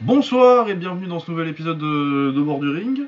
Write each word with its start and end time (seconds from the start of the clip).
Bonsoir 0.00 0.68
et 0.68 0.74
bienvenue 0.74 1.06
dans 1.06 1.20
ce 1.20 1.30
nouvel 1.30 1.48
épisode 1.48 1.78
de, 1.78 2.30
de 2.32 2.42
Bord 2.42 2.58
du 2.60 2.70
Ring. 2.70 3.02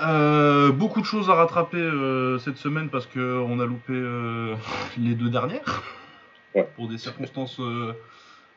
Euh, 0.00 0.72
beaucoup 0.72 1.00
de 1.00 1.06
choses 1.06 1.28
à 1.30 1.34
rattraper 1.34 1.76
euh, 1.76 2.38
cette 2.38 2.56
semaine 2.56 2.88
parce 2.88 3.06
qu'on 3.06 3.60
a 3.60 3.66
loupé 3.66 3.92
euh, 3.92 4.54
les 4.98 5.14
deux 5.14 5.28
dernières. 5.28 5.82
Ouais. 6.54 6.68
Pour 6.76 6.88
des 6.88 6.98
circonstances 6.98 7.60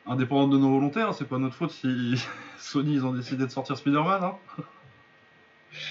indépendantes 0.06 0.50
de 0.50 0.58
nos 0.58 0.70
volontés. 0.70 1.00
hein. 1.00 1.12
C'est 1.12 1.28
pas 1.28 1.38
notre 1.38 1.54
faute 1.54 1.70
si 1.70 2.14
Sony 2.58 2.94
ils 2.94 3.04
ont 3.06 3.12
décidé 3.12 3.44
de 3.44 3.50
sortir 3.50 3.76
Spider-Man. 3.76 4.22
hein. 4.22 4.34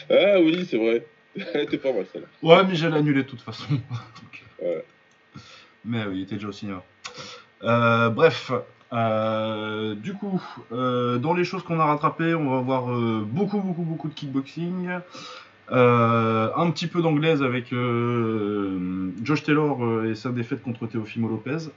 Ah 0.10 0.40
oui, 0.40 0.66
c'est 0.70 0.78
vrai. 0.78 1.06
T'es 1.70 1.78
pas 1.78 1.94
mal 1.94 2.06
celle-là. 2.12 2.28
Ouais, 2.42 2.64
mais 2.64 2.76
j'allais 2.76 2.98
annuler 2.98 3.24
de 3.24 3.28
toute 3.30 3.42
façon. 3.42 3.66
Donc, 3.72 4.44
Ouais. 4.62 4.86
Mais 5.84 6.06
oui, 6.08 6.20
il 6.20 6.22
était 6.24 6.36
déjà 6.36 6.48
au 6.48 6.52
cinéma. 6.52 6.82
Bref, 7.62 8.52
euh, 8.96 9.94
du 9.96 10.14
coup, 10.14 10.42
euh, 10.72 11.18
dans 11.18 11.34
les 11.34 11.44
choses 11.44 11.64
qu'on 11.64 11.80
a 11.80 11.86
rattrapées, 11.86 12.34
on 12.34 12.50
va 12.50 12.62
voir 12.62 12.92
euh, 12.92 13.24
beaucoup, 13.28 13.60
beaucoup, 13.60 13.84
beaucoup 13.84 14.08
de 14.08 14.14
kickboxing. 14.14 14.90
Un 15.70 16.72
petit 16.72 16.88
peu 16.88 17.02
d'anglaise 17.02 17.44
avec 17.44 17.72
Josh 19.24 19.44
Taylor 19.44 20.06
et 20.06 20.16
sa 20.16 20.30
défaite 20.32 20.62
contre 20.64 20.88
Teofimo 20.88 21.28
Lopez. 21.28 21.70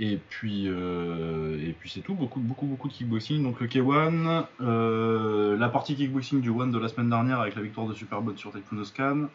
Et 0.00 0.18
puis, 0.30 0.66
et 0.66 1.72
puis 1.78 1.90
c'est 1.90 2.00
tout, 2.00 2.14
beaucoup, 2.14 2.40
beaucoup, 2.40 2.66
beaucoup 2.66 2.88
de 2.88 2.92
kickboxing. 2.94 3.42
Donc 3.42 3.60
le 3.60 3.66
K1, 3.66 4.44
euh, 4.62 5.56
la 5.58 5.68
partie 5.68 5.94
kickboxing 5.96 6.40
du 6.40 6.50
One 6.50 6.70
de 6.72 6.78
la 6.78 6.88
semaine 6.88 7.10
dernière 7.10 7.40
avec 7.40 7.54
la 7.56 7.62
victoire 7.62 7.86
de 7.86 7.94
Superbot 7.94 8.36
sur 8.36 8.50
Taekwondo 8.52 8.84
Scan. 8.84 9.28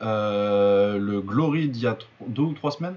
Le 0.00 1.20
Glory 1.20 1.68
d'il 1.68 1.82
y 1.82 1.86
a 1.86 1.94
tro- 1.94 2.08
deux 2.28 2.42
ou 2.42 2.52
trois 2.52 2.70
semaines. 2.70 2.96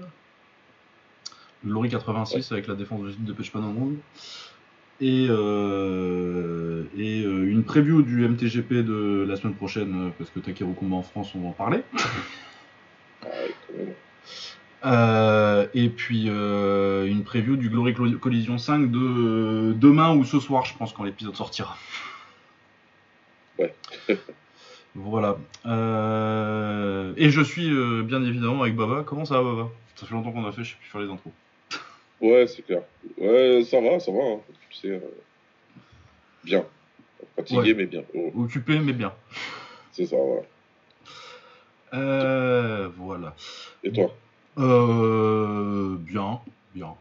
Glory 1.64 1.88
86 1.88 2.52
avec 2.52 2.66
la 2.66 2.74
défense 2.74 3.00
de 3.18 3.32
Pechpanamong. 3.32 3.96
Et, 5.00 5.26
euh, 5.28 6.84
et 6.96 7.24
euh, 7.24 7.50
une 7.50 7.64
preview 7.64 8.02
du 8.02 8.26
MTGP 8.28 8.84
de 8.84 9.26
la 9.28 9.36
semaine 9.36 9.54
prochaine, 9.54 10.06
euh, 10.06 10.10
parce 10.16 10.30
que 10.30 10.38
Takeru 10.38 10.72
combat 10.74 10.96
en 10.96 11.02
France, 11.02 11.32
on 11.34 11.40
va 11.40 11.48
en 11.48 11.52
parler. 11.52 11.82
Euh, 14.86 15.66
et 15.72 15.88
puis 15.88 16.26
euh, 16.28 17.06
une 17.06 17.24
preview 17.24 17.56
du 17.56 17.70
Glory 17.70 17.94
Collision 17.94 18.58
5 18.58 18.90
de 18.90 18.98
euh, 18.98 19.72
demain 19.72 20.14
ou 20.14 20.24
ce 20.24 20.38
soir, 20.40 20.66
je 20.66 20.76
pense, 20.76 20.92
quand 20.92 21.04
l'épisode 21.04 21.34
sortira. 21.34 21.74
Ouais. 23.58 23.74
voilà. 24.94 25.38
Et 25.64 27.30
je 27.30 27.40
suis 27.40 27.70
bien 28.02 28.22
évidemment 28.22 28.60
avec 28.60 28.76
Baba. 28.76 29.04
Comment 29.06 29.24
ça 29.24 29.40
va, 29.40 29.54
Baba? 29.54 29.70
Ça 29.96 30.04
fait 30.04 30.12
longtemps 30.12 30.32
qu'on 30.32 30.44
a 30.44 30.52
fait, 30.52 30.64
je 30.64 30.72
sais 30.72 30.76
plus 30.78 30.90
faire 30.90 31.00
les 31.00 31.10
intros. 31.10 31.32
Ouais, 32.24 32.46
c'est 32.46 32.62
clair. 32.62 32.82
Ouais, 33.18 33.62
ça 33.64 33.80
va, 33.80 34.00
ça 34.00 34.10
va. 34.12 34.18
hein. 34.22 34.40
Tu 34.70 34.78
sais, 34.78 34.88
euh, 34.88 35.00
bien. 36.42 36.64
Fatigué, 37.36 37.58
Ouais. 37.72 37.74
mais 37.74 37.86
bien. 37.86 38.02
Oh, 38.14 38.32
Occupé, 38.44 38.78
mais 38.78 38.92
bien. 38.92 39.12
c'est 39.92 40.06
ça, 40.06 40.16
voilà. 40.16 40.42
Euh, 41.92 42.88
voilà. 42.96 43.34
Et 43.82 43.92
toi? 43.92 44.14
Euh, 44.58 45.96
bien, 45.98 46.40
bien. 46.74 46.94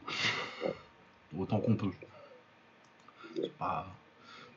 Autant 1.38 1.60
qu'on 1.60 1.76
peut. 1.76 1.90
Pas. 3.58 3.88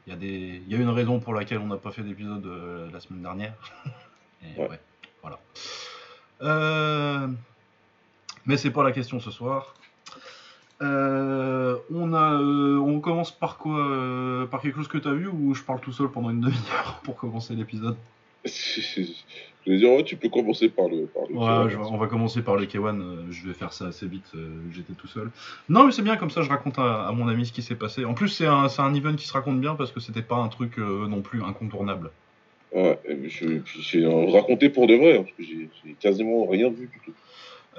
Il 0.06 0.10
y, 0.10 0.12
a 0.12 0.18
des... 0.18 0.62
y 0.68 0.74
a 0.74 0.78
une 0.78 0.88
raison 0.90 1.18
pour 1.20 1.32
laquelle 1.34 1.58
on 1.58 1.66
n'a 1.66 1.76
pas 1.78 1.90
fait 1.90 2.02
d'épisode 2.02 2.44
euh, 2.46 2.88
la 2.92 3.00
semaine 3.00 3.22
dernière. 3.22 3.54
Et 4.42 4.60
Ouais. 4.60 4.68
ouais, 4.68 4.80
voilà. 5.22 5.38
Euh, 6.42 7.28
Mais 8.44 8.56
c'est 8.56 8.70
pas 8.70 8.84
la 8.84 8.92
question 8.92 9.18
ce 9.20 9.30
soir. 9.30 9.74
Euh, 10.82 11.76
on 11.90 12.12
a, 12.12 12.34
euh, 12.40 12.76
on 12.78 13.00
commence 13.00 13.30
par 13.32 13.56
quoi 13.56 13.78
euh, 13.78 14.46
Par 14.46 14.60
quelque 14.60 14.76
chose 14.76 14.88
que 14.88 14.98
tu 14.98 15.08
as 15.08 15.14
vu 15.14 15.26
ou 15.26 15.54
je 15.54 15.62
parle 15.62 15.80
tout 15.80 15.92
seul 15.92 16.08
pendant 16.08 16.28
une 16.30 16.40
demi-heure 16.40 17.00
pour 17.04 17.16
commencer 17.16 17.54
l'épisode? 17.54 17.96
Je 19.66 19.72
vais 19.72 19.78
dire, 19.78 19.90
ouais, 19.90 20.04
tu 20.04 20.14
peux 20.16 20.28
commencer 20.28 20.68
par 20.68 20.86
le. 20.88 21.06
Par 21.06 21.24
le 21.28 21.34
Ouais, 21.34 21.70
je- 21.70 21.76
on 21.78 21.96
va 21.96 22.06
commencer 22.06 22.40
par 22.42 22.54
le 22.54 22.66
K1. 22.66 23.00
euh, 23.00 23.26
je 23.30 23.48
vais 23.48 23.52
faire 23.54 23.72
ça 23.72 23.86
assez 23.86 24.06
vite. 24.06 24.30
J'étais 24.72 24.92
tout 24.92 25.08
seul. 25.08 25.32
Non, 25.68 25.84
mais 25.86 25.90
c'est 25.90 26.02
bien 26.02 26.16
comme 26.16 26.30
ça. 26.30 26.42
Je 26.42 26.48
raconte 26.48 26.78
à, 26.78 27.08
à 27.08 27.10
mon 27.12 27.26
ami 27.26 27.46
ce 27.46 27.52
qui 27.52 27.62
s'est 27.62 27.74
passé. 27.74 28.04
En 28.04 28.14
plus, 28.14 28.28
c'est 28.28 28.46
un, 28.46 28.68
c'est 28.68 28.82
un 28.82 28.94
event 28.94 29.16
qui 29.16 29.26
se 29.26 29.32
raconte 29.32 29.60
bien 29.60 29.74
parce 29.74 29.90
que 29.90 29.98
c'était 29.98 30.22
pas 30.22 30.36
un 30.36 30.46
truc 30.46 30.78
non 30.78 31.20
plus 31.22 31.42
incontournable. 31.42 32.10
Ouais, 32.72 32.96
j'ai 33.28 34.06
raconté 34.06 34.68
pour 34.68 34.86
de 34.86 34.94
vrai, 34.94 35.16
hein, 35.18 35.22
parce 35.24 35.36
que 35.36 35.42
j'ai 35.42 35.68
j'ai 35.84 35.94
quasiment 35.94 36.46
rien 36.46 36.68
vu 36.70 36.86
du 36.86 37.00
tout. 37.04 37.12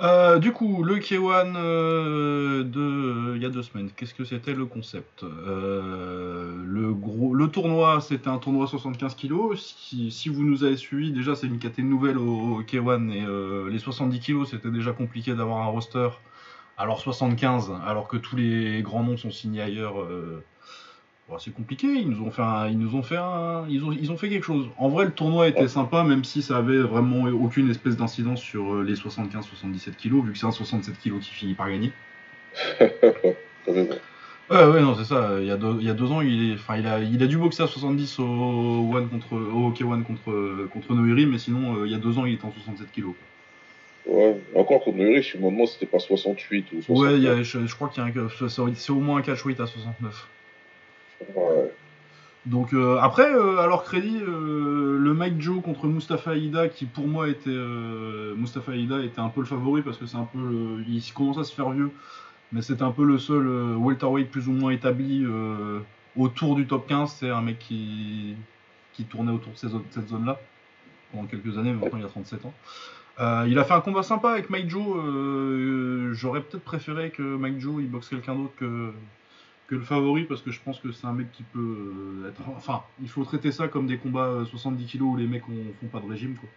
Euh, 0.03 0.37
du 0.37 0.51
coup, 0.51 0.83
le 0.83 0.97
K1 0.97 1.55
euh, 1.55 2.63
de 2.63 3.35
il 3.35 3.41
y 3.41 3.45
a 3.45 3.49
deux 3.49 3.63
semaines. 3.63 3.89
Qu'est-ce 3.95 4.13
que 4.13 4.25
c'était 4.25 4.53
le 4.53 4.65
concept? 4.65 5.23
Euh, 5.23 6.53
Le 6.65 6.93
gros, 6.93 7.33
le 7.33 7.47
tournoi, 7.47 7.99
c'était 8.01 8.27
un 8.27 8.37
tournoi 8.37 8.67
75 8.67 9.15
kg. 9.15 9.55
Si, 9.55 10.11
si 10.11 10.29
vous 10.29 10.43
nous 10.43 10.63
avez 10.63 10.77
suivis, 10.77 11.11
déjà 11.11 11.35
c'est 11.35 11.47
une 11.47 11.57
catégorie 11.57 11.89
nouvelle 11.89 12.17
au, 12.19 12.57
au 12.57 12.61
K1 12.63 13.11
et 13.11 13.23
euh, 13.25 13.69
les 13.71 13.79
70 13.79 14.19
kg, 14.19 14.45
c'était 14.45 14.69
déjà 14.69 14.91
compliqué 14.91 15.33
d'avoir 15.33 15.59
un 15.63 15.67
roster. 15.67 16.09
Alors 16.77 16.99
75, 17.01 17.71
alors 17.85 18.07
que 18.07 18.17
tous 18.17 18.35
les 18.35 18.83
grands 18.83 19.03
noms 19.03 19.17
sont 19.17 19.31
signés 19.31 19.61
ailleurs. 19.61 19.95
Bon, 21.29 21.37
c'est 21.39 21.51
compliqué. 21.53 21.87
Ils 21.87 22.09
nous 22.09 22.25
ont 22.25 22.31
fait, 22.31 22.41
un- 22.41 22.67
ils 22.67 22.77
nous 22.77 22.95
ont 22.95 23.03
fait, 23.03 23.17
un- 23.17 23.65
ils 23.69 23.83
ont, 23.83 23.91
ils 23.91 24.11
ont 24.11 24.17
fait 24.17 24.29
quelque 24.29 24.43
chose. 24.45 24.67
En 24.77 24.89
vrai, 24.89 25.05
le 25.05 25.11
tournoi 25.11 25.47
était 25.47 25.67
sympa, 25.67 26.03
même 26.03 26.23
si 26.23 26.41
ça 26.41 26.57
avait 26.57 26.77
vraiment 26.79 27.23
aucune 27.25 27.69
espèce 27.69 27.97
d'incidence 27.97 28.41
sur 28.41 28.75
euh, 28.75 28.83
les 28.83 28.95
75-77 28.95 29.95
kilos, 29.97 30.23
vu 30.25 30.31
que 30.33 30.37
c'est 30.37 30.45
un 30.45 30.51
67 30.51 30.97
kilos 30.99 31.23
qui 31.25 31.31
finit 31.33 31.53
par 31.53 31.69
gagner. 31.69 31.91
Ouais, 34.49 34.63
ouais, 34.65 34.81
non, 34.81 34.95
c'est 34.95 35.03
ça. 35.03 35.31
Il 35.41 35.45
y 35.45 35.51
a 35.51 35.57
deux, 35.57 35.75
il 35.81 35.85
y 35.85 35.89
a 35.89 35.93
deux 35.93 36.09
ans, 36.09 36.21
il, 36.21 36.51
est, 36.51 36.53
enfin, 36.53 36.77
il, 36.77 36.87
a, 36.87 36.99
il 37.01 37.21
a 37.21 37.27
dû 37.27 37.37
boxer 37.37 37.63
à 37.63 37.67
70 37.67 38.17
au, 38.19 38.23
one 38.93 39.09
contre, 39.09 39.33
au 39.35 39.71
K1 39.71 40.03
contre, 40.03 40.67
contre 40.71 40.93
Noiri, 40.93 41.25
mais 41.25 41.37
sinon, 41.37 41.75
euh, 41.81 41.85
il 41.85 41.91
y 41.91 41.95
a 41.95 41.97
deux 41.97 42.17
ans, 42.17 42.25
il 42.25 42.35
était 42.35 42.45
en 42.45 42.53
67 42.53 42.89
kilos. 42.93 43.13
Ouais, 44.05 44.37
encore 44.55 44.81
contre 44.85 44.99
riche, 44.99 45.33
je 45.33 45.37
me 45.37 45.51
demande 45.51 45.67
si 45.67 45.73
c'était 45.73 45.85
pas 45.85 45.99
68 45.99 46.65
ou 46.71 46.81
69. 46.81 46.97
Ouais, 47.11 47.17
il 47.17 47.23
y 47.23 47.27
a- 47.27 47.43
je, 47.43 47.67
je 47.67 47.75
crois 47.75 47.89
qu'il 47.89 48.01
y 48.01 48.07
a 48.07 48.09
un, 48.09 48.27
c'est 48.47 48.47
c'est 48.75 48.91
au 48.93 49.01
moins 49.01 49.17
un 49.17 49.21
catch 49.21 49.43
weight 49.45 49.59
à 49.59 49.67
69. 49.67 50.27
Donc 52.45 52.73
euh, 52.73 52.97
après, 53.01 53.29
euh, 53.33 53.57
alors 53.59 53.83
crédit, 53.83 54.19
euh, 54.21 54.97
le 54.97 55.13
Mike 55.13 55.41
Joe 55.41 55.61
contre 55.61 55.87
Mustafa 55.87 56.35
Aida, 56.37 56.69
qui 56.69 56.85
pour 56.85 57.05
moi 57.07 57.27
était 57.27 57.49
euh, 57.49 58.35
Mustafa 58.35 58.73
Aida 58.73 59.01
était 59.03 59.19
un 59.19 59.27
peu 59.29 59.41
le 59.41 59.45
favori 59.45 59.81
parce 59.81 59.97
que 59.97 60.05
c'est 60.05 60.15
un 60.17 60.23
peu, 60.31 60.37
le- 60.39 60.83
il 60.87 61.03
commence 61.13 61.37
à 61.37 61.43
se 61.43 61.53
faire 61.53 61.69
vieux, 61.71 61.91
mais 62.53 62.61
c'est 62.61 62.81
un 62.81 62.91
peu 62.91 63.03
le 63.03 63.17
seul 63.17 63.45
welterweight 63.77 64.31
plus 64.31 64.47
ou 64.47 64.53
moins 64.53 64.71
établi 64.71 65.25
autour 66.15 66.55
du 66.55 66.65
top 66.67 66.87
15. 66.87 67.11
C'est 67.19 67.29
un 67.29 67.41
mec 67.41 67.59
qui 67.59 68.35
tournait 69.09 69.31
autour 69.33 69.51
de 69.51 69.57
cette 69.57 70.07
zone-là 70.07 70.39
pendant 71.11 71.25
quelques 71.27 71.57
années, 71.57 71.73
mais 71.73 71.81
maintenant 71.83 71.99
il 71.99 72.05
a 72.05 72.09
37 72.09 72.45
ans. 72.45 72.53
Il 73.47 73.59
a 73.59 73.63
fait 73.65 73.73
un 73.73 73.81
combat 73.81 74.03
sympa 74.03 74.31
avec 74.31 74.49
Mike 74.49 74.69
Joe. 74.69 76.13
J'aurais 76.13 76.41
peut-être 76.41 76.63
préféré 76.63 77.09
que 77.09 77.21
Mike 77.21 77.59
Joe 77.59 77.81
il 77.81 77.89
boxe 77.89 78.07
quelqu'un 78.07 78.35
d'autre 78.35 78.53
que 78.57 78.91
que 79.67 79.75
le 79.75 79.81
favori 79.81 80.23
parce 80.23 80.41
que 80.41 80.51
je 80.51 80.59
pense 80.61 80.79
que 80.79 80.91
c'est 80.91 81.05
un 81.07 81.13
mec 81.13 81.31
qui 81.33 81.43
peut 81.43 81.59
euh, 81.59 82.29
être. 82.29 82.41
Enfin, 82.55 82.83
il 83.01 83.09
faut 83.09 83.23
traiter 83.25 83.51
ça 83.51 83.67
comme 83.67 83.85
des 83.87 83.97
combats 83.97 84.27
euh, 84.27 84.45
70 84.45 84.85
kilos 84.85 85.09
où 85.13 85.17
les 85.17 85.27
mecs 85.27 85.47
ont- 85.49 85.73
font 85.81 85.87
pas 85.87 85.99
de 85.99 86.09
régime 86.09 86.35
quoi. 86.35 86.49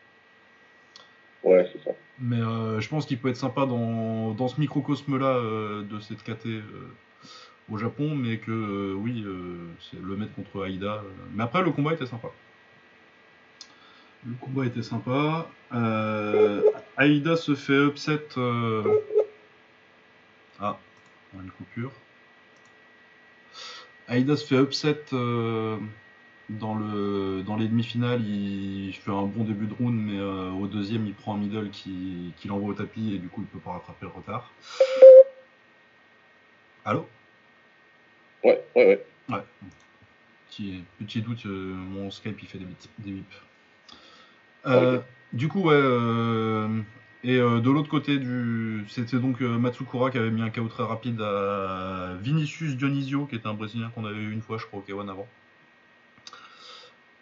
Ouais, 1.43 1.69
c'est 1.73 1.83
ça. 1.83 1.91
Mais 2.21 2.37
euh, 2.41 2.81
je 2.81 2.89
pense 2.89 3.07
qu'il 3.07 3.19
peut 3.19 3.29
être 3.31 3.37
sympa 3.37 3.67
dans, 3.67 4.33
dans 4.35 4.47
ce 4.49 4.61
microcosme 4.61 5.19
là 5.19 5.35
de 5.83 6.01
cette 6.01 6.23
KT 6.23 6.47
euh, 6.47 6.63
au 7.71 7.79
Japon, 7.79 8.15
mais 8.15 8.37
que 8.39 8.51
euh, 8.53 8.95
oui, 8.95 9.23
euh, 9.27 9.57
c'est 9.81 10.01
le 10.01 10.17
mettre 10.17 10.35
contre 10.35 10.65
Aïda. 10.65 10.97
euh. 10.97 11.03
Mais 11.35 11.43
après, 11.43 11.63
le 11.63 11.71
combat 11.71 11.95
était 11.95 12.07
sympa. 12.07 12.29
Le 14.27 14.35
combat 14.41 14.67
était 14.67 14.83
sympa. 14.83 15.49
Euh, 15.73 16.63
Aïda 16.99 17.37
se 17.37 17.55
fait 17.55 17.87
upset. 17.87 18.21
euh, 18.37 18.85
Ah, 20.61 20.77
une 21.35 21.51
coupure. 21.53 21.91
Aïda 24.11 24.37
se 24.37 24.45
fait 24.45 24.61
upset 24.61 24.99
euh, 25.13 25.79
dans, 26.49 26.75
le, 26.75 27.43
dans 27.47 27.57
les 27.57 27.69
demi-finales. 27.69 28.21
Il 28.27 28.93
fait 28.93 29.13
un 29.13 29.23
bon 29.23 29.45
début 29.45 29.67
de 29.67 29.75
round, 29.75 29.95
mais 29.95 30.19
euh, 30.19 30.51
au 30.51 30.67
deuxième, 30.67 31.07
il 31.07 31.15
prend 31.15 31.37
un 31.37 31.39
middle 31.39 31.71
qui, 31.71 32.35
qui 32.37 32.49
l'envoie 32.49 32.71
au 32.71 32.75
tapis 32.75 33.15
et 33.15 33.19
du 33.19 33.29
coup, 33.29 33.43
il 33.43 33.47
peut 33.47 33.61
pas 33.61 33.71
rattraper 33.71 34.07
le 34.07 34.09
retard. 34.09 34.51
Allô? 36.85 37.09
Ouais, 38.43 38.61
ouais, 38.75 38.87
ouais. 38.87 39.07
Ouais. 39.29 39.45
Petit, 40.49 40.83
petit 40.99 41.23
doute, 41.23 41.47
euh, 41.47 41.73
mon 41.73 42.11
Skype 42.11 42.43
il 42.43 42.49
fait 42.49 42.59
des, 42.59 42.67
des 42.99 43.13
bips. 43.13 43.43
Du 45.33 45.47
coup, 45.47 45.69
ouais. 45.69 46.67
Et 47.23 47.37
euh, 47.37 47.61
de 47.61 47.71
l'autre 47.71 47.89
côté 47.89 48.19
du. 48.19 48.85
C'était 48.89 49.19
donc 49.19 49.43
euh, 49.43 49.59
Matsukura 49.59 50.11
qui 50.11 50.17
avait 50.17 50.31
mis 50.31 50.41
un 50.41 50.49
KO 50.49 50.69
très 50.69 50.85
rapide 50.85 51.21
à 51.21 52.15
Vinicius 52.21 52.77
Dionisio, 52.77 53.27
qui 53.27 53.37
était 53.37 53.47
un 53.47 53.55
Brésilien 53.55 53.91
qu'on 53.95 54.07
avait 54.07 54.17
eu 54.17 54.33
une 54.33 54.41
fois, 54.41 54.57
je 54.57 54.65
crois, 54.65 54.81
au 54.81 54.91
K1 54.91 55.11
avant. 55.11 55.27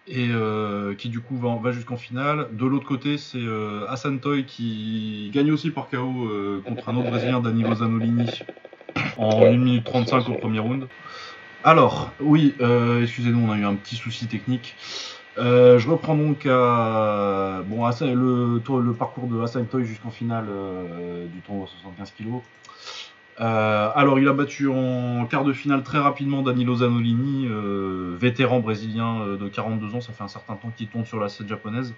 Et 0.07 0.29
euh, 0.31 0.95
qui 0.95 1.09
du 1.09 1.21
coup 1.21 1.37
va, 1.37 1.57
va 1.57 1.73
jusqu'en 1.73 1.97
finale. 1.97 2.49
De 2.53 2.65
l'autre 2.65 2.87
côté, 2.87 3.19
c'est 3.19 3.43
Hassan 3.89 4.21
Toy 4.21 4.45
qui 4.45 5.31
gagne 5.35 5.51
aussi 5.51 5.71
par 5.71 5.89
KO 5.89 6.31
contre 6.65 6.89
un 6.89 6.97
autre 6.97 7.11
Brésilien, 7.11 7.41
Danilo 7.41 7.75
Zanolini. 7.75 8.31
en 9.17 9.45
1 9.45 9.57
minute 9.57 9.85
35 9.85 10.29
au 10.29 10.35
premier 10.35 10.61
round. 10.61 10.87
Alors, 11.65 12.13
oui, 12.21 12.55
excusez-nous, 13.03 13.47
on 13.47 13.51
a 13.51 13.59
eu 13.59 13.65
un 13.65 13.75
petit 13.75 13.97
souci 13.97 14.29
technique. 14.29 14.77
Euh, 15.39 15.79
je 15.79 15.89
reprends 15.89 16.17
donc 16.17 16.45
bon, 16.45 16.51
le, 16.51 18.81
le 18.81 18.93
parcours 18.93 19.29
de 19.29 19.41
Hassan 19.41 19.67
Toy 19.67 19.85
jusqu'en 19.85 20.11
finale 20.11 20.47
euh, 20.49 21.27
du 21.27 21.41
tournoi 21.41 21.67
75 21.67 22.13
kg. 22.19 22.41
alors, 23.39 24.19
il 24.19 24.27
a 24.27 24.33
battu 24.33 24.69
en 24.69 25.27
quart 25.27 25.45
de 25.45 25.53
finale 25.53 25.83
très 25.83 25.99
rapidement 25.99 26.43
Danilo 26.43 26.77
Zanolini, 26.77 27.49
vétéran 28.19 28.61
brésilien 28.61 29.37
de 29.37 29.49
42 29.49 29.95
ans. 29.95 30.01
Ça 30.01 30.13
fait 30.13 30.25
un 30.25 30.29
certain 30.29 30.57
temps 30.57 30.73
qu'il 30.77 30.89
tombe 30.89 31.07
sur 31.07 31.21
la 31.21 31.29
scène 31.29 31.49
japonaise. 31.49 31.95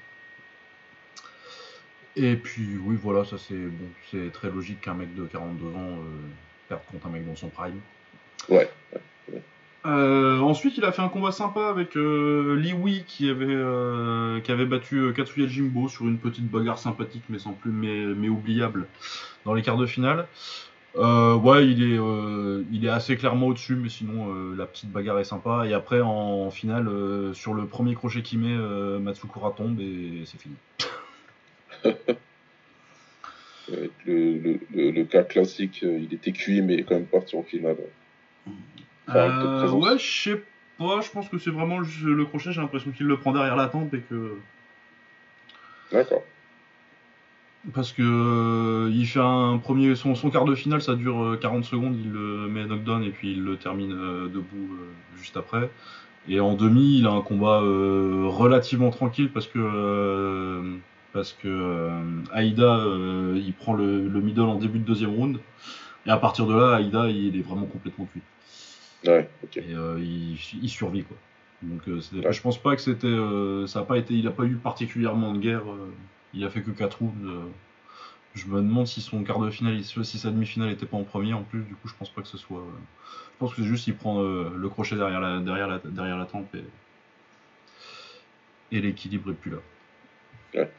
Et 2.17 2.37
puis, 2.37 2.77
oui, 2.85 2.99
voilà, 3.01 3.25
ça 3.25 3.39
c'est 3.39 3.55
bon, 3.55 3.87
c'est 4.11 4.33
très 4.33 4.51
logique 4.51 4.83
qu'un 4.83 4.95
mec 4.95 5.15
de 5.15 5.25
42 5.25 5.67
ans 5.69 5.99
perde 6.69 6.83
contre 6.91 7.07
un 7.07 7.11
mec 7.11 7.27
dans 7.27 7.37
son 7.37 7.49
prime. 7.49 7.81
Ouais. 8.49 8.69
Euh, 9.87 10.41
ensuite, 10.41 10.77
il 10.77 10.85
a 10.85 10.93
fait 10.93 11.01
un 11.01 11.09
combat 11.09 11.33
sympa 11.33 11.69
avec 11.69 11.97
euh, 11.97 12.55
Li 12.61 12.75
Wei 12.75 13.03
qui 13.07 13.31
avait, 13.31 13.47
euh, 13.49 14.39
qui 14.41 14.53
avait 14.53 14.67
battu 14.67 15.13
Katsuya 15.15 15.47
Jimbo 15.47 15.89
sur 15.89 16.07
une 16.07 16.19
petite 16.19 16.51
bagarre 16.51 16.79
sympathique 16.79 17.23
mais 17.31 17.39
sans 17.39 17.53
plus 17.53 17.71
mais, 17.71 18.29
oubliable 18.29 18.87
dans 19.47 19.55
les 19.55 19.63
quarts 19.63 19.79
de 19.79 19.87
finale. 19.87 20.27
ouais, 20.95 21.67
il 21.67 21.83
est, 21.83 21.99
il 22.71 22.85
est 22.85 22.91
assez 22.91 23.17
clairement 23.17 23.47
au-dessus, 23.47 23.77
mais 23.77 23.89
sinon 23.89 24.53
la 24.55 24.67
petite 24.67 24.91
bagarre 24.91 25.19
est 25.19 25.25
sympa. 25.25 25.65
Et 25.67 25.73
après, 25.73 26.03
en, 26.03 26.51
finale, 26.51 26.91
sur 27.33 27.55
le 27.55 27.67
premier 27.67 27.95
crochet 27.95 28.21
qu'il 28.23 28.41
met, 28.41 28.57
Matsukura 28.99 29.53
tombe 29.53 29.81
et 29.81 30.25
c'est 30.27 30.41
fini. 30.41 30.57
le, 34.07 34.59
le, 34.75 35.05
cas 35.05 35.23
classique, 35.23 35.81
il 35.83 36.13
était 36.13 36.33
cuit 36.33 36.61
mais 36.61 36.83
quand 36.83 36.97
même 36.97 37.07
parti 37.07 37.35
en 37.37 37.43
finale. 37.43 37.79
Euh, 39.15 39.71
ouais, 39.71 39.99
je 39.99 40.23
sais 40.23 40.43
pas, 40.79 41.01
je 41.01 41.11
pense 41.11 41.29
que 41.29 41.39
c'est 41.39 41.51
vraiment 41.51 41.79
le, 41.79 42.25
crochet, 42.25 42.53
j'ai 42.53 42.61
l'impression 42.61 42.91
qu'il 42.91 43.07
le 43.07 43.17
prend 43.17 43.33
derrière 43.33 43.57
la 43.57 43.67
tempe 43.67 43.95
et 43.95 44.01
que. 44.01 44.37
D'accord. 45.93 46.23
Parce 47.75 47.93
que 47.93 48.03
euh, 48.03 48.91
il 48.91 49.07
fait 49.07 49.21
un 49.21 49.59
premier. 49.59 49.95
Son, 49.95 50.15
son, 50.15 50.31
quart 50.31 50.45
de 50.45 50.55
finale, 50.55 50.81
ça 50.81 50.95
dure 50.95 51.37
40 51.41 51.59
euh, 51.59 51.63
secondes, 51.67 51.97
il 52.03 52.11
le 52.11 52.49
met 52.49 52.65
knockdown 52.65 53.03
et 53.03 53.11
puis 53.11 53.33
il 53.33 53.45
le 53.45 53.57
termine 53.57 53.91
debout 53.91 54.79
juste 55.19 55.37
après. 55.37 55.71
Et 56.29 56.41
en 56.41 56.55
demi, 56.55 56.99
il 56.99 57.07
a 57.07 57.11
un 57.11 57.23
combat 57.23 57.61
relativement 57.61 58.91
tranquille 58.91 59.31
parce 59.31 59.47
que. 59.47 60.79
parce 61.13 61.33
que 61.33 61.89
Aïda, 62.33 62.85
il 63.35 63.53
prend 63.53 63.75
le, 63.75 64.09
le, 64.09 64.21
middle 64.21 64.43
en 64.43 64.57
début 64.57 64.79
de 64.79 64.85
deuxième 64.85 65.15
round. 65.15 65.39
Et 66.07 66.11
à 66.11 66.17
partir 66.17 66.47
de 66.47 66.55
là, 66.55 66.77
Aïda, 66.77 67.11
il 67.11 67.37
est 67.37 67.43
vraiment 67.43 67.67
complètement 67.67 68.07
cuit. 68.07 68.23
Ouais, 69.07 69.31
Et 69.57 69.75
euh, 69.75 69.99
il, 69.99 70.69
survit 70.69 71.05
quoi. 71.05 71.17
Donc 71.63 71.89
euh, 71.89 72.01
je 72.01 72.41
pense 72.43 72.61
pas 72.61 72.77
que 72.77 72.83
c'était, 72.83 73.07
euh, 73.07 73.67
ça 73.67 73.81
a 73.81 73.85
pas 73.85 73.97
été, 73.97 74.15
il 74.15 74.27
a 74.27 74.31
pas 74.31 74.45
eu 74.45 74.57
particulièrement 74.57 75.33
de 75.33 75.39
guerre. 75.39 75.63
il 76.35 76.45
a 76.45 76.51
fait 76.51 76.61
que 76.61 76.71
4 76.71 76.99
rounds. 76.99 77.51
je 78.35 78.47
me 78.47 78.57
demande 78.59 78.87
si 78.87 79.01
son 79.01 79.25
quart 79.25 79.39
de 79.41 79.51
finale, 79.51 79.83
si 79.83 80.19
sa 80.19 80.31
demi-finale 80.31 80.71
était 80.71 80.87
pas 80.87 80.99
en 80.99 81.05
premier 81.05 81.33
en 81.33 81.43
plus. 81.43 81.63
Du 81.63 81.75
coup, 81.75 81.89
je 81.89 81.95
pense 81.95 82.11
pas 82.11 82.21
que 82.21 82.29
ce 82.29 82.39
soit. 82.39 82.63
je 83.33 83.39
pense 83.39 83.55
que 83.55 83.63
c'est 83.63 83.69
juste 83.69 83.87
il 83.87 83.95
prend 83.95 84.23
le 84.23 84.69
crochet 84.69 84.97
derrière 84.97 85.21
la, 85.21 85.41
derrière 85.41 85.69
la, 85.69 85.79
derrière 85.79 86.19
la 86.19 86.27
tempe 86.27 86.55
et, 86.55 86.65
et 88.77 88.81
l'équilibre 88.81 89.31
est 89.31 89.35
plus 89.35 89.51
là. 89.51 89.59
Ouais. 90.55 90.71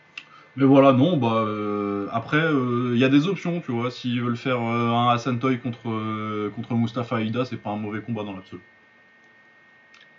Mais 0.57 0.65
voilà, 0.65 0.91
non, 0.91 1.15
bah 1.15 1.45
euh, 1.47 2.07
après, 2.11 2.39
il 2.39 2.43
euh, 2.43 2.97
y 2.97 3.05
a 3.05 3.09
des 3.09 3.27
options, 3.27 3.61
tu 3.61 3.71
vois. 3.71 3.89
S'ils 3.89 4.21
veulent 4.21 4.35
faire 4.35 4.61
euh, 4.61 4.89
un 4.89 5.09
Hassan 5.09 5.39
Toy 5.39 5.59
contre, 5.59 6.49
contre 6.55 6.73
Mustafa 6.73 7.21
Aida, 7.21 7.45
c'est 7.45 7.57
pas 7.57 7.69
un 7.69 7.77
mauvais 7.77 8.01
combat 8.01 8.23
dans 8.23 8.33
l'absolu. 8.33 8.61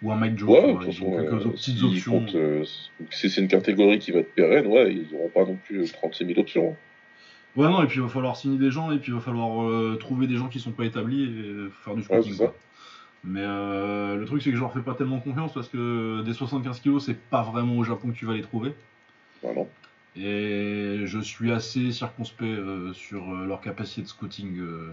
Ou 0.02 0.10
un 0.10 0.16
Mike 0.16 0.38
Joe, 0.38 0.50
ouais, 0.50 0.76
ils 0.88 1.04
ont 1.04 1.12
quelques 1.12 1.50
petites 1.52 1.82
options. 1.82 2.26
si 3.10 3.30
c'est 3.30 3.40
une 3.40 3.48
catégorie 3.48 3.98
qui 3.98 4.10
va 4.10 4.20
être 4.20 4.34
pérenne, 4.34 4.66
ouais, 4.66 4.92
ils 4.92 5.14
n'auront 5.14 5.28
pas 5.28 5.44
non 5.44 5.56
plus 5.62 5.92
36 5.92 6.26
000 6.26 6.40
options. 6.40 6.76
Ouais, 7.54 7.68
non, 7.68 7.82
et 7.82 7.86
puis 7.86 7.98
il 7.98 8.02
va 8.02 8.08
falloir 8.08 8.36
signer 8.36 8.58
des 8.58 8.70
gens, 8.70 8.90
et 8.90 8.98
puis 8.98 9.12
il 9.12 9.14
va 9.14 9.20
falloir 9.20 9.98
trouver 9.98 10.26
des 10.26 10.36
gens 10.36 10.48
qui 10.48 10.58
sont 10.58 10.72
pas 10.72 10.86
établis 10.86 11.24
et 11.24 11.68
faire 11.84 11.94
du 11.94 12.02
scouting. 12.02 12.48
Mais 13.22 13.42
le 13.42 14.24
truc, 14.24 14.42
c'est 14.42 14.50
que 14.50 14.56
je 14.56 14.62
leur 14.62 14.72
fais 14.72 14.80
pas 14.80 14.94
tellement 14.94 15.20
confiance 15.20 15.52
parce 15.52 15.68
que 15.68 16.22
des 16.22 16.32
75 16.32 16.80
kilos, 16.80 17.04
c'est 17.04 17.20
pas 17.20 17.42
vraiment 17.42 17.76
au 17.76 17.84
Japon 17.84 18.08
que 18.08 18.16
tu 18.16 18.24
vas 18.24 18.34
les 18.34 18.42
trouver. 18.42 18.72
Bah 19.42 19.50
non. 19.54 19.68
Et 20.16 21.02
je 21.06 21.18
suis 21.20 21.52
assez 21.52 21.90
circonspect 21.90 22.42
euh, 22.42 22.92
sur 22.92 23.22
euh, 23.32 23.46
leur 23.46 23.60
capacité 23.62 24.02
de 24.02 24.08
scouting 24.08 24.58
euh, 24.58 24.92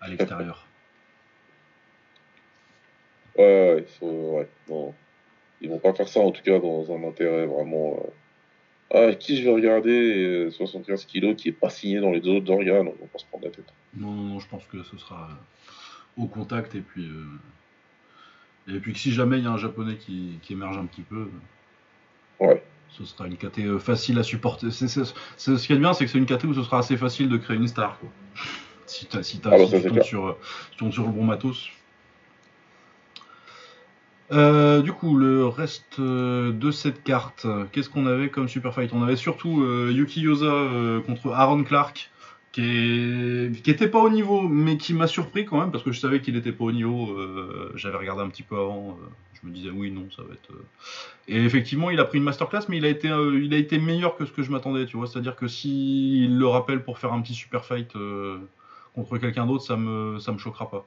à 0.00 0.08
l'extérieur. 0.08 0.66
Ouais, 3.38 3.86
ils 4.02 4.06
ouais, 4.06 4.48
non. 4.68 4.92
Ils 5.62 5.70
vont 5.70 5.78
pas 5.78 5.94
faire 5.94 6.08
ça 6.08 6.20
en 6.20 6.30
tout 6.30 6.42
cas 6.42 6.58
dans 6.58 6.92
un 6.92 7.04
intérêt 7.04 7.46
vraiment. 7.46 7.96
Ah, 8.92 9.14
qui 9.14 9.36
je 9.36 9.44
vais 9.44 9.54
regarder 9.54 10.50
75 10.50 11.06
kilos 11.06 11.36
qui 11.36 11.48
est 11.48 11.52
pas 11.52 11.70
signé 11.70 12.00
dans 12.00 12.10
les 12.10 12.26
autres 12.28 12.52
organes, 12.52 12.88
on 12.88 13.02
va 13.02 13.06
pas 13.10 13.18
se 13.18 13.24
prendre 13.24 13.44
la 13.44 13.50
tête. 13.52 13.72
Non, 13.94 14.10
non, 14.10 14.22
non, 14.24 14.40
je 14.40 14.48
pense 14.48 14.66
que 14.66 14.82
ce 14.82 14.98
sera 14.98 15.28
au 16.18 16.26
contact 16.26 16.74
et 16.74 16.80
puis. 16.80 17.08
Et 18.68 18.78
puis 18.80 18.92
que 18.92 18.98
si 18.98 19.12
jamais 19.12 19.38
il 19.38 19.44
y 19.44 19.46
a 19.46 19.52
un 19.52 19.58
japonais 19.58 19.96
qui, 19.96 20.38
qui 20.42 20.52
émerge 20.52 20.76
un 20.76 20.86
petit 20.86 21.02
peu. 21.02 21.30
Ouais 22.40 22.62
ce 22.98 23.04
sera 23.04 23.26
une 23.26 23.36
KT 23.36 23.60
euh, 23.60 23.78
facile 23.78 24.18
à 24.18 24.22
supporter. 24.22 24.70
C'est, 24.70 24.88
ce 24.88 25.66
qui 25.66 25.72
est 25.72 25.76
bien, 25.76 25.92
c'est 25.92 26.04
que 26.04 26.10
c'est 26.10 26.18
une 26.18 26.26
KT 26.26 26.44
où 26.44 26.54
ce 26.54 26.62
sera 26.62 26.78
assez 26.78 26.96
facile 26.96 27.28
de 27.28 27.36
créer 27.36 27.56
une 27.56 27.68
star. 27.68 27.98
Si, 28.86 29.06
t'as, 29.06 29.22
si, 29.22 29.40
ah 29.44 29.56
tu, 29.56 29.88
tombes 29.88 30.02
sur, 30.02 30.36
sur, 30.90 31.06
le 31.06 31.12
bon 31.12 31.24
matos. 31.24 31.68
Euh, 34.32 34.82
du 34.82 34.92
coup, 34.92 35.16
le 35.16 35.46
reste 35.46 35.98
euh, 35.98 36.52
de 36.52 36.70
cette 36.70 37.02
carte, 37.02 37.46
qu'est-ce 37.72 37.88
qu'on 37.88 38.06
avait 38.06 38.30
comme 38.30 38.48
super 38.48 38.74
fight? 38.74 38.92
On 38.92 39.02
avait 39.02 39.16
surtout 39.16 39.64
Yuki 39.90 40.22
Yosa 40.22 40.68
contre 41.06 41.32
Aaron 41.32 41.62
Clark, 41.62 42.10
qui, 42.52 42.62
est... 42.62 43.62
qui 43.62 43.70
était 43.70 43.88
pas 43.88 44.00
au 44.00 44.10
niveau, 44.10 44.42
mais 44.42 44.76
qui 44.76 44.92
m'a 44.94 45.06
surpris 45.06 45.44
quand 45.44 45.60
même, 45.60 45.70
parce 45.70 45.84
que 45.84 45.92
je 45.92 46.00
savais 46.00 46.20
qu'il 46.20 46.36
était 46.36 46.52
pas 46.52 46.64
au 46.64 46.72
niveau. 46.72 47.16
j'avais 47.76 47.96
regardé 47.96 48.22
un 48.22 48.28
petit 48.28 48.42
peu 48.42 48.56
avant 48.56 48.98
je 49.42 49.48
me 49.48 49.54
disais 49.54 49.70
oui, 49.70 49.90
non, 49.90 50.06
ça 50.14 50.22
va 50.22 50.34
être. 50.34 50.50
Euh. 50.50 50.64
Et 51.28 51.44
effectivement, 51.44 51.90
il 51.90 51.98
a 52.00 52.04
pris 52.04 52.18
une 52.18 52.24
masterclass, 52.24 52.64
mais 52.68 52.76
il 52.76 52.84
a 52.84 52.88
été, 52.88 53.10
euh, 53.10 53.40
il 53.42 53.54
a 53.54 53.56
été 53.56 53.78
meilleur 53.78 54.16
que 54.16 54.26
ce 54.26 54.32
que 54.32 54.42
je 54.42 54.50
m'attendais, 54.50 54.86
tu 54.86 54.96
vois. 54.96 55.06
C'est-à-dire 55.06 55.36
que 55.36 55.48
s'il 55.48 56.38
le 56.38 56.46
rappelle 56.46 56.82
pour 56.82 56.98
faire 56.98 57.12
un 57.12 57.20
petit 57.20 57.34
super 57.34 57.64
fight 57.64 57.94
euh, 57.96 58.38
contre 58.94 59.18
quelqu'un 59.18 59.46
d'autre, 59.46 59.64
ça 59.64 59.76
me, 59.76 60.18
ça 60.18 60.32
me 60.32 60.38
choquera 60.38 60.70
pas. 60.70 60.86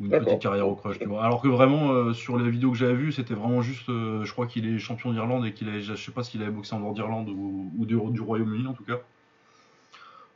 Ou 0.00 0.04
une 0.04 0.10
petite 0.10 0.40
carrière 0.40 0.68
au 0.68 0.76
crush, 0.76 0.98
tu 0.98 1.06
vois. 1.06 1.24
Alors 1.24 1.42
que 1.42 1.48
vraiment, 1.48 2.14
sur 2.14 2.38
les 2.38 2.48
vidéos 2.48 2.70
que 2.70 2.78
j'avais 2.78 2.94
vues, 2.94 3.12
c'était 3.12 3.34
vraiment 3.34 3.60
juste. 3.60 3.86
je 3.88 4.32
crois 4.32 4.46
qu'il 4.46 4.66
est 4.66 4.78
champion 4.78 5.12
d'Irlande 5.12 5.44
et 5.44 5.52
qu'il 5.52 5.68
a, 5.68 5.78
je 5.78 5.94
sais 5.94 6.12
pas 6.12 6.22
s'il 6.22 6.40
avait 6.40 6.50
boxé 6.50 6.74
en 6.74 6.80
dehors 6.80 6.94
d'Irlande 6.94 7.28
ou, 7.28 7.70
ou 7.76 7.84
du 7.84 8.20
Royaume-Uni 8.20 8.66
en 8.66 8.72
tout 8.72 8.84
cas. 8.84 9.00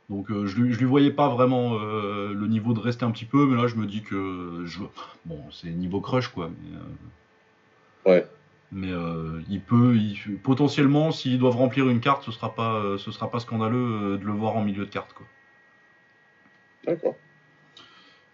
Donc 0.09 0.29
euh, 0.29 0.45
je, 0.45 0.61
lui, 0.61 0.75
lui 0.75 0.85
voyais 0.85 1.11
pas 1.11 1.29
vraiment 1.29 1.79
euh, 1.79 2.33
le 2.33 2.47
niveau 2.47 2.73
de 2.73 2.79
rester 2.79 3.05
un 3.05 3.11
petit 3.11 3.25
peu, 3.25 3.45
mais 3.47 3.59
là 3.59 3.67
je 3.67 3.75
me 3.75 3.85
dis 3.85 4.03
que 4.03 4.63
je, 4.65 4.79
bon 5.25 5.41
c'est 5.51 5.69
niveau 5.69 5.99
crush 5.99 6.27
quoi. 6.27 6.49
Mais, 6.49 6.77
euh, 6.77 8.11
ouais. 8.11 8.27
Mais 8.71 8.91
il 9.47 9.61
peut, 9.61 9.95
potentiellement, 10.43 11.11
s'ils 11.11 11.39
doivent 11.39 11.55
remplir 11.55 11.87
une 11.87 12.01
carte, 12.01 12.23
ce 12.23 12.31
sera 12.31 12.53
pas, 12.53 12.97
ce 12.97 13.11
sera 13.11 13.31
pas 13.31 13.39
scandaleux 13.39 14.17
de 14.17 14.25
le 14.25 14.33
voir 14.33 14.57
en 14.57 14.63
milieu 14.63 14.85
de 14.85 14.89
carte 14.89 15.13
quoi. 15.13 15.25
D'accord. 16.85 17.15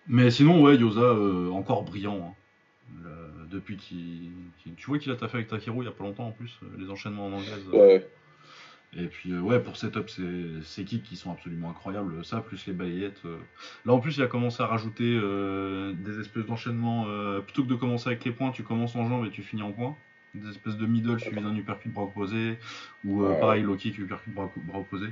Mais 0.07 0.31
sinon 0.31 0.61
ouais, 0.63 0.77
Yosa 0.77 1.13
encore 1.51 1.83
brillant. 1.83 2.35
Hein. 3.03 3.05
depuis 3.51 3.77
qu'il, 3.77 4.31
tu 4.77 4.87
vois 4.87 4.97
qu'il 4.97 5.11
a 5.11 5.15
taffé 5.15 5.37
avec 5.37 5.47
Takeru 5.47 5.83
il 5.83 5.85
y 5.85 5.87
a 5.87 5.91
pas 5.91 6.05
longtemps 6.05 6.27
en 6.27 6.31
plus, 6.31 6.59
les 6.79 6.89
enchaînements 6.89 7.27
en 7.27 7.33
anglaise. 7.33 7.67
Ouais. 7.71 8.07
Et 8.97 9.05
puis, 9.05 9.31
euh, 9.31 9.39
ouais, 9.39 9.59
pour 9.59 9.77
setup, 9.77 10.09
c'est 10.63 10.83
kicks 10.83 11.03
qui 11.03 11.15
sont 11.15 11.31
absolument 11.31 11.69
incroyables. 11.69 12.25
Ça, 12.25 12.41
plus 12.41 12.65
les 12.67 12.73
balayettes. 12.73 13.21
Euh. 13.25 13.37
Là, 13.85 13.93
en 13.93 13.99
plus, 13.99 14.17
il 14.17 14.23
a 14.23 14.27
commencé 14.27 14.61
à 14.61 14.65
rajouter 14.65 15.17
euh, 15.21 15.93
des 15.93 16.19
espèces 16.19 16.45
d'enchaînements. 16.45 17.05
plutôt 17.41 17.63
que 17.63 17.69
de 17.69 17.75
commencer 17.75 18.07
avec 18.07 18.25
les 18.25 18.31
points, 18.31 18.51
tu 18.51 18.63
commences 18.63 18.95
en 18.95 19.07
jambe 19.07 19.25
et 19.25 19.29
tu 19.29 19.43
finis 19.43 19.61
en 19.61 19.71
points. 19.71 19.95
Des 20.33 20.49
espèces 20.49 20.77
de 20.77 20.85
middle 20.85 21.19
suivi 21.19 21.41
d'un 21.41 21.55
uppercut 21.55 21.89
bras 21.89 22.03
opposé. 22.03 22.57
Ou 23.05 23.23
pareil, 23.39 23.63
low 23.63 23.75
kick, 23.75 23.97
uppercut 23.97 24.33
bras, 24.33 24.51
bras 24.57 24.79
opposé. 24.79 25.07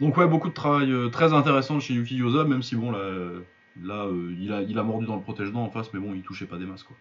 Donc, 0.00 0.16
ouais, 0.16 0.28
beaucoup 0.28 0.48
de 0.48 0.54
travail 0.54 0.92
très 1.10 1.32
intéressant 1.32 1.80
chez 1.80 1.94
Yuki 1.94 2.16
Yosa, 2.16 2.44
même 2.44 2.62
si, 2.62 2.76
bon, 2.76 2.92
là, 2.92 3.00
là 3.82 4.08
il, 4.38 4.52
a, 4.52 4.62
il 4.62 4.78
a 4.78 4.84
mordu 4.84 5.06
dans 5.06 5.16
le 5.16 5.22
protège-dents 5.22 5.64
en 5.64 5.70
face, 5.70 5.92
mais 5.92 5.98
bon, 5.98 6.14
il 6.14 6.22
touchait 6.22 6.46
pas 6.46 6.56
des 6.56 6.66
masses, 6.66 6.84
quoi. 6.84 6.96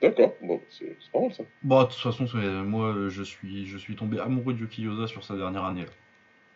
D'accord, 0.00 0.34
bon, 0.42 0.60
c'est 0.68 0.96
pas 1.12 1.20
mal 1.20 1.32
ça. 1.32 1.42
Bah, 1.62 1.84
de 1.84 1.90
toute 1.90 2.00
façon, 2.00 2.26
moi, 2.64 3.08
je 3.08 3.22
suis, 3.22 3.66
je 3.66 3.78
suis 3.78 3.96
tombé 3.96 4.20
amoureux 4.20 4.54
de 4.54 4.60
Yuki 4.60 4.82
Yosa 4.82 5.06
sur 5.06 5.24
sa 5.24 5.36
dernière 5.36 5.64
année. 5.64 5.86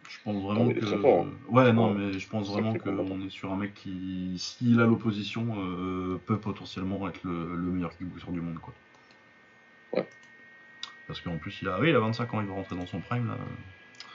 Je 0.09 0.19
pense 0.25 0.43
vraiment 0.43 0.69
ah, 0.71 0.75
que. 0.75 1.07
Hein. 1.07 1.31
Ouais, 1.49 1.73
non, 1.73 1.95
mais 1.95 2.13
je 2.19 2.29
pense 2.29 2.51
vraiment 2.51 2.75
qu'on 2.75 3.21
est 3.23 3.31
sur 3.31 3.53
un 3.53 3.57
mec 3.57 3.75
qui, 3.75 4.35
s'il 4.37 4.81
a 4.81 4.87
l'opposition, 4.87 5.47
euh, 5.57 6.21
peut 6.27 6.39
potentiellement 6.39 7.09
être 7.09 7.21
le, 7.25 7.57
meilleur 7.57 7.97
kickboxer 7.97 8.31
du 8.31 8.41
monde, 8.41 8.59
quoi. 8.59 8.75
Ouais. 9.95 10.07
Parce 11.07 11.21
qu'en 11.21 11.39
plus, 11.39 11.63
il 11.63 11.69
a, 11.69 11.81
oui, 11.81 11.91
il 11.91 11.97
a 11.97 12.01
25 12.01 12.35
ans, 12.35 12.41
il 12.41 12.47
va 12.47 12.55
rentrer 12.55 12.77
dans 12.77 12.87
son 12.87 13.01
prime 13.01 13.29
là. 13.29 13.37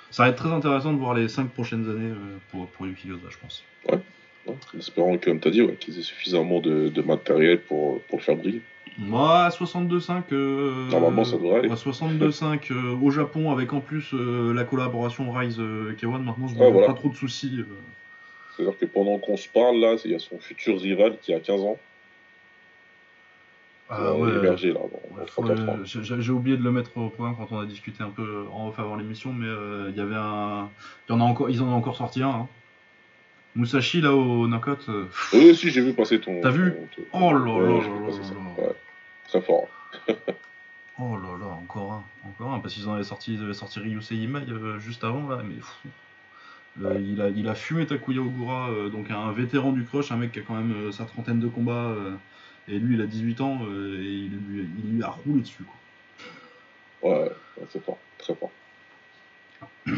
Ça 0.10 0.24
va 0.24 0.30
être 0.30 0.38
très 0.38 0.52
intéressant 0.52 0.94
de 0.94 1.00
voir 1.00 1.14
les 1.14 1.28
5 1.28 1.50
prochaines 1.50 1.90
années 1.90 2.12
euh, 2.12 2.38
pour, 2.50 2.68
pour 2.70 2.88
Yuki 2.88 3.10
Yoda, 3.10 3.28
je 3.30 3.38
pense. 3.38 3.64
Ouais. 3.90 4.00
En 4.48 4.78
espérant, 4.80 5.18
que, 5.18 5.26
comme 5.26 5.40
tu 5.40 5.48
as 5.48 5.52
dit, 5.52 5.62
ouais, 5.62 5.76
qu'ils 5.76 6.00
aient 6.00 6.04
suffisamment 6.04 6.60
de, 6.60 6.90
de 6.90 7.02
matériel 7.02 7.60
pour, 7.62 8.02
pour 8.04 8.18
le 8.20 8.24
faire 8.24 8.36
briller. 8.38 8.62
Moi, 8.98 9.50
62.5. 9.50 10.24
Euh, 10.32 10.90
Normalement, 10.90 11.24
ça 11.24 11.38
devrait 11.38 11.60
aller. 11.60 11.70
ouais, 11.70 11.76
62.5 12.30 12.72
euh, 12.72 12.96
au 13.02 13.12
Japon, 13.12 13.52
avec 13.52 13.74
en 13.74 13.80
plus 13.82 14.12
euh, 14.14 14.54
la 14.54 14.64
collaboration 14.64 15.32
Rise 15.32 15.60
euh, 15.60 15.94
K1. 16.00 16.24
Maintenant, 16.24 16.48
je 16.48 16.56
Ah, 16.60 16.66
n'ai 16.66 16.72
voilà. 16.72 16.88
pas 16.88 16.94
trop 16.94 17.10
de 17.10 17.16
soucis. 17.16 17.60
C'est-à-dire 18.56 18.78
que 18.80 18.86
pendant 18.86 19.20
qu'on 19.20 19.38
se 19.38 19.48
parle, 19.50 19.78
là, 19.78 19.96
il 20.04 20.12
y 20.12 20.16
a 20.16 20.20
son 20.20 20.40
futur 20.40 20.80
rival 20.80 21.18
qui 21.22 21.34
a 21.34 21.40
15 21.40 21.62
ans. 21.62 21.78
Ah, 23.90 24.14
ouais, 24.16 24.32
là, 24.32 24.42
dans, 24.42 24.46
Ouais, 24.50 24.58
dans 25.20 25.26
faut 25.28 25.44
3-4 25.44 25.70
ans. 25.70 25.78
le- 25.78 26.22
j'ai 26.22 26.32
oublié 26.32 26.58
de 26.58 26.64
le 26.64 26.72
mettre 26.72 26.98
au 26.98 27.10
point 27.10 27.34
quand 27.36 27.48
on 27.52 27.60
a 27.60 27.66
discuté 27.66 28.04
un 28.04 28.10
peu 28.10 28.46
en 28.52 28.68
off 28.70 28.80
avant 28.80 28.96
l'émission, 28.96 29.32
mais 29.32 29.48
il 29.90 29.96
y 29.96 30.02
avait 30.02 30.16
un. 30.16 30.70
Il 31.08 31.14
y 31.14 31.16
en 31.16 31.22
a 31.22 31.24
encore, 31.24 31.50
ils 31.50 31.62
en 31.62 31.68
ont 31.68 31.76
encore 31.76 31.96
sorti 31.96 32.22
un. 32.24 32.30
hein. 32.30 32.48
Musashi 33.58 34.02
là 34.02 34.14
au 34.14 34.48
knockout. 34.48 34.88
euh, 34.90 35.06
Oui, 35.34 35.50
aussi, 35.52 35.70
j'ai 35.72 35.82
vu 35.82 35.94
passer 35.94 36.20
ton. 36.22 36.40
T'as 36.42 36.52
vu 36.52 36.74
ton- 36.96 37.02
Oh 37.14 37.34
là 37.34 37.40
là 37.40 37.46
là 37.60 38.64
là. 38.64 38.74
Très 39.28 39.42
fort. 39.42 39.68
Oh 41.00 41.16
là 41.16 41.38
là, 41.40 41.46
encore 41.46 41.94
un, 41.94 42.04
encore 42.28 42.54
un, 42.54 42.60
parce 42.60 42.74
qu'ils 42.74 42.88
en 42.90 42.94
avaient 42.94 43.04
sorti, 43.04 43.36
ils 43.36 43.44
avaient 43.44 43.54
sorti 43.54 43.80
Ryusei 43.80 44.16
Imai 44.16 44.40
euh, 44.50 44.80
juste 44.80 45.04
avant 45.04 45.30
là, 45.30 45.44
mais 45.44 45.54
il, 47.00 47.22
a, 47.22 47.30
il 47.30 47.48
a 47.48 47.54
fumé 47.54 47.86
Takuya 47.86 48.20
Ogura, 48.20 48.72
euh, 48.72 48.90
donc 48.90 49.12
un 49.12 49.32
vétéran 49.32 49.74
du 49.74 49.84
crush, 49.86 50.12
un 50.12 50.18
mec 50.18 50.32
qui 50.32 50.40
a 50.40 50.42
quand 50.42 50.56
même 50.56 50.74
euh, 50.88 50.92
sa 50.92 51.06
trentaine 51.06 51.40
de 51.40 51.48
combats, 51.48 51.94
et 52.68 52.80
lui 52.80 52.96
il 52.96 53.02
a 53.02 53.06
18 53.06 53.42
ans, 53.42 53.60
et 53.62 53.68
il, 53.68 54.32
lui- 54.50 54.68
il 54.86 54.96
lui 54.96 55.04
a 55.04 55.10
roulé 55.10 55.42
dessus 55.42 55.64
quoi. 57.02 57.12
Ouais, 57.12 57.26
ouais, 57.26 57.66
c'est 57.72 57.84
fort. 57.86 58.00
Très 58.18 58.34
fort. 58.34 58.52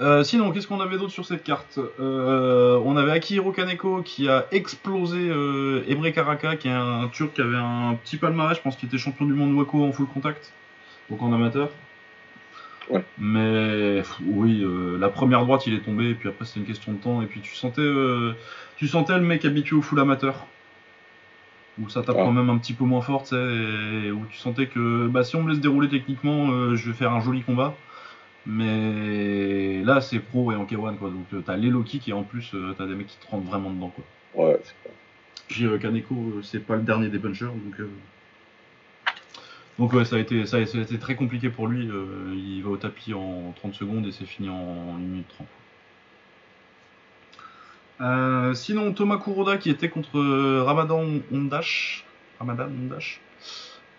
Euh, 0.00 0.22
sinon, 0.24 0.52
qu'est-ce 0.52 0.66
qu'on 0.66 0.80
avait 0.80 0.98
d'autre 0.98 1.12
sur 1.12 1.24
cette 1.24 1.42
carte 1.42 1.78
Euh, 2.00 2.78
On 2.84 2.96
avait 2.96 3.12
Akihiro 3.12 3.52
Kaneko 3.52 4.02
qui 4.02 4.28
a 4.28 4.46
explosé 4.52 5.18
euh, 5.18 5.84
Emre 5.88 6.12
Karaka, 6.12 6.56
qui 6.56 6.68
est 6.68 6.72
un 6.72 7.08
turc 7.08 7.32
qui 7.32 7.40
avait 7.40 7.56
un 7.56 7.94
petit 8.04 8.18
palmarès, 8.18 8.56
je 8.56 8.62
pense 8.62 8.76
qu'il 8.76 8.88
était 8.88 8.98
champion 8.98 9.24
du 9.24 9.32
monde 9.32 9.54
Wako 9.54 9.84
en 9.84 9.92
full 9.92 10.06
contact, 10.06 10.52
donc 11.08 11.22
en 11.22 11.32
amateur. 11.32 11.70
Ouais. 12.90 13.02
Mais 13.18 13.96
pff, 13.96 14.20
oui, 14.26 14.62
euh, 14.62 14.98
la 14.98 15.08
première 15.08 15.44
droite 15.44 15.66
il 15.66 15.74
est 15.74 15.80
tombé, 15.80 16.10
et 16.10 16.14
puis 16.14 16.28
après 16.28 16.44
c'était 16.44 16.60
une 16.60 16.66
question 16.66 16.92
de 16.92 16.98
temps, 16.98 17.22
et 17.22 17.26
puis 17.26 17.40
tu 17.40 17.54
sentais, 17.54 17.88
tu 18.76 18.88
sentais 18.88 19.14
le 19.14 19.24
mec 19.24 19.44
habitué 19.46 19.76
au 19.76 19.82
full 19.82 19.98
amateur. 19.98 20.46
Où 21.78 21.90
ça 21.90 22.02
tape 22.02 22.16
quand 22.16 22.32
même 22.32 22.48
un 22.48 22.56
petit 22.56 22.72
peu 22.72 22.84
moins 22.84 23.02
fort, 23.02 23.24
et 23.32 24.10
où 24.10 24.24
tu 24.30 24.36
sentais 24.38 24.66
que 24.66 25.08
bah, 25.08 25.24
si 25.24 25.36
on 25.36 25.42
me 25.42 25.50
laisse 25.50 25.60
dérouler 25.60 25.88
techniquement, 25.88 26.74
je 26.74 26.90
vais 26.90 26.96
faire 26.96 27.12
un 27.12 27.20
joli 27.20 27.42
combat. 27.42 27.74
Mais 28.46 29.82
là, 29.82 30.00
c'est 30.00 30.20
pro 30.20 30.52
et 30.52 30.56
en 30.56 30.64
K1, 30.66 30.96
quoi. 30.96 31.10
Donc, 31.10 31.26
euh, 31.34 31.42
t'as 31.44 31.56
les 31.56 31.68
Loki 31.68 31.98
qui, 31.98 32.12
en 32.12 32.22
plus, 32.22 32.54
euh, 32.54 32.74
t'as 32.78 32.86
des 32.86 32.94
mecs 32.94 33.08
qui 33.08 33.16
te 33.18 33.26
rentrent 33.28 33.46
vraiment 33.46 33.70
dedans, 33.70 33.88
quoi. 33.94 34.04
Ouais, 34.34 34.60
c'est. 34.62 34.74
Puis 35.48 35.64
euh, 35.64 35.78
Kaneko, 35.78 36.40
c'est 36.42 36.60
pas 36.60 36.76
le 36.76 36.82
dernier 36.82 37.08
des 37.08 37.18
punchers, 37.18 37.46
donc. 37.46 37.80
euh, 37.80 37.88
Donc, 39.78 39.92
ouais, 39.92 40.04
ça 40.04 40.16
a, 40.16 40.18
été, 40.20 40.46
ça, 40.46 40.58
a, 40.58 40.66
ça 40.66 40.78
a 40.78 40.80
été 40.80 40.98
très 40.98 41.16
compliqué 41.16 41.50
pour 41.50 41.66
lui. 41.66 41.88
euh, 41.90 42.34
il 42.36 42.62
va 42.62 42.70
au 42.70 42.76
tapis 42.76 43.14
en 43.14 43.52
30 43.56 43.74
secondes 43.74 44.06
et 44.06 44.12
c'est 44.12 44.26
fini 44.26 44.48
en 44.48 44.94
1 44.94 44.98
minute 44.98 45.28
30. 45.28 45.46
Euh, 48.02 48.54
sinon, 48.54 48.92
Thomas 48.92 49.18
Kuroda 49.18 49.56
qui 49.56 49.70
était 49.70 49.88
contre 49.88 50.20
Ramadan 50.62 51.04
Ondash. 51.32 52.04
Ramadan 52.38 52.66
Ondash? 52.66 53.20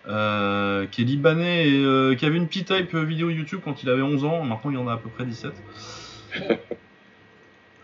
Euh, 0.08 0.86
qui 0.86 1.02
est 1.02 1.04
libanais 1.04 1.68
et 1.68 1.84
euh, 1.84 2.14
qui 2.14 2.24
avait 2.26 2.36
une 2.36 2.46
petite 2.46 2.68
type 2.68 2.94
vidéo 2.94 3.30
YouTube 3.30 3.60
quand 3.64 3.82
il 3.82 3.88
avait 3.90 4.02
11 4.02 4.24
ans. 4.24 4.42
Maintenant, 4.44 4.70
il 4.70 4.74
y 4.74 4.78
en 4.78 4.88
a 4.88 4.94
à 4.94 4.96
peu 4.96 5.08
près 5.10 5.24
17. 5.24 5.52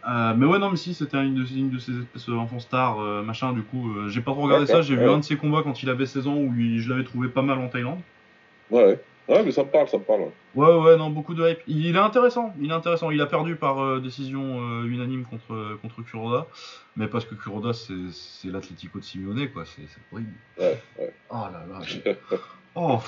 Euh, 0.06 0.34
mais 0.36 0.44
ouais, 0.44 0.58
non, 0.58 0.70
mais 0.70 0.76
si, 0.76 0.92
c'était 0.92 1.16
une 1.16 1.34
de, 1.34 1.46
une 1.56 1.70
de 1.70 1.78
ces 1.78 1.92
espèces 1.98 2.28
d'enfants 2.28 2.60
stars, 2.60 3.00
euh, 3.00 3.22
machin. 3.22 3.54
Du 3.54 3.62
coup, 3.62 3.90
euh, 3.96 4.08
j'ai 4.10 4.20
pas 4.20 4.32
trop 4.32 4.42
regardé 4.42 4.66
ça. 4.66 4.82
J'ai 4.82 4.96
vu 4.96 5.00
un 5.14 5.18
de 5.18 5.24
ses 5.24 5.36
combats 5.36 5.62
quand 5.62 5.82
il 5.82 5.88
avait 5.88 6.04
16 6.04 6.26
ans 6.26 6.36
où 6.36 6.52
il- 6.58 6.78
je 6.80 6.90
l'avais 6.90 7.04
trouvé 7.04 7.28
pas 7.28 7.40
mal 7.40 7.58
en 7.58 7.68
Thaïlande. 7.68 8.00
Ouais. 8.70 9.00
Ouais, 9.28 9.42
mais 9.42 9.52
ça 9.52 9.64
me 9.64 9.70
parle, 9.70 9.88
ça 9.88 9.96
me 9.96 10.02
parle. 10.02 10.20
ouais. 10.54 10.74
Ouais, 10.74 10.96
non, 10.96 11.08
beaucoup 11.10 11.34
de 11.34 11.48
hype. 11.48 11.60
Il, 11.66 11.94
est 11.96 11.98
intéressant, 11.98 12.54
il 12.60 12.70
est 12.70 12.74
intéressant. 12.74 13.10
Il 13.10 13.20
a 13.22 13.26
perdu 13.26 13.56
par 13.56 13.82
euh, 13.82 14.00
décision 14.00 14.60
euh, 14.60 14.84
unanime 14.84 15.24
contre, 15.24 15.54
euh, 15.54 15.78
contre 15.80 16.02
Kuroda. 16.02 16.46
Mais 16.96 17.06
parce 17.08 17.24
que 17.24 17.34
Kuroda, 17.34 17.72
c'est 17.72 18.48
l'Atlético 18.50 18.98
de 18.98 19.04
Simeone, 19.04 19.48
quoi. 19.50 19.64
C'est 19.64 19.82
horrible. 20.12 20.32
Ouais, 20.58 20.78
ouais. 20.98 21.14
Oh 21.30 21.44
là 21.52 21.64
là. 21.70 21.80
j'ai- 21.82 22.02
Oh. 22.74 22.98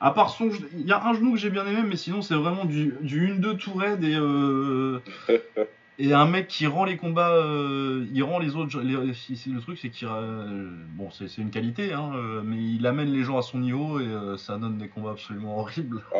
À 0.00 0.10
part 0.10 0.30
son, 0.30 0.50
il 0.72 0.86
y 0.86 0.92
a 0.92 1.02
un 1.06 1.14
genou 1.14 1.32
que 1.32 1.38
j'ai 1.38 1.48
bien 1.50 1.66
aimé, 1.66 1.82
mais 1.86 1.96
sinon 1.96 2.20
c'est 2.20 2.34
vraiment 2.34 2.64
du, 2.66 2.94
du 3.00 3.28
1-2 3.34 3.56
tout 3.56 3.72
raide 3.74 4.04
et, 4.04 4.14
euh, 4.14 5.00
et 5.98 6.12
un 6.12 6.26
mec 6.26 6.48
qui 6.48 6.66
rend 6.66 6.84
les 6.84 6.96
combats, 6.96 7.34
euh, 7.34 8.06
il 8.12 8.22
rend 8.22 8.38
les 8.38 8.54
autres. 8.56 8.80
les- 8.80 8.92
le 8.94 9.60
truc 9.60 9.78
c'est 9.78 9.90
qu'il, 9.90 10.08
euh, 10.10 10.68
bon 10.96 11.10
c'est 11.10 11.38
une 11.38 11.50
qualité, 11.50 11.92
hein, 11.92 12.12
euh, 12.14 12.42
mais 12.44 12.56
il 12.56 12.86
amène 12.86 13.10
les 13.12 13.24
gens 13.24 13.38
à 13.38 13.42
son 13.42 13.58
niveau 13.58 13.98
et 14.00 14.06
ça 14.38 14.58
donne 14.58 14.78
des 14.78 14.88
combats 14.88 15.12
absolument 15.12 15.58
horribles. 15.60 16.02
Ah, 16.14 16.18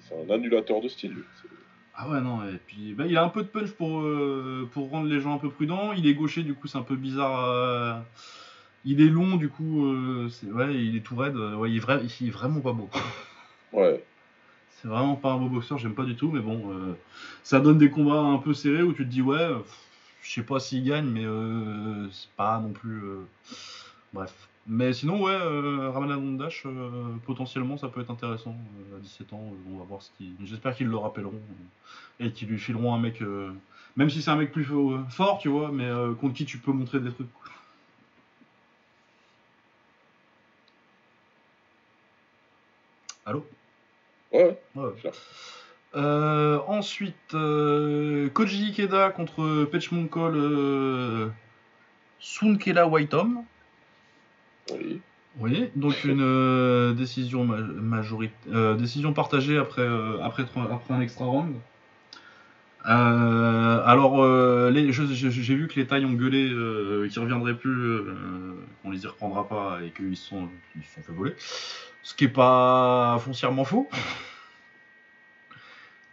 c'est 0.00 0.14
un 0.14 0.34
annulateur 0.34 0.80
de 0.80 0.88
style. 0.88 1.16
Ah 1.94 2.08
ouais 2.08 2.22
non 2.22 2.42
et 2.42 2.58
puis 2.66 2.94
bah, 2.94 3.04
il 3.06 3.16
a 3.18 3.22
un 3.22 3.28
peu 3.28 3.42
de 3.42 3.48
punch 3.48 3.70
pour 3.72 4.02
pour 4.72 4.90
rendre 4.90 5.08
les 5.08 5.20
gens 5.20 5.34
un 5.34 5.38
peu 5.38 5.50
prudents. 5.50 5.92
Il 5.92 6.06
est 6.06 6.14
gaucher 6.14 6.42
du 6.42 6.54
coup 6.54 6.66
c'est 6.66 6.78
un 6.78 6.82
peu 6.82 6.96
bizarre. 6.96 8.02
il 8.84 9.00
est 9.02 9.10
long 9.10 9.36
du 9.36 9.48
coup 9.50 9.84
c'est 10.30 10.46
ouais 10.50 10.74
il 10.74 10.96
est 10.96 11.00
tout 11.00 11.16
raide. 11.16 11.36
Ouais 11.36 11.70
il 11.70 11.76
est, 11.76 11.80
vrai, 11.80 12.00
il 12.20 12.28
est 12.28 12.30
vraiment 12.30 12.60
pas 12.60 12.72
beau. 12.72 12.88
Ouais. 13.72 14.02
C'est 14.82 14.88
vraiment 14.88 15.14
pas 15.16 15.32
un 15.32 15.38
beau 15.38 15.48
boxeur, 15.48 15.78
j'aime 15.78 15.94
pas 15.94 16.04
du 16.04 16.16
tout, 16.16 16.30
mais 16.32 16.40
bon, 16.40 16.72
euh, 16.72 16.94
ça 17.44 17.60
donne 17.60 17.78
des 17.78 17.90
combats 17.90 18.20
un 18.20 18.38
peu 18.38 18.52
serrés 18.52 18.82
où 18.82 18.92
tu 18.92 19.04
te 19.04 19.10
dis, 19.10 19.22
ouais, 19.22 19.36
euh, 19.38 19.60
je 20.22 20.32
sais 20.32 20.42
pas 20.42 20.58
s'il 20.60 20.84
gagne, 20.84 21.06
mais 21.06 21.24
euh, 21.24 22.08
c'est 22.10 22.30
pas 22.36 22.58
non 22.60 22.72
plus. 22.72 23.02
euh, 23.04 23.24
Bref. 24.12 24.48
Mais 24.66 24.92
sinon, 24.92 25.22
ouais, 25.22 25.36
Ramadan 25.90 26.20
Dash, 26.32 26.66
potentiellement, 27.26 27.76
ça 27.78 27.88
peut 27.88 28.00
être 28.00 28.10
intéressant. 28.10 28.56
à 28.96 29.00
17 29.00 29.32
ans, 29.32 29.42
on 29.68 29.78
va 29.78 29.84
voir 29.84 30.02
ce 30.02 30.10
qui. 30.18 30.34
J'espère 30.44 30.76
qu'ils 30.76 30.86
le 30.88 30.96
rappelleront 30.96 31.40
et 32.20 32.32
qu'ils 32.32 32.48
lui 32.48 32.58
fileront 32.58 32.94
un 32.94 32.98
mec. 33.00 33.22
même 33.96 34.10
si 34.10 34.22
c'est 34.22 34.30
un 34.30 34.36
mec 34.36 34.52
plus 34.52 34.64
fo- 34.64 35.08
fort, 35.10 35.38
tu 35.38 35.48
vois, 35.48 35.72
mais 35.72 35.90
contre 36.20 36.34
qui 36.34 36.44
tu 36.46 36.58
peux 36.58 36.72
montrer 36.72 37.00
des 37.00 37.10
trucs. 37.12 37.28
Allô? 43.24 43.46
Ouais, 44.32 44.58
Ouais. 44.74 44.90
Euh, 45.94 46.58
ensuite, 46.68 47.34
euh, 47.34 48.30
Koji 48.30 48.68
Ikeda 48.70 49.10
contre 49.10 49.64
Pechmonkol 49.66 50.34
euh, 50.36 51.28
Sunkela 52.18 52.86
Whitehomme. 52.88 53.42
Oui. 54.72 55.00
Oui, 55.38 55.70
donc 55.76 56.04
une 56.04 56.22
euh, 56.22 56.94
décision 56.94 57.44
ma- 57.44 57.58
décision 58.74 59.12
partagée 59.12 59.58
après 59.58 59.86
après, 60.22 60.44
après 60.70 60.94
un 60.94 61.00
extra 61.02 61.26
round. 61.26 61.54
Alors, 62.84 64.22
j'ai 64.72 65.54
vu 65.54 65.68
que 65.68 65.78
les 65.78 65.86
tailles 65.86 66.06
ont 66.06 66.12
gueulé 66.12 66.48
qu'ils 67.10 67.20
reviendraient 67.20 67.56
plus, 67.56 68.00
qu'on 68.82 68.90
les 68.90 69.04
y 69.04 69.06
reprendra 69.06 69.46
pas 69.46 69.78
et 69.84 69.90
qu'ils 69.90 70.16
se 70.16 70.28
sont, 70.28 70.48
ils 70.76 70.84
se 70.84 70.94
sont 70.94 71.02
fait 71.02 71.12
voler. 71.12 71.34
Ce 72.02 72.14
qui 72.14 72.24
est 72.24 72.28
pas 72.28 73.18
foncièrement 73.20 73.64
faux. 73.64 73.88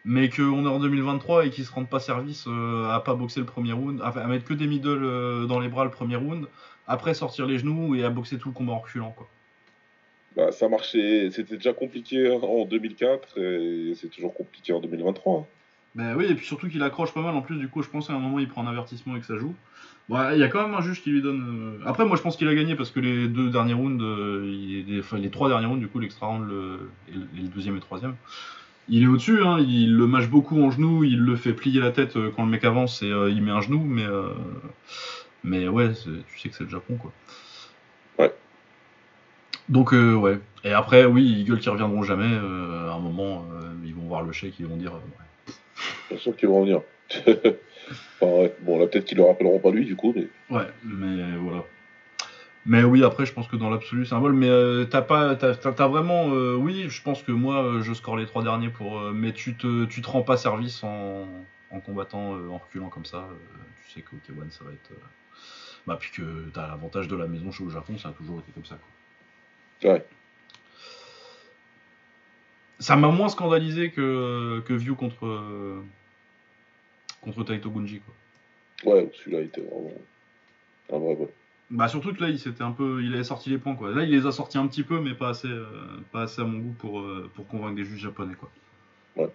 Mais 0.05 0.29
qu'on 0.29 0.65
est 0.65 0.69
en 0.69 0.79
2023 0.79 1.45
et 1.45 1.49
qu'ils 1.49 1.65
se 1.65 1.71
rendent 1.71 1.89
pas 1.89 1.99
service 1.99 2.45
euh, 2.47 2.89
à 2.89 2.99
pas 3.01 3.15
boxer 3.15 3.41
le 3.41 3.45
premier 3.45 3.73
round, 3.73 4.01
à, 4.01 4.27
mettre 4.27 4.45
que 4.45 4.53
des 4.53 4.65
middle 4.65 5.03
euh, 5.03 5.45
dans 5.45 5.59
les 5.59 5.67
bras 5.67 5.83
le 5.83 5.91
premier 5.91 6.15
round, 6.15 6.47
après 6.87 7.13
sortir 7.13 7.45
les 7.45 7.57
genoux 7.57 7.95
et 7.95 8.03
à 8.03 8.09
boxer 8.09 8.37
tout 8.37 8.49
le 8.49 8.53
combat 8.55 8.73
en 8.73 8.79
reculant 8.79 9.11
quoi. 9.11 9.27
Bah, 10.35 10.51
ça 10.51 10.69
marchait, 10.69 11.29
c'était 11.31 11.57
déjà 11.57 11.73
compliqué 11.73 12.31
en 12.31 12.65
2004 12.65 13.39
et 13.39 13.93
c'est 13.95 14.07
toujours 14.07 14.33
compliqué 14.33 14.73
en 14.73 14.79
2023. 14.79 15.47
Ben 15.95 16.15
oui, 16.15 16.25
et 16.25 16.35
puis 16.35 16.45
surtout 16.45 16.69
qu'il 16.69 16.83
accroche 16.83 17.13
pas 17.13 17.21
mal 17.21 17.35
en 17.35 17.41
plus, 17.41 17.57
du 17.57 17.67
coup 17.67 17.81
je 17.81 17.89
pense 17.89 18.07
qu'à 18.07 18.13
un 18.13 18.19
moment 18.19 18.39
il 18.39 18.47
prend 18.47 18.65
un 18.65 18.69
avertissement 18.69 19.15
et 19.15 19.19
que 19.19 19.25
ça 19.25 19.37
joue. 19.37 19.55
Bon, 20.07 20.17
il 20.33 20.39
y 20.39 20.43
a 20.43 20.47
quand 20.47 20.61
même 20.61 20.73
un 20.75 20.81
juge 20.81 21.01
qui 21.01 21.09
lui 21.11 21.21
donne. 21.21 21.77
euh, 21.81 21.83
Après, 21.85 22.05
moi 22.05 22.15
je 22.15 22.21
pense 22.21 22.37
qu'il 22.37 22.47
a 22.47 22.55
gagné 22.55 22.75
parce 22.75 22.91
que 22.91 22.99
les 22.99 23.27
deux 23.27 23.49
derniers 23.49 23.73
rounds, 23.73 24.03
euh, 24.03 24.43
il 24.47 24.99
enfin, 24.99 25.17
les 25.17 25.29
trois 25.29 25.49
derniers 25.49 25.65
rounds, 25.65 25.79
du 25.79 25.87
coup 25.87 25.99
l'extra 25.99 26.27
round 26.27 26.47
le... 26.47 26.89
et 27.09 27.41
le 27.41 27.47
deuxième 27.49 27.73
et 27.75 27.77
le 27.77 27.81
troisième, 27.83 28.15
il 28.87 29.03
est 29.03 29.07
au-dessus, 29.07 29.43
hein, 29.43 29.59
il 29.59 29.95
le 29.95 30.07
mâche 30.07 30.29
beaucoup 30.29 30.61
en 30.63 30.71
genou, 30.71 31.03
il 31.03 31.19
le 31.19 31.35
fait 31.35 31.53
plier 31.53 31.79
la 31.79 31.91
tête 31.91 32.17
euh, 32.17 32.31
quand 32.35 32.43
le 32.45 32.49
mec 32.51 32.63
avance 32.65 33.01
et 33.03 33.11
euh, 33.11 33.29
il 33.31 33.41
met 33.43 33.51
un 33.51 33.61
genou, 33.61 33.83
mais, 33.83 34.05
euh, 34.05 34.29
mais 35.43 35.67
ouais, 35.67 35.91
tu 35.93 36.39
sais 36.39 36.49
que 36.49 36.55
c'est 36.55 36.63
le 36.65 36.69
Japon 36.69 36.95
quoi. 36.97 37.11
Ouais. 38.19 38.33
Donc 39.69 39.93
euh, 39.93 40.13
ouais. 40.15 40.39
Et 40.63 40.73
après, 40.73 41.05
oui, 41.05 41.23
ils 41.39 41.45
gueulent 41.45 41.59
qu'ils 41.59 41.71
reviendront 41.71 42.03
jamais. 42.03 42.25
à 42.35 42.93
un 42.93 42.99
moment, 42.99 43.45
ils 43.85 43.93
vont 43.95 44.03
voir 44.07 44.23
le 44.23 44.31
chèque, 44.31 44.55
ils 44.59 44.65
vont 44.67 44.77
dire. 44.77 44.93
euh, 44.95 44.99
ouais. 45.79 46.09
Bien 46.09 46.17
sûr 46.19 46.35
qu'ils 46.35 46.49
vont 46.49 46.59
revenir. 46.61 46.81
enfin, 48.21 48.31
ouais. 48.41 48.55
Bon, 48.61 48.79
là, 48.79 48.87
peut-être 48.87 49.05
qu'ils 49.05 49.17
le 49.17 49.23
rappelleront 49.23 49.59
pas 49.59 49.71
lui, 49.71 49.85
du 49.85 49.95
coup, 49.95 50.13
mais 50.15 50.27
Ouais, 50.49 50.67
mais 50.83 51.35
voilà. 51.37 51.63
Mais 52.65 52.83
oui, 52.83 53.03
après, 53.03 53.25
je 53.25 53.33
pense 53.33 53.47
que 53.47 53.55
dans 53.55 53.69
l'absolu, 53.69 54.05
c'est 54.05 54.13
un 54.15 54.19
vol. 54.19 54.33
Mais 54.33 54.49
euh, 54.49 54.85
t'as 54.85 55.01
pas, 55.01 55.35
t'as, 55.35 55.55
t'as- 55.55 55.71
t'as 55.71 55.87
vraiment, 55.87 56.29
euh, 56.33 56.55
oui, 56.55 56.85
je 56.89 57.01
pense 57.01 57.23
que 57.23 57.31
moi, 57.31 57.63
euh, 57.63 57.81
je 57.81 57.93
score 57.93 58.17
les 58.17 58.25
trois 58.25 58.43
derniers 58.43 58.69
pour. 58.69 58.99
euh, 58.99 59.11
mais 59.13 59.31
tu 59.33 59.55
te, 59.55 59.85
tu 59.85 60.01
te 60.01 60.09
rends 60.09 60.21
pas 60.23 60.37
service 60.37 60.83
en, 60.83 61.27
en 61.71 61.79
combattant, 61.79 62.33
en 62.33 62.57
reculant 62.57 62.89
comme 62.89 63.05
ça. 63.05 63.27
tu 63.85 63.93
sais 63.93 64.01
que 64.01 64.15
K1, 64.17 64.51
ça 64.51 64.63
va 64.65 64.71
être. 64.71 64.91
Bah, 65.87 65.97
puis 65.99 66.11
que 66.11 66.21
t'as 66.53 66.67
l'avantage 66.67 67.07
de 67.07 67.15
la 67.15 67.25
maison 67.27 67.51
chez 67.51 67.63
au 67.63 67.69
Japon, 67.69 67.97
ça 67.97 68.09
a 68.09 68.11
toujours 68.11 68.39
été 68.39 68.51
comme 68.51 68.65
ça, 68.65 68.75
quoi. 69.81 69.91
Ouais. 69.93 70.05
Ça 72.79 72.95
m'a 72.95 73.09
moins 73.09 73.29
scandalisé 73.29 73.91
que, 73.91 74.61
que 74.65 74.73
View 74.73 74.95
contre, 74.95 75.25
euh, 75.25 75.83
contre 77.21 77.43
Taito 77.43 77.69
Gunji, 77.69 78.01
quoi. 78.01 78.93
Ouais, 78.93 79.11
celui-là 79.13 79.41
était 79.41 79.61
vraiment 79.61 79.91
un 80.91 80.97
vrai 80.99 81.15
vol. 81.15 81.29
Bah 81.69 81.87
surtout 81.87 82.13
que 82.13 82.21
là 82.21 82.29
il 82.29 82.39
s'était 82.39 82.63
un 82.63 82.71
peu, 82.71 83.03
il 83.03 83.13
avait 83.13 83.23
sorti 83.23 83.51
les 83.51 83.59
points 83.59 83.75
quoi. 83.75 83.91
Là 83.91 84.03
il 84.03 84.09
les 84.09 84.25
a 84.25 84.31
sortis 84.31 84.57
un 84.57 84.65
petit 84.65 84.81
peu 84.81 84.99
mais 84.99 85.13
pas 85.13 85.29
assez, 85.29 85.47
euh, 85.47 85.65
pas 86.11 86.23
assez 86.23 86.41
à 86.41 86.45
mon 86.45 86.57
goût 86.57 86.75
pour, 86.79 86.99
euh, 86.99 87.29
pour 87.35 87.47
convaincre 87.47 87.75
des 87.75 87.85
juges 87.85 87.99
japonais 87.99 88.33
quoi. 88.33 88.49
Ouais. 89.15 89.29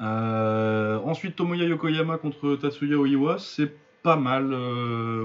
Euh, 0.00 0.98
ensuite 1.00 1.34
Tomoya 1.34 1.64
Yokoyama 1.64 2.18
contre 2.18 2.54
Tatsuya 2.54 2.96
Oiwa, 2.96 3.38
c'est 3.40 3.72
pas 4.04 4.16
mal, 4.16 4.54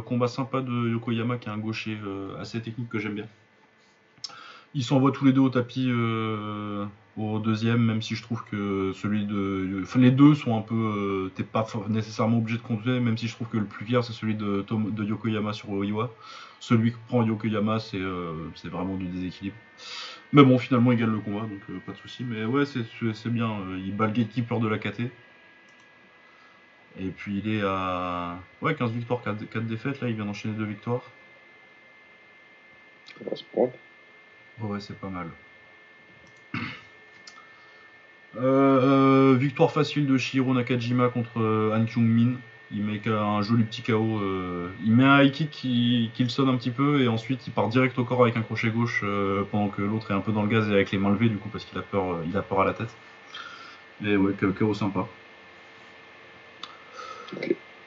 combat 0.06 0.28
sympa 0.28 0.62
de 0.62 0.90
Yokoyama 0.90 1.38
qui 1.38 1.50
est 1.50 1.52
un 1.52 1.58
gaucher 1.58 1.98
assez 2.40 2.60
technique 2.62 2.90
que 2.90 2.98
j'aime 2.98 3.16
bien. 3.16 3.28
Ils 4.76 4.84
s'envoient 4.84 5.12
tous 5.12 5.26
les 5.26 5.34
deux 5.34 5.42
au 5.42 5.50
tapis 5.50 5.88
euh, 5.90 6.86
au 7.18 7.40
deuxième, 7.40 7.82
même 7.84 8.02
si 8.02 8.16
je 8.16 8.22
trouve 8.22 8.44
que 8.46 8.92
celui 8.94 9.26
de. 9.26 9.82
Enfin, 9.84 10.00
les 10.00 10.12
deux 10.12 10.36
sont 10.36 10.56
un 10.58 10.62
peu. 10.62 10.76
euh, 10.76 11.32
T'es 11.36 11.44
pas 11.44 11.66
nécessairement 11.90 12.38
obligé 12.38 12.58
de 12.58 12.64
compter, 12.64 13.00
même 13.00 13.18
si 13.18 13.28
je 13.28 13.34
trouve 13.36 13.48
que 13.50 13.58
le 13.58 13.66
plus 13.66 13.86
clair 13.86 14.04
c'est 14.04 14.14
celui 14.14 14.36
de, 14.36 14.62
Tom- 14.62 14.92
de 14.94 15.04
Yokoyama 15.04 15.54
sur 15.54 15.70
Oiwa. 15.72 16.12
Celui 16.60 16.92
que 16.92 16.98
prend 17.08 17.24
Yokoyama, 17.26 17.80
c'est 17.80 17.98
euh, 18.00 18.34
vraiment 18.66 18.96
du 18.96 19.08
déséquilibre. 19.08 19.56
Mais 20.34 20.44
bon, 20.44 20.58
finalement, 20.60 20.92
il 20.92 20.98
gagne 21.00 21.12
le 21.12 21.20
combat, 21.20 21.42
donc 21.42 21.62
euh, 21.70 21.80
pas 21.86 21.94
de 21.94 21.98
souci. 21.98 22.24
Mais 22.24 22.46
ouais, 22.46 22.66
c'est 22.66 23.30
bien. 23.30 23.58
il 23.78 23.96
bat 23.96 24.08
le 24.08 24.14
gatekeeper 24.14 24.60
de 24.60 24.68
la 24.68 24.78
KT. 24.78 25.12
Et 27.00 27.10
puis 27.10 27.40
il 27.40 27.50
est 27.56 27.62
à 27.64 28.38
ouais, 28.62 28.76
15 28.76 28.92
victoires, 28.92 29.22
4, 29.24 29.46
4 29.50 29.66
défaites. 29.68 30.02
Là, 30.02 30.10
il 30.10 30.16
vient 30.16 30.26
d'enchaîner 30.26 30.56
2 30.56 30.66
victoires. 30.66 31.04
Ça 33.18 33.24
va 33.30 33.36
se 33.36 33.44
prendre. 33.44 33.74
Ouais, 34.62 34.80
c'est 34.80 35.00
pas 35.00 35.10
mal. 35.10 35.28
Euh, 38.38 39.36
victoire 39.40 39.72
facile 39.72 40.06
de 40.06 40.16
Shiro 40.20 40.54
Nakajima 40.54 41.10
contre 41.10 41.42
euh, 41.42 41.76
Han 41.76 41.86
Kyung-min. 41.86 42.34
Il 42.72 42.84
met 42.84 43.02
un 43.08 43.42
joli 43.42 43.64
petit 43.64 43.82
KO. 43.82 44.20
euh, 44.20 44.70
il 44.86 44.92
met 44.92 45.04
un 45.04 45.24
high 45.24 45.32
kick 45.32 45.50
qui, 45.50 46.12
le 46.20 46.30
sonne 46.30 46.48
un 46.48 46.56
petit 46.56 46.70
peu 46.70 47.02
et 47.02 47.08
ensuite 47.08 47.48
il 47.48 47.52
part 47.52 47.70
direct 47.70 47.98
au 47.98 48.04
corps 48.04 48.22
avec 48.22 48.38
un 48.38 48.44
crochet 48.44 48.70
gauche 48.70 49.04
pendant 49.50 49.70
que 49.70 49.82
l'autre 49.82 50.12
est 50.12 50.14
un 50.14 50.20
peu 50.20 50.32
dans 50.32 50.44
le 50.44 50.48
gaz 50.48 50.70
et 50.70 50.74
avec 50.74 50.92
les 50.92 51.00
mains 51.00 51.10
levées 51.10 51.30
du 51.30 51.38
coup 51.38 51.50
parce 51.50 51.66
qu'il 51.66 51.80
a 51.80 51.82
peur, 51.82 52.20
il 52.24 52.38
a 52.38 52.44
peur 52.44 52.62
à 52.62 52.66
la 52.66 52.74
tête. 52.74 52.96
Et 54.06 54.16
ouais, 54.16 54.34
KO 54.34 54.76
sympa. 54.76 55.08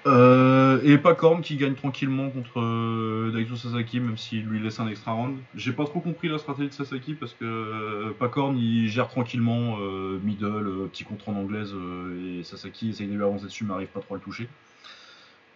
Euh, 0.04 0.80
et 0.82 0.98
Pacorn 0.98 1.42
qui 1.42 1.56
gagne 1.56 1.74
tranquillement 1.74 2.28
contre 2.30 2.60
euh, 2.60 3.30
Daiso 3.32 3.54
Sasaki, 3.54 4.00
même 4.00 4.16
s'il 4.16 4.44
lui 4.44 4.58
laisse 4.58 4.80
un 4.80 4.88
extra 4.88 5.12
round. 5.12 5.36
J'ai 5.54 5.72
pas 5.72 5.84
trop 5.84 6.00
compris 6.00 6.28
la 6.28 6.38
stratégie 6.38 6.70
de 6.70 6.74
Sasaki 6.74 7.14
parce 7.14 7.34
que 7.34 7.44
euh, 7.44 8.10
Pacorn 8.18 8.56
il 8.56 8.88
gère 8.88 9.08
tranquillement 9.08 9.76
euh, 9.80 10.18
middle, 10.24 10.66
euh, 10.66 10.88
petit 10.90 11.04
contre 11.04 11.28
en 11.28 11.36
anglaise, 11.36 11.72
et 12.20 12.42
Sasaki 12.42 12.90
essaye 12.90 13.06
de 13.06 13.14
lui 13.14 13.22
avancer 13.22 13.44
dessus 13.44 13.64
mais 13.64 13.74
arrive 13.74 13.88
pas 13.88 14.00
trop 14.00 14.14
à 14.14 14.16
le 14.16 14.22
toucher. 14.22 14.48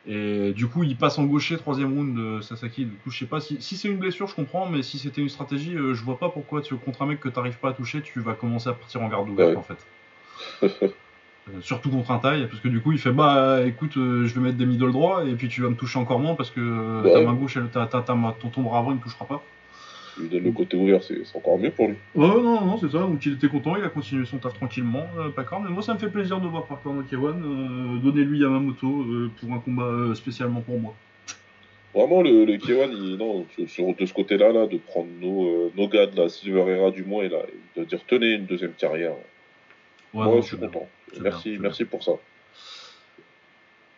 Et 0.09 0.53
du 0.53 0.69
coup, 0.69 0.85
il 0.85 0.97
passe 0.97 1.19
en 1.19 1.25
gaucher, 1.25 1.57
troisième 1.57 1.93
round 1.93 2.17
de 2.17 2.41
Sasaki. 2.41 2.85
Du 2.85 2.95
coup, 2.99 3.11
je 3.11 3.19
sais 3.19 3.27
pas 3.27 3.41
si, 3.41 3.61
si 3.61 3.77
c'est 3.77 3.89
une 3.89 3.97
blessure, 3.97 4.29
je 4.29 4.37
comprends, 4.37 4.71
mais 4.71 4.85
si 4.85 5.01
c'était 5.01 5.21
une 5.21 5.29
stratégie, 5.29 5.73
je 5.73 6.05
vois 6.05 6.21
pas 6.21 6.29
pourquoi 6.29 6.63
tu, 6.63 6.77
contre 6.77 7.03
un 7.03 7.07
mec 7.07 7.19
que 7.19 7.29
t'arrives 7.29 7.59
pas 7.59 7.71
à 7.71 7.73
toucher, 7.73 8.03
tu 8.03 8.21
vas 8.21 8.35
commencer 8.35 8.69
à 8.69 8.75
partir 8.75 9.03
en 9.03 9.09
garde 9.09 9.29
ouverte 9.29 9.51
Ouais. 9.51 9.57
en 9.57 9.65
fait. 9.65 10.87
Euh, 11.49 11.61
surtout 11.61 11.91
contre 11.91 12.11
un 12.11 12.19
taille, 12.19 12.47
parce 12.49 12.59
que 12.61 12.67
du 12.67 12.81
coup 12.81 12.91
il 12.91 12.99
fait 12.99 13.13
bah 13.13 13.61
écoute, 13.65 13.97
euh, 13.97 14.27
je 14.27 14.35
vais 14.35 14.41
mettre 14.41 14.57
des 14.57 14.67
middle 14.67 14.91
droits 14.91 15.25
et 15.25 15.33
puis 15.35 15.47
tu 15.49 15.63
vas 15.63 15.69
me 15.71 15.77
toucher 15.77 15.99
encore 15.99 16.19
moins 16.19 16.35
parce 16.35 16.51
que 16.51 16.61
euh, 16.61 17.03
ta 17.13 17.21
main 17.21 17.35
gauche, 17.35 17.57
elle, 17.57 17.69
ta, 17.69 17.87
ta, 17.87 18.01
ta 18.03 18.17
ton, 18.41 18.49
ton 18.49 18.63
bras 18.63 18.79
avant 18.81 18.91
il 18.91 18.97
me 18.97 19.01
touchera 19.03 19.27
pas. 19.27 19.43
Lui 20.19 20.29
donnes 20.29 20.45
le 20.45 20.51
côté 20.51 20.77
ouvert, 20.77 21.03
c'est 21.05 21.21
encore 21.37 21.59
mieux 21.59 21.71
pour 21.71 21.87
lui. 21.89 21.95
Ouais, 22.17 22.27
non, 22.27 22.43
non, 22.43 22.65
non, 22.65 22.79
c'est 22.79 22.91
ça. 22.91 22.99
Donc 22.99 23.25
il 23.27 23.35
était 23.35 23.49
content, 23.49 23.77
il 23.77 23.85
a 23.85 23.91
continué 23.91 24.25
son 24.25 24.39
taf 24.39 24.55
tranquillement, 24.55 25.07
euh, 25.19 25.29
Pacorn. 25.29 25.63
Mais 25.63 25.71
moi 25.71 25.83
ça 25.83 25.95
me 25.95 25.99
fait 26.01 26.09
plaisir 26.09 26.41
de 26.41 26.49
voir 26.49 26.65
Pacorn 26.65 26.99
Okewan 26.99 27.41
euh, 27.45 27.99
donner 28.03 28.25
lui 28.25 28.41
Yamamoto 28.41 28.89
euh, 29.03 29.31
pour 29.39 29.53
un 29.53 29.59
combat 29.61 30.15
spécialement 30.17 30.63
pour 30.63 30.81
moi. 30.81 30.95
Vraiment, 31.95 32.23
le, 32.23 32.45
le 32.45 32.55
K1, 32.55 32.91
il- 32.93 33.17
non, 33.19 33.47
sur, 33.69 33.95
de 33.95 34.05
ce 34.05 34.13
côté-là, 34.13 34.53
là, 34.53 34.67
de 34.67 34.77
prendre 34.79 35.09
nos, 35.21 35.71
nos 35.77 35.89
gars 35.89 36.07
de 36.07 36.17
la 36.21 36.29
Silver 36.29 36.65
Era 36.71 36.91
du 36.91 37.05
moins 37.05 37.23
et, 37.23 37.29
là, 37.29 37.39
de 37.77 37.85
dire 37.85 38.01
tenez 38.07 38.33
une 38.33 38.47
deuxième 38.47 38.73
carrière. 38.73 39.13
Ouais, 40.17 40.25
Moi, 40.25 40.35
non, 40.37 40.41
je 40.41 40.47
suis 40.47 40.57
content. 40.57 40.89
Merci, 41.21 41.51
bien, 41.51 41.61
merci 41.61 41.85
pour 41.85 42.03
ça. 42.03 42.13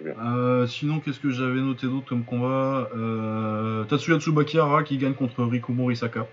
Euh, 0.05 0.67
sinon, 0.67 0.99
qu'est-ce 0.99 1.21
que 1.21 1.31
j'avais 1.31 1.61
noté 1.61 1.87
d'autre 1.87 2.07
comme 2.07 2.25
combat 2.25 2.89
euh, 2.97 3.85
Tatsuya 3.85 4.19
Tsubakihara 4.19 4.83
qui 4.83 4.99
gagne 4.99 5.15
contre 5.15 5.45
Riku 5.45 5.73
Morisaka. 5.73 6.27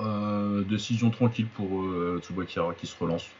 Euh, 0.00 0.62
décision 0.62 1.10
tranquille 1.10 1.46
pour 1.46 1.84
Tsubakihara 2.22 2.74
qui 2.74 2.88
se 2.88 2.96
relance. 2.98 3.30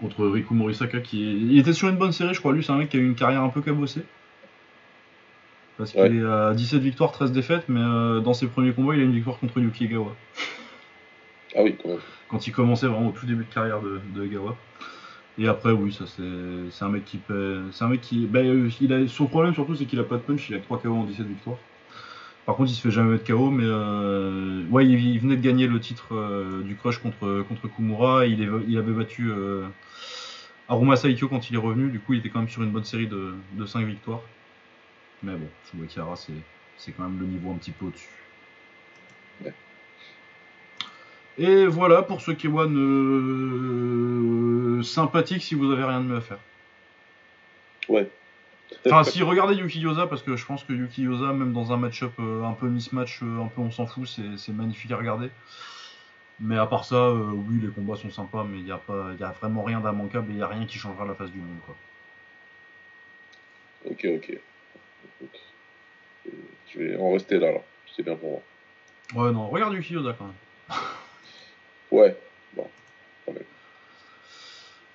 Contre 0.00 0.26
Riku 0.26 0.54
Morisaka 0.54 0.98
qui 0.98 1.22
est... 1.22 1.32
Il 1.32 1.58
était 1.58 1.72
sur 1.72 1.88
une 1.88 1.96
bonne 1.96 2.12
série, 2.12 2.34
je 2.34 2.40
crois. 2.40 2.52
Lui, 2.52 2.64
c'est 2.64 2.72
un 2.72 2.78
mec 2.78 2.88
qui 2.88 2.96
a 2.96 3.00
eu 3.00 3.06
une 3.06 3.14
carrière 3.14 3.42
un 3.42 3.48
peu 3.48 3.62
cabossée. 3.62 4.02
Parce 5.78 5.92
qu'il 5.92 6.16
est 6.16 6.26
à 6.26 6.52
17 6.52 6.80
victoires, 6.80 7.12
13 7.12 7.30
défaites, 7.30 7.68
mais 7.68 7.80
dans 8.22 8.34
ses 8.34 8.48
premiers 8.48 8.72
combats, 8.72 8.94
il 8.96 9.02
a 9.02 9.04
une 9.04 9.12
victoire 9.12 9.38
contre 9.38 9.60
Yuki 9.60 9.84
Egawa. 9.84 10.16
Ah 11.54 11.62
oui, 11.62 11.76
quand 11.80 11.90
même. 11.90 11.98
Quand 12.28 12.46
il 12.46 12.52
commençait 12.52 12.86
vraiment 12.86 13.08
au 13.08 13.12
tout 13.12 13.26
début 13.26 13.44
de 13.44 13.52
carrière 13.52 13.80
de, 13.80 14.00
de 14.14 14.24
Egawa. 14.24 14.56
Et 15.38 15.48
après, 15.48 15.72
oui, 15.72 15.92
ça 15.92 16.04
c'est 16.06 16.84
un 16.84 16.88
mec 16.88 17.04
qui. 17.04 17.20
C'est 17.72 17.84
un 17.84 17.88
mec 17.88 18.00
qui. 18.00 18.26
Ben, 18.26 18.46
euh, 18.46 18.70
il 18.80 18.92
a, 18.92 19.06
son 19.08 19.26
problème 19.26 19.54
surtout, 19.54 19.74
c'est 19.74 19.84
qu'il 19.84 20.00
a 20.00 20.04
pas 20.04 20.16
de 20.16 20.22
punch, 20.22 20.48
il 20.48 20.56
a 20.56 20.58
que 20.58 20.64
3 20.64 20.78
KO 20.78 20.94
en 20.94 21.04
17 21.04 21.26
victoires. 21.26 21.58
Par 22.46 22.56
contre, 22.56 22.70
il 22.70 22.74
se 22.74 22.80
fait 22.80 22.90
jamais 22.90 23.12
mettre 23.12 23.26
KO, 23.26 23.50
mais 23.50 23.64
euh, 23.66 24.64
ouais, 24.70 24.86
il, 24.86 25.18
venait 25.18 25.36
de 25.36 25.42
gagner 25.42 25.66
le 25.66 25.80
titre 25.80 26.14
euh, 26.14 26.62
du 26.62 26.76
crush 26.76 26.98
contre, 26.98 27.44
contre 27.48 27.68
Kumura. 27.68 28.26
Il, 28.26 28.40
il 28.68 28.78
avait 28.78 28.92
battu 28.92 29.30
Aruma 30.68 30.96
Saikyo 30.96 31.28
quand 31.28 31.50
il 31.50 31.56
est 31.56 31.58
revenu. 31.58 31.90
Du 31.90 32.00
coup, 32.00 32.14
il 32.14 32.20
était 32.20 32.30
quand 32.30 32.38
même 32.38 32.48
sur 32.48 32.62
une 32.62 32.70
bonne 32.70 32.84
série 32.84 33.08
de, 33.08 33.34
de 33.52 33.66
5 33.66 33.84
victoires. 33.84 34.22
Mais 35.22 35.32
bon, 35.34 35.48
Tsubakihara, 35.66 36.16
c'est 36.16 36.32
c'est 36.76 36.92
quand 36.92 37.04
même 37.04 37.18
le 37.18 37.26
niveau 37.26 37.50
un 37.50 37.56
petit 37.56 37.70
peu 37.70 37.86
au-dessus. 37.86 38.08
Ouais. 39.42 39.52
Et 41.38 41.66
voilà 41.66 42.02
pour 42.02 42.20
ce 42.22 42.30
K1 42.30 42.74
euh, 42.76 44.82
sympathique 44.82 45.42
si 45.42 45.54
vous 45.54 45.70
avez 45.70 45.84
rien 45.84 46.00
de 46.00 46.06
mieux 46.06 46.16
à 46.16 46.20
faire. 46.20 46.38
Ouais. 47.88 48.08
Enfin, 48.86 49.04
si 49.04 49.22
regardez 49.22 49.54
Yuki 49.54 49.80
Yosa, 49.80 50.06
parce 50.06 50.22
que 50.22 50.36
je 50.36 50.44
pense 50.46 50.64
que 50.64 50.72
Yuki 50.72 51.02
Yosa, 51.02 51.32
même 51.32 51.52
dans 51.52 51.72
un 51.72 51.76
match-up 51.76 52.12
euh, 52.18 52.42
un 52.44 52.52
peu 52.52 52.66
mismatch, 52.68 53.20
euh, 53.22 53.42
un 53.42 53.46
peu 53.48 53.60
on 53.60 53.70
s'en 53.70 53.86
fout, 53.86 54.08
c'est 54.08 54.52
magnifique 54.52 54.90
à 54.90 54.96
regarder. 54.96 55.28
Mais 56.40 56.58
à 56.58 56.66
part 56.66 56.84
ça, 56.84 56.96
euh, 56.96 57.30
oui, 57.32 57.60
les 57.62 57.68
combats 57.68 57.96
sont 57.96 58.10
sympas, 58.10 58.44
mais 58.44 58.58
il 58.58 58.64
n'y 58.64 58.72
a, 58.72 58.76
pas- 58.78 59.12
y 59.18 59.22
a 59.22 59.30
vraiment 59.30 59.62
rien 59.62 59.80
d'immanquable 59.80 60.30
et 60.30 60.34
il 60.34 60.36
n'y 60.36 60.42
a 60.42 60.48
rien 60.48 60.66
qui 60.66 60.78
changera 60.78 61.06
la 61.06 61.14
face 61.14 61.30
du 61.30 61.38
monde. 61.38 61.58
Quoi. 61.64 61.74
Ok, 63.90 64.06
ok. 64.16 64.38
Écoute, 65.20 65.40
Je 66.74 66.78
vais 66.78 66.96
en 66.96 67.12
rester 67.12 67.38
là, 67.38 67.52
là. 67.52 67.60
C'est 67.94 68.02
bien 68.02 68.16
pour 68.16 68.30
moi. 68.30 68.42
Ouais, 69.26 69.32
non, 69.32 69.48
regarde 69.48 69.74
Yuki 69.74 69.94
Yosa 69.94 70.14
quand 70.18 70.26
même. 70.26 70.78
Ouais. 71.96 72.14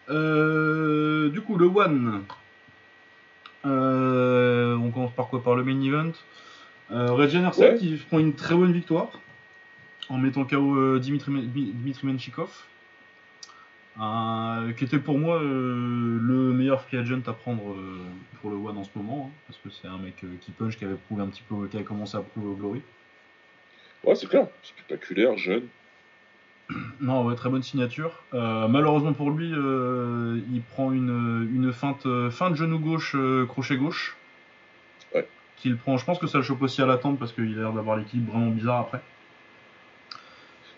Euh, 0.10 1.30
du 1.30 1.42
coup, 1.42 1.58
le 1.58 1.66
One. 1.66 2.24
Euh, 3.66 4.76
on 4.76 4.92
commence 4.92 5.14
par 5.14 5.28
quoi? 5.28 5.42
Par 5.44 5.56
le 5.56 5.64
main 5.64 5.82
event. 5.82 6.12
Euh, 6.92 7.16
Ouais. 7.16 7.78
qui 7.78 7.96
prend 8.10 8.20
une 8.20 8.34
très 8.36 8.54
bonne 8.56 8.74
victoire 8.74 9.10
en 10.10 10.18
mettant 10.18 10.44
KO 10.46 10.76
euh, 10.76 11.00
Dimitri, 11.00 11.32
Dimitri 11.48 12.08
Menchikov. 12.08 12.52
Qui 14.78 14.84
était 14.84 15.00
pour 15.00 15.18
moi 15.18 15.40
le 15.42 16.54
meilleur 16.54 16.82
free 16.84 16.98
agent 16.98 17.22
à 17.28 17.34
prendre 17.34 17.76
pour 18.42 18.50
le 18.52 18.58
One 18.58 18.78
en 18.78 18.84
ce 18.84 18.90
moment, 18.96 19.30
hein, 19.32 19.40
parce 19.48 19.60
que 19.60 19.70
c'est 19.70 19.88
un 19.88 19.98
mec 19.98 20.16
qui 20.42 20.52
punch, 20.52 20.78
qui 20.78 20.86
avait 20.86 20.96
prouvé 20.96 21.24
un 21.24 21.28
petit 21.28 21.44
peu, 21.48 21.68
qui 21.68 21.78
avait 21.78 21.86
commencé 21.86 22.18
à 22.18 22.22
prouver 22.22 22.48
au 22.48 22.56
Glory. 22.56 22.82
Ouais, 24.04 24.16
c'est 24.16 24.28
clair. 24.28 24.48
Spectaculaire, 24.64 25.38
jeune. 25.38 25.68
Non, 27.02 27.26
ouais, 27.26 27.36
très 27.36 27.50
bonne 27.50 27.64
signature. 27.64 28.12
Euh, 28.34 28.68
malheureusement 28.68 29.14
pour 29.14 29.32
lui, 29.32 29.52
euh, 29.54 30.40
il 30.54 30.62
prend 30.62 30.92
une, 30.92 31.50
une 31.54 31.74
feinte, 31.74 32.06
euh, 32.06 32.30
feinte 32.30 32.56
genou 32.56 32.80
gauche, 32.80 33.16
euh, 33.16 33.46
crochet 33.46 33.78
gauche. 33.78 34.16
Ouais. 35.16 35.28
Qu'il 35.58 35.78
prend, 35.78 35.98
je 35.98 36.06
pense 36.06 36.20
que 36.20 36.28
ça 36.28 36.38
le 36.38 36.44
chope 36.44 36.62
aussi 36.62 36.82
à 36.82 36.86
la 36.86 36.98
tempe 36.98 37.20
parce 37.20 37.34
qu'il 37.34 37.58
a 37.58 37.62
l'air 37.62 37.74
d'avoir 37.74 37.98
l'équilibre 37.98 38.34
vraiment 38.34 38.52
bizarre 38.52 38.80
après. 38.80 39.02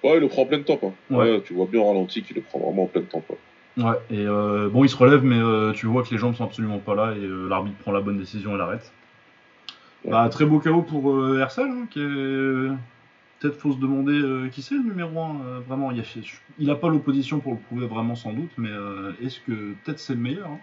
Ouais, 0.04 0.16
il 0.16 0.20
le 0.22 0.28
prend 0.28 0.44
en 0.44 0.46
pleine 0.46 0.64
tempe. 0.64 0.84
Hein. 0.84 0.94
Ouais. 1.10 1.32
Ouais. 1.32 1.42
tu 1.42 1.54
vois 1.54 1.66
bien 1.66 1.82
en 1.82 1.88
ralenti 1.88 2.24
qu'il 2.24 2.36
le 2.36 2.42
prend 2.42 2.60
vraiment 2.60 2.84
en 2.84 2.88
pleine 2.88 3.06
tempe. 3.06 3.30
ouais. 3.30 3.38
Ouais, 3.84 3.96
et 4.12 4.26
euh, 4.28 4.70
bon, 4.70 4.84
il 4.84 4.90
se 4.90 4.96
relève, 4.96 5.24
mais 5.24 5.74
tu 5.74 5.88
vois 5.88 6.04
que 6.04 6.12
les 6.12 6.20
jambes 6.20 6.36
sont 6.36 6.44
absolument 6.44 6.78
pas 6.78 6.94
là 6.94 7.14
et 7.16 7.28
l'arbitre 7.50 7.78
prend 7.80 7.92
la 7.92 8.02
bonne 8.02 8.20
décision 8.20 8.54
et 8.54 8.58
l'arrête. 8.58 8.92
Bah, 10.06 10.30
très 10.30 10.46
beau 10.46 10.60
KO 10.60 10.84
pour 10.84 11.38
Hersel, 11.40 11.66
hein, 11.66 11.88
qui 11.90 12.00
est. 12.00 12.68
Peut-être 13.44 13.60
faut 13.60 13.74
se 13.74 13.78
demander 13.78 14.14
euh, 14.14 14.48
qui 14.48 14.62
c'est 14.62 14.74
le 14.76 14.84
numéro 14.84 15.20
1. 15.20 15.60
vraiment, 15.68 15.92
il 15.92 16.00
a, 16.00 16.04
il 16.60 16.70
a 16.70 16.76
pas 16.76 16.88
l'opposition 16.88 17.42
pour 17.42 17.52
le 17.52 17.60
prouver 17.60 17.88
vraiment 17.88 18.16
sans 18.16 18.32
doute, 18.32 18.52
mais 18.58 18.70
euh, 18.70 19.12
est-ce 19.22 19.42
que 19.42 19.74
peut-être 19.84 20.00
c'est 20.00 20.14
le 20.14 20.20
meilleur 20.22 20.48
hein? 20.48 20.60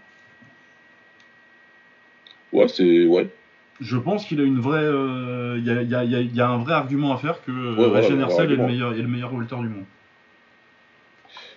Ouais, 2.54 2.68
c'est. 2.68 3.04
Ouais. 3.04 3.28
Je 3.82 3.98
pense 3.98 4.24
qu'il 4.24 4.40
a 4.40 4.44
une 4.44 4.60
vraie. 4.60 4.82
euh, 4.82 5.56
Il 5.58 5.66
y, 5.66 5.70
a, 5.70 5.82
y 5.82 5.94
a- 5.94 6.04
y 6.04 6.14
a- 6.14 6.20
il 6.22 6.34
y 6.34 6.40
a 6.40 6.48
un 6.48 6.56
vrai 6.56 6.72
argument 6.72 7.12
à 7.12 7.18
faire 7.18 7.42
que 7.44 7.50
euh, 7.50 7.74
Ouais, 7.76 7.88
voilà, 7.88 8.22
Hersel 8.22 8.50
est 8.50 8.56
le 8.56 8.66
meilleur, 8.66 8.94
est 8.94 9.02
le 9.02 9.08
meilleur 9.08 9.34
welter 9.34 9.56
du 9.56 9.68
monde. 9.68 9.84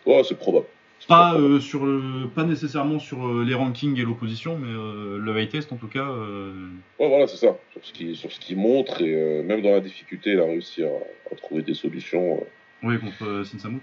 Ouais, 0.05 0.21
c'est 0.25 0.37
probable. 0.37 0.65
Pas, 1.07 1.35
euh, 1.35 1.59
sur 1.59 1.85
le, 1.85 2.27
pas 2.33 2.43
nécessairement 2.43 2.97
sur 2.99 3.27
euh, 3.27 3.43
les 3.43 3.53
rankings 3.53 3.99
et 3.99 4.03
l'opposition, 4.03 4.57
mais 4.57 4.69
euh, 4.69 5.17
le 5.17 5.41
high 5.41 5.49
test 5.49 5.71
en 5.73 5.75
tout 5.77 5.87
cas. 5.89 6.07
Ouais, 6.07 7.07
voilà, 7.09 7.27
c'est 7.27 7.37
ça. 7.37 7.57
Sur 7.71 7.83
ce 7.85 7.91
qu'il 7.93 8.15
sur 8.15 8.31
ce 8.31 8.39
qu'il 8.39 8.57
montre, 8.57 9.01
et 9.01 9.43
même 9.43 9.61
dans 9.61 9.71
la 9.71 9.81
difficulté, 9.81 10.31
il 10.31 10.39
a 10.39 10.45
réussi 10.45 10.83
à, 10.83 10.87
à 11.31 11.35
trouver 11.35 11.61
des 11.61 11.73
solutions 11.73 12.45
Oui, 12.83 12.99
contre 12.99 13.43
Sinsamut. 13.45 13.81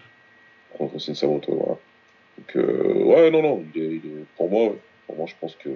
contre 0.78 0.98
Sensamoto. 0.98 1.52
Voilà. 1.54 1.76
Donc, 2.38 2.56
euh, 2.56 3.04
ouais, 3.04 3.30
non, 3.30 3.42
non, 3.42 3.64
il 3.74 3.82
est, 3.82 3.86
il 3.86 3.96
est- 4.06 4.24
pour 4.36 4.48
moi, 4.50 4.64
ouais. 4.70 4.78
pour 5.06 5.16
moi, 5.16 5.26
je 5.26 5.34
pense 5.38 5.54
que 5.56 5.68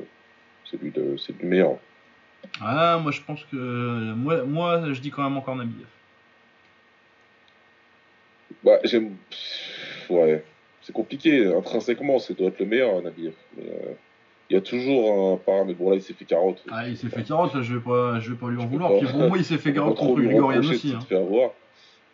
c'est 0.70 0.80
lui, 0.80 0.92
le- 0.96 1.18
c'est 1.18 1.32
lui 1.34 1.42
le 1.42 1.48
meilleur. 1.48 1.76
Ah, 2.60 2.98
moi 3.02 3.10
je 3.12 3.20
pense 3.20 3.42
que. 3.44 3.56
Moi, 4.14 4.44
moi 4.44 4.92
je 4.92 5.00
dis 5.00 5.10
quand 5.10 5.22
même 5.22 5.36
encore 5.36 5.56
Nabiev. 5.56 5.86
Bah, 8.62 8.78
j'aime. 8.84 9.16
Ouais, 10.08 10.44
c'est 10.84 10.92
compliqué. 10.92 11.46
Intrinsèquement, 11.52 12.18
c'est 12.18 12.38
doit 12.38 12.48
être 12.48 12.60
le 12.60 12.66
meilleur, 12.66 13.02
Nabiev. 13.02 13.32
Mais 13.56 13.64
euh, 13.64 13.92
il 14.50 14.54
y 14.54 14.56
a 14.56 14.60
toujours 14.60 15.32
un 15.32 15.36
paramètre. 15.38 15.78
Bon, 15.78 15.90
là, 15.90 15.96
il 15.96 16.02
s'est 16.02 16.12
fait 16.12 16.26
carotte. 16.26 16.62
Ah, 16.70 16.86
il 16.86 16.96
s'est 16.96 17.08
fait 17.08 17.24
carotte, 17.24 17.54
là, 17.54 17.62
je 17.62 17.74
vais 17.74 17.80
pas, 17.80 18.20
je 18.20 18.30
vais 18.30 18.36
pas 18.36 18.50
lui 18.50 18.58
en 18.60 18.66
vouloir. 18.66 18.98
Puis 18.98 19.08
pour 19.08 19.20
moi, 19.28 19.38
il 19.38 19.44
s'est 19.44 19.58
fait 19.58 19.72
carotte 19.72 19.96
trop 19.96 20.08
contre 20.14 20.22
Grigorian 20.22 20.60
aussi. 20.60 20.92
hein. 20.94 21.00
faire 21.08 21.20
avoir. 21.20 21.50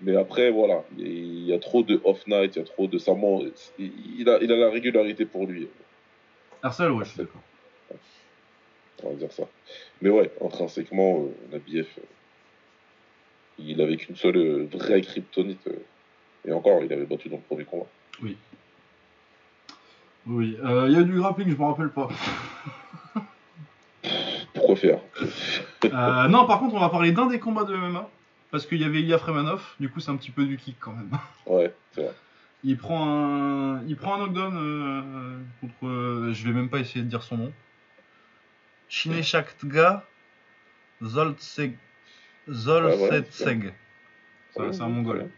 Mais 0.00 0.16
après, 0.16 0.50
voilà, 0.50 0.82
il 0.96 1.44
y 1.44 1.52
a 1.52 1.58
trop 1.58 1.82
de 1.82 2.00
off-night, 2.04 2.56
il 2.56 2.58
y 2.60 2.62
a 2.62 2.64
trop 2.64 2.86
de. 2.86 2.96
Ça 2.96 3.12
il, 3.78 4.28
a, 4.28 4.38
il 4.40 4.50
a 4.50 4.56
la 4.56 4.70
régularité 4.70 5.26
pour 5.26 5.46
lui, 5.46 5.68
Hersel, 6.64 6.90
ouais, 6.92 7.04
je 7.04 7.10
suis 7.10 7.18
d'accord. 7.18 7.40
on 9.02 9.10
va 9.10 9.14
dire 9.16 9.32
ça. 9.32 9.44
Mais 10.00 10.10
ouais, 10.10 10.30
intrinsèquement, 10.42 11.24
euh, 11.24 11.52
Nabiev, 11.52 11.86
euh, 11.98 12.02
il 13.58 13.80
avait 13.80 13.96
qu'une 13.96 14.16
seule 14.16 14.36
euh, 14.36 14.68
vraie 14.72 15.00
kryptonite. 15.02 15.68
et 16.46 16.52
encore, 16.52 16.82
il 16.82 16.92
avait 16.92 17.04
battu 17.04 17.28
dans 17.28 17.36
le 17.36 17.42
premier 17.42 17.64
combat. 17.64 17.86
Oui. 18.22 18.36
Oui, 20.26 20.56
euh, 20.62 20.86
il 20.88 20.94
y 20.94 20.96
a 20.96 21.00
eu 21.00 21.04
du 21.04 21.16
grappling, 21.18 21.50
je 21.50 21.56
me 21.56 21.64
rappelle 21.64 21.90
pas. 21.90 22.08
Pourquoi 24.54 24.76
faire? 24.76 25.00
Euh, 25.84 26.28
non, 26.28 26.46
par 26.46 26.58
contre, 26.58 26.74
on 26.74 26.80
va 26.80 26.88
parler 26.88 27.12
d'un 27.12 27.26
des 27.26 27.38
combats 27.38 27.64
de 27.64 27.74
MMA. 27.74 28.08
Parce 28.50 28.66
qu'il 28.66 28.80
y 28.80 28.84
avait 28.84 29.00
Ilya 29.00 29.18
Fremanov, 29.18 29.62
du 29.78 29.88
coup, 29.88 30.00
c'est 30.00 30.10
un 30.10 30.16
petit 30.16 30.32
peu 30.32 30.44
du 30.44 30.56
kick 30.56 30.76
quand 30.80 30.92
même. 30.92 31.10
Ouais, 31.46 31.72
c'est 31.92 32.02
vrai. 32.02 32.14
Il 32.64 32.76
prend 32.76 33.08
un, 33.08 33.82
il 33.86 33.96
prend 33.96 34.16
un 34.16 34.18
knockdown 34.18 34.54
euh, 34.56 35.38
contre. 35.60 36.32
je 36.32 36.44
vais 36.44 36.52
même 36.52 36.68
pas 36.68 36.78
essayer 36.78 37.02
de 37.02 37.08
dire 37.08 37.22
son 37.22 37.38
nom. 37.38 37.52
Shineshaktka 38.88 40.04
Zoltseg. 41.02 41.78
Zoltsetseg. 42.50 43.72
Ça, 44.54 44.72
c'est 44.72 44.82
un 44.82 44.88
mongol. 44.88 45.30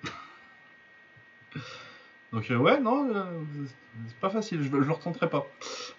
Donc 2.33 2.51
euh, 2.51 2.57
ouais, 2.57 2.81
non, 2.81 3.09
euh, 3.15 3.23
c'est- 3.67 4.17
pas 4.21 4.31
facile, 4.31 4.61
je, 4.63 4.69
je 4.71 4.77
le 4.77 4.93
retenterai 4.93 5.29
pas. 5.29 5.47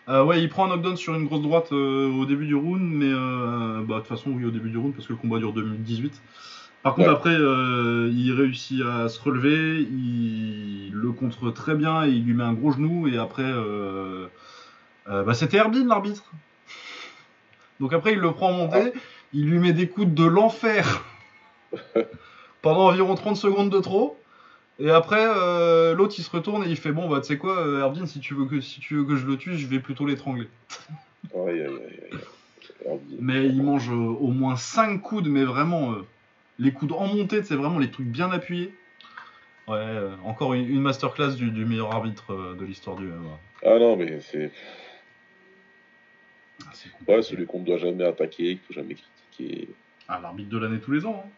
Euh, 0.09 0.23
ouais, 0.23 0.41
il 0.41 0.49
prend 0.49 0.65
un 0.65 0.69
knockdown 0.69 0.97
sur 0.97 1.13
une 1.13 1.25
grosse 1.25 1.41
droite 1.43 1.71
au 1.71 2.25
début 2.25 2.47
du 2.47 2.55
round, 2.55 2.81
mais 2.81 3.11
bah, 3.11 3.95
de 3.95 3.99
toute 3.99 4.07
façon 4.07 4.31
oui 4.31 4.45
au 4.45 4.51
début 4.51 4.69
du 4.71 4.77
round 4.77 4.93
parce 4.95 5.05
que 5.07 5.13
le 5.13 5.19
combat 5.19 5.37
dure 5.37 5.53
2018. 5.53 6.21
Par 6.81 6.95
contre 6.95 7.09
Ouais. 7.09 7.13
après, 7.15 7.35
il 7.35 8.33
réussit 8.33 8.81
à 8.81 9.07
se 9.09 9.21
relever, 9.21 9.81
il 9.81 10.91
le 10.91 11.11
contre 11.11 11.51
très 11.51 11.75
bien 11.75 12.05
et 12.05 12.09
il 12.09 12.25
lui 12.25 12.33
met 12.33 12.43
un 12.43 12.53
gros 12.53 12.71
genou 12.71 13.07
et 13.07 13.17
après, 13.17 13.53
bah, 15.07 15.33
c'était 15.33 15.57
Herbin 15.57 15.85
l'arbitre. 15.85 16.23
Donc 17.79 17.93
après 17.93 18.13
il 18.13 18.19
le 18.19 18.31
prend 18.31 18.49
en 18.49 18.53
montée, 18.53 18.91
il 19.33 19.45
lui 19.49 19.59
met 19.59 19.73
des 19.73 19.87
coups 19.87 20.07
de 20.07 20.25
l'enfer 20.25 21.03
pendant 22.61 22.87
environ 22.87 23.13
30 23.15 23.35
secondes 23.37 23.69
de 23.69 23.79
trop. 23.79 24.17
Et 24.79 24.89
après, 24.89 25.23
euh, 25.23 25.93
l'autre 25.93 26.15
il 26.17 26.23
se 26.23 26.31
retourne 26.31 26.63
et 26.63 26.69
il 26.69 26.75
fait 26.77 26.91
bon 26.91 27.07
bah 27.07 27.21
tu 27.21 27.27
sais 27.27 27.37
quoi, 27.37 27.59
euh, 27.65 27.81
Erwin, 27.81 28.07
si 28.07 28.19
tu 28.19 28.33
veux 28.33 28.45
que 28.45 28.59
si 28.59 28.79
tu 28.79 28.95
veux 28.95 29.03
que 29.05 29.15
je 29.15 29.25
le 29.27 29.37
tue, 29.37 29.55
je 29.57 29.67
vais 29.67 29.79
plutôt 29.79 30.05
l'étrangler. 30.05 30.47
Aïe, 31.35 31.61
aïe, 31.61 31.65
aïe, 31.67 31.99
aïe. 32.11 32.19
Herbie. 32.85 33.17
Mais 33.19 33.45
il 33.47 33.61
mange 33.61 33.89
euh, 33.89 33.93
au 33.95 34.27
moins 34.29 34.55
5 34.55 34.99
coudes, 34.99 35.27
mais 35.27 35.43
vraiment 35.43 35.91
euh, 35.93 36.05
les 36.59 36.71
coudes 36.71 36.91
en 36.91 37.07
montée, 37.07 37.43
c'est 37.43 37.55
vraiment 37.55 37.77
les 37.79 37.91
trucs 37.91 38.07
bien 38.07 38.31
appuyés. 38.31 38.73
Ouais, 39.67 39.85
encore 40.25 40.53
une, 40.55 40.67
une 40.67 40.81
masterclass 40.81 41.35
du, 41.35 41.49
du 41.51 41.63
meilleur 41.65 41.93
arbitre 41.93 42.55
de 42.59 42.65
l'histoire 42.65 42.97
du 42.97 43.05
MMA. 43.05 43.39
Ah 43.65 43.79
non, 43.79 43.95
mais 43.95 44.19
c'est. 44.19 44.51
Ah. 46.65 46.71
Ouais, 47.07 47.21
celui 47.21 47.45
qu'on 47.45 47.59
ne 47.59 47.65
doit 47.65 47.77
jamais 47.77 48.03
attaquer, 48.03 48.43
qu'il 48.43 48.59
faut 48.59 48.73
jamais 48.73 48.95
critiquer. 48.95 49.69
Ah, 50.09 50.19
l'arbitre 50.21 50.49
de 50.49 50.57
l'année 50.57 50.79
tous 50.79 50.91
les 50.91 51.05
ans. 51.05 51.23
hein. 51.25 51.29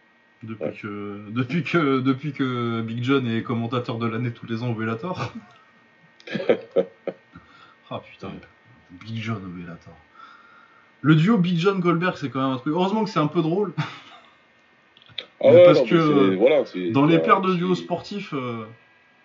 Depuis, 0.43 0.63
Ouais. 0.65 0.71
que, 0.73 1.25
depuis, 1.31 1.63
que, 1.63 1.99
depuis 1.99 2.33
que 2.33 2.81
Big 2.81 3.03
John 3.03 3.27
est 3.27 3.41
commentateur 3.43 3.97
de 3.97 4.07
l'année 4.07 4.31
tous 4.31 4.45
les 4.45 4.61
ans 4.63 4.71
au 4.71 4.75
Bellator. 4.75 5.33
ah 7.89 7.99
putain, 7.99 8.31
Big 8.91 9.21
John 9.21 9.37
au 9.43 9.47
Bellator. 9.49 9.93
Le 11.01 11.15
duo 11.15 11.37
Big 11.37 11.57
John 11.57 11.79
Goldberg, 11.79 12.15
c'est 12.17 12.29
quand 12.29 12.41
même 12.41 12.51
un 12.55 12.57
truc. 12.57 12.73
Heureusement 12.73 13.03
que 13.03 13.09
c'est 13.09 13.19
un 13.19 13.27
peu 13.27 13.41
drôle. 13.41 13.73
Ah 15.43 15.49
ouais, 15.49 15.65
parce 15.65 15.79
non, 15.79 15.85
que, 15.85 15.95
euh, 15.95 16.35
voilà, 16.37 16.63
Dans 16.91 17.05
les 17.05 17.19
paires 17.19 17.41
de 17.41 17.53
duos 17.53 17.75
sportifs. 17.75 18.33
euh, 18.33 18.65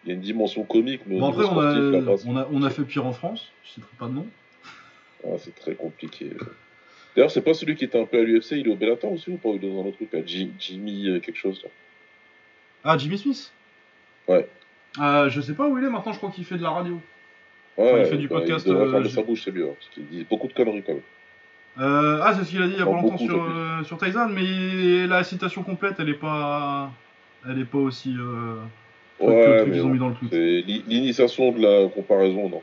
Il 0.05 0.09
y 0.09 0.11
a 0.11 0.15
une 0.17 0.21
dimension 0.21 0.65
comique, 0.65 1.03
mais 1.07 1.19
Bon, 1.19 1.29
après, 1.31 1.45
on 1.45 1.59
a, 1.59 2.17
on, 2.27 2.37
a, 2.37 2.49
on 2.51 2.63
a 2.65 2.69
fait 2.71 2.83
pire 2.83 3.07
en 3.07 3.13
France. 3.13 3.51
Je 3.65 3.71
citerai 3.71 3.93
pas 3.97 4.07
de 4.09 4.15
nom. 4.15 4.27
Ah, 5.25 5.37
c'est 5.39 5.55
très 5.55 5.77
compliqué. 5.77 6.33
D'ailleurs, 7.17 7.31
c'est 7.31 7.43
pas 7.43 7.55
celui 7.55 7.75
qui 7.77 7.85
était 7.85 8.01
un 8.01 8.05
peu 8.07 8.19
à 8.19 8.23
l'UFC, 8.23 8.53
il 8.53 8.69
est 8.69 8.71
au 8.71 8.77
Bellator 8.77 9.13
aussi 9.13 9.31
ou 9.31 9.37
pas 9.37 9.49
Il 9.51 9.65
est 9.65 9.69
dans 9.69 9.83
un 9.83 9.87
autre 9.87 9.97
truc, 9.97 10.13
là, 10.13 10.21
Ji- 10.25 10.53
Jimmy 10.59 11.09
euh, 11.09 11.19
quelque 11.21 11.37
chose. 11.39 11.61
Là. 11.65 11.71
Ah, 12.85 12.97
Jimmy 12.99 13.19
Smith? 13.19 13.53
Ouais. 14.29 14.47
Euh, 15.01 15.29
je 15.29 15.41
sais 15.41 15.55
pas 15.55 15.67
où 15.69 15.77
il 15.79 15.85
est 15.85 15.91
maintenant, 15.91 16.13
je 16.13 16.19
crois 16.19 16.31
qu'il 16.31 16.45
fait 16.45 16.57
de 16.57 16.63
la 16.63 16.71
radio. 16.71 17.01
Ouais, 17.77 18.01
il 18.01 18.07
fait 18.07 18.17
du 18.17 18.29
bah, 18.29 18.37
podcast, 18.39 18.67
Il 18.67 18.73
devrait 18.75 18.99
euh, 18.99 19.09
sa 19.09 19.23
bouche, 19.23 19.43
c'est 19.45 19.53
mieux, 19.53 19.67
hein, 19.69 19.75
parce 19.79 19.89
qu'il 19.91 20.07
dit 20.07 20.27
beaucoup 20.29 20.49
de 20.49 20.53
conneries 20.53 20.83
quand 20.83 20.93
même. 20.95 21.03
Euh, 21.79 22.21
ah, 22.23 22.35
c'est 22.35 22.45
ce 22.45 22.51
qu'il 22.51 22.63
a 22.63 22.67
dit 22.67 22.73
il 22.75 22.79
y 22.79 22.83
a 22.83 22.85
pas 22.85 22.91
longtemps 22.93 23.09
beaucoup, 23.13 23.25
sur, 23.27 23.43
euh, 23.43 23.83
sur 23.85 23.99
Tyson, 23.99 24.29
mais 24.29 25.07
la 25.07 25.23
citation 25.25 25.63
complète, 25.63 25.95
elle 25.99 26.09
est 26.11 26.15
pas, 26.15 26.91
elle 27.49 27.59
est 27.61 27.65
pas 27.65 27.79
aussi 27.79 28.15
euh, 28.19 28.57
que 29.19 29.25
Ouais, 29.25 29.65
mais 29.67 29.73
qu'ils 29.73 29.83
ont 29.85 29.89
mis 29.89 29.99
dans 29.99 30.09
le 30.09 30.15
tweet. 30.15 30.31
c'est 30.33 30.61
l'i- 30.63 30.85
l'initiation 30.89 31.53
de 31.53 31.61
la 31.63 31.89
comparaison, 31.89 32.49
non. 32.49 32.63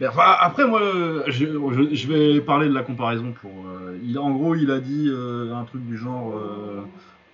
Enfin, 0.00 0.36
après, 0.40 0.66
moi, 0.66 0.80
je, 1.28 2.06
vais 2.08 2.40
parler 2.40 2.68
de 2.68 2.74
la 2.74 2.82
comparaison 2.82 3.32
pour. 3.32 3.52
euh, 3.68 3.98
il, 4.02 4.18
en 4.18 4.30
gros, 4.30 4.54
il 4.54 4.70
a 4.70 4.80
dit 4.80 5.06
euh, 5.08 5.54
un 5.54 5.64
truc 5.64 5.82
du 5.86 5.96
genre 5.96 6.36
euh, 6.36 6.82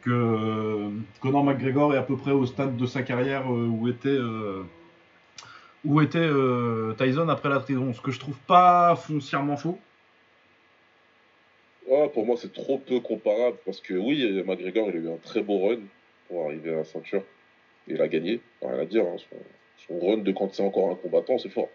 que 0.02 0.90
Conor 1.20 1.44
McGregor 1.44 1.94
est 1.94 1.98
à 1.98 2.02
peu 2.02 2.16
près 2.16 2.32
au 2.32 2.44
stade 2.44 2.76
de 2.76 2.86
sa 2.86 3.02
carrière 3.02 3.50
où 3.50 3.88
était. 3.88 4.18
où 5.84 6.00
était 6.00 6.28
Tyson 6.98 7.28
après 7.28 7.48
la 7.48 7.60
trahison, 7.60 7.92
ce 7.94 8.00
que 8.00 8.10
je 8.10 8.20
trouve 8.20 8.38
pas 8.46 8.96
foncièrement 8.96 9.56
faux. 9.56 9.78
Pour 12.12 12.26
moi, 12.26 12.36
c'est 12.36 12.52
trop 12.52 12.76
peu 12.76 13.00
comparable, 13.00 13.56
parce 13.64 13.80
que 13.80 13.94
oui, 13.94 14.42
McGregor, 14.46 14.90
il 14.90 14.96
a 14.96 14.98
eu 14.98 15.10
un 15.10 15.16
très 15.16 15.40
beau 15.40 15.68
run 15.68 15.80
pour 16.28 16.44
arriver 16.44 16.74
à 16.74 16.76
la 16.76 16.84
ceinture. 16.84 17.22
Il 17.86 18.02
a 18.02 18.08
gagné, 18.08 18.40
rien 18.60 18.78
à 18.78 18.84
dire. 18.84 19.04
hein, 19.06 19.16
son 19.86 19.98
run 19.98 20.18
de 20.18 20.32
quand 20.32 20.52
c'est 20.52 20.62
encore 20.62 20.90
un 20.90 20.96
combattant, 20.96 21.38
c'est 21.38 21.48
fort. 21.48 21.68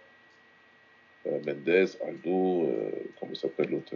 Euh, 1.28 1.40
Mendes, 1.46 1.90
Aldo, 2.06 2.64
euh, 2.68 2.92
comment 3.20 3.36
s'appelle 3.36 3.70
l'autre? 3.70 3.94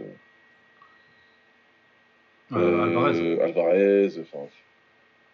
Euh, 2.52 2.82
Alvarez. 2.82 3.40
Alvarez, 3.42 4.18
enfin. 4.20 4.46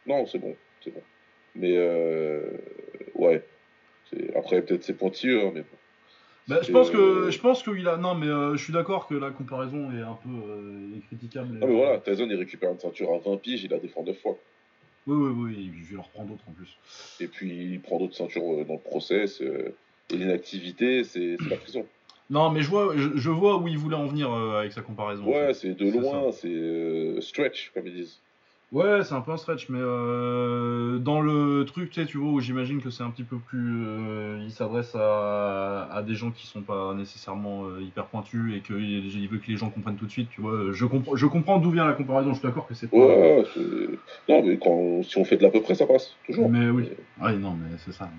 Non, 0.06 0.26
c'est 0.26 0.38
bon, 0.38 0.56
c'est 0.82 0.92
bon. 0.92 1.02
Mais 1.54 1.78
ouais. 3.14 3.42
Après, 4.36 4.62
peut-être 4.62 4.82
c'est 4.84 4.94
pointilleux, 4.96 5.40
hein, 5.42 5.52
mais 5.54 5.60
bon. 5.62 5.76
Bah, 6.46 6.58
je 6.62 6.70
pense 6.70 6.90
que 6.90 7.30
je 7.30 7.38
pense 7.40 7.62
qu'il 7.62 7.88
a 7.88 7.96
non 7.96 8.14
mais 8.14 8.26
euh, 8.26 8.54
je 8.54 8.62
suis 8.62 8.72
d'accord 8.72 9.06
que 9.06 9.14
la 9.14 9.30
comparaison 9.30 9.90
est 9.92 10.02
un 10.02 10.18
peu 10.22 10.28
euh, 10.28 10.94
est 10.94 11.00
critiquable. 11.06 11.58
Ah, 11.62 11.66
mais 11.66 11.74
voilà, 11.74 11.98
Tyson, 12.00 12.26
il 12.28 12.36
récupère 12.36 12.70
une 12.70 12.78
ceinture 12.78 13.14
à 13.14 13.18
20 13.18 13.38
piges, 13.38 13.64
il 13.64 13.70
la 13.70 13.78
défend 13.78 14.02
deux 14.02 14.12
fois. 14.12 14.36
Oui 15.06 15.16
oui 15.16 15.32
oui, 15.54 15.72
je 15.84 15.90
vais 15.90 15.96
leur 15.96 16.10
prendre 16.10 16.30
d'autres 16.30 16.44
en 16.48 16.52
plus. 16.52 16.76
Et 17.20 17.28
puis, 17.28 17.48
il 17.72 17.80
prend 17.80 17.98
d'autres 17.98 18.14
ceintures 18.14 18.42
dans 18.66 18.74
le 18.74 18.78
process. 18.78 19.40
euh, 19.40 19.74
et 20.10 20.16
l'inactivité, 20.16 21.04
c'est 21.04 21.36
la 21.48 21.56
prison. 21.56 21.84
Non 22.30 22.50
mais 22.50 22.62
je 22.62 22.70
vois 22.70 22.94
je, 22.96 23.10
je 23.14 23.30
vois 23.30 23.58
où 23.58 23.68
il 23.68 23.76
voulait 23.78 23.96
en 23.96 24.06
venir 24.06 24.32
euh, 24.32 24.58
avec 24.60 24.72
sa 24.72 24.80
comparaison. 24.80 25.24
Ouais, 25.26 25.52
c'est 25.54 25.74
de 25.74 25.90
loin, 25.90 26.32
c'est 26.32 26.48
euh, 26.48 27.20
stretch, 27.20 27.70
comme 27.74 27.86
ils 27.86 27.94
disent. 27.94 28.18
Ouais, 28.72 29.04
c'est 29.04 29.14
un 29.14 29.20
peu 29.20 29.30
un 29.30 29.36
stretch, 29.36 29.68
mais 29.68 29.78
euh, 29.80 30.98
dans 30.98 31.20
le 31.20 31.64
truc, 31.64 31.90
tu 31.90 32.00
sais, 32.00 32.06
tu 32.06 32.18
vois, 32.18 32.30
où 32.32 32.40
j'imagine 32.40 32.80
que 32.82 32.90
c'est 32.90 33.04
un 33.04 33.10
petit 33.10 33.22
peu 33.22 33.36
plus. 33.38 33.84
euh, 33.86 34.40
il 34.42 34.50
s'adresse 34.50 34.96
à, 34.96 35.84
à 35.92 36.02
des 36.02 36.14
gens 36.14 36.32
qui 36.32 36.46
sont 36.48 36.62
pas 36.62 36.92
nécessairement 36.94 37.66
hyper 37.78 38.06
pointus 38.06 38.56
et 38.56 38.62
qu'il 38.62 38.80
il 39.14 39.28
veut 39.28 39.38
que 39.38 39.46
les 39.48 39.56
gens 39.56 39.70
comprennent 39.70 39.94
tout 39.96 40.06
de 40.06 40.10
suite, 40.10 40.28
tu 40.30 40.40
vois. 40.40 40.72
Je, 40.72 40.86
comprends 40.86 41.14
je 41.14 41.26
comprends 41.26 41.58
d'où 41.58 41.70
vient 41.70 41.84
la 41.86 41.92
comparaison, 41.92 42.30
je 42.32 42.38
suis 42.38 42.48
d'accord 42.48 42.66
que 42.66 42.74
c'est 42.74 42.90
pas. 42.90 42.96
Ouais, 42.96 43.44
non, 44.28 44.42
mais 44.44 44.56
quand, 44.56 45.02
si 45.04 45.18
on 45.18 45.24
fait 45.24 45.36
de 45.36 45.42
l'à 45.42 45.50
peu 45.50 45.60
près, 45.60 45.76
ça 45.76 45.86
passe, 45.86 46.16
toujours. 46.26 46.48
Mais 46.48 46.68
oui. 46.70 46.88
Ouais, 47.22 47.36
non, 47.36 47.52
mais 47.52 47.76
c'est 47.84 47.92
ça. 47.92 48.10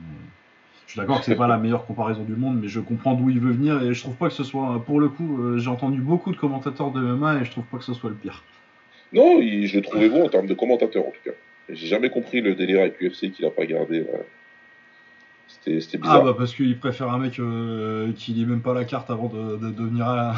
Je 0.87 0.91
suis 0.91 0.99
d'accord 0.99 1.19
que 1.19 1.25
c'est 1.25 1.35
pas 1.35 1.47
la 1.47 1.57
meilleure 1.57 1.85
comparaison 1.85 2.23
du 2.23 2.35
monde, 2.35 2.59
mais 2.61 2.67
je 2.67 2.79
comprends 2.79 3.15
d'où 3.15 3.29
il 3.29 3.39
veut 3.39 3.51
venir 3.51 3.81
et 3.83 3.93
je 3.93 4.01
trouve 4.01 4.15
pas 4.15 4.27
que 4.27 4.33
ce 4.33 4.43
soit. 4.43 4.83
Pour 4.85 4.99
le 4.99 5.09
coup, 5.09 5.41
euh, 5.41 5.57
j'ai 5.57 5.69
entendu 5.69 5.99
beaucoup 5.99 6.31
de 6.31 6.37
commentateurs 6.37 6.91
de 6.91 7.01
MMA 7.01 7.41
et 7.41 7.45
je 7.45 7.51
trouve 7.51 7.65
pas 7.65 7.77
que 7.77 7.83
ce 7.83 7.93
soit 7.93 8.09
le 8.09 8.15
pire. 8.15 8.43
Non, 9.11 9.39
il- 9.41 9.65
je 9.67 9.77
le 9.77 9.81
trouvais 9.83 10.09
bon 10.09 10.25
en 10.25 10.29
termes 10.29 10.47
de 10.47 10.53
commentateur, 10.53 11.05
en 11.07 11.11
tout 11.11 11.21
cas. 11.23 11.35
J'ai 11.69 11.87
jamais 11.87 12.09
compris 12.11 12.41
le 12.41 12.53
délire 12.53 12.81
avec 12.81 12.99
l'UFC 12.99 13.31
qu'il 13.31 13.45
a 13.45 13.49
pas 13.49 13.65
gardé. 13.65 14.05
C'était 15.47 15.79
c'était 15.81 15.97
bizarre. 15.97 16.21
Ah 16.21 16.23
bah 16.25 16.35
parce 16.37 16.53
qu'il 16.53 16.77
préfère 16.77 17.09
un 17.11 17.17
mec 17.19 17.39
euh, 17.39 18.11
qui 18.15 18.31
lit 18.33 18.45
même 18.45 18.61
pas 18.61 18.73
la 18.73 18.85
carte 18.85 19.09
avant 19.09 19.27
de, 19.27 19.57
de 19.57 19.71
devenir 19.71 20.07
à... 20.07 20.35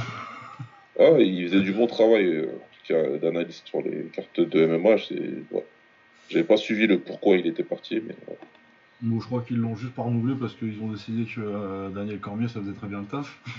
Ah, 0.99 1.11
il 1.19 1.47
faisait 1.47 1.61
du 1.61 1.73
bon 1.73 1.87
travail, 1.87 2.25
euh, 2.25 2.45
en 2.45 2.47
tout 2.49 2.93
cas, 2.93 3.17
d'analyse 3.17 3.61
sur 3.65 3.81
les 3.81 4.03
cartes 4.13 4.39
de 4.39 4.65
MMA. 4.65 4.97
c'est- 4.97 5.15
ouais. 5.51 5.65
J'avais 6.29 6.43
pas 6.43 6.57
suivi 6.57 6.87
le 6.87 6.99
pourquoi 6.99 7.37
il 7.37 7.47
était 7.47 7.63
parti, 7.63 7.95
mais 7.95 8.15
ouais. 8.27 8.37
Bon, 9.01 9.19
je 9.19 9.25
crois 9.27 9.41
qu'ils 9.41 9.57
l'ont 9.57 9.75
juste 9.75 9.93
pas 9.93 10.01
renouvelé 10.01 10.35
parce 10.39 10.53
qu'ils 10.55 10.81
ont 10.81 10.91
décidé 10.91 11.25
que 11.25 11.39
euh, 11.39 11.89
Daniel 11.89 12.19
Cormier 12.19 12.47
ça 12.47 12.59
faisait 12.59 12.73
très 12.73 12.87
bien 12.87 12.99
le 12.99 13.05
taf. 13.05 13.39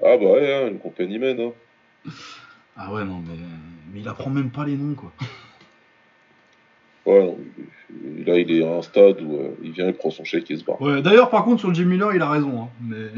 Ah 0.00 0.16
bah 0.16 0.26
ouais, 0.26 0.54
hein, 0.54 0.68
une 0.68 0.78
compagnie 0.78 1.18
mène. 1.18 1.40
Hein. 1.40 2.10
Ah 2.76 2.92
ouais 2.92 3.04
non 3.04 3.20
mais, 3.26 3.34
mais 3.92 3.98
il 3.98 4.08
apprend 4.08 4.30
même 4.30 4.50
pas 4.50 4.64
les 4.64 4.76
noms 4.76 4.94
quoi. 4.94 5.12
Ouais, 7.04 7.24
non, 7.24 7.36
là, 8.24 8.38
il 8.38 8.48
est 8.52 8.64
à 8.64 8.76
un 8.76 8.82
stade 8.82 9.20
où 9.20 9.34
euh, 9.34 9.50
il 9.60 9.72
vient, 9.72 9.88
il 9.88 9.94
prend 9.94 10.10
son 10.10 10.22
chèque 10.22 10.48
et 10.52 10.54
il 10.54 10.60
se 10.60 10.64
barre. 10.64 10.80
Ouais 10.80 11.02
d'ailleurs 11.02 11.30
par 11.30 11.42
contre 11.42 11.58
sur 11.58 11.74
Jim 11.74 11.86
Miller 11.86 12.14
il 12.14 12.22
a 12.22 12.30
raison 12.30 12.62
hein, 12.62 12.68
mais 12.80 13.08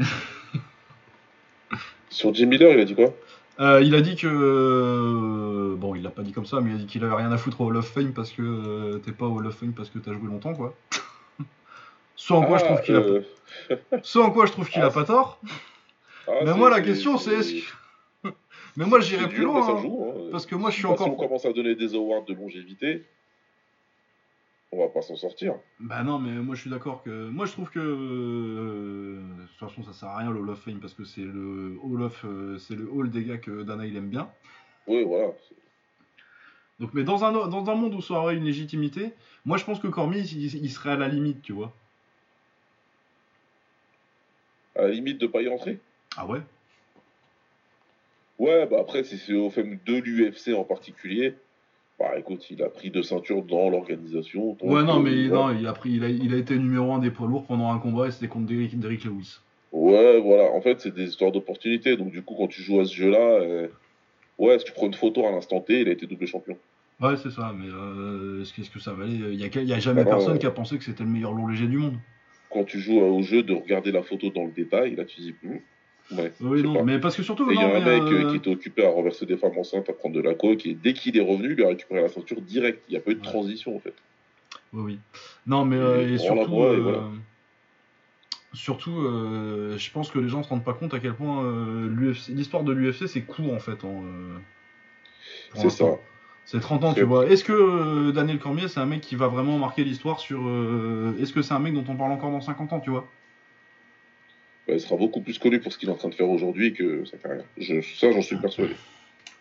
Sur 2.09 2.33
Jim 2.33 2.47
Miller, 2.47 2.71
il 2.73 2.79
a 2.79 2.85
dit 2.85 2.95
quoi? 2.95 3.13
Euh, 3.59 3.81
il 3.83 3.93
a 3.95 4.01
dit 4.01 4.15
que 4.15 4.27
euh, 4.27 5.75
bon 5.75 5.93
il 5.93 6.01
l'a 6.01 6.09
pas 6.09 6.23
dit 6.23 6.31
comme 6.31 6.45
ça 6.45 6.61
mais 6.61 6.71
il 6.71 6.75
a 6.75 6.77
dit 6.79 6.85
qu'il 6.87 7.03
avait 7.03 7.15
rien 7.15 7.31
à 7.31 7.37
foutre 7.37 7.61
au 7.61 7.65
Hall 7.65 7.77
of 7.77 7.87
Fame 7.87 8.13
parce 8.13 8.31
que 8.31 8.41
euh, 8.41 8.97
t'es 9.05 9.11
pas 9.11 9.25
au 9.27 9.37
Hall 9.37 9.45
of 9.47 9.55
Fame 9.55 9.73
parce 9.73 9.89
que 9.89 9.99
t'as 9.99 10.13
joué 10.13 10.27
longtemps 10.27 10.53
quoi. 10.53 10.73
Ce 12.15 12.33
en 12.33 12.43
quoi 12.43 12.57
je 12.59 12.63
Ah, 12.63 12.67
trouve 12.67 12.81
qu'il 12.81 12.95
a 12.95 13.03
ce 14.03 14.19
en 14.19 14.31
quoi 14.31 14.45
je 14.45 14.51
trouve 14.51 14.69
qu'il 14.69 14.81
ah, 14.81 14.85
a 14.85 14.89
pas 14.89 15.03
tort. 15.03 15.39
ah, 16.27 16.31
mais 16.45 16.53
moi 16.53 16.69
la 16.69 16.81
question 16.81 17.17
c'est 17.17 17.33
est-ce 17.33 17.53
que 18.23 18.29
mais 18.77 18.85
moi 18.85 18.99
j'irais 19.01 19.23
c'est 19.23 19.27
plus 19.29 19.39
dur, 19.39 19.53
loin. 19.53 19.67
hein. 19.75 19.81
joue, 19.81 20.05
hein. 20.07 20.21
Parce 20.31 20.45
que 20.45 20.55
moi, 20.55 20.69
je 20.69 20.75
suis 20.75 20.83
Bah, 20.83 20.95
Si 20.97 21.01
encore- 21.03 21.13
on 21.13 21.17
commence 21.17 21.45
à 21.45 21.51
donner 21.51 21.75
des 21.75 21.93
awards 21.93 22.23
de 22.23 22.33
longévité, 22.33 23.03
on 24.71 24.79
va 24.79 24.87
pas 24.87 25.01
s'en 25.01 25.15
sortir. 25.15 25.55
Bah 25.79 26.03
non, 26.03 26.17
mais 26.19 26.31
moi 26.31 26.55
je 26.55 26.61
suis 26.61 26.69
d'accord 26.69 27.03
que. 27.03 27.29
Moi 27.29 27.45
je 27.45 27.51
trouve 27.51 27.69
que. 27.69 27.79
euh, 27.79 29.21
De 29.41 29.47
toute 29.47 29.69
façon, 29.69 29.83
ça 29.83 29.93
sert 29.93 30.09
à 30.09 30.17
rien 30.17 30.31
le 30.31 30.39
Hall 30.39 30.49
of 30.49 30.59
Fame 30.61 30.79
parce 30.79 30.93
que 30.93 31.03
c'est 31.03 31.21
le 31.21 31.77
Hall 31.83 32.01
of. 32.01 32.23
euh, 32.25 32.57
c'est 32.57 32.75
le 32.75 32.89
hall 32.89 33.09
des 33.09 33.23
gars 33.23 33.37
que 33.37 33.63
Dana 33.63 33.85
il 33.85 33.95
aime 33.97 34.09
bien. 34.09 34.29
Oui, 34.87 35.03
voilà. 35.03 35.27
Donc, 36.79 36.93
mais 36.93 37.03
dans 37.03 37.23
un, 37.23 37.31
dans 37.31 37.69
un 37.69 37.75
monde 37.75 37.93
où 37.93 38.01
ça 38.01 38.15
aurait 38.15 38.35
une 38.35 38.43
légitimité, 38.45 39.13
moi 39.45 39.57
je 39.57 39.65
pense 39.65 39.79
que 39.79 39.87
Cormier 39.87 40.21
il, 40.21 40.55
il 40.55 40.71
serait 40.71 40.91
à 40.91 40.95
la 40.95 41.07
limite, 41.07 41.41
tu 41.43 41.53
vois. 41.53 41.73
À 44.75 44.83
la 44.83 44.89
limite 44.89 45.19
de 45.19 45.27
pas 45.27 45.41
y 45.41 45.47
rentrer? 45.47 45.79
Ah 46.17 46.25
ouais? 46.25 46.39
Ouais, 48.39 48.65
bah 48.65 48.77
après, 48.79 49.03
si 49.03 49.17
c'est 49.19 49.33
au 49.33 49.49
FM 49.49 49.77
de 49.85 49.95
l'UFC 49.97 50.55
en 50.55 50.63
particulier, 50.63 51.35
bah 52.01 52.17
écoute, 52.17 52.49
il 52.49 52.63
a 52.63 52.69
pris 52.69 52.89
deux 52.89 53.03
ceintures 53.03 53.43
dans 53.43 53.69
l'organisation. 53.69 54.57
Ouais, 54.61 54.83
non, 54.83 54.99
euh, 54.99 55.03
mais 55.03 55.27
non, 55.27 55.51
il 55.51 55.67
a, 55.67 55.73
pris, 55.73 55.91
il, 55.91 56.03
a, 56.03 56.09
il 56.09 56.33
a 56.33 56.37
été 56.37 56.57
numéro 56.57 56.91
un 56.93 56.99
des 56.99 57.11
poids 57.11 57.27
lourds 57.27 57.45
pendant 57.45 57.71
un 57.71 57.77
combat 57.79 58.07
et 58.07 58.11
c'était 58.11 58.27
contre 58.27 58.47
Derrick, 58.47 58.77
Derrick 58.79 59.03
Lewis. 59.05 59.37
Ouais, 59.71 60.19
voilà. 60.19 60.51
En 60.51 60.61
fait, 60.61 60.79
c'est 60.79 60.93
des 60.93 61.05
histoires 61.05 61.31
d'opportunités. 61.31 61.95
Donc, 61.97 62.11
du 62.11 62.21
coup, 62.23 62.35
quand 62.37 62.47
tu 62.47 62.61
joues 62.61 62.79
à 62.79 62.85
ce 62.85 62.93
jeu-là, 62.95 63.17
euh, 63.41 63.67
ouais, 64.37 64.57
si 64.59 64.65
tu 64.65 64.71
prends 64.73 64.87
une 64.87 64.93
photo 64.93 65.25
à 65.25 65.31
l'instant 65.31 65.61
T, 65.61 65.81
il 65.81 65.87
a 65.87 65.91
été 65.91 66.07
double 66.07 66.25
champion. 66.25 66.57
Ouais, 66.99 67.17
c'est 67.17 67.31
ça, 67.31 67.53
mais 67.57 67.67
euh, 67.67 68.41
est-ce 68.41 68.53
que, 68.53 68.61
est-ce 68.61 68.69
que 68.69 68.79
ça 68.79 68.93
valait 68.93 69.13
Il 69.13 69.39
y 69.39 69.43
a, 69.43 69.49
quel- 69.49 69.63
il 69.63 69.69
y 69.69 69.73
a 69.73 69.79
jamais 69.79 70.01
Ah 70.01 70.09
personne 70.09 70.33
ouais. 70.33 70.39
qui 70.39 70.45
a 70.45 70.51
pensé 70.51 70.77
que 70.77 70.83
c'était 70.83 71.03
le 71.03 71.09
meilleur 71.09 71.33
lourd 71.33 71.49
léger 71.49 71.67
du 71.67 71.77
monde. 71.77 71.95
Quand 72.51 72.63
tu 72.63 72.79
joues 72.79 72.99
au 72.99 73.21
jeu, 73.21 73.43
de 73.43 73.53
regarder 73.53 73.91
la 73.91 74.03
photo 74.03 74.29
dans 74.29 74.43
le 74.45 74.51
détail, 74.51 74.95
là, 74.95 75.05
tu 75.05 75.21
dis, 75.21 75.33
hmm, 75.41 75.57
ouais. 76.11 76.31
Oui, 76.41 76.63
non, 76.63 76.75
pas. 76.75 76.83
mais 76.83 76.99
parce 76.99 77.15
que 77.15 77.23
surtout. 77.23 77.49
Il 77.51 77.59
y 77.59 77.63
a 77.63 77.67
un 77.75 77.79
mec 77.79 78.03
euh, 78.03 78.25
euh, 78.25 78.29
qui 78.31 78.37
était 78.37 78.49
occupé 78.51 78.85
à 78.85 78.89
renverser 78.89 79.25
des 79.25 79.37
femmes 79.37 79.57
enceintes, 79.57 79.89
à 79.89 79.93
prendre 79.93 80.15
de 80.15 80.21
la 80.21 80.33
coke, 80.33 80.65
et 80.65 80.73
dès 80.73 80.93
qu'il 80.93 81.17
est 81.17 81.21
revenu, 81.21 81.55
il 81.57 81.63
a 81.63 81.67
récupéré 81.69 82.01
la 82.01 82.09
ceinture 82.09 82.41
direct. 82.41 82.83
Il 82.87 82.91
n'y 82.91 82.97
a 82.97 83.01
pas 83.01 83.11
eu 83.11 83.15
de 83.15 83.19
Ouais. 83.19 83.25
transition, 83.25 83.75
en 83.75 83.79
fait. 83.79 83.93
Oui, 84.73 84.83
oui. 84.83 84.99
Non, 85.45 85.65
mais 85.65 85.75
Et 85.75 85.79
euh, 85.79 86.13
et 86.13 86.17
surtout, 86.17 86.63
et 86.65 86.79
voilà. 86.79 87.03
surtout 88.53 88.91
je 89.77 89.91
pense 89.91 90.11
que 90.11 90.19
les 90.19 90.27
gens 90.29 90.43
se 90.43 90.49
rendent 90.49 90.63
pas 90.63 90.73
compte 90.73 90.93
à 90.93 90.99
quel 90.99 91.13
point 91.13 91.43
l'histoire 92.29 92.63
de 92.63 92.71
l'UFC 92.73 93.07
c'est 93.07 93.21
court 93.21 93.53
en 93.53 93.59
fait. 93.59 93.83
en, 93.83 94.03
pour 95.51 95.61
C'est 95.61 95.69
ça. 95.69 95.85
C'est 96.45 96.59
30 96.59 96.83
ans, 96.83 96.93
tu 96.93 97.03
vois. 97.03 97.29
Est-ce 97.29 97.43
que 97.43 97.53
euh, 97.53 98.11
Daniel 98.11 98.39
Cormier, 98.39 98.67
c'est 98.67 98.79
un 98.79 98.85
mec 98.85 98.99
qui 99.01 99.15
va 99.15 99.27
vraiment 99.27 99.57
marquer 99.57 99.83
l'histoire 99.83 100.19
sur. 100.19 100.41
euh, 100.45 101.13
Est-ce 101.21 101.31
que 101.33 101.41
c'est 101.41 101.53
un 101.53 101.59
mec 101.59 101.73
dont 101.73 101.85
on 101.87 101.95
parle 101.95 102.11
encore 102.11 102.31
dans 102.31 102.41
50 102.41 102.73
ans, 102.73 102.79
tu 102.79 102.89
vois? 102.89 103.07
Il 104.73 104.79
sera 104.81 104.95
beaucoup 104.95 105.21
plus 105.21 105.37
connu 105.39 105.59
pour 105.59 105.71
ce 105.73 105.77
qu'il 105.77 105.89
est 105.89 105.91
en 105.91 105.95
train 105.95 106.09
de 106.09 106.15
faire 106.15 106.29
aujourd'hui 106.29 106.73
que 106.73 107.05
sa 107.05 107.17
carrière. 107.17 107.43
Je, 107.57 107.81
ça, 107.81 108.11
j'en 108.11 108.21
suis 108.21 108.35
persuadé. 108.37 108.73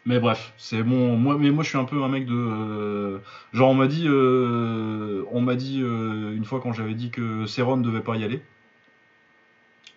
Mais 0.07 0.19
bref, 0.19 0.53
c'est 0.57 0.83
bon. 0.83 1.17
Moi, 1.17 1.37
mais 1.39 1.51
moi, 1.51 1.63
je 1.63 1.69
suis 1.69 1.79
un 1.79 1.85
peu 1.85 2.03
un 2.03 2.09
mec 2.09 2.25
de. 2.27 2.33
euh, 2.35 3.19
genre, 3.53 3.71
on 3.71 3.75
m'a 3.75 3.87
dit, 3.87 4.07
euh, 4.09 5.25
on 5.31 5.41
m'a 5.43 5.57
dit 5.57 5.81
euh, 5.83 6.35
une 6.35 6.45
fois 6.45 6.61
quand 6.61 6.73
j'avais 6.73 6.95
dit 6.95 7.11
que 7.11 7.45
Céron 7.47 7.77
ne 7.77 7.85
devait 7.85 8.01
pas 8.01 8.17
y 8.17 8.25
aller. 8.25 8.41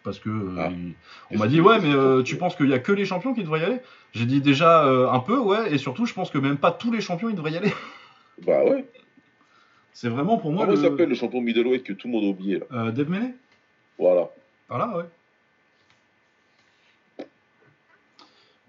Parce 0.03 0.19
que 0.19 0.29
Ah. 0.59 0.69
il- 0.69 0.95
on 1.31 1.37
m'a 1.37 1.47
dit 1.47 1.61
ouais, 1.61 1.79
mais 1.79 2.23
tu 2.23 2.35
penses 2.35 2.55
qu'il 2.57 2.67
y 2.67 2.73
a 2.73 2.79
que 2.79 2.91
les 2.91 3.05
champions 3.05 3.33
qui 3.33 3.43
devraient 3.43 3.61
y 3.61 3.63
aller? 3.63 3.79
J'ai 4.11 4.25
dit 4.25 4.41
déjà 4.41 4.83
un 4.83 5.19
peu, 5.19 5.37
ouais, 5.39 5.73
et 5.73 5.77
surtout, 5.77 6.05
je 6.05 6.13
pense 6.13 6.29
que 6.29 6.37
même 6.37 6.57
pas 6.57 6.71
tous 6.71 6.91
les 6.91 6.99
champions 6.99 7.29
ils 7.29 7.35
devraient 7.35 7.51
y 7.53 7.57
aller. 7.57 7.71
Bah 8.45 8.63
ouais. 8.65 8.83
C'est 9.93 10.09
vraiment 10.09 10.37
pour 10.39 10.51
moi 10.51 10.65
Comment 10.65 10.75
le... 10.75 10.81
s'appelle 10.81 11.07
le 11.07 11.13
champion 11.15 11.39
middleweight 11.39 11.83
que 11.83 11.93
tout 11.93 12.07
le 12.07 12.13
monde 12.13 12.23
a 12.23 12.27
oublié, 12.27 12.59
là? 12.59 12.91
Dave 12.91 13.09
Mele 13.09 13.35
Voilà. 13.99 14.27
Voilà, 14.67 14.97
ouais. 14.97 15.03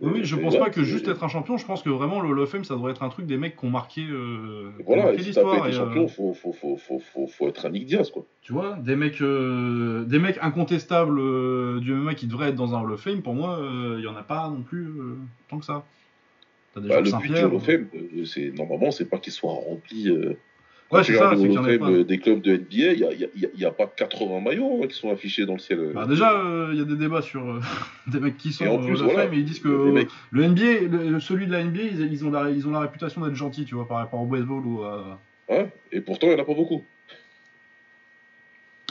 Oui, 0.01 0.25
je 0.25 0.35
pense 0.37 0.57
pas 0.59 0.71
que 0.71 0.83
juste 0.83 1.07
être 1.09 1.23
un 1.23 1.29
champion, 1.29 1.57
je 1.57 1.65
pense 1.65 1.83
que 1.83 1.89
vraiment 1.89 2.21
le 2.21 2.29
Hall 2.29 2.41
of 2.41 2.51
Fame 2.51 2.65
ça 2.65 2.75
devrait 2.75 2.91
être 2.91 3.05
un 3.05 3.09
truc 3.09 3.27
des 3.27 3.37
mecs 3.37 3.57
qui 3.57 3.65
ont 3.65 3.71
marqué, 3.71 4.03
euh, 4.03 4.71
Voilà, 4.85 5.05
marqué 5.05 5.19
si 5.21 5.25
l'histoire. 5.27 5.63
euh, 5.65 5.73
champion, 5.73 6.09
faut, 6.09 6.35
faut, 6.35 6.53
faut, 6.53 6.77
faut, 6.77 6.99
faut, 6.99 7.27
faut 7.29 7.49
être 7.49 7.65
un 7.65 7.71
Nick 7.71 7.87
Diaz, 7.87 8.11
quoi. 8.11 8.25
Tu 8.43 8.53
vois, 8.53 8.77
des 8.83 8.97
mecs, 8.97 9.21
euh, 9.23 10.05
des 10.05 10.19
mecs 10.19 10.39
incontestables 10.43 11.19
euh, 11.21 11.79
du 11.81 11.93
MMA 11.95 12.15
qui 12.15 12.27
devraient 12.27 12.49
être 12.49 12.57
dans 12.57 12.75
un 12.75 12.83
Hall 12.83 12.93
of 12.93 13.01
Fame, 13.01 13.23
pour 13.23 13.35
moi, 13.35 13.61
il 13.97 14.03
y 14.03 14.09
en 14.09 14.17
a 14.17 14.25
pas 14.25 14.49
non 14.49 14.63
plus 14.63 14.89
tant 15.49 15.59
que 15.61 15.65
ça. 15.65 15.85
T'as 16.75 16.81
des 16.81 16.89
Bah, 16.89 17.01
le 17.01 17.11
but 17.23 17.33
du. 17.33 17.45
Hall 17.45 17.55
of 17.55 17.65
Fame, 17.65 17.87
c'est, 18.27 18.51
normalement, 18.51 18.91
c'est 18.91 19.09
pas 19.09 19.19
qu'il 19.19 19.33
soit 19.33 19.53
rempli. 19.53 20.11
Euh, 20.93 20.97
Ouais, 20.99 21.03
tu 21.03 21.13
c'est 21.13 21.19
ça, 21.19 21.31
regardes 21.31 21.41
c'est 21.41 21.49
le 21.89 21.99
euh, 22.01 22.05
des 22.05 22.19
clubs 22.19 22.41
de 22.43 22.53
NBA, 22.57 22.93
il 22.93 22.99
n'y 23.57 23.65
a, 23.65 23.69
a- 23.69 23.71
a- 23.71 23.73
pas 23.73 23.87
80 23.87 24.41
maillots 24.41 24.83
hein, 24.83 24.87
qui 24.87 24.95
sont 24.95 25.11
affichés 25.11 25.45
dans 25.47 25.55
le 25.55 25.59
ciel. 25.59 25.91
Bah, 25.95 26.07
déjà, 26.07 26.41
il 26.73 26.79
y 26.79 26.81
a 26.81 26.85
des 26.85 26.97
débats 26.97 27.23
sur 27.23 27.49
euh, 27.49 27.61
des 28.07 28.21
mecs 28.21 28.37
qui 28.37 28.53
sont 28.53 28.67
en 28.67 28.79
plus, 28.79 29.03
voilà, 29.03 29.25
Fame 29.25 29.35
et 29.35 29.39
ils 29.39 29.45
disent 29.45 29.61
que 29.61 29.69
euh, 29.69 29.93
mecs- 29.93 30.09
le 30.31 30.45
NBA, 30.45 30.81
le- 30.91 31.21
celui 31.21 31.47
de 31.47 31.53
la 31.53 31.65
NBA, 31.65 31.83
ils, 31.83 32.13
ils 32.13 32.25
ont 32.25 32.31
la, 32.31 32.51
ils 32.51 32.69
ont 32.69 32.71
la 32.71 32.81
réputation 32.81 33.23
d'être 33.23 33.35
gentils, 33.35 33.65
tu 33.65 33.75
vois, 33.75 33.89
par 33.89 33.97
rapport 33.97 34.21
au 34.21 34.27
baseball 34.27 34.65
ou 34.65 34.83
à. 34.85 35.19
Ouais, 35.49 35.69
et 35.91 36.01
pourtant, 36.01 36.27
il 36.29 36.35
n'y 36.35 36.41
en 36.41 36.43
a 36.43 36.47
pas 36.47 36.55
beaucoup. 36.55 36.85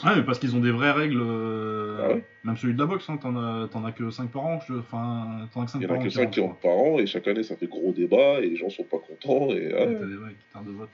Ouais, 0.04 0.16
mais 0.16 0.22
parce 0.22 0.38
qu'ils 0.38 0.54
ont 0.54 0.60
des 0.60 0.72
vraies 0.72 0.90
règles. 0.92 1.20
euh, 1.22 1.98
Ah 2.02 2.08
ouais 2.08 2.24
Même 2.42 2.56
celui 2.56 2.74
de 2.74 2.78
la 2.78 2.86
boxe, 2.86 3.08
hein, 3.08 3.16
t'en 3.16 3.36
as, 3.36 3.68
as 3.72 3.92
que 3.92 4.10
5 4.10 4.30
par 4.30 4.44
an. 4.44 4.60
je- 4.68 4.74
Enfin, 4.74 5.48
t'en 5.54 5.62
as 5.62 5.64
que 5.66 5.70
5 5.70 5.80
Il 5.80 5.84
y 5.84 5.90
en 5.90 5.94
a 5.94 5.98
que 5.98 6.08
qui 6.08 6.10
5 6.14 6.30
qui 6.30 6.40
rentrent, 6.40 6.56
par 6.60 6.72
an, 6.72 6.98
et 6.98 7.06
chaque 7.06 7.26
année, 7.28 7.42
ça 7.44 7.56
fait 7.56 7.66
gros 7.68 7.92
débat, 7.92 8.40
et 8.40 8.50
les 8.50 8.56
gens 8.56 8.68
sont 8.68 8.82
pas 8.84 8.98
contents. 8.98 9.54
Et, 9.54 9.70
quoi. 9.70 9.78
ouais, 9.86 9.96
T'as 9.98 10.06
des 10.06 10.36
tardent 10.52 10.66
de 10.66 10.72
vote. 10.72 10.90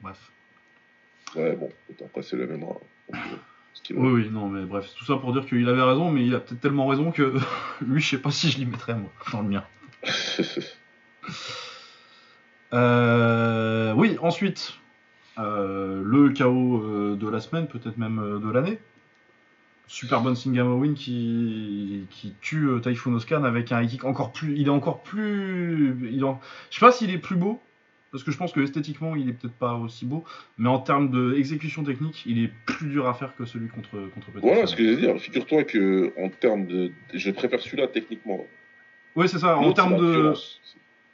Bref. 0.00 0.30
ouais, 1.34 1.56
bon, 1.56 1.70
après, 2.04 2.22
c'est 2.22 2.36
le 2.36 2.46
même. 2.46 2.60
Donc, 2.60 2.80
euh. 3.12 3.16
Oui, 3.90 4.22
oui, 4.22 4.30
non, 4.30 4.48
mais 4.48 4.64
bref, 4.64 4.92
tout 4.96 5.04
ça 5.04 5.16
pour 5.16 5.32
dire 5.32 5.46
qu'il 5.46 5.68
avait 5.68 5.82
raison, 5.82 6.10
mais 6.10 6.26
il 6.26 6.34
a 6.34 6.40
peut-être 6.40 6.60
tellement 6.60 6.86
raison 6.86 7.12
que 7.12 7.34
lui, 7.86 8.00
je 8.00 8.10
sais 8.10 8.18
pas 8.18 8.30
si 8.30 8.50
je 8.50 8.58
l'y 8.58 8.66
mettrais, 8.66 8.94
moi, 8.94 9.10
dans 9.32 9.42
le 9.42 9.48
mien. 9.48 9.64
Euh, 12.72 13.92
oui, 13.94 14.18
ensuite, 14.20 14.74
euh, 15.38 16.02
le 16.04 16.30
chaos 16.30 17.16
de 17.16 17.28
la 17.28 17.40
semaine, 17.40 17.68
peut-être 17.68 17.96
même 17.96 18.40
de 18.42 18.50
l'année. 18.50 18.80
Super 19.86 20.20
Bon 20.20 20.34
Singamowin 20.34 20.94
qui, 20.94 22.06
qui 22.10 22.34
tue 22.40 22.68
Typhoon 22.82 23.14
Oscan 23.14 23.44
avec 23.44 23.70
un 23.70 23.86
kick 23.86 24.04
encore 24.04 24.32
plus. 24.32 24.56
Il 24.56 24.66
est 24.66 24.70
encore 24.70 25.02
plus. 25.04 25.96
Il 26.12 26.24
en, 26.24 26.40
je 26.70 26.78
sais 26.78 26.84
pas 26.84 26.90
s'il 26.90 27.10
est 27.10 27.18
plus 27.18 27.36
beau, 27.36 27.62
parce 28.16 28.24
que 28.24 28.30
je 28.32 28.38
pense 28.38 28.52
que 28.52 28.60
esthétiquement 28.60 29.14
il 29.14 29.28
est 29.28 29.32
peut-être 29.34 29.54
pas 29.58 29.74
aussi 29.74 30.06
beau, 30.06 30.24
mais 30.56 30.68
en 30.68 30.78
termes 30.78 31.10
d'exécution 31.34 31.84
technique, 31.84 32.22
il 32.24 32.42
est 32.42 32.50
plus 32.64 32.88
dur 32.88 33.06
à 33.06 33.12
faire 33.14 33.36
que 33.36 33.44
celui 33.44 33.68
contre, 33.68 33.90
contre 34.14 34.26
Peterson. 34.28 34.46
Voilà 34.48 34.66
ce 34.66 34.74
que 34.74 34.82
je 34.84 34.90
veux 34.90 34.96
dire. 34.96 35.18
Figure-toi 35.18 35.64
que 35.64 36.12
en 36.18 36.28
termes 36.30 36.66
de. 36.66 36.92
Je 37.12 37.30
préfère 37.30 37.60
celui-là 37.60 37.88
techniquement. 37.88 38.46
Oui, 39.16 39.28
c'est 39.28 39.38
ça. 39.38 39.58
En 39.58 39.72
termes 39.72 39.98
de. 39.98 40.10
violence. 40.10 40.60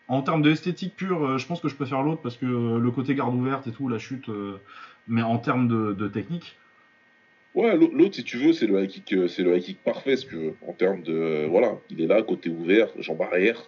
En 0.08 0.22
termes 0.22 0.42
d'esthétique 0.42 0.94
pure, 0.94 1.24
euh, 1.24 1.38
je 1.38 1.46
pense 1.46 1.60
que 1.60 1.68
je 1.68 1.74
préfère 1.74 2.02
l'autre 2.02 2.22
parce 2.22 2.36
que 2.36 2.46
euh, 2.46 2.78
le 2.78 2.90
côté 2.90 3.14
garde 3.14 3.34
ouverte 3.34 3.66
et 3.66 3.72
tout, 3.72 3.88
la 3.88 3.98
chute. 3.98 4.28
euh, 4.28 4.58
mais 5.08 5.22
en 5.22 5.38
termes 5.38 5.66
de, 5.68 5.92
de 5.94 6.06
technique, 6.08 6.56
Ouais, 7.54 7.76
l'au- 7.76 7.90
l'autre, 7.92 8.14
si 8.14 8.24
tu 8.24 8.38
veux, 8.38 8.52
c'est 8.54 8.66
le 8.66 8.82
high 8.82 8.88
kick, 8.88 9.14
c'est 9.28 9.42
le 9.42 9.54
high 9.56 9.62
kick 9.62 9.82
parfait, 9.84 10.16
si 10.16 10.26
tu 10.26 10.36
veux. 10.36 10.54
En 10.66 10.72
termes 10.72 11.02
de, 11.02 11.12
euh, 11.12 11.46
voilà, 11.50 11.72
il 11.90 12.00
est 12.00 12.06
là, 12.06 12.22
côté 12.22 12.48
ouvert, 12.48 12.88
jambe 12.98 13.20
arrière. 13.22 13.60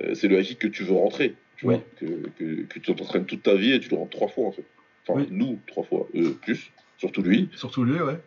Euh, 0.00 0.14
c'est 0.14 0.28
le 0.28 0.38
high 0.38 0.44
kick 0.46 0.58
que 0.58 0.66
tu 0.68 0.82
veux 0.84 0.94
rentrer, 0.94 1.34
tu 1.58 1.66
Oui. 1.66 1.74
vois, 1.74 1.84
que, 2.00 2.28
que, 2.38 2.62
que 2.62 2.78
tu 2.78 2.94
t'entraînes 2.94 3.26
toute 3.26 3.42
ta 3.42 3.54
vie 3.54 3.72
et 3.74 3.80
tu 3.80 3.90
le 3.90 3.96
rentres 3.96 4.16
trois 4.16 4.28
fois, 4.28 4.46
en 4.46 4.52
fait. 4.52 4.64
Enfin, 5.06 5.20
Oui. 5.20 5.28
nous, 5.30 5.58
trois 5.66 5.84
fois, 5.84 6.06
eux, 6.14 6.34
plus, 6.40 6.70
surtout 6.96 7.22
lui. 7.22 7.48
surtout 7.54 7.84
lui, 7.84 8.00
ouais. 8.00 8.18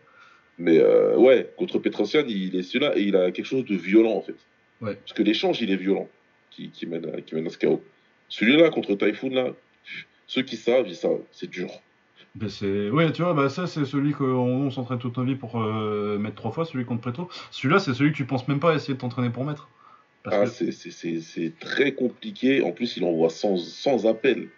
Mais 0.60 0.78
euh, 0.80 1.17
ouais, 1.17 1.52
contre 1.58 1.80
Petrosian, 1.80 2.24
il 2.28 2.56
est 2.56 2.62
celui-là 2.62 2.96
et 2.98 3.02
il 3.02 3.15
a 3.15 3.32
quelque 3.32 3.46
chose 3.46 3.65
de 3.65 3.76
violent, 3.76 4.13
en 4.13 4.22
fait. 4.22 4.36
Ouais. 4.82 4.96
Parce 4.96 5.13
que 5.13 5.24
l'échange, 5.24 5.62
il 5.62 5.72
est 5.72 5.76
violent, 5.76 6.08
qui, 6.52 6.70
qui, 6.70 6.86
mène 6.86 7.06
à, 7.15 7.22
qui 7.22 7.34
mène 7.36 7.48
à 7.48 7.50
ce 7.50 7.58
chaos. 7.58 7.84
Celui-là, 8.30 8.70
contre 8.70 8.96
Typhoon, 8.96 9.30
là, 9.30 9.54
ceux 10.28 10.44
qui 10.44 10.58
savent, 10.58 10.88
ils 10.88 10.96
savent, 10.96 11.22
c'est 11.32 11.50
dur. 11.50 11.70
Ben, 12.36 12.48
c'est... 12.48 12.89
Ouais, 12.89 13.12
tu 13.12 13.24
vois, 13.24 13.34
bah, 13.34 13.50
ça, 13.50 13.67
c'est 13.67 13.84
celui 13.86 14.13
qu'on 14.13 14.26
on 14.26 14.70
s'entraîne 14.72 15.00
toute 15.00 15.17
notre 15.17 15.28
vie 15.30 15.36
pour 15.36 15.62
euh, 15.62 16.17
mettre 16.17 16.36
trois 16.36 16.52
fois, 16.52 16.63
celui 16.65 16.86
contre 16.86 17.02
Preto. 17.02 17.30
Celui-là, 17.52 17.80
c'est 17.80 17.94
celui 17.94 18.12
que 18.12 18.17
tu 18.17 18.26
penses 18.26 18.48
même 18.48 18.60
pas 18.62 18.74
essayer 18.74 18.94
de 18.94 19.00
t'entraîner 19.00 19.30
pour 19.30 19.44
mettre. 19.44 19.70
Ah, 20.25 20.41
que 20.43 20.49
c'est- 20.49 20.71
c'est- 20.71 20.91
c'est 20.91 21.19
c'est 21.21 21.53
très 21.60 21.93
compliqué. 21.93 22.62
En 22.62 22.71
plus, 22.71 22.97
il 22.97 23.03
envoie 23.03 23.29
sans, 23.29 23.57
sans 23.57 24.05
appel. 24.07 24.49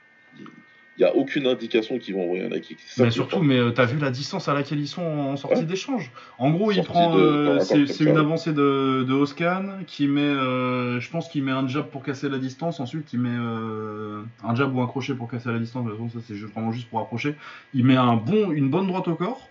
Il 0.95 0.99
n'y 0.99 1.06
a 1.06 1.15
aucune 1.15 1.47
indication 1.47 1.97
qu'il 1.97 2.13
va 2.13 2.21
envoyer 2.21 2.43
un 2.45 2.60
kick. 2.60 2.78
Mais 2.99 3.10
surtout, 3.10 3.39
mais 3.39 3.58
euh, 3.58 3.71
t'as 3.71 3.86
vu 3.86 3.97
la 3.97 4.12
distance 4.12 4.47
à 4.47 4.54
laquelle 4.54 4.80
ils 4.80 4.88
sont 4.88 5.02
en 5.02 5.36
sortie 5.38 5.62
Ouais. 5.62 5.65
d'échange? 5.65 6.12
En 6.38 6.52
gros, 6.52 6.71
il 6.71 6.84
prend, 6.84 7.17
euh, 7.17 7.60
c'est 7.62 7.99
une 8.02 8.15
avancée 8.17 8.54
de, 8.54 9.04
de 9.08 9.13
Oscan 9.13 9.80
qui 9.88 10.08
met, 10.08 10.21
euh, 10.21 10.99
je 10.99 11.10
pense 11.10 11.30
qu'il 11.30 11.41
met 11.43 11.52
un 11.52 11.67
jab 11.67 11.88
pour 11.89 12.04
casser 12.04 12.30
la 12.30 12.38
distance. 12.38 12.80
Ensuite, 12.80 13.12
il 13.12 13.19
met 13.21 13.36
un 13.36 14.56
jab 14.56 14.76
ou 14.76 14.82
un 14.82 14.86
crochet 14.88 15.15
pour 15.15 15.28
casser 15.32 15.49
la 15.52 15.58
distance. 15.58 15.84
De 15.86 15.89
toute 15.91 15.97
façon, 15.99 16.19
ça 16.19 16.26
c'est 16.28 16.36
juste- 16.36 16.54
vraiment 16.54 16.71
juste 16.71 16.89
pour 16.89 16.99
approcher. 16.99 17.34
Il 17.73 17.86
met 17.86 17.95
un 17.95 18.15
bon, 18.15 18.52
une 18.52 18.69
bonne 18.69 18.86
droite 18.86 19.08
au 19.08 19.15
corps 19.15 19.49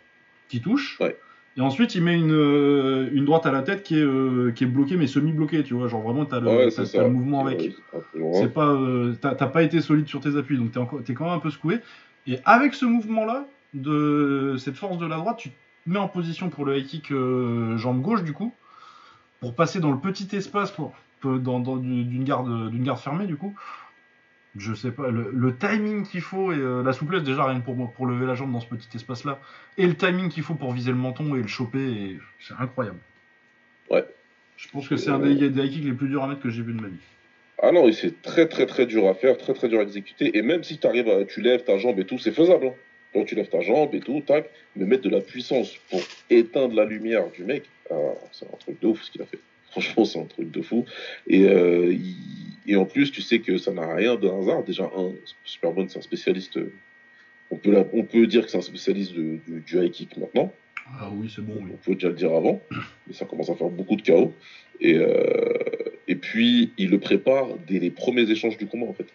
qui 0.49 0.61
touche. 0.61 0.97
Ouais. 1.01 1.17
Et 1.57 1.61
ensuite, 1.61 1.95
il 1.95 2.03
met 2.03 2.15
une, 2.15 2.33
euh, 2.33 3.11
une 3.13 3.25
droite 3.27 3.45
à 3.45 3.53
la 3.53 3.63
tête 3.63 3.83
qui 3.83 3.99
est, 3.99 4.03
euh, 4.03 4.53
qui 4.55 4.65
est 4.65 4.67
bloquée, 4.67 4.97
mais 4.97 5.07
semi-bloquée, 5.07 5.63
tu 5.65 5.75
vois. 5.75 5.87
Genre 5.89 6.01
vraiment, 6.01 6.25
t'as 6.25 6.41
le, 6.41 6.47
Ouais, 6.49 6.65
t'as- 6.67 6.71
c'est 6.87 6.93
t'as 6.93 6.99
ça. 7.03 7.05
le 7.05 7.11
mouvement 7.11 7.45
avec. 7.47 7.61
Ouais, 8.15 8.41
c'est 8.41 8.53
pas, 8.53 8.69
euh, 8.69 9.15
t'as 9.21 9.35
t'as 9.35 9.47
pas 9.49 9.63
été 9.63 9.81
solide 9.83 10.07
sur 10.09 10.21
tes 10.21 10.37
appuis, 10.37 10.57
donc 10.57 10.73
t'es 10.73 10.79
encore, 10.79 11.03
t'es 11.05 11.13
quand 11.15 11.25
même 11.25 11.35
un 11.35 11.39
peu 11.41 11.51
secoué. 11.51 11.81
Et 12.27 12.39
avec 12.47 12.73
ce 12.75 12.87
mouvement-là, 12.87 13.47
de 13.75 14.55
cette 14.59 14.77
force 14.77 14.97
de 14.99 15.07
la 15.07 15.17
droite, 15.17 15.37
tu 15.39 15.51
te 15.51 15.55
mets 15.87 15.99
en 15.99 16.09
position 16.09 16.49
pour 16.51 16.65
le 16.65 16.79
high 16.79 16.87
kick 16.87 17.11
euh, 17.13 17.77
jambe 17.77 18.01
gauche 18.01 18.23
du 18.23 18.33
coup, 18.33 18.53
pour 19.41 19.55
passer 19.55 19.81
dans 19.81 19.91
le 19.91 19.99
petit 19.99 20.35
espace 20.37 20.71
pour, 20.71 20.95
dans, 21.23 21.61
dans 21.61 21.77
du- 21.77 22.05
d'une 22.05 22.25
garde, 22.25 22.71
d'une 22.71 22.83
garde 22.85 22.99
fermée 22.99 23.27
du 23.27 23.37
coup. 23.37 23.55
Je 24.57 24.75
sais 24.75 24.91
pas, 24.91 25.09
le, 25.11 25.31
le 25.33 25.57
timing 25.57 26.07
qu'il 26.07 26.21
faut 26.21 26.53
et 26.53 26.57
euh, 26.57 26.83
la 26.83 26.93
souplesse 26.93 27.23
déjà 27.23 27.47
rien 27.47 27.61
que 27.61 27.65
pour, 27.65 27.93
pour 27.93 28.07
lever 28.07 28.27
la 28.27 28.35
jambe 28.35 28.53
dans 28.53 28.61
ce 28.61 28.67
petit 28.67 28.89
espace-là, 28.95 29.41
et 29.79 29.87
le 29.87 29.95
timing 29.95 30.29
qu'il 30.29 30.43
faut 30.43 30.55
pour 30.55 30.73
viser 30.73 30.91
le 30.91 30.99
menton 30.99 31.35
et 31.37 31.41
le 31.41 31.49
choper, 31.49 32.19
c'est 32.39 32.55
incroyable. 32.59 32.99
Ouais. 33.91 34.05
Je 34.59 34.69
pense 34.69 34.89
que 34.89 34.97
c'est 34.97 35.11
un 35.11 35.19
des, 35.19 35.49
des 35.49 35.65
high 35.65 35.71
kicks 35.71 35.85
les 35.85 35.93
plus 35.93 36.09
durs 36.09 36.23
à 36.23 36.29
mettre 36.29 36.43
que 36.43 36.51
j'ai 36.51 36.63
vu 36.63 36.75
de 36.75 36.81
ma 36.83 36.89
vie. 36.89 37.01
Ah 37.63 37.73
non, 37.73 37.89
et 37.89 37.93
c'est 37.93 38.21
très 38.23 38.47
très 38.47 38.67
très 38.67 38.87
dur 38.87 39.09
à 39.09 39.15
faire, 39.15 39.39
très 39.39 39.55
très 39.55 39.69
dur 39.69 39.81
à 39.81 39.83
exécuter. 39.83 40.37
Et 40.37 40.43
même 40.43 40.63
si 40.65 40.79
t'arrives 40.79 41.09
à, 41.09 41.25
tu 41.25 41.41
lèves 41.41 41.65
ta 41.65 41.79
jambe 41.79 41.99
et 41.99 42.05
tout, 42.05 42.19
c'est 42.19 42.33
faisable. 42.33 42.67
Hein. 42.67 42.75
Quand 43.15 43.25
tu 43.25 43.35
lèves 43.35 43.49
ta 43.49 43.61
jambe 43.61 43.95
et 43.95 44.01
tout, 44.01 44.23
tac, 44.27 44.51
mais 44.77 44.85
mettre 44.85 45.03
de 45.05 45.11
la 45.11 45.21
puissance 45.21 45.77
pour 45.91 46.01
éteindre 46.29 46.75
la 46.75 46.85
lumière 46.85 47.31
du 47.31 47.45
mec, 47.45 47.65
ah, 47.91 47.95
c'est 48.33 48.47
un 48.47 48.57
truc 48.59 48.81
de 48.81 48.87
ouf 48.89 49.03
ce 49.03 49.11
qu'il 49.11 49.23
a 49.23 49.27
fait. 49.27 49.39
Franchement, 49.71 50.05
c'est 50.05 50.21
un 50.21 50.25
truc 50.27 50.51
de 50.51 50.61
fou. 50.61 50.85
Et, 51.27 51.49
euh, 51.49 51.93
il- 51.93 52.42
et 52.67 52.77
en 52.77 52.85
plus, 52.85 53.11
tu 53.11 53.23
sais 53.23 53.41
que 53.41 53.59
ça 53.59 53.73
n'a 53.73 53.95
rien 53.95 54.17
de 54.17 54.29
hasard. 54.29 54.63
Déjà, 54.65 54.85
un, 54.85 55.13
Superbone, 55.45 55.89
c'est 55.89 55.99
un 55.99 56.03
spécialiste. 56.03 56.57
euh, 56.59 56.73
On 57.51 57.57
peut, 57.57 57.71
la- 57.73 57.85
on 57.93 58.03
peut 58.05 58.27
dire 58.27 58.45
que 58.47 58.51
c'est 58.51 58.57
un 58.59 58.63
spécialiste 58.63 59.13
de- 59.15 59.39
du, 59.47 59.61
du 59.61 59.79
high 59.79 59.91
kick 59.91 60.17
maintenant. 60.17 60.53
Ah 60.99 61.11
oui, 61.13 61.31
c'est 61.35 61.43
bon, 61.43 61.55
oui. 61.61 61.71
On 61.75 61.77
peut 61.77 61.95
déjà 61.95 62.09
le 62.09 62.15
dire 62.15 62.33
avant, 62.35 62.61
mais 63.07 63.13
ça 63.13 63.25
commence 63.27 63.51
à 63.51 63.55
faire 63.55 63.69
beaucoup 63.69 63.97
de 63.97 64.03
chaos. 64.03 64.33
Et, 64.81 64.95
euh, 64.97 65.53
et 66.09 66.15
puis, 66.17 66.73
il 66.79 66.89
le 66.91 66.99
prépare 66.99 67.49
dès 67.69 67.79
les 67.79 67.91
premiers 67.91 68.31
échanges 68.31 68.57
du 68.57 68.67
combat, 68.67 68.87
en 68.87 68.95
fait. 68.95 69.07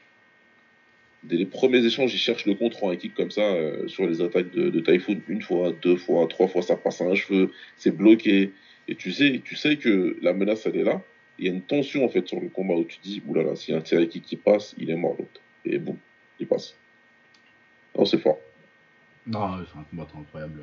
Dès 1.24 1.36
les 1.36 1.46
premiers 1.46 1.84
échanges, 1.86 2.14
il 2.14 2.20
cherche 2.20 2.46
le 2.46 2.54
contre 2.54 2.84
en 2.84 2.92
équipe 2.92 3.16
comme 3.16 3.32
ça 3.32 3.42
euh, 3.42 3.88
sur 3.88 4.08
les 4.08 4.22
attaques 4.22 4.52
de, 4.52 4.70
de 4.70 4.80
Typhoon. 4.80 5.20
Une 5.28 5.42
fois, 5.42 5.74
deux 5.82 5.96
fois, 5.98 6.28
trois 6.28 6.48
fois, 6.48 6.62
ça 6.62 6.76
passe 6.76 7.02
à 7.02 7.06
un 7.06 7.16
cheveu, 7.16 7.52
c'est 7.76 7.96
bloqué. 7.96 8.52
Et 8.88 8.96
tu 8.96 9.12
sais, 9.12 9.42
tu 9.44 9.56
sais 9.56 9.78
que 9.78 10.16
la 10.22 10.34
menace, 10.34 10.66
elle 10.68 10.78
est 10.78 10.84
là. 10.84 11.02
Il 11.40 11.46
y 11.46 11.50
a 11.50 11.52
une 11.52 11.62
tension, 11.62 12.06
en 12.06 12.10
fait, 12.10 12.28
sur 12.28 12.40
le 12.40 12.50
combat 12.50 12.74
où 12.74 12.84
tu 12.84 12.98
dis, 13.04 13.22
oulala, 13.28 13.56
s'il 13.56 13.74
y 13.74 13.78
a 13.78 13.80
un 13.80 13.84
tir 13.84 14.08
qui 14.10 14.36
passe, 14.36 14.74
il 14.78 14.90
est 14.90 14.96
mort, 14.96 15.16
l'autre. 15.18 15.42
Et 15.66 15.78
boum, 15.78 15.98
il 16.40 16.48
passe. 16.48 16.76
Non, 17.96 18.06
c'est 18.06 18.20
fort. 18.20 18.40
Non, 19.26 19.58
c'est 19.58 19.80
un 19.80 19.84
combattant 19.84 20.20
incroyable. 20.20 20.62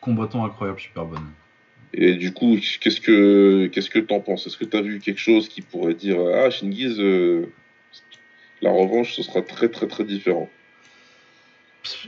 Combattant 0.00 0.44
incroyable, 0.44 0.80
super 0.80 1.06
bonne. 1.06 1.30
Et 1.94 2.14
du 2.14 2.32
coup, 2.32 2.58
qu'est-ce 2.80 3.00
que 3.00 3.66
qu'est-ce 3.72 3.88
que 3.88 3.98
t'en 3.98 4.20
penses? 4.20 4.46
Est-ce 4.46 4.58
que 4.58 4.66
t'as 4.66 4.82
vu 4.82 5.00
quelque 5.00 5.20
chose 5.20 5.48
qui 5.48 5.62
pourrait 5.62 5.94
dire 5.94 6.18
ah 6.20 6.50
Shingiz, 6.50 7.00
euh, 7.00 7.50
la 8.60 8.70
revanche, 8.70 9.14
ce 9.14 9.22
sera 9.22 9.40
très 9.40 9.70
très 9.70 9.86
très 9.86 10.04
différent? 10.04 10.50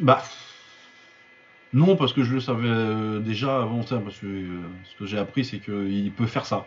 Bah. 0.00 0.22
Non, 1.72 1.96
parce 1.96 2.12
que 2.12 2.24
je 2.24 2.34
le 2.34 2.40
savais 2.40 2.68
euh, 2.68 3.20
déjà 3.20 3.62
avant 3.62 3.86
ça, 3.86 3.98
parce 4.00 4.18
que 4.18 4.26
euh, 4.26 4.60
ce 4.84 4.96
que 4.98 5.06
j'ai 5.06 5.18
appris, 5.18 5.44
c'est 5.44 5.60
qu'il 5.60 6.12
peut 6.12 6.26
faire 6.26 6.44
ça. 6.44 6.66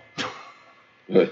Ouais. 1.10 1.30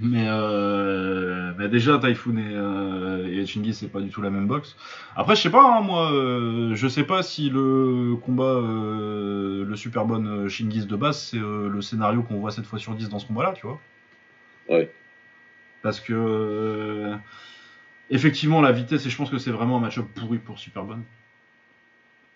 Mais, 0.00 0.24
euh, 0.26 1.52
mais 1.58 1.68
déjà, 1.68 1.98
Typhoon 1.98 2.36
et, 2.38 2.42
euh, 2.54 3.42
et 3.42 3.72
c'est 3.72 3.88
pas 3.88 4.00
du 4.00 4.08
tout 4.08 4.22
la 4.22 4.30
même 4.30 4.46
boxe. 4.46 4.76
Après, 5.16 5.36
je 5.36 5.42
sais 5.42 5.50
pas, 5.50 5.62
hein, 5.62 5.82
moi, 5.82 6.12
euh, 6.12 6.74
je 6.74 6.88
sais 6.88 7.04
pas 7.04 7.22
si 7.22 7.50
le 7.50 8.16
combat, 8.16 8.44
euh, 8.44 9.64
le 9.64 9.76
super 9.76 10.06
bon 10.06 10.48
Shingiz 10.48 10.86
de 10.86 10.96
base, 10.96 11.18
c'est 11.18 11.38
le 11.38 11.80
scénario 11.82 12.22
qu'on 12.22 12.38
voit 12.38 12.50
7 12.50 12.64
fois 12.64 12.78
sur 12.78 12.94
10 12.94 13.10
dans 13.10 13.18
ce 13.18 13.26
combat-là, 13.26 13.52
tu 13.52 13.66
vois. 13.66 13.80
Ouais. 14.68 14.90
Parce 15.82 16.00
que, 16.00 17.12
effectivement, 18.10 18.60
la 18.62 18.72
vitesse, 18.72 19.04
et 19.06 19.10
je 19.10 19.16
pense 19.16 19.30
que 19.30 19.38
c'est 19.38 19.50
vraiment 19.50 19.76
un 19.76 19.80
match-up 19.80 20.06
pourri 20.14 20.38
pour 20.38 20.58
Superbone. 20.58 21.04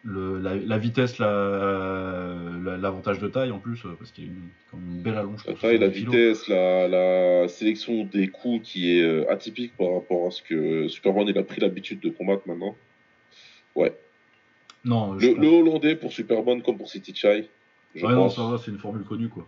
Le, 0.09 0.39
la, 0.39 0.55
la 0.55 0.79
vitesse, 0.79 1.19
la- 1.19 2.39
la- 2.63 2.77
l'avantage 2.77 3.19
de 3.19 3.27
taille 3.27 3.51
en 3.51 3.59
plus, 3.59 3.85
euh, 3.85 3.97
parce 3.99 4.13
qu'il 4.13 4.25
a 4.25 4.27
une, 4.29 4.49
comme 4.71 4.81
une 4.89 5.03
belle 5.03 5.17
allonge. 5.17 5.45
La 5.47 5.55
taille, 5.55 5.79
la 5.79 5.87
70 5.91 5.99
kilos. 5.99 6.15
vitesse, 6.15 6.49
la, 6.49 7.49
sélection 7.49 8.05
des 8.05 8.29
coups 8.29 8.69
qui 8.69 8.97
est 8.99 9.03
euh, 9.03 9.29
atypique 9.31 9.77
par 9.77 9.93
rapport 9.95 10.29
à 10.29 10.31
ce 10.31 10.43
que 10.43 10.87
Superman 10.87 11.27
il 11.27 11.37
a 11.37 11.43
pris 11.43 11.61
l'habitude 11.61 11.99
de 12.01 12.11
combattre 12.11 12.43
maintenant. 12.47 12.77
Ouais. 13.75 13.97
Non, 14.85 15.15
Le, 15.15 15.47
Hollandais 15.49 15.97
pour 15.97 16.13
Superman 16.13 16.63
comme 16.63 16.79
pour 16.79 16.89
City 16.89 17.13
Chai, 17.13 17.49
je 17.97 18.07
Ouais, 18.07 18.13
non, 18.15 18.29
ça 18.29 18.43
va, 18.49 18.59
c'est 18.59 18.71
une 18.71 18.79
formule 18.79 19.03
connue, 19.05 19.29
quoi. 19.29 19.47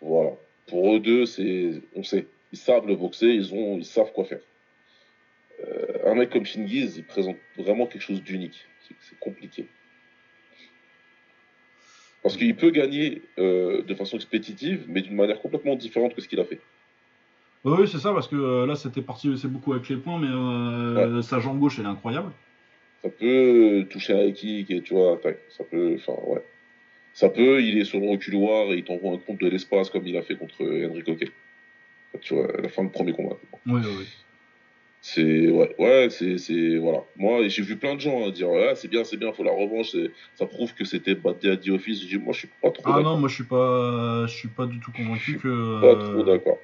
Voilà. 0.00 0.30
Pour 0.68 0.94
eux 0.94 1.00
deux, 1.00 1.26
c'est, 1.26 1.82
on 1.96 2.04
sait, 2.04 2.28
ils 2.52 2.58
savent 2.58 2.86
le 2.86 2.94
boxer, 2.94 3.26
ils 3.26 3.52
ont, 3.52 3.76
ils 3.76 3.84
savent 3.84 4.12
quoi 4.12 4.24
faire. 4.24 4.38
Euh, 5.66 6.10
un 6.10 6.14
mec 6.14 6.30
comme 6.30 6.46
Shingiz, 6.46 6.96
il 6.96 7.04
présente 7.04 7.36
vraiment 7.58 7.86
quelque 7.86 8.02
chose 8.02 8.22
d'unique. 8.22 8.66
C'est 9.00 9.18
compliqué. 9.18 9.66
Parce 12.22 12.36
qu'il 12.36 12.54
peut 12.54 12.70
gagner 12.70 13.22
euh, 13.38 13.82
de 13.82 13.94
façon 13.94 14.16
expéditive, 14.16 14.84
mais 14.88 15.00
d'une 15.00 15.16
manière 15.16 15.40
complètement 15.40 15.74
différente 15.74 16.14
que 16.14 16.20
ce 16.20 16.28
qu'il 16.28 16.40
a 16.40 16.44
fait. 16.44 16.60
Oui, 17.64 17.88
c'est 17.88 17.98
ça, 17.98 18.12
parce 18.12 18.28
que 18.28 18.36
euh, 18.36 18.66
là, 18.66 18.74
c'était 18.74 19.02
parti, 19.02 19.36
c'est 19.38 19.48
beaucoup 19.48 19.72
avec 19.72 19.88
les 19.88 19.96
points, 19.96 20.18
mais 20.18 20.28
euh, 20.28 21.22
sa 21.22 21.40
jambe 21.40 21.58
gauche, 21.58 21.78
elle 21.78 21.86
est 21.86 21.88
incroyable. 21.88 22.32
Ça 23.02 23.08
peut 23.08 23.86
toucher 23.88 24.12
un 24.12 24.30
kick 24.30 24.70
et 24.70 24.82
tu 24.82 24.94
vois, 24.94 25.18
tac, 25.22 25.38
ça 25.48 25.64
peut, 25.64 25.96
enfin 25.96 26.20
ouais. 26.26 26.44
Ça 27.14 27.28
peut, 27.28 27.62
il 27.62 27.78
est 27.78 27.84
sur 27.84 27.98
le 27.98 28.08
reculoir 28.08 28.72
et 28.72 28.76
il 28.76 28.84
t'envoie 28.84 29.14
un 29.14 29.18
compte 29.18 29.40
de 29.40 29.48
l'espace 29.48 29.90
comme 29.90 30.06
il 30.06 30.16
a 30.16 30.22
fait 30.22 30.36
contre 30.36 30.62
Henry 30.62 31.02
Coquet. 31.02 31.30
Tu 32.20 32.34
vois, 32.34 32.46
à 32.56 32.60
la 32.60 32.68
fin 32.68 32.84
du 32.84 32.90
premier 32.90 33.12
combat. 33.12 33.36
Oui, 33.66 33.80
oui, 33.84 33.94
oui. 33.98 34.06
C'est 35.02 35.48
ouais, 35.50 35.74
ouais, 35.78 36.08
c'est 36.10 36.36
c'est 36.36 36.76
voilà. 36.76 36.98
Moi, 37.16 37.48
j'ai 37.48 37.62
vu 37.62 37.76
plein 37.76 37.94
de 37.94 38.00
gens 38.00 38.26
hein, 38.26 38.30
dire 38.30 38.48
ah, 38.70 38.74
c'est 38.74 38.88
bien, 38.88 39.02
c'est 39.02 39.16
bien, 39.16 39.32
faut 39.32 39.42
la 39.42 39.52
revanche. 39.52 39.96
Ça 40.34 40.46
prouve 40.46 40.74
que 40.74 40.84
c'était 40.84 41.14
battu 41.14 41.50
à 41.50 41.56
The 41.56 41.70
Office. 41.70 42.02
J'ai 42.02 42.18
dit 42.18 42.22
moi, 42.22 42.34
je 42.34 42.40
suis 42.40 42.48
pas 42.60 42.70
trop 42.70 42.92
Ah 42.92 43.00
non, 43.00 43.16
moi, 43.16 43.28
je 43.28 43.34
suis 43.34 43.44
pas, 43.44 44.26
je 44.26 44.34
suis 44.34 44.48
pas 44.48 44.66
du 44.66 44.78
tout 44.78 44.92
convaincu 44.92 45.38
que. 45.38 45.80
Pas 45.80 46.04
trop 46.04 46.22
d'accord. 46.22 46.58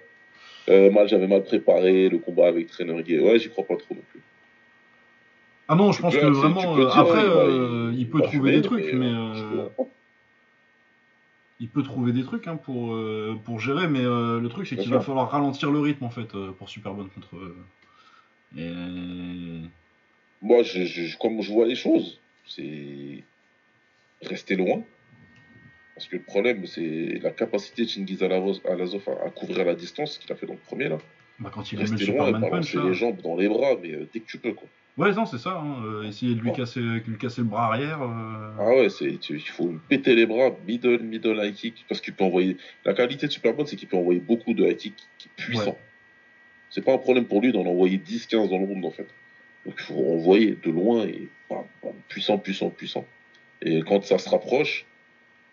Euh, 0.68 0.90
mal, 0.90 1.08
j'avais 1.08 1.28
mal 1.28 1.44
préparé 1.44 2.08
le 2.08 2.18
combat 2.18 2.48
avec 2.48 2.66
Trainer 2.66 3.02
Gay. 3.02 3.20
Ouais, 3.20 3.38
j'y 3.38 3.48
crois 3.48 3.64
pas 3.64 3.76
trop 3.76 3.94
non 3.94 4.02
plus. 4.10 4.20
Ah 5.68 5.74
non, 5.74 5.92
je 5.92 6.02
pense 6.02 6.14
que 6.14 6.26
vraiment, 6.26 6.76
dire, 6.76 6.96
après, 6.96 7.22
il 7.22 7.26
euh, 7.26 8.04
peut 8.10 8.20
trouver 8.20 8.52
des 8.52 8.62
trucs, 8.62 8.92
mais, 8.92 9.10
je 9.34 9.68
il 11.58 11.68
peut 11.68 11.82
trouver 11.82 12.12
des 12.12 12.22
trucs 12.22 12.46
hein, 12.48 12.56
pour, 12.56 12.94
euh, 12.94 13.38
pour 13.44 13.60
gérer, 13.60 13.88
mais 13.88 14.04
euh, 14.04 14.40
le 14.40 14.48
truc, 14.48 14.66
c'est 14.66 14.76
qu'il 14.76 14.90
va 14.90 15.00
falloir 15.00 15.30
ralentir 15.30 15.70
le 15.70 15.80
rythme, 15.80 16.04
en 16.04 16.10
fait, 16.10 16.34
euh, 16.34 16.52
pour 16.52 16.68
Superbone 16.68 17.08
contre. 17.08 17.36
Euh. 18.58 19.60
Moi, 20.42 20.62
je, 20.62 20.84
je- 20.84 21.16
comme 21.18 21.40
je 21.42 21.52
vois 21.52 21.66
les 21.66 21.74
choses, 21.74 22.20
c'est 22.46 23.24
rester 24.22 24.56
loin. 24.56 24.82
Parce 25.94 26.08
que 26.08 26.16
le 26.16 26.22
problème, 26.22 26.66
c'est 26.66 27.18
la 27.22 27.30
capacité 27.30 27.84
de 27.84 27.88
Chingiz 27.88 28.22
Alazov 28.22 29.02
à, 29.08 29.26
à 29.26 29.30
couvrir 29.30 29.64
la 29.64 29.74
distance 29.74 30.18
qu'il 30.18 30.30
a 30.30 30.36
fait 30.36 30.46
dans 30.46 30.52
le 30.52 30.58
premier 30.58 30.88
là. 30.88 30.98
Bah, 31.38 31.50
quand 31.52 31.70
il 31.72 31.78
Rester 31.78 32.06
loin 32.06 32.28
et 32.28 32.32
balancer 32.32 32.78
les 32.82 32.94
jambes 32.94 33.20
dans 33.22 33.36
les 33.36 33.48
bras, 33.48 33.76
mais 33.82 33.92
euh, 33.92 34.08
dès 34.12 34.20
que 34.20 34.26
tu 34.26 34.38
peux, 34.38 34.52
quoi. 34.52 34.68
Ouais, 34.98 35.12
non, 35.12 35.26
c'est 35.26 35.36
ça. 35.38 35.58
Hein. 35.58 35.82
euh, 35.84 36.02
essayer 36.04 36.34
de 36.34 36.40
lui 36.40 36.50
Oh. 36.52 36.56
casser, 36.56 36.80
de 36.80 37.02
lui 37.06 37.18
casser 37.18 37.42
le 37.42 37.46
bras 37.48 37.66
arrière. 37.66 38.00
euh, 38.02 38.52
Ah 38.58 38.68
ouais, 38.76 38.88
c'est, 38.88 39.18
il 39.30 39.40
faut 39.40 39.68
lui 39.68 39.78
péter 39.88 40.14
les 40.14 40.24
bras, 40.24 40.50
middle, 40.66 41.00
middle 41.02 41.38
high 41.42 41.54
kick, 41.54 41.84
parce 41.88 42.00
qu'il 42.00 42.14
peut 42.14 42.24
envoyer. 42.24 42.56
La 42.86 42.94
qualité 42.94 43.26
de 43.26 43.32
Superman, 43.32 43.66
c'est 43.66 43.76
qu'il 43.76 43.88
peut 43.88 43.96
envoyer 43.98 44.20
beaucoup 44.20 44.54
de 44.54 44.64
high 44.64 44.76
kick 44.76 44.94
qui 45.18 45.28
est 45.28 45.42
puissant. 45.42 45.72
Ouais. 45.72 45.76
C'est 46.70 46.84
pas 46.84 46.92
un 46.94 46.98
problème 46.98 47.24
pour 47.26 47.40
lui 47.40 47.52
d'en 47.52 47.64
envoyer 47.64 47.96
10, 47.98 48.26
15 48.26 48.50
dans 48.50 48.58
le 48.58 48.64
round, 48.66 48.84
en 48.84 48.90
fait. 48.90 49.08
Donc 49.64 49.74
il 49.78 49.82
faut 49.82 50.12
envoyer 50.14 50.56
de 50.62 50.70
loin 50.70 51.06
et 51.06 51.28
puissant, 52.08 52.38
puissant, 52.38 52.70
puissant. 52.70 53.04
Et 53.62 53.80
quand 53.80 54.04
ça 54.04 54.18
se 54.18 54.28
rapproche, 54.28 54.84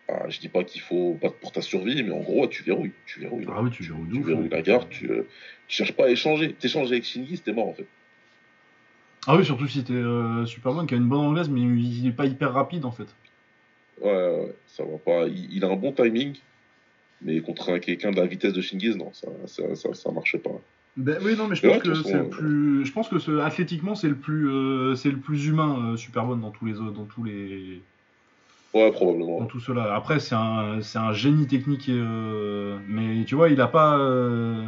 ah, 0.09 0.25
je 0.29 0.39
dis 0.39 0.49
pas 0.49 0.63
qu'il 0.63 0.81
faut 0.81 1.17
battre 1.21 1.35
pour 1.35 1.51
ta 1.51 1.61
survie, 1.61 2.03
mais 2.03 2.11
en 2.11 2.19
gros, 2.19 2.45
tu 2.47 2.63
verrouilles. 2.63 2.91
Tu 3.05 3.19
verrouilles. 3.19 3.45
Ah 3.49 3.61
oui, 3.61 3.71
tu 3.71 3.83
verrouilles 3.83 4.09
tu 4.11 4.21
verrouilles 4.23 4.45
hein. 4.45 4.49
la 4.51 4.61
garde, 4.61 4.89
tu, 4.89 5.09
euh, 5.09 5.27
tu 5.67 5.77
cherches 5.77 5.93
pas 5.93 6.05
à 6.05 6.09
échanger. 6.09 6.53
T'échanges 6.53 6.91
avec 6.91 7.05
Shinji, 7.05 7.37
c'était 7.37 7.53
mort, 7.53 7.69
en 7.69 7.73
fait. 7.73 7.87
Ah 9.25 9.37
oui, 9.37 9.45
surtout 9.45 9.67
si 9.67 9.83
t'es 9.83 9.93
euh, 9.93 10.45
Superman 10.45 10.85
qui 10.85 10.95
a 10.95 10.97
une 10.97 11.07
bonne 11.07 11.21
anglaise, 11.21 11.47
mais 11.49 11.61
il 11.61 12.05
est 12.07 12.11
pas 12.11 12.25
hyper 12.25 12.51
rapide 12.51 12.83
en 12.83 12.91
fait. 12.91 13.07
Ouais, 14.01 14.11
ouais, 14.11 14.53
ça 14.67 14.83
va 14.83 14.97
pas. 14.97 15.27
Il, 15.27 15.53
il 15.55 15.63
a 15.63 15.69
un 15.69 15.77
bon 15.77 15.93
timing, 15.93 16.35
mais 17.21 17.39
contre 17.39 17.69
un- 17.71 17.79
quelqu'un 17.79 18.11
de 18.11 18.17
la 18.17 18.25
vitesse 18.25 18.51
de 18.51 18.59
Shingiz, 18.59 18.97
non, 18.97 19.13
ça, 19.13 19.29
ça, 19.47 19.75
ça, 19.75 19.93
ça 19.93 20.11
marche 20.11 20.35
pas. 20.37 20.59
Ben, 20.95 21.17
oui, 21.23 21.35
non, 21.35 21.47
mais 21.47 21.55
je 21.55 21.65
pense 21.65 21.77
ouais, 21.77 21.81
que 21.81 21.93
c'est 21.95 22.13
le 22.17 22.29
plus. 22.29 22.85
Je 22.85 22.91
pense 22.91 23.09
que 23.09 23.17
ce, 23.17 23.39
athlétiquement, 23.39 23.95
c'est 23.95 24.09
le 24.09 24.15
plus, 24.15 24.47
euh, 24.49 24.95
c'est 24.95 25.09
le 25.09 25.17
plus 25.17 25.47
humain, 25.47 25.93
euh, 25.93 25.97
Superman 25.97 26.39
dans 26.39 26.51
tous 26.51 26.65
les 26.65 26.79
autres, 26.79 26.91
dans 26.93 27.05
tous 27.05 27.23
les, 27.23 27.81
Ouais, 28.75 28.91
probablement. 28.91 29.39
dans 29.39 29.45
tout 29.47 29.59
cela. 29.59 29.95
Après, 29.95 30.19
c'est 30.19 30.35
un, 30.35 30.81
c'est 30.81 30.99
un 30.99 31.11
génie 31.13 31.47
technique, 31.47 31.89
et, 31.89 31.95
euh, 31.97 32.77
mais 32.87 33.23
tu 33.25 33.33
vois, 33.33 33.49
il 33.49 33.59
a 33.59 33.67
pas, 33.67 33.97
euh, 33.97 34.65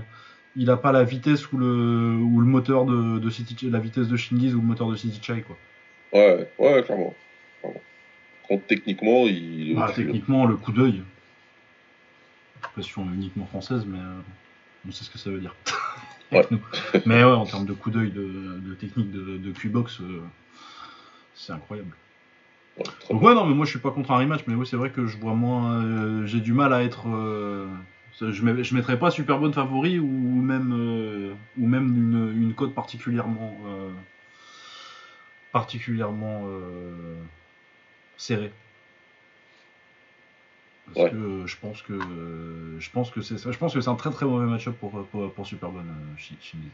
il 0.55 0.69
a 0.71 0.77
pas 0.77 0.91
la 0.91 1.03
vitesse 1.03 1.51
ou 1.51 1.57
le, 1.57 2.15
ou 2.17 2.39
le 2.39 2.47
moteur 2.47 2.85
de, 2.85 3.19
de 3.19 3.29
City, 3.29 3.69
la 3.69 3.79
vitesse 3.79 4.07
de 4.07 4.17
Shingiz 4.17 4.55
ou 4.55 4.61
le 4.61 4.67
moteur 4.67 4.89
de 4.89 4.95
City 4.95 5.19
Chai, 5.21 5.41
quoi. 5.43 5.57
Ouais, 6.13 6.49
ouais, 6.57 6.83
clairement. 6.83 7.13
clairement. 7.61 7.81
Contre 8.47 8.65
techniquement, 8.67 9.25
il 9.27 9.75
Ah, 9.79 9.91
techniquement, 9.95 10.45
le 10.45 10.55
coup 10.55 10.71
d'œil. 10.71 11.03
Expression 12.59 13.05
uniquement 13.13 13.45
française, 13.45 13.85
mais 13.87 13.99
euh, 13.99 14.21
on 14.87 14.91
sait 14.91 15.03
ce 15.03 15.09
que 15.11 15.17
ça 15.19 15.29
veut 15.29 15.39
dire. 15.39 15.55
Avec 16.35 16.51
nous. 16.51 16.59
Mais 17.05 17.23
ouais, 17.23 17.31
en 17.31 17.45
termes 17.45 17.65
de 17.65 17.73
coup 17.73 17.91
d'œil, 17.91 18.11
de, 18.11 18.59
de 18.59 18.73
technique 18.75 19.11
de, 19.11 19.37
de 19.37 19.51
Q-Box, 19.51 20.01
euh, 20.01 20.21
c'est 21.33 21.53
incroyable. 21.53 21.95
Ouais, 22.77 22.83
Donc 23.09 23.21
ouais, 23.21 23.33
non, 23.33 23.45
mais 23.45 23.55
moi 23.55 23.65
je 23.65 23.71
suis 23.71 23.79
pas 23.79 23.91
contre 23.91 24.11
un 24.11 24.17
rematch, 24.17 24.41
mais 24.47 24.55
oui, 24.55 24.67
c'est 24.67 24.75
vrai 24.75 24.89
que 24.89 25.05
je 25.07 25.17
vois 25.17 25.33
moins. 25.33 25.83
euh, 25.83 26.25
J'ai 26.25 26.41
du 26.41 26.53
mal 26.53 26.73
à 26.73 26.83
être. 26.83 27.07
euh, 27.09 27.67
je, 28.21 28.75
mettrais 28.75 28.99
pas 28.99 29.11
super 29.11 29.39
bonne 29.39 29.53
favori 29.53 29.99
ou 29.99 30.07
même 30.07 30.71
ou 31.57 31.67
même 31.67 31.95
une, 31.95 32.41
une 32.43 32.53
cote 32.53 32.73
particulièrement 32.73 33.57
particulièrement 35.51 36.45
serrée. 38.17 38.51
Parce 40.93 41.05
Ouais. 41.05 41.11
que 41.11 41.47
je 41.47 41.57
pense 41.57 41.81
que 41.81 41.93
je 42.79 42.89
pense 42.91 43.09
que 43.11 43.21
c'est. 43.21 43.37
Je 43.51 43.57
pense 43.57 43.73
que 43.73 43.81
c'est 43.81 43.89
un 43.89 43.95
très 43.95 44.11
très 44.11 44.25
mauvais 44.25 44.45
match-up 44.45 44.75
pour, 44.79 44.91
pour, 45.07 45.31
pour 45.33 45.45
Superman 45.47 45.85
euh, 45.89 46.17
Shi- 46.17 46.37
Shinji. 46.41 46.67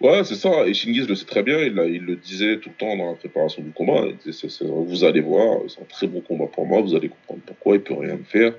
Ouais, 0.00 0.22
c'est 0.24 0.34
ça. 0.36 0.66
Et 0.66 0.74
Shingiz 0.74 1.08
le 1.08 1.14
sait 1.14 1.24
très 1.26 1.42
bien. 1.42 1.58
Il, 1.58 1.76
il 1.92 2.02
le 2.04 2.16
disait 2.16 2.58
tout 2.58 2.68
le 2.68 2.74
temps 2.76 2.96
dans 2.96 3.10
la 3.10 3.16
préparation 3.16 3.62
du 3.62 3.70
combat. 3.70 4.06
Il 4.06 4.16
disait, 4.16 4.48
vous 4.62 5.04
allez 5.04 5.20
voir, 5.20 5.58
c'est 5.68 5.80
un 5.80 5.84
très 5.84 6.06
bon 6.06 6.20
combat 6.20 6.46
pour 6.46 6.66
moi. 6.66 6.80
Vous 6.80 6.94
allez 6.94 7.08
comprendre 7.08 7.40
pourquoi. 7.46 7.74
Il 7.76 7.82
peut 7.82 7.94
rien 7.94 8.16
me 8.16 8.24
faire. 8.24 8.54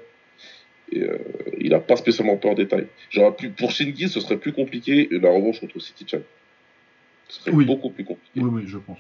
Et 0.91 1.03
euh, 1.03 1.18
il 1.60 1.74
a 1.74 1.80
pas 1.80 1.95
spécialement 1.97 2.36
peur 2.38 2.55
des 2.55 2.68
tailles. 2.68 2.88
J'aurais 3.12 3.36
pu, 3.36 3.49
pour 3.49 3.72
Shingiz, 3.72 4.12
ce 4.12 4.20
serait 4.20 4.38
plus 4.38 4.53
compliqué 4.53 5.07
la 5.12 5.30
revanche 5.30 5.60
contre 5.60 5.80
City 5.80 6.05
Chan. 6.07 6.20
Ce 7.28 7.41
serait 7.41 7.51
Oui. 7.51 7.66
beaucoup 7.66 7.91
plus 7.91 8.03
compliqué. 8.03 8.39
Oui, 8.41 8.49
oui, 8.51 8.64
je 8.66 8.78
pense. 8.78 8.99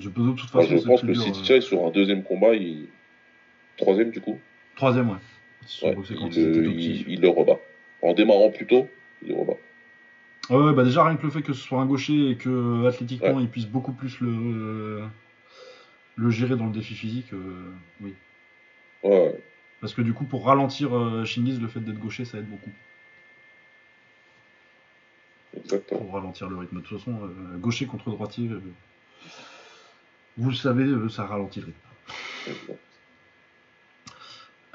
Je, 0.00 0.08
de 0.08 0.32
toute 0.32 0.50
façon, 0.50 0.76
je 0.76 0.84
pense 0.84 1.00
que 1.02 1.06
dur, 1.06 1.22
City 1.22 1.40
euh, 1.52 1.60
Chan, 1.60 1.66
sur 1.66 1.84
un 1.86 1.90
deuxième 1.90 2.22
combat, 2.22 2.54
il... 2.54 2.86
troisième 3.76 4.10
du 4.10 4.20
coup, 4.20 4.38
Troisième, 4.76 5.10
ouais. 5.10 5.16
Quand 5.80 6.02
il, 6.10 6.26
étaient 6.26 6.40
le- 6.40 6.52
tout 6.54 6.70
il- 6.70 6.74
petits. 6.76 7.04
il 7.08 7.20
le 7.20 7.28
rebat. 7.28 7.58
En 8.02 8.12
démarrant 8.12 8.50
plus 8.50 8.66
tôt, 8.66 8.88
il 9.22 9.28
le 9.28 9.36
rebat. 9.36 9.54
Ouais, 10.50 10.56
ouais, 10.58 10.72
bah 10.74 10.84
déjà 10.84 11.04
rien 11.04 11.16
que 11.16 11.22
le 11.22 11.30
fait 11.30 11.40
que 11.40 11.54
ce 11.54 11.60
soit 11.62 11.80
un 11.80 11.86
gaucher 11.86 12.30
et 12.30 12.36
que 12.36 12.86
athlétiquement 12.86 13.40
il 13.40 13.48
puisse 13.48 13.64
beaucoup 13.66 13.92
plus 13.94 14.20
le 14.20 15.04
le 16.16 16.30
gérer 16.30 16.54
dans 16.56 16.66
le 16.66 16.72
défi 16.72 16.94
physique, 16.94 17.32
euh, 17.32 17.72
oui. 18.02 18.14
Ouais. 19.02 19.42
Parce 19.80 19.94
que 19.94 20.02
du 20.02 20.12
coup 20.12 20.24
pour 20.24 20.44
ralentir 20.46 20.94
euh, 20.94 21.24
Shingiz, 21.24 21.58
le 21.60 21.66
fait 21.68 21.80
d'être 21.80 21.98
gaucher 21.98 22.26
ça 22.26 22.36
aide 22.38 22.46
beaucoup 22.48 22.70
exactement. 25.56 26.00
pour 26.02 26.12
ralentir 26.12 26.48
le 26.50 26.56
rythme. 26.56 26.76
De 26.76 26.80
toute 26.82 26.98
façon, 26.98 27.18
euh, 27.24 27.56
gaucher 27.56 27.86
contre 27.86 28.10
droitier, 28.10 28.48
euh, 28.50 28.60
vous 30.36 30.50
le 30.50 30.56
savez, 30.56 30.84
euh, 30.84 31.08
ça 31.08 31.24
ralentit 31.24 31.60
le 31.60 31.66
rythme. 31.66 32.74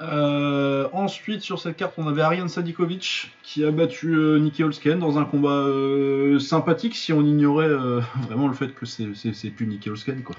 Euh, 0.00 0.88
ensuite, 0.92 1.42
sur 1.42 1.60
cette 1.60 1.76
carte, 1.76 1.94
on 1.98 2.06
avait 2.08 2.22
Ariane 2.22 2.48
Sadikovic 2.48 3.32
qui 3.42 3.64
a 3.64 3.70
battu 3.70 4.14
euh, 4.14 4.50
Holsken 4.60 4.98
dans 4.98 5.18
un 5.18 5.24
combat 5.24 5.50
euh, 5.50 6.38
sympathique 6.38 6.96
si 6.96 7.12
on 7.12 7.20
ignorait 7.20 7.66
euh, 7.68 8.00
vraiment 8.28 8.48
le 8.48 8.54
fait 8.54 8.74
que 8.74 8.86
c'est- 8.86 9.14
c'est 9.14 9.34
c'est 9.34 9.50
plus 9.50 9.66
Nikki 9.66 9.90
Holsken 9.90 10.22
quoi. 10.22 10.36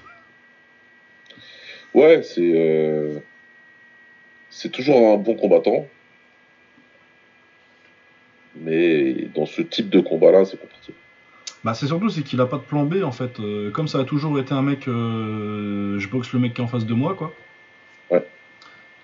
Ouais, 1.93 2.23
c'est 2.23 2.41
euh, 2.55 3.19
c'est 4.49 4.69
toujours 4.71 5.13
un 5.13 5.17
bon 5.17 5.35
combattant. 5.35 5.85
Mais 8.55 9.27
dans 9.35 9.45
ce 9.45 9.61
type 9.61 9.89
de 9.89 9.99
combat-là, 9.99 10.43
c'est 10.45 10.57
compliqué. 10.59 10.93
Bah 11.63 11.73
c'est 11.75 11.85
surtout 11.87 12.09
c'est 12.09 12.23
qu'il 12.23 12.41
a 12.41 12.47
pas 12.47 12.57
de 12.57 12.63
plan 12.63 12.83
B 12.85 13.03
en 13.03 13.11
fait. 13.11 13.37
Comme 13.73 13.87
ça 13.87 13.99
a 13.99 14.03
toujours 14.03 14.39
été 14.39 14.53
un 14.53 14.63
mec, 14.63 14.85
je 14.87 16.07
boxe 16.09 16.33
le 16.33 16.39
mec 16.39 16.55
qui 16.55 16.61
est 16.61 16.63
en 16.63 16.67
face 16.67 16.85
de 16.87 16.93
moi 16.95 17.13
quoi. 17.15 17.31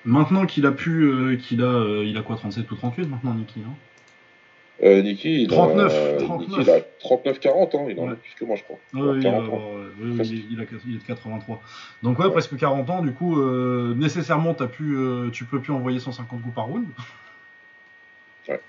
Maintenant 0.08 0.46
qu'il 0.46 0.66
a 0.66 0.72
pu, 0.72 1.04
euh, 1.04 1.36
qu'il 1.36 1.62
a, 1.62 1.66
euh, 1.66 2.06
il 2.06 2.18
a 2.18 2.22
quoi 2.22 2.38
37 2.38 2.72
ou 2.72 2.76
38 2.76 3.08
maintenant 3.10 3.34
Nikki 3.34 3.60
hein 3.60 3.74
Euh, 4.84 5.02
Nicky, 5.02 5.42
il 5.42 5.48
39, 5.50 5.92
a, 5.92 6.24
39. 6.24 6.48
Nicky, 6.48 6.62
il 6.62 6.70
a 6.70 6.80
39-40, 7.04 7.76
hein, 7.78 7.86
il 7.90 8.00
en 8.00 8.04
Ouais. 8.06 8.12
a 8.14 8.16
plus 8.16 8.34
que 8.40 8.46
moi, 8.46 8.56
je 8.56 8.64
crois. 8.64 8.78
Ouais, 8.94 9.18
il, 9.18 9.24
40 9.24 9.44
a- 9.44 9.52
ans. 9.52 9.56
ouais, 9.58 9.62
oui, 10.00 10.10
oui, 10.12 10.16
Presque. 10.16 10.32
il, 10.32 10.38
est- 10.40 10.44
il 10.52 10.62
a, 10.62 10.64
il 10.88 10.96
est 10.96 11.00
de 11.00 11.04
83. 11.04 11.62
Donc 12.04 12.20
ouais, 12.20 12.26
Ouais. 12.26 12.32
presque 12.32 12.56
40 12.56 12.90
ans. 12.90 13.02
Du 13.02 13.12
coup, 13.12 13.38
euh, 13.42 13.94
nécessairement, 13.98 14.56
as 14.60 14.68
pu, 14.68 14.96
euh, 14.96 15.30
tu 15.32 15.44
peux 15.44 15.60
plus 15.60 15.74
envoyer 15.74 16.00
150 16.00 16.42
coups 16.42 16.56
par 16.56 16.66
round. 16.68 16.86
Ouais. 18.48 18.62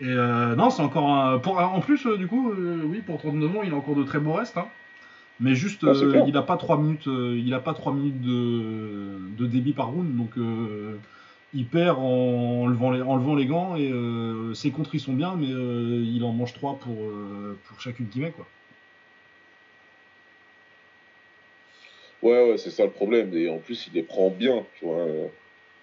Et 0.00 0.08
euh, 0.08 0.54
non, 0.56 0.68
c'est 0.68 0.82
encore 0.82 1.08
un. 1.10 1.38
Pour, 1.38 1.58
en 1.58 1.80
plus, 1.80 2.04
euh, 2.06 2.18
du 2.18 2.26
coup, 2.26 2.50
euh, 2.50 2.82
oui, 2.84 3.00
pour 3.00 3.18
39 3.18 3.56
ans, 3.56 3.62
il 3.64 3.72
a 3.72 3.76
encore 3.76 3.94
de 3.96 4.02
très 4.04 4.18
beaux 4.18 4.32
restes. 4.34 4.58
hein. 4.58 4.66
Mais 5.40 5.54
juste, 5.54 5.82
Ah, 5.84 5.88
euh, 5.88 6.24
il 6.28 6.36
a 6.36 6.42
pas 6.42 6.56
3 6.56 6.78
minutes, 6.78 7.08
euh, 7.08 7.36
il 7.44 7.52
a 7.54 7.60
pas 7.60 7.74
3 7.74 7.92
minutes 7.92 8.20
de, 8.20 9.18
de 9.36 9.46
débit 9.46 9.72
par 9.72 9.88
round. 9.88 10.16
Donc 10.16 10.38
euh, 10.38 10.96
il 11.52 11.66
perd 11.66 11.98
en 11.98 12.66
levant 12.66 12.90
les, 12.92 13.02
en 13.02 13.16
levant 13.16 13.34
les 13.34 13.46
gants. 13.46 13.74
Et 13.76 13.90
euh, 13.90 14.54
ses 14.54 14.70
contres, 14.70 14.94
ils 14.94 15.00
sont 15.00 15.12
bien, 15.12 15.34
mais 15.36 15.50
euh, 15.50 16.02
il 16.06 16.22
en 16.24 16.32
mange 16.32 16.52
3 16.54 16.78
pour, 16.78 17.04
euh, 17.04 17.58
pour 17.64 17.80
chacune 17.80 18.08
qui 18.08 18.20
met. 18.20 18.30
Quoi. 18.30 18.46
Ouais, 22.22 22.50
ouais, 22.50 22.56
c'est 22.56 22.70
ça 22.70 22.84
le 22.84 22.90
problème. 22.90 23.36
Et 23.36 23.48
en 23.50 23.58
plus, 23.58 23.86
il 23.88 23.94
les 23.94 24.02
prend 24.02 24.30
bien, 24.30 24.64
tu 24.78 24.86
vois. 24.86 24.98
euh, 25.00 25.26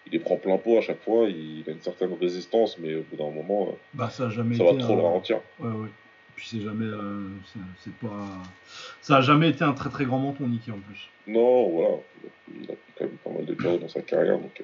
Il 0.08 0.14
les 0.14 0.20
prend 0.20 0.38
plein 0.38 0.58
pot 0.58 0.78
à 0.78 0.82
chaque 0.82 1.02
fois. 1.04 1.28
Il 1.30 1.64
a 1.68 1.72
une 1.72 1.82
certaine 1.82 2.14
résistance, 2.20 2.78
mais 2.80 2.96
au 2.96 3.04
bout 3.04 3.18
d'un 3.18 3.30
moment, 3.30 3.68
euh, 3.70 3.76
Bah, 3.94 4.10
ça 4.10 4.26
a 4.26 4.30
jamais 4.30 4.56
ça 4.56 4.64
été. 4.64 4.74
va 4.74 4.80
trop 4.80 4.94
un- 4.94 4.98
le 4.98 5.02
ralentir. 5.04 5.42
Ouais, 5.60 5.70
ouais. 5.70 5.90
Puis 6.42 6.50
c'est 6.58 6.62
jamais. 6.64 6.86
euh, 6.86 7.28
c'est- 7.84 7.94
pas. 8.02 8.28
Ça 9.04 9.18
a 9.18 9.22
jamais 9.22 9.50
été 9.50 9.64
un 9.64 9.74
très 9.74 9.92
très 9.92 10.06
grand 10.06 10.18
menton, 10.18 10.48
Nicky 10.48 10.72
en 10.72 10.80
plus. 10.80 11.08
Non, 11.28 11.70
voilà. 11.70 11.98
Il 12.60 12.64
a 12.72 12.74
quand 12.98 13.06
même 13.06 13.14
pas 13.24 13.30
mal 13.30 13.46
de 13.46 13.54
KO 13.54 13.78
dans 13.78 13.88
sa 13.88 14.02
carrière. 14.02 14.40
Donc, 14.40 14.60
euh, 14.60 14.64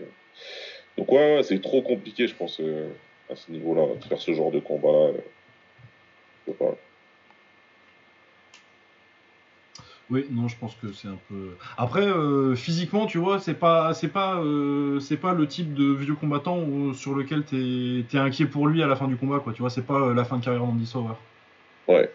donc 0.97 1.11
ouais, 1.11 1.35
ouais, 1.35 1.43
c'est 1.43 1.61
trop 1.61 1.83
compliqué, 1.83 2.27
je 2.27 2.33
pense, 2.33 2.59
euh, 2.61 2.89
à 3.31 3.35
ce 3.35 3.51
niveau-là, 3.51 3.93
de 3.95 4.03
faire 4.05 4.19
ce 4.19 4.33
genre 4.33 4.51
de 4.51 4.59
combat-là. 4.59 5.09
euh, 5.13 5.21
je 6.47 6.51
peux 6.51 6.57
pas. 6.65 6.75
Oui, 10.09 10.25
non, 10.31 10.47
je 10.47 10.57
pense 10.57 10.73
que 10.81 10.91
c'est 10.93 11.09
un 11.09 11.19
peu. 11.29 11.55
Après, 11.77 12.07
euh, 12.07 12.55
physiquement, 12.55 13.05
tu 13.05 13.19
vois, 13.19 13.39
c'est 13.39 13.53
pas, 13.53 13.93
c'est 13.93 14.07
pas, 14.07 14.37
euh, 14.39 14.99
c'est 14.99 15.17
pas 15.17 15.33
le 15.35 15.45
type 15.47 15.75
de 15.75 15.91
vieux 15.93 16.15
combattant 16.15 16.57
où- 16.59 16.95
sur 16.95 17.13
lequel 17.13 17.43
t'es, 17.43 18.03
t'es 18.09 18.17
inquiet 18.17 18.47
pour 18.47 18.65
lui 18.67 18.81
à 18.81 18.87
la 18.87 18.95
fin 18.95 19.07
du 19.07 19.15
combat, 19.17 19.39
quoi. 19.41 19.53
Tu 19.53 19.59
vois, 19.61 19.69
c'est 19.69 19.85
pas 19.85 19.99
euh, 19.99 20.13
la 20.15 20.25
fin 20.25 20.39
de 20.39 20.43
carrière 20.43 20.63
d'Andy 20.63 20.87
Sauer. 20.87 21.13
Ouais. 21.87 22.09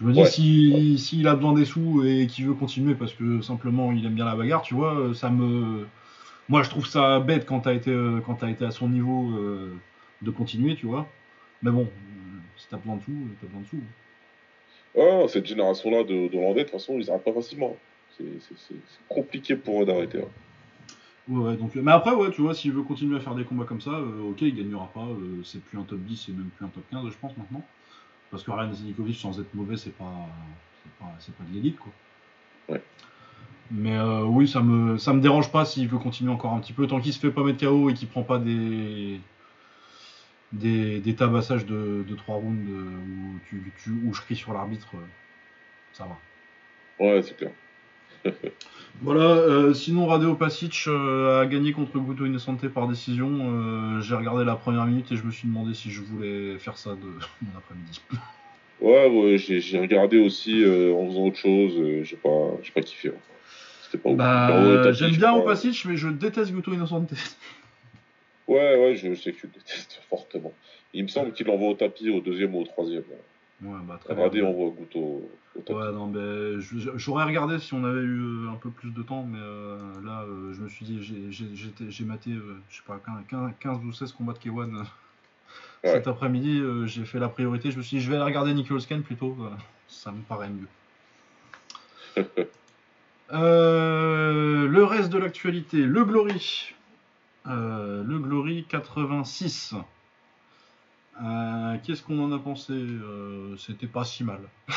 Je 0.00 0.04
me 0.04 0.12
dis, 0.12 0.20
Ouais. 0.20 0.26
si, 0.26 0.98
s'il 0.98 1.28
a 1.28 1.34
besoin 1.34 1.52
des 1.52 1.64
sous 1.64 2.04
et 2.04 2.26
qu'il 2.26 2.46
veut 2.46 2.54
continuer 2.54 2.94
parce 2.94 3.12
que 3.12 3.40
simplement 3.42 3.92
il 3.92 4.04
aime 4.06 4.14
bien 4.14 4.24
la 4.24 4.34
bagarre, 4.34 4.62
tu 4.62 4.74
vois, 4.74 5.14
ça 5.14 5.30
me. 5.30 5.86
Moi, 6.48 6.62
je 6.62 6.70
trouve 6.70 6.86
ça 6.86 7.20
bête 7.20 7.46
quand 7.46 7.60
t'as 7.60 7.74
été, 7.74 7.90
euh, 7.90 8.20
quand 8.24 8.34
t'as 8.36 8.50
été 8.50 8.64
à 8.64 8.70
son 8.72 8.88
niveau 8.88 9.30
euh, 9.36 9.72
de 10.22 10.30
continuer, 10.30 10.74
tu 10.74 10.86
vois. 10.86 11.08
Mais 11.62 11.70
bon, 11.70 11.88
si 12.56 12.66
t'as 12.68 12.78
besoin 12.78 12.96
de 12.96 13.02
sous, 13.02 13.12
t'as 13.40 13.46
besoin 13.46 13.60
de 13.62 13.66
sous. 13.66 13.80
Ah, 14.98 15.28
cette 15.28 15.46
génération-là 15.46 16.02
de- 16.04 16.28
d'Hollandais, 16.28 16.60
de 16.60 16.64
toute 16.64 16.72
façon, 16.72 16.98
ils 16.98 17.06
n'arrêtent 17.06 17.24
pas 17.24 17.32
facilement. 17.32 17.76
C'est 18.18 18.76
compliqué 19.08 19.56
pour 19.56 19.82
eux 19.82 19.86
d'arrêter. 19.86 20.18
hein. 20.20 20.28
Ouais, 21.28 21.50
ouais, 21.50 21.56
donc, 21.56 21.74
mais 21.76 21.92
après, 21.92 22.12
ouais, 22.14 22.30
tu 22.32 22.42
vois, 22.42 22.52
s'il 22.54 22.72
veut 22.72 22.82
continuer 22.82 23.16
à 23.16 23.20
faire 23.20 23.34
des 23.34 23.44
combats 23.44 23.64
comme 23.64 23.80
ça, 23.80 23.90
euh, 23.92 24.30
ok, 24.30 24.42
il 24.42 24.54
gagnera 24.56 24.90
pas. 24.92 25.06
euh, 25.06 25.40
c'est 25.44 25.62
plus 25.62 25.78
un 25.78 25.82
top 25.84 26.00
10, 26.00 26.16
c'est 26.26 26.32
même 26.32 26.50
plus 26.56 26.66
un 26.66 26.68
top 26.68 26.82
15, 26.90 27.08
je 27.10 27.16
pense, 27.18 27.36
maintenant. 27.36 27.64
Parce 28.32 28.42
que 28.42 28.50
Ryan 28.50 28.72
Zelikovic, 28.72 29.16
sans 29.16 29.38
être 29.38 29.54
mauvais, 29.54 29.76
c'est 29.76 29.90
pas, 29.96 30.26
c'est 30.82 30.98
pas, 30.98 31.44
pas 31.44 31.48
de 31.48 31.54
l'élite, 31.54 31.78
quoi. 31.78 31.92
Ouais. 32.68 32.82
Mais 33.70 33.96
euh, 33.96 34.24
oui, 34.24 34.48
ça 34.48 34.60
me, 34.60 34.98
ça 34.98 35.12
me 35.12 35.20
dérange 35.20 35.52
pas 35.52 35.64
s'il 35.64 35.86
veut 35.86 35.98
continuer 35.98 36.32
encore 36.32 36.52
un 36.54 36.58
petit 36.60 36.72
peu. 36.72 36.86
Tant 36.86 37.00
qu'il 37.00 37.12
se 37.12 37.20
fait 37.20 37.30
pas 37.30 37.44
mettre 37.44 37.60
KO 37.64 37.90
et 37.90 37.94
qu'il 37.94 38.08
prend 38.08 38.22
pas 38.22 38.38
des, 38.38 39.20
des, 40.52 41.00
des 41.00 41.14
tabassages 41.14 41.64
de, 41.66 42.04
de 42.08 42.14
3 42.14 42.36
rounds 42.36 42.68
euh, 42.68 42.96
où, 42.98 43.38
tu, 43.48 43.62
tu- 43.82 43.90
où 44.04 44.12
je 44.12 44.20
crie 44.22 44.36
sur 44.36 44.52
l'arbitre, 44.52 44.88
euh, 44.96 45.06
ça 45.92 46.06
va. 46.06 46.18
Ouais, 46.98 47.22
c'est 47.22 47.36
clair. 47.36 47.52
Voilà, 49.00 49.22
euh, 49.22 49.74
sinon 49.74 50.06
Radeo 50.06 50.36
Pasic 50.36 50.84
euh, 50.86 51.40
a 51.40 51.46
gagné 51.46 51.72
contre 51.72 51.98
Guto 51.98 52.24
Innocente 52.24 52.68
par 52.68 52.86
décision. 52.86 53.30
Euh, 53.32 54.00
J'ai 54.00 54.14
regardé 54.14 54.44
la 54.44 54.54
première 54.54 54.86
minute 54.86 55.10
et 55.10 55.16
je 55.16 55.24
me 55.24 55.32
suis 55.32 55.48
demandé 55.48 55.74
si 55.74 55.90
je 55.90 56.02
voulais 56.02 56.56
faire 56.58 56.78
ça 56.78 56.90
de 56.90 56.98
mon 57.42 57.58
après-midi. 57.58 58.00
Ouais, 58.80 59.08
ouais, 59.08 59.38
j'ai 59.38 59.80
regardé 59.80 60.18
aussi 60.20 60.62
en 60.64 61.08
faisant 61.08 61.26
autre 61.26 61.36
chose. 61.36 61.72
j'ai 62.04 62.16
pas, 62.16 62.50
pas 62.74 62.80
kiffé. 62.82 63.08
hein. 63.08 63.20
C'était 63.82 63.98
pas. 63.98 64.12
Bah, 64.12 64.92
j'aime 64.92 65.10
bien. 65.16 65.32
Opasic, 65.34 65.84
mais 65.86 65.96
je 65.96 66.08
déteste 66.08 66.52
Guto 66.52 66.72
Innocente. 66.72 67.10
Ouais, 68.46 68.76
ouais, 68.78 68.94
je 68.94 69.14
sais 69.14 69.32
que 69.32 69.40
tu 69.40 69.46
le 69.48 69.52
détestes 69.52 70.00
fortement. 70.10 70.52
Il 70.94 71.02
me 71.02 71.08
semble 71.08 71.32
qu'il 71.32 71.46
l'envoie 71.46 71.70
au 71.70 71.74
tapis 71.74 72.08
au 72.10 72.20
deuxième 72.20 72.54
ou 72.54 72.60
au 72.60 72.64
troisième. 72.64 73.02
Ouais, 73.62 73.78
bah 73.86 73.98
très 74.02 74.14
bien. 74.14 74.24
au, 74.96 75.30
au 75.54 75.60
tapis. 75.60 75.72
Ouais, 75.72 75.92
non, 75.92 76.08
mais 76.08 76.60
j'aurais 76.96 77.24
regardé 77.24 77.58
si 77.58 77.74
on 77.74 77.84
avait 77.84 78.00
eu 78.00 78.18
euh, 78.20 78.50
un 78.50 78.56
peu 78.56 78.70
plus 78.70 78.90
de 78.90 79.02
temps, 79.02 79.22
mais 79.24 79.38
euh, 79.40 79.78
là, 80.04 80.22
euh, 80.22 80.52
je 80.52 80.60
me 80.62 80.68
suis 80.68 80.84
dit, 80.84 80.98
j'ai- 81.02 82.04
maté, 82.04 82.30
euh, 82.30 82.60
je 82.68 82.76
sais 82.78 82.82
pas, 82.86 83.00
15, 83.30 83.52
15 83.60 83.78
ou 83.84 83.92
16 83.92 84.12
combats 84.12 84.32
de 84.32 84.38
K1 84.38 84.74
euh, 84.74 84.82
Ouais. 85.84 85.92
cet 85.92 86.08
après-midi. 86.08 86.62
j'ai 86.86 87.04
fait 87.04 87.18
la 87.18 87.28
priorité. 87.28 87.70
Je 87.70 87.78
me 87.78 87.82
suis 87.82 87.98
dit, 87.98 88.02
je 88.02 88.08
vais 88.10 88.16
aller 88.16 88.24
regarder 88.24 88.54
Nicky 88.54 88.72
Holsken 88.72 89.02
plutôt. 89.02 89.36
ça 89.88 90.12
me 90.12 90.22
paraît 90.22 90.50
mieux. 90.50 90.68
Le 93.30 94.82
reste 94.84 95.10
de 95.10 95.18
l'actualité, 95.18 95.78
le 95.78 96.04
Glory. 96.04 96.74
Le 97.46 98.18
Glory 98.18 98.64
86. 98.68 99.74
Euh, 101.20 101.76
Qu'est-ce 101.84 102.02
qu'on 102.02 102.18
en 102.22 102.32
a 102.32 102.38
pensé 102.38 102.72
Euh, 102.72 103.56
C'était 103.56 103.86
pas 103.86 104.04
si 104.04 104.24
mal. 104.24 104.40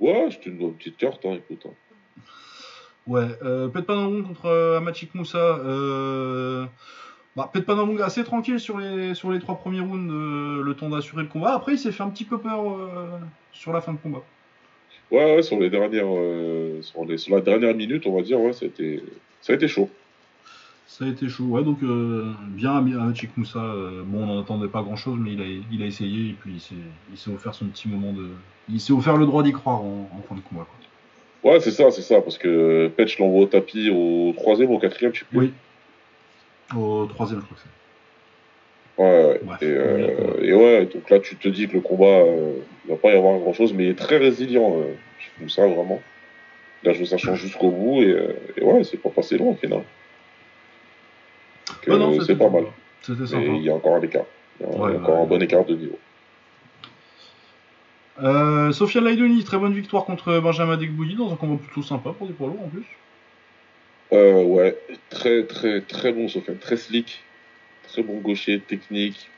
Ouais, 0.00 0.28
c'était 0.32 0.50
une 0.50 0.58
bonne 0.58 0.74
petite 0.74 0.96
carte, 0.96 1.24
hein, 1.26 1.34
écoute. 1.34 1.64
hein. 1.64 2.22
Ouais, 3.06 3.28
euh, 3.44 3.68
Pet 3.68 3.82
Panamung 3.82 4.24
contre 4.26 4.46
euh, 4.46 4.78
Amachik 4.78 5.14
Moussa. 5.14 5.58
Bah, 7.36 7.48
Pet 7.52 7.64
Panamung 7.64 8.00
assez 8.00 8.24
tranquille 8.24 8.58
sur 8.58 8.78
les, 8.78 9.14
sur 9.14 9.30
les 9.30 9.38
trois 9.38 9.54
premiers 9.54 9.78
rounds, 9.80 10.10
le 10.64 10.74
temps 10.74 10.88
d'assurer 10.88 11.22
le 11.22 11.28
combat. 11.28 11.54
Après, 11.54 11.74
il 11.74 11.78
s'est 11.78 11.92
fait 11.92 12.02
un 12.02 12.10
petit 12.10 12.24
peu 12.24 12.38
peur 12.38 12.62
sur 13.52 13.72
la 13.72 13.80
fin 13.80 13.92
de 13.92 13.98
combat. 13.98 14.22
Ouais, 15.12 15.36
ouais, 15.36 15.42
sur 15.42 15.60
les 15.60 15.70
dernières, 15.70 16.06
sur, 16.82 17.04
les, 17.04 17.16
sur 17.16 17.34
la 17.36 17.40
dernière 17.40 17.74
minute, 17.76 18.04
on 18.06 18.16
va 18.16 18.22
dire, 18.22 18.40
ouais, 18.40 18.52
ça 18.52 18.64
a 18.64 18.68
été, 18.68 19.04
ça 19.40 19.52
a 19.52 19.56
été 19.56 19.68
chaud. 19.68 19.88
Ça 20.98 21.06
a 21.06 21.08
été 21.08 21.26
chaud. 21.26 21.44
Ouais, 21.44 21.62
donc 21.64 21.82
euh, 21.82 22.32
bien 22.48 22.76
Amachik 22.76 23.34
Moussa. 23.38 23.58
euh, 23.60 24.02
bon, 24.04 24.24
on 24.24 24.26
n'en 24.26 24.40
attendait 24.42 24.68
pas 24.68 24.82
grand 24.82 24.96
chose, 24.96 25.18
mais 25.18 25.32
il 25.32 25.40
a, 25.40 25.44
il 25.72 25.82
a 25.82 25.86
essayé 25.86 26.30
et 26.30 26.32
puis 26.38 26.62
il 27.14 27.16
s'est- 27.18 27.30
offert 27.32 27.54
son 27.54 27.64
petit 27.66 27.88
moment 27.88 28.12
de. 28.12 28.28
Il 28.68 28.78
s'est 28.78 28.92
offert 28.92 29.16
le 29.16 29.24
droit 29.24 29.42
d'y 29.42 29.52
croire 29.52 29.80
en, 29.80 30.10
en 30.12 30.22
fin 30.28 30.34
de 30.34 30.42
combat. 30.42 30.66
Quoi. 31.42 31.52
Ouais, 31.52 31.60
c'est 31.60 31.70
ça, 31.70 31.90
c'est 31.90 32.02
ça, 32.02 32.20
parce 32.20 32.36
que 32.36 32.88
Petch 32.94 33.18
l'envoie 33.18 33.40
au 33.40 33.46
tapis 33.46 33.88
au 33.88 34.34
troisième 34.36 34.70
ou 34.70 34.74
au 34.74 34.78
quatrième, 34.78 35.14
je 35.14 35.20
sais 35.20 35.24
plus. 35.30 35.38
Oui. 35.38 35.52
Au 36.76 37.06
troisième, 37.06 37.40
je 37.40 37.44
crois 37.46 37.56
que 37.56 37.62
c'est. 37.62 39.02
Ouais, 39.02 39.24
ouais. 39.28 39.40
Bref, 39.44 39.62
et, 39.62 39.66
euh, 39.66 40.42
et 40.42 40.52
ouais, 40.52 40.86
donc 40.92 41.08
là, 41.08 41.20
tu 41.20 41.36
te 41.36 41.48
dis 41.48 41.68
que 41.68 41.72
le 41.72 41.80
combat, 41.80 42.04
euh, 42.04 42.52
il 42.84 42.90
va 42.90 42.96
pas 42.96 43.12
y 43.12 43.16
avoir 43.16 43.38
grand 43.38 43.54
chose, 43.54 43.72
mais 43.72 43.84
il 43.84 43.90
est 43.90 43.98
très 43.98 44.18
résilient, 44.18 44.76
ça 45.48 45.66
vraiment. 45.66 46.02
Il 46.84 46.90
a 46.90 46.92
joué 46.92 47.06
sa 47.06 47.16
chance 47.16 47.38
jusqu'au 47.38 47.70
bout, 47.70 48.02
et, 48.02 48.14
et 48.58 48.62
ouais, 48.62 48.84
c'est 48.84 48.98
pas 48.98 49.08
passé 49.08 49.38
loin 49.38 49.52
au 49.52 49.56
final. 49.56 49.82
C'est 51.82 52.36
pas 52.38 52.48
mal. 52.50 52.64
C'était 53.02 53.26
sympa. 53.26 53.42
il 53.44 53.62
y 53.62 53.70
a 53.70 53.74
encore 53.74 53.96
un 53.96 54.00
écart. 54.02 54.24
Il 54.60 54.66
y 54.66 54.68
a 54.68 54.72
Ouais, 54.72 54.96
encore 54.96 55.16
ouais. 55.16 55.22
un 55.22 55.26
bon 55.26 55.42
écart 55.42 55.64
de 55.64 55.74
niveau. 55.74 55.98
Euh, 58.22 58.72
Sofiane 58.72 59.04
Laïdoni, 59.04 59.42
très 59.42 59.58
bonne 59.58 59.72
victoire 59.72 60.04
contre 60.04 60.38
Benjamin 60.38 60.76
Degbouilly 60.76 61.16
dans 61.16 61.32
un 61.32 61.36
combat 61.36 61.60
plutôt 61.62 61.82
sympa 61.82 62.10
pour 62.10 62.26
des 62.26 62.34
poids 62.34 62.48
lourds 62.48 62.62
en 62.64 62.68
plus. 62.68 62.84
Euh, 64.12 64.44
ouais, 64.44 64.76
très 65.08 65.44
très 65.44 65.80
très 65.80 66.12
bon 66.12 66.28
Sofiane, 66.28 66.58
très 66.58 66.76
slick, 66.76 67.22
très 67.88 68.02
bon 68.02 68.18
gaucher, 68.18 68.60
technique, 68.60 69.30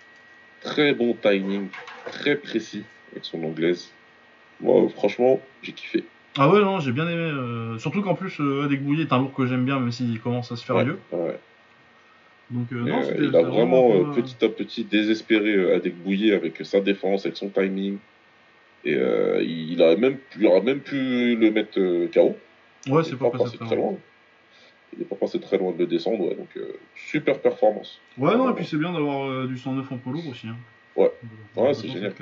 très 0.60 0.92
bon 0.92 1.14
timing, 1.14 1.68
très 2.06 2.34
précis 2.34 2.82
avec 3.12 3.24
son 3.24 3.42
anglaise. 3.44 3.90
Moi, 4.60 4.88
franchement, 4.96 5.40
j'ai 5.62 5.72
kiffé. 5.72 6.04
Ah 6.36 6.48
ouais, 6.48 6.60
non, 6.60 6.80
j'ai 6.80 6.90
bien 6.90 7.06
aimé. 7.08 7.22
euh, 7.22 7.78
surtout 7.78 8.02
qu'en 8.02 8.16
plus, 8.16 8.36
euh, 8.40 8.68
est 8.68 9.12
un 9.12 9.18
lourd 9.18 9.32
que 9.32 9.46
j'aime 9.46 9.64
bien, 9.64 9.78
même 9.78 9.92
s'il 9.92 10.20
commence 10.20 10.50
à 10.50 10.56
se 10.56 10.64
faire 10.64 10.76
Ouais, 10.76 10.84
vieux. 10.84 10.98
ouais. 11.12 11.38
Donc, 12.50 12.66
euh, 12.72 12.76
non, 12.84 13.00
euh, 13.02 13.14
il 13.18 13.34
a 13.36 13.42
vraiment 13.42 13.90
euh, 13.92 14.04
combat- 14.04 14.14
petit 14.16 14.44
à 14.44 14.48
petit 14.48 14.84
désespéré 14.84 15.54
euh, 15.54 15.76
Adek 15.76 15.96
Bouilly 15.96 16.32
avec 16.32 16.58
sa 16.64 16.80
défense, 16.80 17.24
avec 17.24 17.36
son 17.36 17.48
timing. 17.48 17.98
Et 18.84 18.94
euh, 18.94 19.42
il, 19.42 19.82
a 19.82 19.96
même, 19.96 20.16
pu- 20.18 20.38
il 20.40 20.46
aura 20.46 20.60
même 20.60 20.80
pu 20.80 21.36
le 21.36 21.50
mettre 21.50 21.78
euh, 21.80 22.06
KO. 22.12 22.36
Ouais, 22.90 23.00
Il 23.00 23.04
c'est 23.06 23.12
est 23.12 23.16
pas 23.16 23.30
passé 23.30 23.56
très 23.56 23.74
loin. 23.76 23.92
loin. 23.92 23.98
Il 24.92 24.98
n'est 25.00 25.04
pas 25.06 25.16
passé 25.16 25.40
très 25.40 25.56
loin 25.58 25.72
de 25.72 25.78
le 25.78 25.86
descendre, 25.86 26.20
ouais, 26.28 26.34
donc 26.34 26.48
euh, 26.56 26.76
super 26.94 27.40
performance. 27.40 27.98
Ouais, 28.18 28.36
non, 28.36 28.50
et 28.50 28.54
puis 28.54 28.64
c'est 28.66 28.76
bien 28.76 28.92
d'avoir 28.92 29.28
euh, 29.28 29.46
du 29.46 29.56
109 29.58 29.90
en 29.90 29.96
poids 29.96 30.12
lourd 30.12 30.28
aussi. 30.28 30.46
Hein. 30.46 30.56
Ouais. 30.96 31.10
Ouais, 31.56 31.72
c'est 31.74 31.88
génial. 31.88 32.12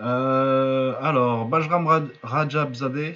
Euh, 0.00 0.94
alors, 1.00 1.46
Bajram 1.46 2.08
Rajabzadeh. 2.22 3.14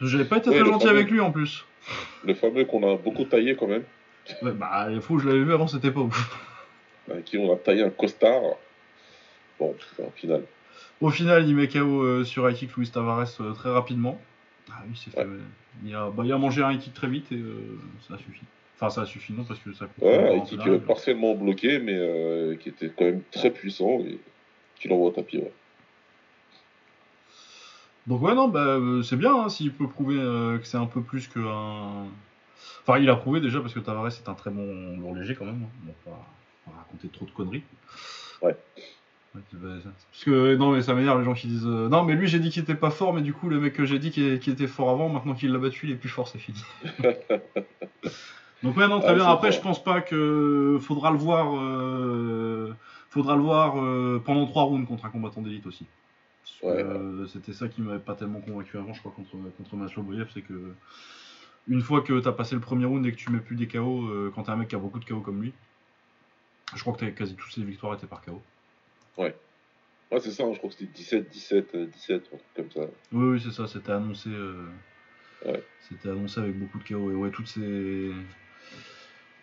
J'avais 0.00 0.24
pas 0.24 0.38
été 0.38 0.50
Ouais, 0.50 0.58
très 0.60 0.66
gentil 0.70 0.88
avec 0.88 1.10
lui 1.10 1.20
en 1.20 1.30
plus. 1.32 1.64
Le 2.24 2.34
fameux 2.34 2.64
qu'on 2.64 2.82
a 2.90 2.96
beaucoup 2.96 3.24
taillé 3.24 3.56
quand 3.56 3.66
même, 3.66 3.84
Ouais, 4.42 4.52
bah, 4.52 4.88
il 4.90 5.00
faut 5.02 5.16
que 5.16 5.22
je 5.22 5.28
l'avais 5.28 5.42
vu 5.44 5.52
avant, 5.52 5.66
c'était 5.66 5.90
pas 5.90 6.00
ouf. 6.00 6.34
avec 7.10 7.24
qui 7.26 7.36
on 7.36 7.52
a 7.52 7.56
taillé 7.56 7.82
un 7.82 7.90
costard. 7.90 8.40
Bon, 9.58 9.74
en 10.02 10.10
finale. 10.12 10.42
Au 11.00 11.10
final, 11.10 11.46
il 11.46 11.54
met 11.54 11.68
KO 11.68 12.02
euh, 12.02 12.24
sur 12.24 12.48
high 12.48 12.56
kick 12.56 12.74
Luis 12.76 12.88
Tavares 12.90 13.28
euh, 13.40 13.52
très 13.52 13.70
rapidement. 13.70 14.18
Ah 14.70 14.82
oui, 14.88 14.94
c'est 15.02 15.10
fait. 15.10 15.26
Il, 15.84 15.94
a, 15.94 16.08
bah, 16.10 16.22
il 16.24 16.32
a 16.32 16.38
mangé 16.38 16.62
un 16.62 16.72
high 16.72 16.80
kick 16.80 16.94
très 16.94 17.08
vite 17.08 17.30
et 17.32 17.36
euh, 17.36 17.78
ça 18.08 18.16
suffit. 18.16 18.44
Enfin, 18.76 18.88
ça 18.90 19.04
suffit, 19.04 19.32
non, 19.34 19.44
parce 19.44 19.60
que 19.60 19.72
ça 19.74 19.84
coûte 19.86 20.02
Ouais, 20.04 20.36
un 20.36 20.40
kick 20.40 20.66
euh, 20.66 20.78
partiellement 20.78 21.34
bloqué, 21.34 21.78
mais 21.78 22.56
qui 22.58 22.70
était 22.70 22.90
quand 22.96 23.04
même 23.04 23.22
très 23.30 23.50
puissant 23.50 24.00
et 24.00 24.18
qui 24.80 24.88
l'envoie 24.88 25.08
au 25.08 25.12
tapis. 25.12 25.38
Ouais. 25.38 25.52
Donc, 28.06 28.20
ouais, 28.22 28.34
non, 28.34 28.48
bah, 28.48 28.60
euh, 28.60 29.02
c'est 29.02 29.16
bien 29.16 29.34
hein, 29.34 29.48
s'il 29.48 29.72
peut 29.72 29.88
prouver 29.88 30.16
euh, 30.18 30.58
que 30.58 30.66
c'est 30.66 30.76
un 30.76 30.86
peu 30.86 31.00
plus 31.00 31.26
qu'un. 31.28 32.04
Enfin, 32.86 32.98
il 32.98 33.08
a 33.08 33.16
prouvé 33.16 33.40
déjà 33.40 33.60
parce 33.60 33.72
que 33.72 33.80
Tavares 33.80 34.08
est 34.08 34.28
un 34.28 34.34
très 34.34 34.50
bon 34.50 34.98
lourd 34.98 35.14
léger 35.14 35.34
quand 35.34 35.46
même. 35.46 35.62
hein. 35.64 35.68
On 36.06 36.10
va 36.10 36.16
pas, 36.16 36.72
raconter 36.78 37.08
trop 37.08 37.24
de 37.24 37.30
conneries. 37.30 37.62
Ouais. 38.42 38.56
Parce 39.32 40.22
que 40.24 40.54
non 40.54 40.70
mais 40.70 40.80
ça 40.82 40.94
m'énerve 40.94 41.18
les 41.18 41.24
gens 41.24 41.34
qui 41.34 41.48
disent 41.48 41.66
euh, 41.66 41.88
non 41.88 42.04
mais 42.04 42.14
lui 42.14 42.28
j'ai 42.28 42.38
dit 42.38 42.50
qu'il 42.50 42.62
était 42.62 42.76
pas 42.76 42.90
fort 42.90 43.12
mais 43.12 43.20
du 43.20 43.32
coup 43.32 43.48
le 43.48 43.58
mec 43.58 43.72
que 43.72 43.84
j'ai 43.84 43.98
dit 43.98 44.12
qui, 44.12 44.38
qui 44.38 44.48
était 44.48 44.68
fort 44.68 44.90
avant 44.90 45.08
maintenant 45.08 45.34
qu'il 45.34 45.50
l'a 45.50 45.58
battu 45.58 45.86
il 45.86 45.92
est 45.92 45.96
plus 45.96 46.08
fort 46.08 46.28
c'est 46.28 46.38
fini. 46.38 46.58
Donc 48.62 48.76
ouais 48.76 48.86
non 48.86 49.00
très 49.00 49.10
Ah, 49.10 49.14
bien 49.14 49.24
après 49.26 49.50
fort. 49.50 49.56
je 49.58 49.60
pense 49.60 49.82
pas 49.82 50.00
que 50.02 50.78
faudra 50.80 51.10
le 51.10 51.18
voir 51.18 51.52
euh, 51.56 52.72
faudra 53.10 53.34
le 53.34 53.42
voir 53.42 53.74
euh, 53.82 54.22
pendant 54.24 54.46
trois 54.46 54.62
rounds 54.64 54.86
contre 54.86 55.04
un 55.04 55.10
combattant 55.10 55.42
d'élite 55.42 55.66
aussi. 55.66 55.86
Ouais, 56.62 56.82
euh, 56.82 57.26
C'était 57.26 57.52
ça 57.52 57.68
qui 57.68 57.82
m'avait 57.82 57.98
pas 57.98 58.14
tellement 58.14 58.40
convaincu 58.40 58.76
avant 58.78 58.92
je 58.94 59.00
crois 59.00 59.12
contre 59.12 59.36
contre 59.56 59.76
Masloboyev 59.76 60.28
c'est 60.32 60.42
que 60.42 60.74
une 61.68 61.80
fois 61.80 62.02
que 62.02 62.20
t'as 62.20 62.32
passé 62.32 62.54
le 62.54 62.60
premier 62.60 62.84
round 62.84 63.04
et 63.06 63.12
que 63.12 63.16
tu 63.16 63.30
mets 63.30 63.38
plus 63.40 63.56
des 63.56 63.66
KO 63.68 64.06
euh, 64.08 64.32
quand 64.34 64.44
t'as 64.44 64.52
un 64.52 64.56
mec 64.56 64.68
qui 64.68 64.74
a 64.74 64.78
beaucoup 64.78 64.98
de 64.98 65.04
KO 65.04 65.20
comme 65.20 65.42
lui 65.42 65.52
je 66.74 66.80
crois 66.80 66.92
que 66.94 67.00
t'as 67.00 67.10
quasi 67.10 67.34
toutes 67.34 67.52
ses 67.52 67.62
victoires 67.62 67.94
étaient 67.94 68.06
par 68.06 68.22
KO. 68.22 68.42
Ouais, 70.14 70.20
c'est 70.20 70.30
ça, 70.30 70.44
hein, 70.44 70.52
je 70.52 70.58
crois 70.58 70.70
que 70.70 70.76
c'était 70.76 70.92
17, 70.92 71.28
17, 71.28 71.74
euh, 71.74 71.86
17, 71.86 72.22
un 72.32 72.36
truc 72.36 72.40
comme 72.54 72.70
ça. 72.70 72.80
Oui, 73.12 73.24
oui, 73.32 73.40
c'est 73.40 73.50
ça, 73.50 73.66
c'était 73.66 73.90
annoncé. 73.92 74.28
euh, 74.30 74.66
Ouais. 75.44 75.62
C'était 75.80 76.08
annoncé 76.08 76.40
avec 76.40 76.56
beaucoup 76.58 76.78
de 76.78 76.84
KO. 76.84 77.10
Et 77.10 77.14
ouais, 77.14 77.30
toutes 77.30 77.48
ces, 77.48 78.12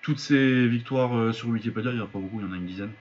toutes 0.01 0.19
ces 0.19 0.67
victoires 0.67 1.15
euh, 1.15 1.31
sur 1.33 1.49
Wikipédia, 1.49 1.91
il 1.91 1.95
n'y 1.97 2.01
en 2.01 2.05
a 2.05 2.07
pas 2.07 2.19
beaucoup, 2.19 2.39
il 2.39 2.45
y 2.45 2.49
en 2.49 2.53
a 2.53 2.57
une 2.57 2.65
dizaine. 2.65 2.93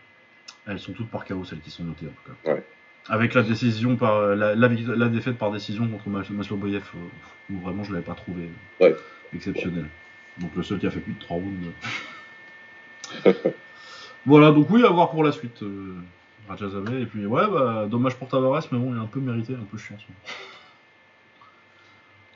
Elles 0.67 0.81
sont 0.81 0.93
toutes 0.93 1.11
par 1.11 1.25
KO, 1.25 1.45
celles 1.45 1.61
qui 1.61 1.71
sont 1.71 1.85
notées 1.85 2.07
en 2.07 2.11
tout 2.11 2.33
cas. 2.33 2.53
Ouais. 2.53 2.65
Avec 3.13 3.35
la 3.35 3.43
décision 3.43 3.97
par 3.97 4.23
la, 4.37 4.55
la, 4.55 5.09
défaite 5.09 5.37
par 5.37 5.51
décision 5.51 5.87
contre 5.89 6.09
Mas- 6.09 6.31
Masloboyev, 6.31 6.85
euh, 6.95 7.53
où 7.55 7.59
vraiment 7.59 7.83
je 7.85 7.93
l'avais 7.93 8.05
pas 8.05 8.15
trouvé 8.15 8.45
euh, 8.45 8.85
Ouais. 8.85 8.97
exceptionnel. 9.35 9.87
Donc 10.39 10.51
le 10.57 10.63
seul 10.63 10.79
qui 10.79 10.87
a 10.87 10.91
fait 10.91 11.01
plus 11.01 11.13
de 11.15 11.19
3 11.19 11.37
rounds. 11.37 11.67
euh. 13.27 13.33
voilà, 14.27 14.53
donc 14.53 14.71
oui, 14.71 14.85
à 14.85 14.89
voir 14.91 15.11
pour 15.11 15.25
la 15.25 15.33
suite. 15.33 15.63
Euh, 15.63 15.97
et 17.01 17.07
puis 17.07 17.27
ouais, 17.27 17.47
bah, 17.51 17.87
dommage 17.89 18.17
pour 18.17 18.27
Tavares, 18.29 18.67
mais 18.73 18.79
bon, 18.79 18.93
il 18.93 18.97
est 18.97 19.01
un 19.01 19.07
peu 19.07 19.21
mérité, 19.21 19.55
un 19.55 19.65
peu 19.71 19.79
chiant. 19.79 19.97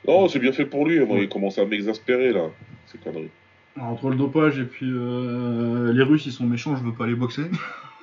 moment. 0.05 0.21
Non, 0.21 0.27
c'est 0.29 0.39
bien 0.39 0.51
fait 0.53 0.65
pour 0.65 0.85
lui, 0.87 0.99
moi, 0.99 1.17
il 1.19 1.27
commence 1.29 1.57
à 1.57 1.65
m'exaspérer 1.65 2.31
là, 2.31 2.47
ces 2.85 2.97
conneries. 2.97 3.29
Alors, 3.75 3.89
entre 3.89 4.09
le 4.09 4.15
dopage 4.15 4.57
et 4.59 4.63
puis 4.63 4.89
euh, 4.89 5.91
les 5.91 6.03
Russes, 6.03 6.25
ils 6.27 6.31
sont 6.31 6.45
méchants, 6.45 6.75
je 6.77 6.83
veux 6.83 6.93
pas 6.93 7.07
les 7.07 7.15
boxer. 7.15 7.43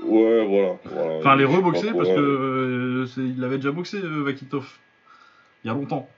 Ouais, 0.04 0.44
voilà. 0.46 0.78
voilà. 0.84 1.14
Enfin, 1.18 1.36
les 1.36 1.44
reboxer 1.44 1.88
quoi, 1.90 1.98
parce 2.04 2.08
que 2.08 2.20
euh, 2.20 3.06
c'est- 3.06 3.20
il 3.20 3.38
l'avait 3.40 3.56
déjà 3.56 3.72
boxé, 3.72 3.98
euh, 3.98 4.22
Vakitov. 4.22 4.68
Il 5.64 5.68
y 5.68 5.70
a 5.70 5.74
longtemps. 5.74 6.08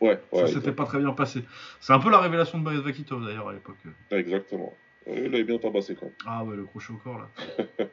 Ouais, 0.00 0.20
Ça 0.32 0.42
ouais, 0.42 0.46
s'était 0.48 0.70
pas 0.72 0.84
très 0.84 0.98
bien 1.00 1.12
passé. 1.12 1.42
C'est 1.80 1.92
un 1.92 1.98
peu 1.98 2.10
la 2.10 2.20
révélation 2.20 2.58
de 2.58 2.64
Boris 2.64 2.78
Vakitov 2.80 3.24
d'ailleurs 3.26 3.48
à 3.48 3.52
l'époque. 3.52 3.76
exactement. 4.12 4.72
Ouais, 5.06 5.22
Il 5.26 5.34
avait 5.34 5.44
bien 5.44 5.58
tabassé 5.58 5.94
quand 5.96 6.06
même. 6.06 6.14
Ah 6.26 6.44
ouais, 6.44 6.54
le 6.56 6.64
crochet 6.64 6.92
au 6.92 6.96
corps 6.96 7.18
là. 7.18 7.28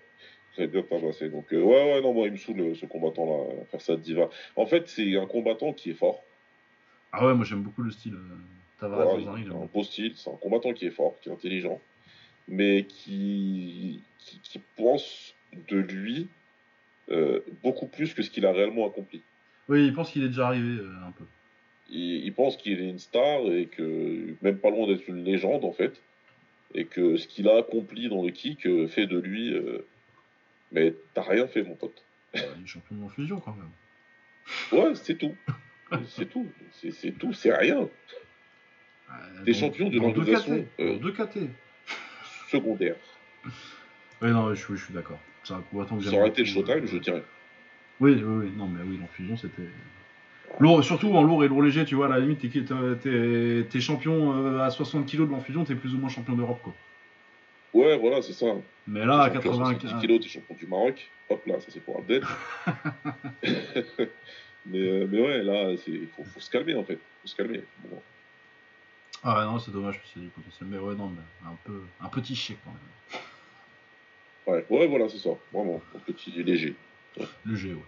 Il 0.58 0.64
avait 0.64 0.68
bien 0.72 0.84
tabassé. 0.84 1.30
Donc, 1.30 1.52
euh, 1.54 1.62
ouais, 1.62 1.94
ouais, 1.94 2.02
non, 2.02 2.14
moi, 2.14 2.28
il 2.28 2.34
me 2.34 2.38
saoule 2.38 2.62
euh, 2.62 2.76
ce 2.76 2.86
combattant-là, 2.86 3.66
faire 3.72 3.82
ça 3.82 3.96
de 3.96 4.02
diva. 4.02 4.30
En 4.56 4.66
fait, 4.66 4.88
c'est 4.88 5.18
un 5.18 5.26
combattant 5.26 5.74
qui 5.74 5.90
est 5.90 5.96
fort. 5.96 6.24
Ah 7.12 7.26
ouais, 7.26 7.34
moi 7.34 7.46
j'aime 7.46 7.62
beaucoup 7.62 7.82
le 7.82 7.92
style 7.92 8.14
euh, 8.14 8.36
Tavares 8.80 9.18
Voilà, 9.18 9.44
dans 9.46 9.62
un 9.64 9.66
beau 9.74 9.84
style, 9.84 10.14
c'est 10.16 10.30
un 10.30 10.36
combattant 10.36 10.74
qui 10.74 10.86
est 10.86 10.92
fort, 10.92 11.16
qui 11.22 11.30
est 11.30 11.32
intelligent, 11.32 11.80
mais 12.48 12.86
qui, 12.86 14.02
qui, 14.20 14.40
qui 14.40 14.62
pense 14.76 15.36
de 15.68 15.78
lui 15.78 16.28
euh, 17.12 17.40
beaucoup 17.64 17.88
plus 17.88 18.14
que 18.14 18.22
ce 18.24 18.30
qu'il 18.30 18.46
a 18.46 18.52
réellement 18.52 18.88
accompli. 18.88 19.22
Oui, 19.70 19.86
il 19.86 19.94
pense 19.94 20.12
qu'il 20.12 20.24
est 20.24 20.30
déjà 20.30 20.48
arrivé 20.48 20.80
euh, 20.80 21.08
un 21.08 21.12
peu. 21.12 21.26
Il, 21.90 22.26
il 22.26 22.34
pense 22.34 22.58
qu'il 22.58 22.80
est 22.80 22.90
une 22.90 23.00
star 23.00 23.42
et 23.52 23.68
que, 23.68 24.36
même 24.42 24.58
pas 24.58 24.70
loin 24.70 24.88
d'être 24.88 25.08
une 25.08 25.24
légende 25.24 25.66
en 25.66 25.72
fait, 25.72 26.02
et 26.74 26.86
que 26.86 27.18
ce 27.18 27.28
qu'il 27.28 27.48
a 27.48 27.58
accompli 27.58 28.10
dans 28.10 28.24
le 28.24 28.32
kick 28.32 28.66
euh, 28.66 28.88
fait 28.88 29.08
de 29.08 29.18
lui. 29.18 29.56
Mais 30.72 30.94
t'as 31.14 31.24
rien 31.24 31.48
fait, 31.48 31.64
mon 31.64 31.76
pote. 31.76 32.04
Euh, 32.36 32.40
il 32.58 32.64
est 32.64 32.68
champion 32.68 32.96
de 32.96 33.02
non-fusion 33.02 33.40
quand 33.40 33.56
même. 33.56 34.82
Ouais, 34.84 34.96
c'est 34.96 35.16
tout. 35.16 35.36
c'est 36.08 36.30
tout. 36.30 36.48
C'est 36.72 37.18
tout, 37.18 37.34
c'est 37.34 37.56
rien. 37.56 37.88
T'es 39.46 39.54
champion 39.54 39.90
de 39.90 40.00
dans 40.00 40.10
deux 40.10 40.26
l'organisation 40.32 40.68
KT. 41.14 41.38
Secondaire. 42.50 42.96
Oui, 44.22 44.32
non, 44.32 44.54
je, 44.54 44.64
suis- 44.64 44.76
je 44.78 44.86
suis 44.86 44.94
d'accord. 44.94 45.20
J'aime 45.48 45.62
Ça 46.02 46.18
aurait 46.18 46.30
été 46.30 46.42
le 46.42 46.48
Showtime, 46.48 46.84
euh, 46.84 46.88
je 46.88 46.98
dirais. 46.98 47.24
Oui, 48.00 48.14
oui, 48.16 48.46
oui. 48.46 48.52
Non, 48.56 48.68
mais 48.68 48.82
oui, 48.84 48.98
non-fusion 48.98 49.38
c'était. 49.38 49.70
Lourd, 50.60 50.84
surtout 50.84 51.12
en 51.14 51.24
lourd 51.24 51.44
et 51.44 51.48
lourd 51.48 51.62
léger, 51.62 51.86
tu 51.86 51.96
vois, 51.96 52.06
à 52.06 52.10
la 52.10 52.20
limite, 52.20 52.40
t'es, 52.40 52.50
t'es, 52.50 53.64
t'es- 53.70 53.82
champion 53.82 54.34
euh, 54.46 54.60
à 54.60 54.70
60 54.70 55.06
kg 55.06 55.22
de 55.26 55.32
l'enfusion, 55.32 55.66
t'es 55.66 55.76
plus 55.76 55.94
ou 55.94 55.98
moins 55.98 56.10
champion 56.10 56.34
d'Europe, 56.34 56.62
quoi. 56.64 56.74
Ouais, 57.74 57.98
voilà, 57.98 58.22
c'est 58.22 58.32
ça. 58.34 58.46
Mais 58.88 59.06
là, 59.06 59.24
à 59.24 59.30
T'es 59.30 59.36
champion 59.36 59.52
80 59.52 59.80
70 59.80 60.02
kilos, 60.02 60.22
t'es 60.22 60.30
champion 60.30 60.56
du 60.56 60.68
Maroc. 60.68 61.12
Hop 61.30 61.46
là, 61.46 61.60
ça 61.60 61.68
c'est 61.72 61.82
pour 61.84 61.98
Abdel. 61.98 62.24
mais, 64.66 64.80
euh, 64.80 65.08
mais 65.10 65.20
ouais, 65.20 65.44
là, 65.44 65.72
il 65.88 66.08
faut, 66.16 66.24
faut 66.24 66.40
se 66.40 66.50
calmer 66.50 66.76
en 66.76 66.84
fait. 66.86 66.96
faut 67.22 67.28
se 67.28 67.36
calmer. 67.36 67.64
Bon. 67.90 68.02
Ah 69.28 69.40
ouais, 69.40 69.46
non, 69.46 69.58
c'est 69.58 69.72
dommage, 69.72 69.96
parce 69.96 70.06
que 70.06 70.14
c'est 70.14 70.20
du 70.20 70.28
potentiel. 70.28 70.70
Mais 70.70 70.78
ouais, 70.78 70.94
non, 70.94 71.10
mais 71.10 71.50
un, 71.50 71.58
peu, 71.64 71.82
un 72.00 72.10
petit 72.10 72.36
chier 72.36 72.58
quand 72.64 72.70
même. 72.70 73.24
Ouais, 74.46 74.66
ouais, 74.70 74.88
voilà, 74.88 75.10
c'est 75.10 75.18
ça. 75.18 75.32
Vraiment, 75.52 75.82
un 75.96 76.00
petit 76.00 76.32
léger. 76.44 76.76
G, 77.52 77.74
ouais. 77.74 77.80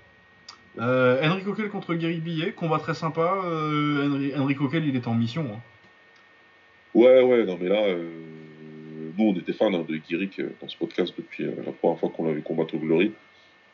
Euh, 0.79 1.21
Henry 1.23 1.43
Coquel 1.43 1.69
contre 1.69 1.93
Gary 1.93 2.19
Billet, 2.19 2.53
combat 2.53 2.79
très 2.79 2.95
sympa. 2.95 3.39
Euh, 3.45 4.07
Henry, 4.07 4.33
Henry 4.35 4.55
Coquel, 4.55 4.85
il 4.85 4.95
était 4.95 5.07
en 5.07 5.13
mission. 5.13 5.47
Hein. 5.53 5.59
Ouais, 6.95 7.21
ouais, 7.21 7.45
non, 7.45 7.55
mais 7.61 7.69
là, 7.69 7.83
euh, 7.83 8.09
nous, 9.15 9.25
on 9.25 9.35
était 9.35 9.53
fans 9.53 9.71
hein, 9.71 9.85
de 9.87 9.97
Guiric 9.97 10.39
euh, 10.39 10.55
dans 10.59 10.67
ce 10.67 10.77
podcast 10.77 11.13
depuis 11.15 11.43
euh, 11.43 11.53
la 11.63 11.71
première 11.71 11.99
fois 11.99 12.09
qu'on 12.09 12.25
l'a 12.25 12.33
vu 12.33 12.41
combattre 12.41 12.73
au 12.73 12.79
Glory. 12.79 13.13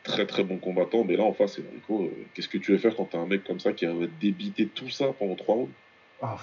Très, 0.02 0.26
très 0.26 0.44
bon 0.44 0.58
combattant, 0.58 1.02
mais 1.04 1.16
là, 1.16 1.22
en 1.22 1.32
face, 1.32 1.58
Enrico, 1.58 2.10
qu'est-ce 2.34 2.48
que 2.48 2.58
tu 2.58 2.72
veux 2.72 2.78
faire 2.78 2.94
quand 2.94 3.06
t'as 3.06 3.18
un 3.18 3.26
mec 3.26 3.42
comme 3.44 3.60
ça 3.60 3.72
qui 3.72 3.86
va 3.86 3.94
débiter 4.20 4.66
tout 4.66 4.90
ça 4.90 5.14
pendant 5.18 5.34
trois 5.34 5.54
rounds? 5.54 5.72
Ah. 6.20 6.36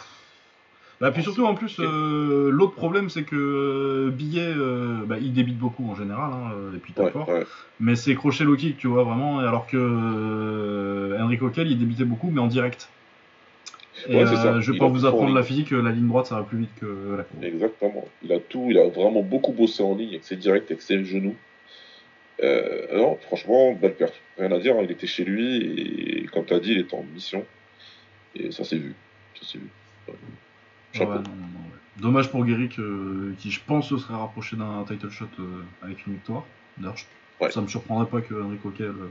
Bah, 1.02 1.12
puis 1.12 1.24
surtout, 1.24 1.46
en 1.48 1.56
plus, 1.56 1.78
euh, 1.80 2.52
l'autre 2.52 2.76
problème, 2.76 3.10
c'est 3.10 3.24
que 3.24 3.36
euh, 3.36 4.12
Billet, 4.12 4.54
euh, 4.56 5.00
bah, 5.08 5.18
il 5.20 5.34
débite 5.34 5.58
beaucoup 5.58 5.90
en 5.90 5.96
général, 5.96 6.32
hein, 6.32 6.52
et 6.76 6.78
puis 6.78 6.94
Ouais, 6.96 7.10
fort. 7.10 7.28
ouais. 7.28 7.44
Mais 7.80 7.96
c'est 7.96 8.14
crochet 8.14 8.44
low 8.44 8.56
kick, 8.56 8.78
tu 8.78 8.86
vois, 8.88 9.04
vraiment. 9.04 9.40
Alors 9.40 9.66
que 9.66 9.78
euh, 9.78 11.18
Henry 11.20 11.40
Coquel, 11.40 11.72
il 11.72 11.80
débitait 11.80 12.04
beaucoup, 12.06 12.30
mais 12.30 12.40
en 12.40 12.46
direct. 12.46 12.88
Et 14.08 14.16
Ouais, 14.16 14.26
ça. 14.28 14.60
je 14.62 14.72
vais 14.72 14.78
pas 14.78 14.88
vous 14.88 15.06
apprendre 15.08 15.34
la 15.34 15.42
physique, 15.42 15.72
la 15.72 15.92
ligne 15.92 16.08
droite, 16.08 16.28
ça 16.28 16.36
va 16.36 16.44
plus 16.44 16.60
vite 16.60 16.70
que 16.80 17.16
la 17.18 17.24
courbe. 17.24 17.44
Exactement. 17.44 18.08
Il 18.24 18.32
a 18.34 18.40
tout, 18.40 18.68
il 18.70 18.78
a 18.78 18.88
vraiment 18.88 19.24
beaucoup 19.24 19.54
bossé 19.54 19.82
en 19.82 19.96
ligne 19.96 20.10
avec 20.10 20.24
ses 20.24 20.36
directs, 20.36 20.66
avec 20.70 20.84
ses 20.84 21.04
genoux. 21.04 21.36
Non, 22.94 23.18
franchement, 23.24 23.74
belle 23.74 23.96
perf. 23.96 24.14
Rien 24.38 24.52
à 24.52 24.60
dire, 24.60 24.76
hein, 24.76 24.82
il 24.84 24.92
était 24.92 25.08
chez 25.08 25.24
lui 25.24 25.58
et 26.22 26.26
comme 26.28 26.46
tu 26.46 26.54
as 26.54 26.60
dit, 26.60 26.72
il 26.74 26.80
était 26.80 26.96
en 26.96 27.04
mission. 27.14 27.44
Et 28.36 28.52
ça 28.52 28.64
s'est 28.64 28.78
vu. 28.78 28.94
Ça 29.40 29.48
s'est 29.48 29.58
vu. 29.58 29.70
Ouais. 30.94 31.00
Chapeau. 31.00 31.12
Ouais, 31.12 31.18
non, 31.18 31.24
non, 31.24 31.36
non, 31.36 31.60
ouais. 31.70 31.78
Dommage 32.02 32.32
pour 32.32 32.44
Guéric, 32.46 32.80
euh, 32.80 33.34
qui 33.38 33.52
je 33.52 33.60
pense 33.66 33.90
se 33.90 33.98
serait 33.98 34.16
rapproché 34.16 34.56
d'un 34.56 34.84
title 34.88 35.10
shot 35.10 35.26
euh, 35.40 35.64
avec 35.82 36.06
une 36.08 36.14
victoire. 36.14 36.44
D'ailleurs, 36.78 36.96
Ouais. 37.40 37.50
ça 37.52 37.60
me 37.62 37.68
surprendrait 37.68 38.08
pas 38.10 38.22
que 38.22 38.34
Henry 38.40 38.58
Coquel. 38.58 38.88
euh, 38.88 39.10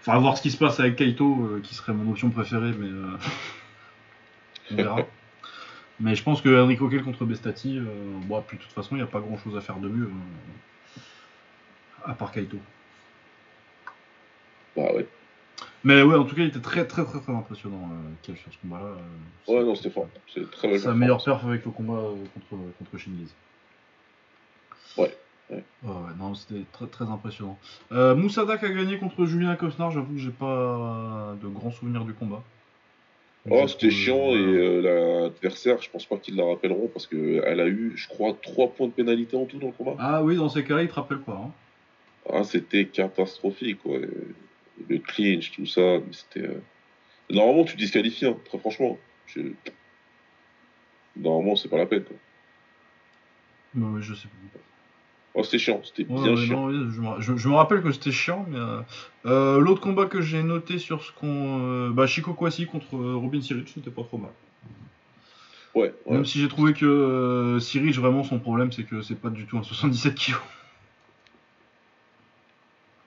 Enfin, 0.00 0.16
voir 0.20 0.36
ce 0.38 0.42
qui 0.42 0.50
se 0.52 0.56
passe 0.56 0.78
avec 0.80 0.94
Kaito, 0.96 1.44
euh, 1.44 1.60
qui 1.62 1.74
serait 1.74 1.92
mon 1.92 2.10
option 2.12 2.30
préférée, 2.30 2.72
mais 2.78 2.88
on 4.70 4.76
verra. 4.76 4.98
mais 6.00 6.14
je 6.14 6.22
pense 6.22 6.40
que 6.40 6.48
Henry 6.62 6.76
Coquel 6.76 7.02
contre 7.02 7.24
Bestati, 7.24 7.80
bon, 8.26 8.40
puis 8.46 8.56
de 8.58 8.62
toute 8.62 8.72
façon, 8.72 8.94
il 8.94 8.98
n'y 8.98 9.02
a 9.04 9.06
pas 9.08 9.18
grand 9.20 9.36
chose 9.38 9.56
à 9.56 9.60
faire 9.60 9.76
de 9.78 9.88
mieux, 9.88 10.08
à 12.06 12.14
part 12.14 12.30
Kaito. 12.30 12.58
Bah 14.76 14.92
ouais. 14.94 15.06
Mais 15.84 16.02
ouais, 16.02 16.16
en 16.16 16.24
tout 16.24 16.34
cas, 16.34 16.42
il 16.42 16.48
était 16.48 16.58
très 16.60 16.86
très 16.86 17.04
très 17.04 17.20
très 17.20 17.32
impressionnant, 17.32 17.90
euh, 17.92 18.08
Kev, 18.22 18.36
sur 18.36 18.52
ce 18.52 18.58
combat-là. 18.62 18.96
euh, 19.48 19.52
Ouais, 19.52 19.64
non, 19.64 19.74
c'était 19.74 19.90
fort. 19.90 20.08
C'est 20.34 20.50
très 20.50 20.78
Sa 20.78 20.92
meilleure 20.94 21.22
perf 21.24 21.44
avec 21.44 21.64
le 21.64 21.70
combat 21.70 21.94
euh, 21.94 22.14
contre, 22.34 22.62
contre 22.78 22.98
Shingiz. 22.98 23.32
Ouais, 24.96 25.14
ouais. 25.50 25.64
Ouais, 25.84 25.90
ouais, 25.90 25.94
non, 26.18 26.34
c'était 26.34 26.64
très, 26.72 26.86
très 26.86 27.04
impressionnant. 27.04 27.58
Euh, 27.92 28.14
Moussadak 28.16 28.64
a 28.64 28.68
gagné 28.70 28.98
contre 28.98 29.24
Julien 29.26 29.54
Cosnard, 29.56 29.90
j'avoue 29.92 30.14
que 30.14 30.20
j'ai 30.20 30.30
pas 30.30 31.34
de 31.40 31.46
grands 31.48 31.70
souvenirs 31.70 32.04
du 32.04 32.12
combat. 32.14 32.42
Oh, 33.50 33.66
c'était 33.66 33.90
chiant 33.90 34.34
et 34.34 34.36
euh, 34.44 35.22
l'adversaire, 35.22 35.80
je 35.80 35.88
pense 35.88 36.04
pas 36.04 36.16
qu'ils 36.18 36.36
la 36.36 36.44
rappelleront 36.44 36.88
parce 36.92 37.06
qu'elle 37.06 37.60
a 37.60 37.66
eu, 37.66 37.92
je 37.96 38.08
crois, 38.08 38.36
3 38.42 38.72
points 38.72 38.88
de 38.88 38.92
pénalité 38.92 39.36
en 39.36 39.46
tout 39.46 39.58
dans 39.58 39.68
le 39.68 39.72
combat. 39.72 39.94
Ah 39.98 40.22
oui, 40.22 40.36
dans 40.36 40.48
ces 40.50 40.64
cas-là, 40.64 40.82
il 40.82 40.88
te 40.88 40.94
rappelle 40.94 41.20
pas. 41.20 41.40
Hein. 41.46 41.50
Ah, 42.30 42.44
c'était 42.44 42.84
catastrophique, 42.86 43.78
quoi. 43.82 43.96
Le 44.88 44.98
clinch, 44.98 45.52
tout 45.52 45.66
ça, 45.66 45.98
mais 45.98 46.12
c'était. 46.12 46.46
euh, 46.46 46.60
Normalement, 47.30 47.64
tu 47.64 47.76
disqualifies, 47.76 48.26
hein, 48.26 48.36
très 48.44 48.58
franchement. 48.58 48.98
Je- 49.26 49.40
Normalement, 51.16 51.56
c'est 51.56 51.68
pas 51.68 51.78
la 51.78 51.86
peine, 51.86 52.04
quoi. 52.04 52.16
Mais 53.74 53.84
ouais, 53.86 54.02
je 54.02 54.14
sais 54.14 54.28
plus. 54.28 54.60
Oh, 55.34 55.42
c'était 55.44 55.58
chiant, 55.58 55.82
c'était 55.84 56.04
Ouais, 56.10 56.22
bien 56.22 56.34
ouais, 56.34 56.46
chiant. 56.46 56.68
non, 56.68 56.90
je, 56.90 57.00
me, 57.00 57.20
je- 57.20 57.36
je 57.36 57.48
me 57.48 57.54
rappelle 57.54 57.82
que 57.82 57.92
c'était 57.92 58.12
chiant, 58.12 58.46
mais 58.48 58.58
euh, 58.58 58.80
euh, 59.26 59.58
l'autre 59.60 59.80
combat 59.80 60.06
que 60.06 60.20
j'ai 60.22 60.42
noté 60.42 60.78
sur 60.78 61.02
ce 61.04 61.12
qu'on. 61.12 61.60
euh, 61.60 61.90
bah, 61.90 62.06
Chico 62.06 62.32
Kwasi 62.34 62.66
contre 62.66 62.96
Robin 62.96 63.40
Siric, 63.42 63.68
c'était 63.68 63.90
pas 63.90 64.02
trop 64.04 64.18
mal. 64.18 64.30
Ouais, 65.74 65.92
ouais. 66.06 66.14
Même 66.14 66.24
si 66.24 66.40
j'ai 66.40 66.48
trouvé 66.48 66.72
que 66.72 66.86
euh, 66.86 67.60
Siric, 67.60 67.94
vraiment, 67.96 68.24
son 68.24 68.38
problème, 68.38 68.72
c'est 68.72 68.84
que 68.84 69.02
c'est 69.02 69.20
pas 69.20 69.28
du 69.30 69.44
tout 69.46 69.58
un 69.58 69.62
77 69.64 70.14
kg. 70.14 70.34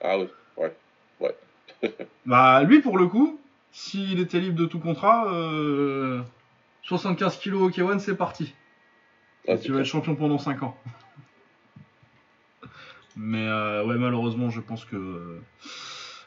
Ah 0.00 0.18
ouais. 0.18 0.28
Bah, 2.26 2.62
lui, 2.62 2.80
pour 2.80 2.98
le 2.98 3.08
coup, 3.08 3.40
s'il 3.72 4.20
était 4.20 4.38
libre 4.38 4.56
de 4.56 4.66
tout 4.66 4.78
contrat, 4.78 5.26
euh, 5.32 6.22
75 6.82 7.38
kg 7.38 7.54
au 7.54 7.70
K1, 7.70 7.98
c'est 7.98 8.16
parti. 8.16 8.54
Ah, 9.48 9.56
tu 9.56 9.72
vas 9.72 9.80
être 9.80 9.86
champion 9.86 10.14
pendant 10.14 10.38
5 10.38 10.62
ans. 10.62 10.76
Mais 13.16 13.46
euh, 13.46 13.84
ouais, 13.84 13.96
malheureusement, 13.96 14.50
je 14.50 14.60
pense 14.60 14.84
que. 14.84 15.40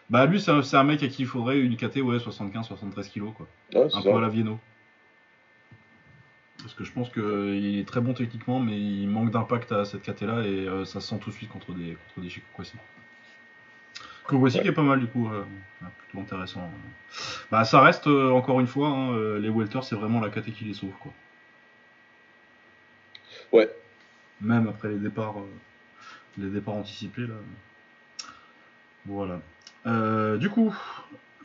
Bah, 0.09 0.25
lui, 0.25 0.41
c'est 0.41 0.51
un, 0.51 0.83
mec 0.83 1.01
à 1.01 1.07
qui 1.07 1.23
il 1.23 1.27
faudrait 1.27 1.59
une 1.59 1.77
KT, 1.77 2.01
ouais, 2.01 2.17
75-73 2.17 3.11
kg, 3.11 3.33
quoi. 3.33 3.47
Ouais, 3.73 3.85
Un 3.85 3.89
ça. 3.89 4.01
peu 4.01 4.15
à 4.15 4.21
la 4.21 4.29
Vienno. 4.29 4.59
Parce 6.59 6.73
que 6.73 6.83
je 6.83 6.91
pense 6.91 7.09
qu'il 7.09 7.79
est 7.79 7.87
très 7.87 8.01
bon 8.01 8.13
techniquement, 8.13 8.59
mais 8.59 8.79
il 8.79 9.07
manque 9.07 9.29
d'impact 9.29 9.71
à 9.71 9.85
cette 9.85 10.01
KT 10.01 10.23
là 10.23 10.41
et 10.41 10.67
euh, 10.67 10.83
ça 10.83 10.99
se 10.99 11.09
sent 11.09 11.19
tout 11.19 11.29
de 11.29 11.35
suite 11.35 11.49
contre 11.49 11.73
des, 11.73 11.95
contre 11.95 12.21
des 12.21 12.29
Chico 12.29 12.45
Kwasi 14.27 14.57
Ouais. 14.57 14.63
qui 14.63 14.69
est 14.69 14.73
pas 14.73 14.81
mal 14.81 14.99
du 14.99 15.07
coup, 15.07 15.29
euh, 15.29 15.43
plutôt 15.99 16.19
intéressant. 16.19 16.69
Bah 17.51 17.63
ça 17.63 17.81
reste 17.81 18.07
euh, 18.07 18.31
encore 18.31 18.59
une 18.59 18.67
fois, 18.67 18.89
hein, 18.89 19.13
euh, 19.13 19.39
les 19.39 19.49
welters 19.49 19.83
c'est 19.83 19.95
vraiment 19.95 20.19
la 20.19 20.29
KT 20.29 20.51
qui 20.51 20.65
les 20.65 20.73
sauve 20.73 20.91
quoi. 20.99 21.13
Ouais. 23.51 23.69
Même 24.41 24.67
après 24.67 24.89
les 24.89 24.97
départs, 24.97 25.37
euh, 25.39 25.47
les 26.37 26.49
départs 26.49 26.75
anticipés 26.75 27.27
là. 27.27 27.35
Voilà. 29.05 29.39
Du 30.37 30.49
coup, 30.49 30.75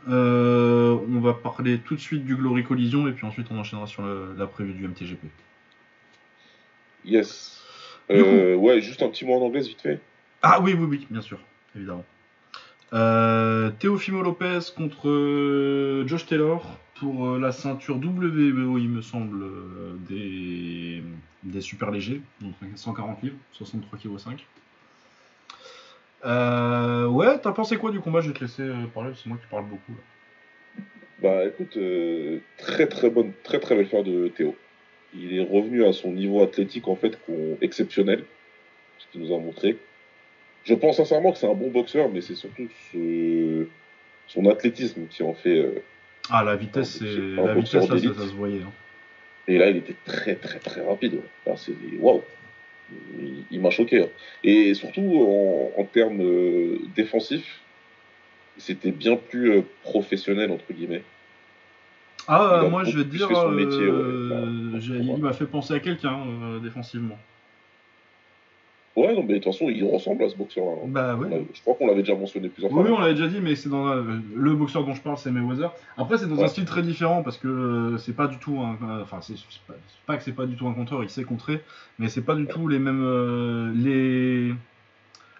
on 0.06 1.20
va 1.20 1.34
parler 1.34 1.78
tout 1.78 1.94
de 1.94 2.00
suite 2.00 2.24
du 2.24 2.34
Glory 2.36 2.64
Collision 2.64 3.06
et 3.06 3.12
puis 3.12 3.26
ensuite 3.26 3.48
on 3.50 3.58
enchaînera 3.58 3.86
sur 3.86 4.02
le- 4.02 4.34
la 4.38 4.46
prévue 4.46 4.72
du 4.72 4.84
MTGP. 4.88 5.26
Yes. 7.04 7.62
Ouais, 8.08 8.80
juste 8.80 9.02
un 9.02 9.08
petit 9.10 9.24
mot 9.26 9.34
en 9.34 9.44
anglais, 9.44 9.60
vite 9.60 9.80
fait. 9.82 10.00
Ah 10.42 10.60
oui, 10.62 10.72
oui, 10.74 10.86
oui, 10.88 11.06
bien 11.10 11.20
sûr, 11.20 11.38
évidemment. 11.76 12.04
Euh, 12.92 13.70
Teofimo 13.78 14.22
Lopez 14.22 14.58
contre 14.76 15.08
euh, 15.08 16.06
Josh 16.08 16.26
Taylor 16.26 16.78
pour 17.00 17.28
euh, 17.28 17.38
la 17.38 17.52
ceinture 17.52 17.96
WBO, 17.96 18.78
il 18.78 18.88
me 18.88 19.00
semble, 19.00 19.42
euh, 19.42 21.02
des, 21.42 21.60
super 21.60 21.90
légers, 21.90 22.20
donc 22.40 22.54
140 22.74 23.22
livres, 23.22 23.36
63 23.52 23.98
kg 23.98 24.18
5. 24.18 24.46
Euh, 26.26 27.06
ouais, 27.06 27.38
t'as 27.38 27.52
pensé 27.52 27.76
quoi 27.76 27.90
du 27.90 28.00
combat? 28.00 28.20
Je 28.20 28.28
vais 28.28 28.34
te 28.34 28.44
laisser 28.44 28.68
parler, 28.92 29.12
c'est 29.14 29.28
moi 29.28 29.38
qui 29.38 29.46
parle 29.50 29.64
beaucoup. 29.64 29.92
Là. 29.92 30.82
Bah 31.22 31.44
écoute, 31.44 31.78
très 32.58 32.86
très 32.86 33.10
bonne, 33.10 33.32
très 33.44 33.60
très 33.60 33.74
belle 33.74 33.86
faire 33.86 34.02
de 34.02 34.28
Théo. 34.28 34.56
Il 35.14 35.36
est 35.36 35.44
revenu 35.44 35.84
à 35.84 35.92
son 35.92 36.12
niveau 36.12 36.42
athlétique 36.42 36.88
en 36.88 36.96
fait 36.96 37.18
exceptionnel, 37.60 38.24
ce 38.98 39.06
qu'il 39.08 39.22
nous 39.22 39.34
a 39.34 39.38
montré. 39.38 39.78
Je 40.64 40.74
pense 40.74 40.96
sincèrement 40.98 41.32
que 41.32 41.38
c'est 41.38 41.48
un 41.48 41.54
bon 41.54 41.70
boxeur, 41.70 42.08
mais 42.10 42.20
c'est 42.20 42.34
surtout 42.34 42.68
ce- 42.92 43.66
son 44.28 44.46
athlétisme 44.46 45.06
qui 45.08 45.22
en 45.22 45.34
fait. 45.34 45.56
euh, 45.58 45.82
Ah, 46.30 46.44
la 46.44 46.56
vitesse, 46.56 47.00
la 47.00 47.54
vitesse 47.54 47.88
là, 47.88 47.98
ça, 48.14 48.28
se 48.28 48.34
voyait. 48.34 48.62
hein. 48.62 48.72
Et 49.48 49.58
là, 49.58 49.70
il 49.70 49.78
était 49.78 49.96
très 50.04 50.36
très 50.36 50.58
très 50.58 50.82
rapide. 50.82 51.14
ouais. 51.14 51.20
Enfin, 51.46 51.56
c'est 51.56 51.74
waouh. 51.98 52.22
Il, 53.18 53.44
il 53.50 53.60
m'a 53.60 53.70
choqué. 53.70 54.02
hein. 54.02 54.08
Et 54.44 54.74
surtout 54.74 55.00
en, 55.02 55.80
en 55.80 55.84
termes 55.84 56.20
euh, 56.22 56.78
défensifs, 56.94 57.60
c'était 58.58 58.92
bien 58.92 59.16
plus 59.16 59.50
euh, 59.50 59.62
professionnel 59.82 60.50
entre 60.52 60.72
guillemets. 60.72 61.02
Ah, 62.28 62.64
moi 62.70 62.84
je 62.84 62.98
vais 62.98 63.04
te 63.04 63.08
beaucoup 63.08 63.16
dire, 63.16 63.48
métier, 63.50 63.86
ouais. 63.86 63.92
euh, 63.92 64.78
il 64.82 65.16
m'a 65.22 65.32
fait 65.32 65.46
penser 65.46 65.74
à 65.74 65.80
quelqu'un 65.80 66.58
défensivement. 66.62 67.18
Ouais, 69.00 69.14
non, 69.14 69.22
mais 69.22 69.34
de 69.34 69.38
toute 69.38 69.52
façon, 69.52 69.68
il 69.68 69.82
ressemble 69.84 70.24
à 70.24 70.28
ce 70.28 70.36
boxeur-là. 70.36 70.72
hein. 70.82 70.86
Bah 70.88 71.16
ouais. 71.16 71.44
Je 71.54 71.60
crois 71.62 71.74
qu'on 71.74 71.86
l'avait 71.86 72.00
déjà 72.02 72.14
mentionné 72.14 72.48
plusieurs 72.48 72.70
fois. 72.70 72.82
oui, 72.82 72.90
on 72.90 72.98
l'avait 73.00 73.14
déjà 73.14 73.28
dit, 73.28 73.40
mais 73.40 73.54
c'est 73.56 73.68
dans 73.68 73.86
la- 73.86 74.02
le 74.34 74.54
boxeur 74.54 74.84
dont 74.84 74.94
je 74.94 75.00
parle, 75.02 75.16
c'est 75.16 75.30
Mayweather. 75.30 75.72
Après, 75.96 76.18
c'est 76.18 76.26
dans 76.26 76.34
un 76.44 76.48
style 76.48 76.64
très 76.66 76.82
différent 76.82 77.22
parce 77.22 77.38
que 77.38 77.48
euh, 77.48 77.98
c'est 77.98 78.14
pas 78.14 78.26
du 78.26 78.38
tout 78.38 78.58
un. 78.60 78.78
Enfin, 79.02 79.20
c'est 79.22 79.34
pas, 79.66 79.74
pas 80.06 80.16
que 80.16 80.22
c'est 80.22 80.32
pas 80.32 80.46
du 80.46 80.56
tout 80.56 80.66
un 80.68 80.74
contreur, 80.74 81.02
il 81.02 81.10
sait 81.10 81.24
contrer, 81.24 81.60
mais 81.98 82.08
c'est 82.08 82.22
pas 82.22 82.34
du 82.34 82.46
tout 82.46 82.68
les 82.68 82.78
mêmes. 82.78 83.02
euh, 83.04 83.72
les 83.74 84.52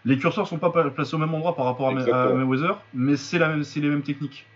les 0.07 0.17
curseurs 0.19 0.47
sont 0.49 0.59
pas 0.59 0.71
pa- 0.71 0.89
placés 0.91 1.15
au 1.15 1.19
même 1.19 1.35
endroit 1.35 1.55
par 1.55 1.67
rapport 1.67 1.89
à. 1.91 1.93
Mayweather, 2.35 2.83
mais 2.95 3.17
c'est 3.17 3.39
la 3.39 3.49
même, 3.49 3.65
c'est 3.65 3.81
les 3.81 3.89
mêmes 3.89 4.03
techniques. 4.03 4.47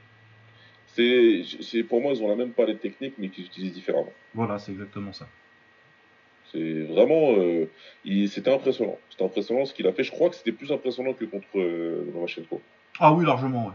C'est- 0.86 1.82
pour 1.82 2.00
moi, 2.00 2.12
ils 2.14 2.22
ont 2.22 2.28
la 2.28 2.36
même 2.36 2.50
palette 2.52 2.80
technique, 2.80 3.14
mais 3.18 3.28
qu'ils 3.28 3.46
utilisent 3.46 3.72
différemment. 3.74 4.12
Voilà, 4.34 4.58
c'est 4.58 4.72
exactement 4.72 5.12
ça. 5.12 5.26
C'est 6.54 6.82
vraiment, 6.82 7.32
euh, 7.36 7.66
c'était 8.28 8.52
impressionnant. 8.52 8.96
C'était 9.10 9.24
impressionnant 9.24 9.64
ce 9.64 9.74
qu'il 9.74 9.88
a 9.88 9.92
fait. 9.92 10.04
Je 10.04 10.12
crois 10.12 10.30
que 10.30 10.36
c'était 10.36 10.52
plus 10.52 10.70
impressionnant 10.70 11.12
que 11.12 11.24
contre 11.24 11.46
euh, 11.56 12.04
Lomachenko. 12.14 12.60
Ah 13.00 13.12
oui, 13.12 13.26
largement, 13.26 13.66
ouais. 13.66 13.72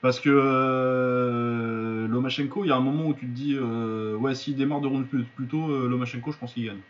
Parce 0.00 0.18
que 0.18 0.30
euh, 0.32 2.08
Lomachenko, 2.08 2.64
il 2.64 2.68
y 2.68 2.70
a 2.70 2.76
un 2.76 2.80
moment 2.80 3.08
où 3.08 3.12
tu 3.14 3.26
te 3.26 3.30
dis, 3.30 3.58
ouais, 3.58 4.34
s'il 4.34 4.56
démarre 4.56 4.80
de 4.80 4.86
round 4.86 5.06
plus, 5.06 5.24
plus 5.24 5.46
tôt, 5.46 5.68
Lomachenko, 5.86 6.32
je 6.32 6.38
pense 6.38 6.54
qu'il 6.54 6.64
gagne. 6.64 6.80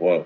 Voilà. 0.00 0.24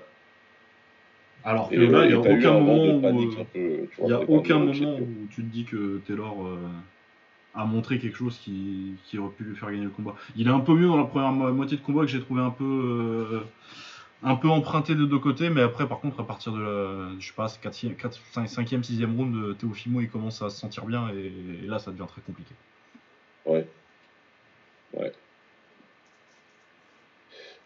Alors 1.45 1.69
que 1.69 1.75
Et, 1.75 1.87
là, 1.87 2.05
il 2.05 2.07
n'y 2.07 2.13
a 2.13 2.19
aucun 2.19 2.55
un 2.55 2.59
moment 2.59 3.09
où. 3.11 3.31
Il 3.53 4.05
n'y 4.05 4.13
a 4.13 4.21
aucun 4.21 4.57
moment 4.57 4.95
où 4.95 5.27
tu 5.29 5.43
te 5.43 5.47
dis 5.47 5.65
que 5.65 6.01
Taylor 6.07 6.57
a 7.55 7.65
montré 7.65 7.99
quelque 7.99 8.17
chose 8.17 8.37
qui, 8.39 8.93
qui 9.05 9.17
aurait 9.17 9.31
pu 9.31 9.43
lui 9.43 9.55
faire 9.55 9.69
gagner 9.69 9.83
le 9.83 9.89
combat. 9.89 10.15
Il 10.35 10.47
est 10.47 10.51
un 10.51 10.59
peu 10.59 10.73
mieux 10.73 10.87
dans 10.87 10.97
la 10.97 11.05
première 11.05 11.31
mo- 11.31 11.53
moitié 11.53 11.77
de 11.77 11.81
combat 11.83 12.01
que 12.01 12.07
j'ai 12.07 12.19
trouvé 12.21 12.41
un 12.41 12.49
peu, 12.49 12.63
euh, 12.63 13.39
un 14.23 14.35
peu 14.35 14.49
emprunté 14.49 14.95
de 14.95 15.05
deux 15.05 15.19
côtés, 15.19 15.49
mais 15.49 15.61
après, 15.61 15.87
par 15.87 15.99
contre, 15.99 16.19
à 16.19 16.25
partir 16.25 16.51
de 16.53 16.61
la, 16.61 17.19
je 17.19 17.27
sais 17.27 17.33
pas, 17.33 17.47
4e, 17.47 17.95
4, 17.95 18.19
5e, 18.33 18.83
6e 18.83 19.15
round, 19.15 19.35
euh, 19.35 19.53
Teofimo 19.53 20.01
il 20.01 20.09
commence 20.09 20.41
à 20.41 20.49
se 20.49 20.59
sentir 20.59 20.85
bien 20.85 21.09
et, 21.09 21.67
là, 21.67 21.77
ça 21.79 21.91
devient 21.91 22.07
très 22.07 22.21
compliqué. 22.21 22.51
Ouais. 23.45 23.67
Ouais. 24.93 25.11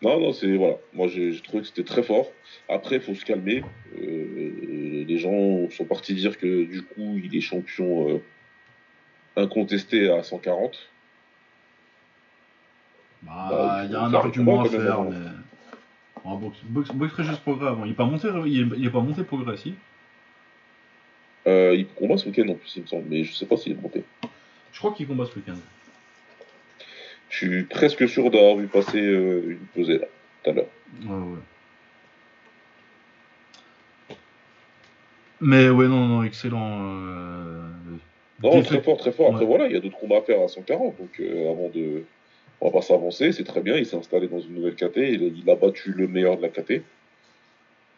Non, 0.01 0.19
non, 0.19 0.31
c'est 0.33 0.55
voilà. 0.55 0.75
Moi, 0.93 1.07
j'ai 1.07 1.39
trouvé 1.41 1.61
que 1.61 1.67
c'était 1.67 1.83
très 1.83 2.03
fort. 2.03 2.27
Après, 2.69 2.97
il 2.97 3.01
faut 3.01 3.15
se 3.15 3.25
calmer. 3.25 3.63
Euh, 3.99 5.05
les 5.07 5.17
gens 5.17 5.69
sont 5.71 5.85
partis 5.85 6.13
dire 6.13 6.37
que 6.37 6.65
du 6.65 6.83
coup, 6.83 7.19
il 7.23 7.35
est 7.35 7.41
champion 7.41 8.21
incontesté 9.37 10.09
à 10.11 10.23
140. 10.23 10.77
Bah, 13.23 13.47
Bah, 13.49 13.81
il 13.85 13.91
y 13.91 13.95
a 13.95 14.01
un 14.01 14.13
argument 14.13 14.61
à 14.61 14.65
faire, 14.69 14.93
avant. 14.93 15.09
mais. 15.11 15.17
Boxe 16.93 17.13
très 17.13 17.23
juste 17.23 17.41
progrès 17.41 17.69
avant. 17.69 17.85
Il 17.85 17.91
est 17.91 17.95
pas 17.95 18.05
monté, 18.05 18.27
il 18.45 18.61
est, 18.61 18.77
il 18.77 18.85
est 18.85 18.89
pas 18.91 18.99
monté 18.99 19.23
progrès, 19.23 19.55
si. 19.55 19.75
Euh, 21.47 21.73
il 21.75 21.87
combat 21.87 22.17
ce 22.17 22.25
week-end 22.27 22.49
en 22.49 22.55
plus, 22.55 22.75
il 22.75 22.81
me 22.81 22.87
semble, 22.87 23.05
mais 23.09 23.23
je 23.23 23.33
sais 23.33 23.45
pas 23.45 23.55
s'il 23.55 23.71
est 23.71 23.81
monté. 23.81 24.03
Je 24.73 24.79
crois 24.79 24.91
qu'il 24.91 25.07
combat 25.07 25.25
ce 25.25 25.35
week-end. 25.35 25.55
Je 27.29 27.37
suis 27.37 27.63
presque 27.63 28.07
sûr 28.09 28.29
d'avoir 28.29 28.57
vu 28.57 28.67
passer 28.67 28.99
euh, 29.01 29.51
une 29.51 29.65
pesée 29.73 29.99
là, 29.99 30.07
tout 30.43 30.49
à 30.49 30.53
l'heure. 30.53 30.65
Ouais, 31.05 31.15
ouais. 31.15 31.37
Mais 35.39 35.69
ouais, 35.69 35.87
non, 35.87 36.05
non, 36.07 36.23
excellent. 36.23 36.79
euh, 36.81 37.56
Non, 38.43 38.61
très 38.61 38.81
fort, 38.81 38.97
très 38.97 39.11
fort. 39.11 39.29
Après, 39.29 39.41
Ouais. 39.41 39.47
voilà, 39.47 39.65
il 39.67 39.73
y 39.73 39.75
a 39.75 39.79
d'autres 39.79 39.97
combats 39.97 40.17
à 40.17 40.21
faire 40.21 40.41
à 40.41 40.47
140. 40.47 40.97
Donc, 40.99 41.09
euh, 41.19 41.51
avant 41.51 41.69
de. 41.73 42.03
On 42.61 42.67
va 42.67 42.71
pas 42.71 42.81
s'avancer, 42.81 43.31
c'est 43.31 43.43
très 43.43 43.61
bien. 43.61 43.75
Il 43.77 43.85
s'est 43.85 43.97
installé 43.97 44.27
dans 44.27 44.39
une 44.39 44.55
nouvelle 44.55 44.75
KT. 44.75 44.97
Il, 44.97 45.33
il 45.43 45.49
a 45.49 45.55
battu 45.55 45.91
le 45.91 46.07
meilleur 46.07 46.37
de 46.37 46.41
la 46.41 46.49
KT. 46.49 46.81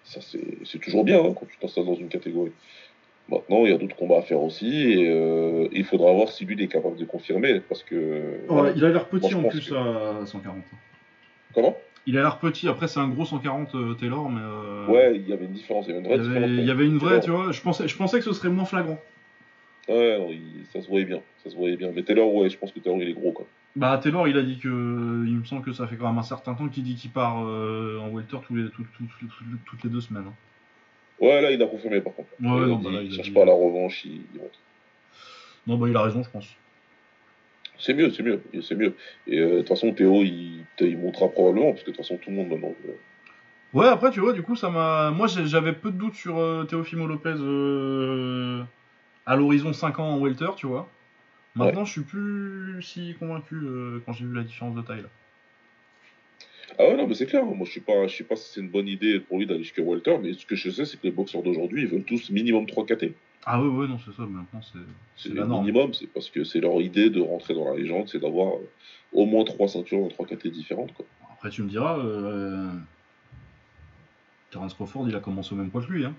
Ça, 0.03 0.19
c'est 0.21 0.79
toujours 0.79 1.03
bien 1.03 1.19
hein, 1.19 1.33
quand 1.37 1.45
tu 1.45 1.57
t'installes 1.59 1.85
dans 1.85 1.95
une 1.95 2.07
catégorie. 2.09 2.51
Maintenant, 3.29 3.63
il 3.65 3.71
y 3.71 3.73
a 3.73 3.77
d'autres 3.77 3.95
combats 3.95 4.17
à 4.17 4.21
faire 4.21 4.41
aussi. 4.41 4.91
Et 4.93 5.07
euh, 5.07 5.67
il 5.71 5.83
faudra 5.85 6.11
voir 6.13 6.29
si 6.29 6.45
lui 6.45 6.55
il 6.55 6.61
est 6.61 6.67
capable 6.67 6.97
de 6.97 7.05
confirmer. 7.05 7.59
Parce 7.59 7.83
que. 7.83 7.95
Ouais, 7.95 8.39
voilà. 8.47 8.71
il 8.75 8.83
a 8.83 8.89
l'air 8.89 9.05
petit 9.07 9.33
Moi, 9.35 9.45
en 9.45 9.49
plus 9.49 9.69
que- 9.69 9.75
à 9.75 10.25
140. 10.25 10.55
Comment? 11.53 11.77
Il 12.07 12.17
a 12.17 12.21
l'air 12.21 12.39
petit, 12.39 12.67
après 12.67 12.87
c'est 12.87 12.99
un 12.99 13.07
gros 13.09 13.25
140 13.25 13.75
euh, 13.75 13.93
Taylor, 13.93 14.29
mais. 14.29 14.41
euh, 14.41 14.87
Ouais, 14.87 15.15
il 15.15 15.29
y 15.29 15.33
avait 15.33 15.45
une 15.45 15.51
différence. 15.51 15.85
Il 15.87 15.93
y 15.93 15.97
avait 15.97 15.99
une 15.99 16.05
Il 16.05 16.09
vraie 16.17 16.27
différence. 16.27 16.49
il 16.49 16.65
y 16.65 16.71
avait 16.71 16.85
une 16.85 16.97
vraie, 16.97 17.19
tu 17.19 17.29
vois, 17.29 17.51
je 17.51 17.61
pensais, 17.61 17.87
je 17.87 17.95
pensais 17.95 18.17
que 18.19 18.25
ce 18.25 18.33
serait 18.33 18.49
moins 18.49 18.65
flagrant. 18.65 18.97
Ouais, 19.89 20.17
non, 20.19 20.29
il- 20.31 20.65
ça 20.71 20.81
se 20.81 20.87
voyait 20.87 21.05
bien. 21.05 21.21
Ça 21.43 21.49
se 21.49 21.55
voyait 21.55 21.75
bien. 21.75 21.91
Mais 21.93 22.03
Taylor, 22.03 22.33
ouais, 22.33 22.49
je 22.49 22.57
pense 22.57 22.71
que 22.71 22.79
Taylor, 22.79 22.99
il 23.01 23.09
est 23.09 23.13
gros, 23.13 23.31
quoi. 23.31 23.45
Bah 23.75 23.97
Taylor 24.01 24.27
il 24.27 24.37
a 24.37 24.41
dit 24.41 24.57
que 24.57 24.67
il 24.67 25.35
me 25.37 25.43
semble 25.45 25.63
que 25.63 25.71
ça 25.73 25.85
fait 25.87 25.95
quand 25.95 26.07
même 26.07 26.17
un 26.17 26.23
certain 26.23 26.53
temps 26.55 26.67
qu'il 26.69 26.83
dit 26.83 26.95
qu'il 26.95 27.11
part 27.11 27.45
euh, 27.45 27.99
en 27.99 28.09
welter 28.09 28.37
tous 28.47 28.55
les, 28.55 28.69
tout- 28.69 28.83
tout- 28.97 29.03
tout- 29.19 29.27
tout- 29.27 29.43
toutes 29.65 29.83
les 29.83 29.89
deux 29.89 30.01
semaines. 30.01 30.25
hein. 30.27 30.33
Ouais, 31.21 31.41
là, 31.41 31.51
il 31.51 31.61
a 31.61 31.67
confirmé, 31.67 32.01
par 32.01 32.13
contre. 32.13 32.29
Ouais, 32.39 32.47
il 32.47 32.67
non, 32.67 32.75
bah 32.77 32.91
là, 32.91 33.01
il 33.01 33.07
il 33.07 33.13
a 33.13 33.15
cherche 33.17 33.27
dit- 33.27 33.33
pas 33.33 33.45
la 33.45 33.53
revanche, 33.53 34.05
il, 34.05 34.21
monte. 34.39 34.59
Non 35.67 35.77
bah 35.77 35.87
il 35.89 35.95
a 35.95 36.01
raison 36.01 36.23
je 36.23 36.29
pense. 36.29 36.47
C'est 37.77 37.93
mieux, 37.93 38.09
c'est 38.11 38.23
mieux, 38.23 38.41
c'est 38.61 38.75
mieux. 38.75 38.95
Et 39.27 39.39
euh, 39.39 39.51
de 39.53 39.57
toute 39.59 39.69
façon, 39.69 39.93
Théo, 39.93 40.23
il, 40.23 40.65
il 40.81 40.97
montera 40.97 41.29
probablement, 41.29 41.71
parce 41.71 41.83
que 41.83 41.91
de 41.91 41.95
toute 41.95 42.03
façon, 42.05 42.17
tout 42.17 42.29
le 42.31 42.35
monde 42.37 42.49
maintenant. 42.49 42.73
euh, 42.87 42.91
Ouais 43.73 43.87
après 43.87 44.09
tu 44.09 44.19
vois 44.19 44.33
du 44.33 44.41
coup 44.41 44.55
ça 44.55 44.71
m'a. 44.71 45.11
Moi 45.11 45.27
j'avais 45.27 45.73
peu 45.73 45.91
de 45.91 45.97
doutes 45.97 46.15
sur 46.15 46.39
euh, 46.39 46.63
Teofimo 46.63 47.05
Lopez 47.05 47.35
euh, 47.37 48.63
à 49.29 49.35
l'horizon 49.35 49.71
5 49.71 49.99
ans 49.99 50.15
en 50.15 50.19
welter 50.19 50.55
tu 50.57 50.65
vois. 50.65 50.89
Maintenant 51.55 51.85
je 51.85 51.91
suis 51.91 52.01
plus 52.01 52.81
si 52.81 53.15
convaincu 53.19 53.55
euh, 53.55 54.01
quand 54.05 54.13
j'ai 54.13 54.25
vu 54.25 54.35
la 54.35 54.43
différence 54.43 54.75
de 54.75 54.81
taille 54.81 55.03
là. 55.03 55.09
Ah 56.77 56.87
ouais, 56.87 56.95
non, 56.95 57.07
mais 57.07 57.15
c'est 57.15 57.25
clair. 57.25 57.43
Moi, 57.43 57.65
je 57.65 57.73
sais 57.73 57.79
pas, 57.79 58.07
je 58.07 58.15
sais 58.15 58.23
pas 58.23 58.35
si 58.35 58.53
c'est 58.53 58.61
une 58.61 58.69
bonne 58.69 58.87
idée 58.87 59.19
pour 59.19 59.39
lui 59.39 59.47
d'aller 59.47 59.63
jusqu'à 59.63 59.81
Walter, 59.81 60.17
mais 60.21 60.33
ce 60.33 60.45
que 60.45 60.55
je 60.55 60.69
sais, 60.69 60.85
c'est 60.85 60.97
que 60.97 61.03
les 61.03 61.11
boxeurs 61.11 61.41
d'aujourd'hui, 61.41 61.81
ils 61.81 61.87
veulent 61.87 62.03
tous 62.03 62.29
minimum 62.29 62.67
3 62.67 62.85
KT. 62.85 63.05
Ah 63.45 63.61
ouais 63.61 63.67
ouais 63.67 63.87
non 63.87 63.97
c'est 63.97 64.11
ça 64.11 64.23
maintenant 64.23 64.61
c'est 64.61 64.79
C'est 65.15 65.33
le 65.33 65.45
minimum, 65.45 65.93
c'est 65.93 66.07
parce 66.07 66.29
que 66.29 66.43
c'est 66.43 66.59
leur 66.59 66.79
idée 66.81 67.09
de 67.09 67.21
rentrer 67.21 67.53
dans 67.55 67.65
la 67.65 67.75
légende, 67.75 68.07
c'est 68.07 68.19
d'avoir 68.19 68.53
euh, 68.55 68.69
au 69.13 69.25
moins 69.25 69.43
3 69.43 69.67
ceintures 69.67 69.99
dans 69.99 70.09
3 70.09 70.27
KT 70.27 70.47
différentes, 70.47 70.93
quoi. 70.93 71.05
Après, 71.31 71.49
tu 71.49 71.63
me 71.63 71.69
diras, 71.69 71.97
euh... 71.97 72.69
Terence 74.51 74.73
Crawford, 74.73 75.07
il 75.07 75.15
a 75.15 75.19
commencé 75.19 75.53
au 75.53 75.57
même 75.57 75.69
poids 75.69 75.81
que 75.81 75.91
lui. 75.91 76.05
Hein. 76.05 76.13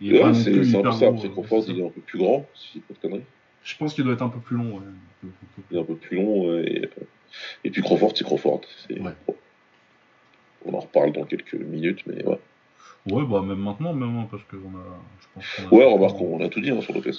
Non 0.00 0.34
c'est 0.34 0.52
plus 0.52 0.64
c'est 0.70 0.76
un 0.76 0.80
peu 0.82 0.88
hyper 0.88 0.92
ça. 0.94 1.06
gros, 1.06 1.14
Après, 1.16 1.28
Crawford, 1.30 1.64
il 1.68 1.78
est 1.80 1.86
un 1.86 1.90
peu 1.90 2.00
plus 2.00 2.18
grand, 2.18 2.46
si 2.54 2.80
pas 2.80 2.94
de 2.94 2.98
conneries. 3.00 3.24
Je 3.64 3.76
pense 3.76 3.94
qu'il 3.94 4.04
doit 4.04 4.12
être 4.14 4.22
un 4.22 4.28
peu 4.28 4.38
plus 4.40 4.56
long. 4.56 4.76
Ouais. 4.76 4.78
Un 4.78 4.80
peu- 5.22 5.26
un 5.26 5.30
peu- 5.56 5.62
Il 5.70 5.76
est 5.76 5.80
un 5.80 5.84
peu 5.84 5.94
plus 5.96 6.16
long, 6.16 6.48
ouais, 6.50 6.62
et, 6.64 6.84
euh, 6.84 7.04
et 7.64 7.70
puis 7.70 7.82
Crawford, 7.82 8.12
c'est 8.16 8.24
Crawford. 8.24 8.60
Ouais. 8.90 9.12
On 10.64 10.74
en 10.74 10.80
reparle 10.80 11.12
dans 11.12 11.24
quelques 11.24 11.54
minutes, 11.54 12.02
mais 12.06 12.24
ouais. 12.24 12.38
Ouais, 13.10 13.24
bah 13.24 13.42
même 13.42 13.58
maintenant, 13.58 13.94
même 13.94 14.16
hein, 14.18 14.28
parce 14.30 14.42
qu'on 14.44 14.56
a. 14.56 15.00
Je 15.20 15.26
pense 15.34 15.44
qu'on 15.56 15.76
a- 15.76 15.78
Ouais, 15.78 15.92
remarque, 15.92 16.20
on 16.20 16.40
a 16.44 16.48
tout 16.48 16.60
dit 16.60 16.70
hein, 16.70 16.80
sur 16.82 16.92
Lopez. 16.94 17.12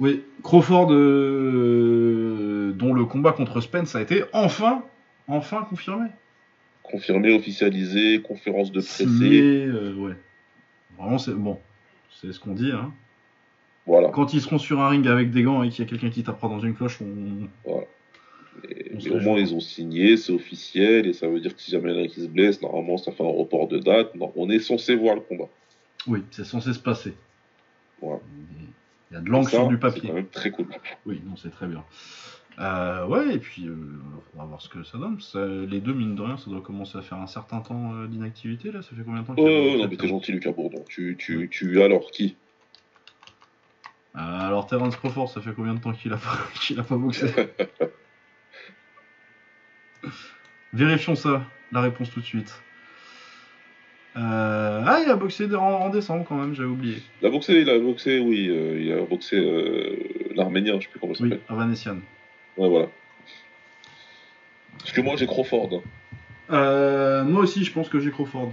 Oui, 0.00 0.22
Crawford, 0.42 0.88
euh, 0.92 2.72
dont 2.74 2.92
le 2.92 3.04
combat 3.04 3.32
contre 3.32 3.60
Spence 3.60 3.94
a 3.94 4.02
été 4.02 4.24
enfin, 4.32 4.82
enfin 5.28 5.66
confirmé. 5.68 6.08
Confirmé, 6.82 7.32
officialisé, 7.34 8.20
conférence 8.20 8.72
de 8.72 8.80
presse. 8.80 9.00
Euh, 9.00 9.94
ouais. 9.94 10.14
Vraiment, 10.98 11.18
c'est 11.18 11.32
bon. 11.34 11.58
C'est 12.20 12.32
ce 12.32 12.38
qu'on 12.40 12.52
dit. 12.54 12.70
Hein. 12.72 12.92
Voilà. 13.86 14.10
Quand 14.10 14.32
ils 14.32 14.40
seront 14.40 14.58
sur 14.58 14.80
un 14.80 14.88
ring 14.88 15.06
avec 15.08 15.30
des 15.30 15.42
gants 15.42 15.62
et 15.62 15.68
qu'il 15.70 15.84
y 15.84 15.88
a 15.88 15.90
quelqu'un 15.90 16.10
qui 16.10 16.22
tapera 16.22 16.48
dans 16.48 16.60
une 16.60 16.74
cloche, 16.74 17.00
on. 17.00 17.48
Et- 18.68 18.92
On 18.94 18.98
mais 19.02 19.10
au 19.10 19.20
moins, 19.20 19.38
ils 19.38 19.54
ont 19.54 19.60
signé, 19.60 20.16
c'est 20.18 20.32
officiel, 20.32 21.06
et 21.06 21.14
ça 21.14 21.26
veut 21.26 21.40
dire 21.40 21.56
que 21.56 21.60
si 21.62 21.70
jamais 21.70 21.90
il 21.92 21.96
y 21.98 22.02
en 22.02 22.04
a 22.04 22.06
qui 22.08 22.20
se 22.20 22.26
blesse, 22.28 22.60
normalement, 22.60 22.98
ça 22.98 23.10
fait 23.10 23.24
un 23.24 23.26
report 23.30 23.66
de 23.66 23.78
date. 23.78 24.14
Non, 24.14 24.30
on 24.36 24.50
est 24.50 24.58
censé 24.60 24.94
voir 24.94 25.14
le 25.14 25.22
combat. 25.22 25.48
Oui, 26.06 26.22
c'est 26.30 26.44
censé 26.44 26.72
se 26.74 26.78
passer. 26.78 27.14
Voilà. 28.00 28.20
Il 29.10 29.14
y 29.14 29.16
a 29.16 29.20
de 29.20 29.42
Ça, 29.44 29.50
sur 29.50 29.68
du 29.68 29.74
C'est 29.74 29.80
papier. 29.80 30.08
quand 30.10 30.14
même 30.14 30.26
très 30.28 30.50
cool. 30.50 30.66
Oui, 31.06 31.20
non, 31.26 31.34
c'est 31.36 31.50
très 31.50 31.66
bien. 31.66 31.82
Euh, 32.58 33.06
ouais, 33.06 33.34
et 33.34 33.38
puis 33.38 33.66
euh, 33.66 33.74
on 34.34 34.38
va 34.40 34.44
voir 34.44 34.60
ce 34.60 34.68
que 34.68 34.82
ça 34.84 34.98
donne. 34.98 35.18
Ça- 35.20 35.46
les 35.46 35.80
deux, 35.80 35.94
mine 35.94 36.14
de 36.14 36.20
rien, 36.22 36.36
ça 36.36 36.50
doit 36.50 36.60
commencer 36.60 36.98
à 36.98 37.02
faire 37.02 37.18
un 37.18 37.26
certain 37.26 37.60
temps 37.60 37.94
euh, 37.94 38.06
d'inactivité 38.06 38.70
là. 38.70 38.82
Ça 38.82 38.90
fait 38.94 39.02
combien 39.04 39.22
de 39.22 39.26
temps 39.26 39.34
qu'il 39.34 39.44
Oh, 39.44 39.48
a 39.48 39.50
oh, 39.74 39.78
non, 39.78 39.88
mais 39.88 39.96
t'es 39.96 40.08
gentil, 40.08 40.32
Lucas 40.32 40.52
Bourdon. 40.52 40.84
Tu, 40.88 41.16
tu, 41.18 41.48
tu, 41.50 41.82
alors, 41.82 42.10
qui? 42.10 42.36
Alors 44.14 44.66
Terence 44.66 44.96
Crawford, 44.96 45.30
ça 45.30 45.40
fait 45.40 45.54
combien 45.54 45.72
de 45.74 45.80
temps 45.80 45.92
qu'il 45.92 46.12
a 46.12 46.16
pas, 46.18 46.38
qu'il 46.60 46.78
a 46.78 46.82
pas 46.82 46.96
boxé? 46.96 47.26
Vérifions 50.74 51.14
ça, 51.14 51.46
la 51.70 51.80
réponse 51.80 52.10
tout 52.10 52.20
de 52.20 52.24
suite. 52.26 52.62
Euh, 54.16 54.82
Ah, 54.86 55.00
il 55.04 55.10
a 55.10 55.16
boxé 55.16 55.46
en, 55.54 55.60
en 55.62 55.88
décembre 55.88 56.26
quand 56.28 56.36
même, 56.36 56.54
j'avais 56.54 56.68
oublié. 56.68 56.98
Il 57.22 57.26
a 57.26 57.30
boxé, 57.30 57.60
il 57.62 57.70
a 57.70 57.78
boxé, 57.78 58.18
oui, 58.20 58.48
euh, 58.50 58.78
il 58.80 58.92
a 58.92 59.00
boxé 59.06 59.36
euh, 59.38 59.96
l'Arménien, 60.34 60.74
je 60.80 60.84
sais 60.84 60.90
plus 60.90 61.00
comment 61.00 61.14
ça 61.14 61.24
Oui, 61.24 61.30
s'appelle. 61.30 61.44
Ouais, 62.56 62.68
voilà. 62.68 62.88
Parce 64.78 64.92
que 64.92 65.00
moi 65.00 65.16
j'ai 65.16 65.26
Crawford. 65.26 65.82
Euh, 66.50 67.24
moi 67.24 67.42
aussi, 67.42 67.64
je 67.64 67.72
pense 67.72 67.88
que 67.88 68.00
j'ai 68.00 68.10
Crawford. 68.10 68.52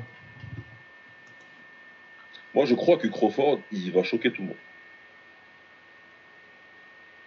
Moi 2.53 2.65
je 2.65 2.75
crois 2.75 2.97
que 2.97 3.07
Crawford, 3.07 3.59
il 3.71 3.91
va 3.91 4.03
choquer 4.03 4.31
tout 4.31 4.41
le 4.41 4.49
monde. 4.49 4.57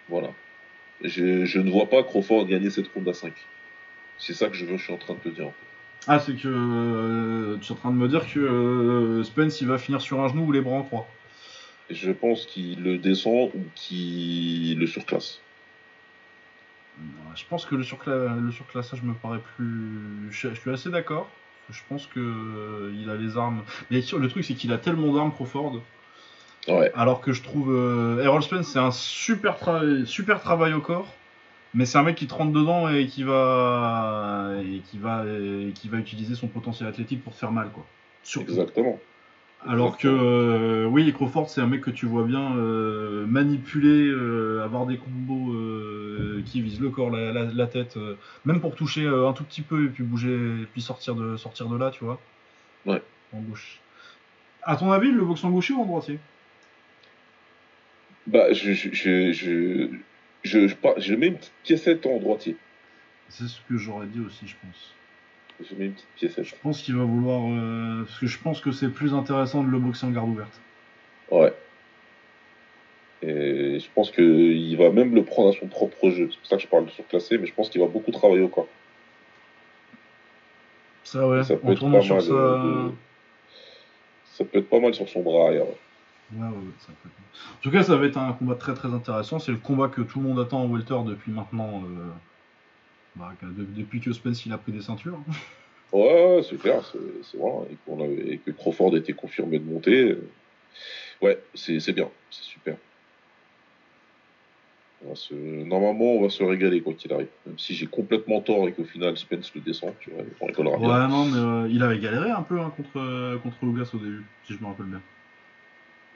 Voilà. 0.09 0.31
Je, 1.01 1.45
je 1.45 1.59
ne 1.59 1.69
vois 1.69 1.89
pas 1.89 2.03
Crawford 2.03 2.45
gagner 2.45 2.69
cette 2.69 2.87
ronde 2.89 3.07
à 3.09 3.13
5. 3.13 3.33
C'est 4.17 4.33
ça 4.33 4.47
que 4.47 4.55
je, 4.55 4.65
veux, 4.65 4.77
je 4.77 4.83
suis 4.83 4.93
en 4.93 4.97
train 4.97 5.15
de 5.15 5.19
te 5.19 5.29
dire. 5.29 5.51
Ah, 6.07 6.19
c'est 6.19 6.35
que 6.35 6.47
euh, 6.47 7.57
tu 7.57 7.71
es 7.71 7.71
en 7.71 7.75
train 7.75 7.91
de 7.91 7.95
me 7.95 8.07
dire 8.07 8.25
que 8.31 8.39
euh, 8.39 9.23
Spence 9.23 9.61
il 9.61 9.67
va 9.67 9.77
finir 9.77 10.01
sur 10.01 10.21
un 10.21 10.27
genou 10.27 10.45
ou 10.45 10.51
les 10.51 10.61
bras 10.61 10.75
en 10.75 10.83
croix. 10.83 11.07
Je 11.89 12.11
pense 12.11 12.45
qu'il 12.45 12.81
le 12.81 12.97
descend 12.97 13.51
ou 13.53 13.63
qu'il 13.75 14.77
le 14.77 14.87
surclasse. 14.87 15.39
Je 17.35 17.43
pense 17.49 17.65
que 17.65 17.75
le, 17.75 17.83
surcla- 17.83 18.39
le 18.39 18.51
surclassage 18.51 19.01
me 19.01 19.13
paraît 19.13 19.41
plus. 19.55 20.29
Je, 20.31 20.49
je 20.49 20.59
suis 20.59 20.69
assez 20.71 20.89
d'accord. 20.89 21.29
Je 21.69 21.81
pense 21.87 22.07
que 22.07 22.19
euh, 22.19 22.93
il 22.95 23.09
a 23.09 23.15
les 23.15 23.37
armes. 23.37 23.63
Mais 23.89 24.01
le 24.01 24.27
truc 24.27 24.43
c'est 24.43 24.53
qu'il 24.53 24.71
a 24.71 24.77
tellement 24.77 25.13
d'armes 25.13 25.31
Crawford. 25.31 25.81
Ouais. 26.67 26.91
Alors 26.95 27.21
que 27.21 27.33
je 27.33 27.41
trouve 27.41 27.73
euh, 27.73 28.23
Errol 28.23 28.43
Spence 28.43 28.67
c'est 28.67 28.79
un 28.79 28.91
super 28.91 29.57
travail, 29.57 30.05
super 30.05 30.41
travail 30.41 30.73
au 30.73 30.81
corps. 30.81 31.13
Mais 31.73 31.85
c'est 31.85 31.97
un 31.97 32.03
mec 32.03 32.15
qui 32.15 32.27
te 32.27 32.33
rentre 32.35 32.51
dedans 32.51 32.87
et 32.89 33.07
qui 33.07 33.23
va 33.23 34.51
et 34.63 34.79
qui 34.79 34.99
va 34.99 35.25
et 35.25 35.71
qui 35.73 35.89
va 35.89 35.97
utiliser 35.97 36.35
son 36.35 36.47
potentiel 36.47 36.87
athlétique 36.87 37.23
pour 37.23 37.33
te 37.33 37.39
faire 37.39 37.51
mal 37.51 37.69
quoi. 37.71 37.85
Surtout. 38.21 38.51
Exactement. 38.51 38.99
Alors 39.65 39.97
que 39.97 40.07
euh, 40.09 40.85
oui, 40.85 41.11
Crawford, 41.13 41.49
c'est 41.49 41.61
un 41.61 41.67
mec 41.67 41.81
que 41.81 41.89
tu 41.91 42.05
vois 42.05 42.23
bien 42.25 42.55
euh, 42.57 43.25
manipuler, 43.25 44.07
euh, 44.09 44.61
avoir 44.63 44.85
des 44.85 44.97
combos 44.97 45.53
qui 46.45 46.61
visent 46.61 46.81
le 46.81 46.89
corps, 46.89 47.09
la, 47.09 47.31
la- 47.31 47.45
la 47.45 47.67
tête, 47.67 47.97
même 48.45 48.59
pour 48.59 48.75
toucher 48.75 49.07
un 49.07 49.31
tout 49.33 49.43
petit 49.45 49.61
peu 49.61 49.85
et 49.85 49.87
puis 49.87 50.03
bouger, 50.03 50.33
et 50.33 50.65
puis 50.71 50.81
sortir 50.81 51.15
de 51.15 51.37
sortir 51.37 51.67
de 51.67 51.77
là, 51.77 51.91
tu 51.91 52.03
vois. 52.03 52.19
Ouais. 52.85 53.01
En 53.33 53.39
gauche. 53.39 53.79
À 54.63 54.75
ton 54.75 54.91
avis, 54.91 55.11
le 55.11 55.23
boxe 55.23 55.43
en 55.43 55.51
gaucher 55.51 55.73
ou 55.73 55.81
en 55.81 55.85
droitier 55.85 56.19
Bah, 58.27 58.51
je, 58.53 58.73
je, 58.73 58.89
je, 58.93 59.31
je, 59.31 59.87
je, 60.43 60.67
je, 60.67 60.75
je 60.97 61.13
mets 61.15 61.27
une 61.27 61.37
petite 61.37 61.53
piécette 61.63 62.05
en 62.05 62.17
droitier. 62.19 62.57
C'est 63.29 63.47
ce 63.47 63.59
que 63.67 63.77
j'aurais 63.77 64.07
dit 64.07 64.19
aussi, 64.19 64.47
je 64.47 64.55
pense. 64.61 64.93
Je 65.59 65.75
mets 65.75 65.85
une 65.85 65.93
petite 65.93 66.07
piécette. 66.15 66.43
Je 66.45 66.55
pense 66.61 66.81
qu'il 66.81 66.95
va 66.95 67.03
vouloir, 67.03 67.41
euh, 67.47 68.03
parce 68.05 68.19
que 68.19 68.27
je 68.27 68.39
pense 68.39 68.59
que 68.59 68.71
c'est 68.71 68.89
plus 68.89 69.13
intéressant 69.13 69.63
de 69.63 69.69
le 69.69 69.79
boxer 69.79 70.05
en 70.05 70.11
garde 70.11 70.29
ouverte. 70.29 70.59
Ouais. 71.31 71.53
Et 73.21 73.79
je 73.79 73.87
pense 73.95 74.11
qu'il 74.11 74.75
va 74.77 74.89
même 74.89 75.15
le 75.15 75.23
prendre 75.23 75.49
à 75.55 75.59
son 75.59 75.67
propre 75.67 76.09
jeu. 76.09 76.27
C'est 76.31 76.37
pour 76.39 76.47
ça 76.47 76.55
que 76.57 76.61
je 76.63 76.67
parle 76.67 76.85
de 76.85 76.89
surclassé, 76.91 77.37
mais 77.37 77.45
je 77.45 77.53
pense 77.53 77.69
qu'il 77.69 77.79
va 77.79 77.87
beaucoup 77.87 78.11
travailler 78.11 78.41
au 78.41 78.49
corps. 78.49 78.67
Ça 81.03 81.27
ouais. 81.27 81.43
Ça 81.43 81.55
peut 81.55 81.67
en 81.67 81.71
être 81.71 81.91
pas 81.91 82.01
sur 82.01 82.15
mal. 82.15 82.23
euh, 82.31 82.83
de- 82.87 82.91
Ça 84.25 84.43
peut 84.45 84.57
être 84.59 84.69
pas 84.69 84.79
mal 84.79 84.93
sur 84.93 85.07
son 85.07 85.21
bras 85.21 85.45
arrière. 85.47 85.63
ouais. 85.65 85.77
Ouais, 86.35 86.41
ouais, 86.47 86.47
ouais, 86.47 86.63
ça 86.79 86.87
peut 87.01 87.09
être- 87.09 87.53
En 87.57 87.61
tout 87.61 87.71
cas, 87.71 87.83
ça 87.83 87.95
va 87.95 88.05
être 88.05 88.17
un 88.17 88.33
combat 88.33 88.55
très 88.55 88.73
très 88.73 88.87
intéressant. 88.93 89.37
C'est 89.39 89.51
le 89.51 89.57
combat 89.57 89.87
que 89.87 90.01
tout 90.01 90.19
le 90.19 90.27
monde 90.27 90.39
attend 90.39 90.63
en 90.63 90.67
welter 90.67 90.97
depuis 91.05 91.31
maintenant. 91.31 91.83
euh, 91.85 92.09
bah, 93.15 93.33
depuis 93.41 93.99
que 94.01 94.11
Spence 94.13 94.45
il 94.45 94.51
a 94.53 94.57
pris 94.57 94.71
des 94.71 94.81
ceintures. 94.81 95.19
Ouais, 95.91 96.35
ouais, 96.35 96.43
c'est 96.49 96.57
clair, 96.57 96.83
c'est 96.85 97.37
voilà, 97.37 97.69
et, 97.69 97.77
qu'on 97.85 98.03
avait- 98.03 98.33
et 98.33 98.37
que 98.39 98.51
Crawford 98.51 98.95
était 98.97 99.13
confirmé 99.13 99.59
de 99.59 99.65
monter. 99.65 100.11
euh, 100.11 100.27
Ouais, 101.21 101.37
c'est 101.53 101.93
bien, 101.93 102.09
c'est 102.31 102.43
super. 102.43 102.75
On 105.05 105.09
va 105.09 105.15
se... 105.15 105.33
Normalement, 105.33 106.13
on 106.13 106.21
va 106.23 106.29
se 106.29 106.43
régaler 106.43 106.81
quoi 106.81 106.93
qu'il 106.93 107.11
arrive. 107.13 107.27
Même 107.45 107.59
si 107.59 107.75
j'ai 107.75 107.85
complètement 107.87 108.41
tort 108.41 108.67
et 108.67 108.71
qu'au 108.73 108.85
final 108.85 109.15
Spence 109.17 109.53
le 109.53 109.61
descend, 109.61 109.93
tu 109.99 110.09
vois, 110.09 110.23
on 110.41 110.45
rigolera 110.47 110.77
bien. 110.77 110.87
Ouais, 110.89 111.07
non, 111.09 111.25
mais 111.25 111.37
euh, 111.37 111.67
il 111.69 111.83
avait 111.83 111.99
galéré 111.99 112.31
un 112.31 112.41
peu 112.41 112.59
hein, 112.59 112.73
contre, 112.75 113.37
contre 113.43 113.65
Lugas 113.65 113.91
au 113.93 113.97
début, 113.97 114.23
si 114.47 114.53
je 114.53 114.59
me 114.59 114.65
rappelle 114.65 114.87
bien. 114.87 115.01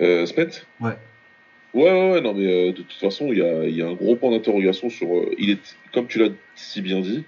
Euh, 0.01 0.25
Spence? 0.25 0.65
Ouais. 0.79 0.97
Ouais, 1.73 1.83
ouais, 1.91 2.11
ouais, 2.13 2.21
non, 2.21 2.33
mais 2.33 2.45
euh, 2.45 2.67
de 2.71 2.81
toute 2.81 2.93
façon, 2.93 3.31
il 3.31 3.39
y 3.39 3.41
a, 3.41 3.65
il 3.65 3.75
y 3.75 3.81
a 3.81 3.87
un 3.87 3.93
gros 3.93 4.15
point 4.15 4.31
d'interrogation 4.31 4.89
sur. 4.89 5.13
euh, 5.15 5.29
il 5.37 5.49
est, 5.51 5.75
comme 5.93 6.07
tu 6.07 6.17
l'as 6.19 6.29
si 6.55 6.81
bien 6.81 7.01
dit, 7.01 7.23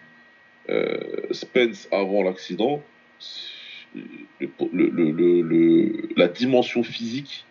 euh, 0.70 0.98
Spence 1.32 1.88
avant 1.92 2.24
l'accident, 2.24 2.82
c'est- 3.20 3.98
le, 4.40 4.50
le, 4.72 4.90
le, 4.90 5.12
le- 5.12 5.42
le- 5.42 6.10
la 6.16 6.28
dimension 6.28 6.84
physique 6.84 7.46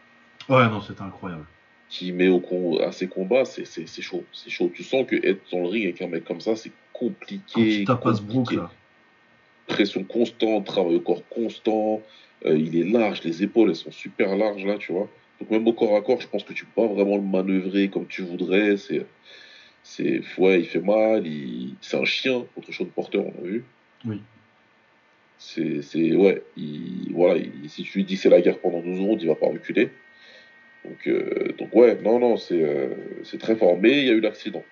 Ouais, 0.48 0.66
non, 0.68 0.80
c'était 0.80 1.02
incroyable. 1.02 1.44
qu'il 1.90 2.14
met 2.14 2.28
au 2.28 2.38
con, 2.40 2.78
à 2.78 2.92
ses 2.92 3.08
combats, 3.08 3.44
c'est 3.44 3.64
c'est- 3.66 3.86
c'est 3.86 4.02
chaud. 4.02 4.24
C'est 4.32 4.50
chaud. 4.50 4.70
Tu 4.74 4.82
sens 4.84 5.06
que 5.06 5.16
être 5.16 5.40
dans 5.52 5.60
le 5.60 5.66
ring 5.68 5.84
avec 5.84 6.00
un 6.02 6.06
mec 6.06 6.24
comme 6.24 6.40
ça, 6.40 6.54
c'est 6.56 6.72
compliqué. 6.92 7.84
Quand 7.84 7.96
tu 7.96 8.16
ce 8.16 8.22
brook 8.22 8.44
compliqué. 8.44 8.56
là. 8.56 8.70
Pression 9.66 10.04
constante, 10.04 10.64
travail 10.66 10.96
au 10.96 11.00
corps 11.00 11.26
constant. 11.28 12.02
il 12.46 12.76
est 12.78 12.84
large, 12.84 13.22
les 13.24 13.42
épaules 13.42 13.70
elles 13.70 13.76
sont 13.76 13.90
super 13.90 14.36
larges 14.36 14.64
là, 14.64 14.76
tu 14.78 14.92
vois. 14.92 15.10
Donc 15.40 15.50
même 15.50 15.66
au 15.66 15.72
corps 15.72 15.96
à 15.96 16.00
corps, 16.02 16.20
je 16.20 16.28
pense 16.28 16.44
que 16.44 16.52
tu 16.52 16.64
peux 16.64 16.82
pas 16.82 16.92
vraiment 16.92 17.16
le 17.16 17.22
manœuvrer 17.22 17.88
comme 17.88 18.06
tu 18.06 18.22
voudrais. 18.22 18.76
C'est, 18.76 19.06
c'est, 19.82 20.20
ouais, 20.38 20.60
il 20.60 20.66
fait 20.66 20.80
mal. 20.80 21.26
Il, 21.26 21.76
c'est 21.80 21.96
un 21.96 22.04
chien 22.04 22.44
contre 22.54 22.72
Sean 22.72 22.86
Porter, 22.86 23.18
on 23.18 23.44
a 23.44 23.46
vu. 23.46 23.64
Oui. 24.04 24.20
C'est, 25.38 25.82
c'est, 25.82 26.14
ouais, 26.16 26.42
il, 26.56 27.12
voilà. 27.14 27.38
il- 27.38 27.70
si 27.70 27.84
tu 27.84 27.98
lui 27.98 28.04
dis 28.04 28.16
que 28.16 28.20
c'est 28.20 28.30
la 28.30 28.40
guerre 28.40 28.58
pendant 28.58 28.80
12 28.80 28.98
secondes, 28.98 29.22
il 29.22 29.28
va 29.28 29.36
pas 29.36 29.46
reculer. 29.46 29.90
Donc, 30.84 31.06
euh, 31.06 31.52
donc 31.58 31.74
ouais, 31.74 31.96
non, 32.02 32.18
non, 32.18 32.36
c'est, 32.36 32.62
euh, 32.62 32.88
c'est 33.22 33.38
très 33.38 33.54
fort. 33.54 33.78
Mais 33.80 33.98
il 34.00 34.06
y 34.06 34.10
a 34.10 34.14
eu 34.14 34.20
l'accident. 34.20 34.64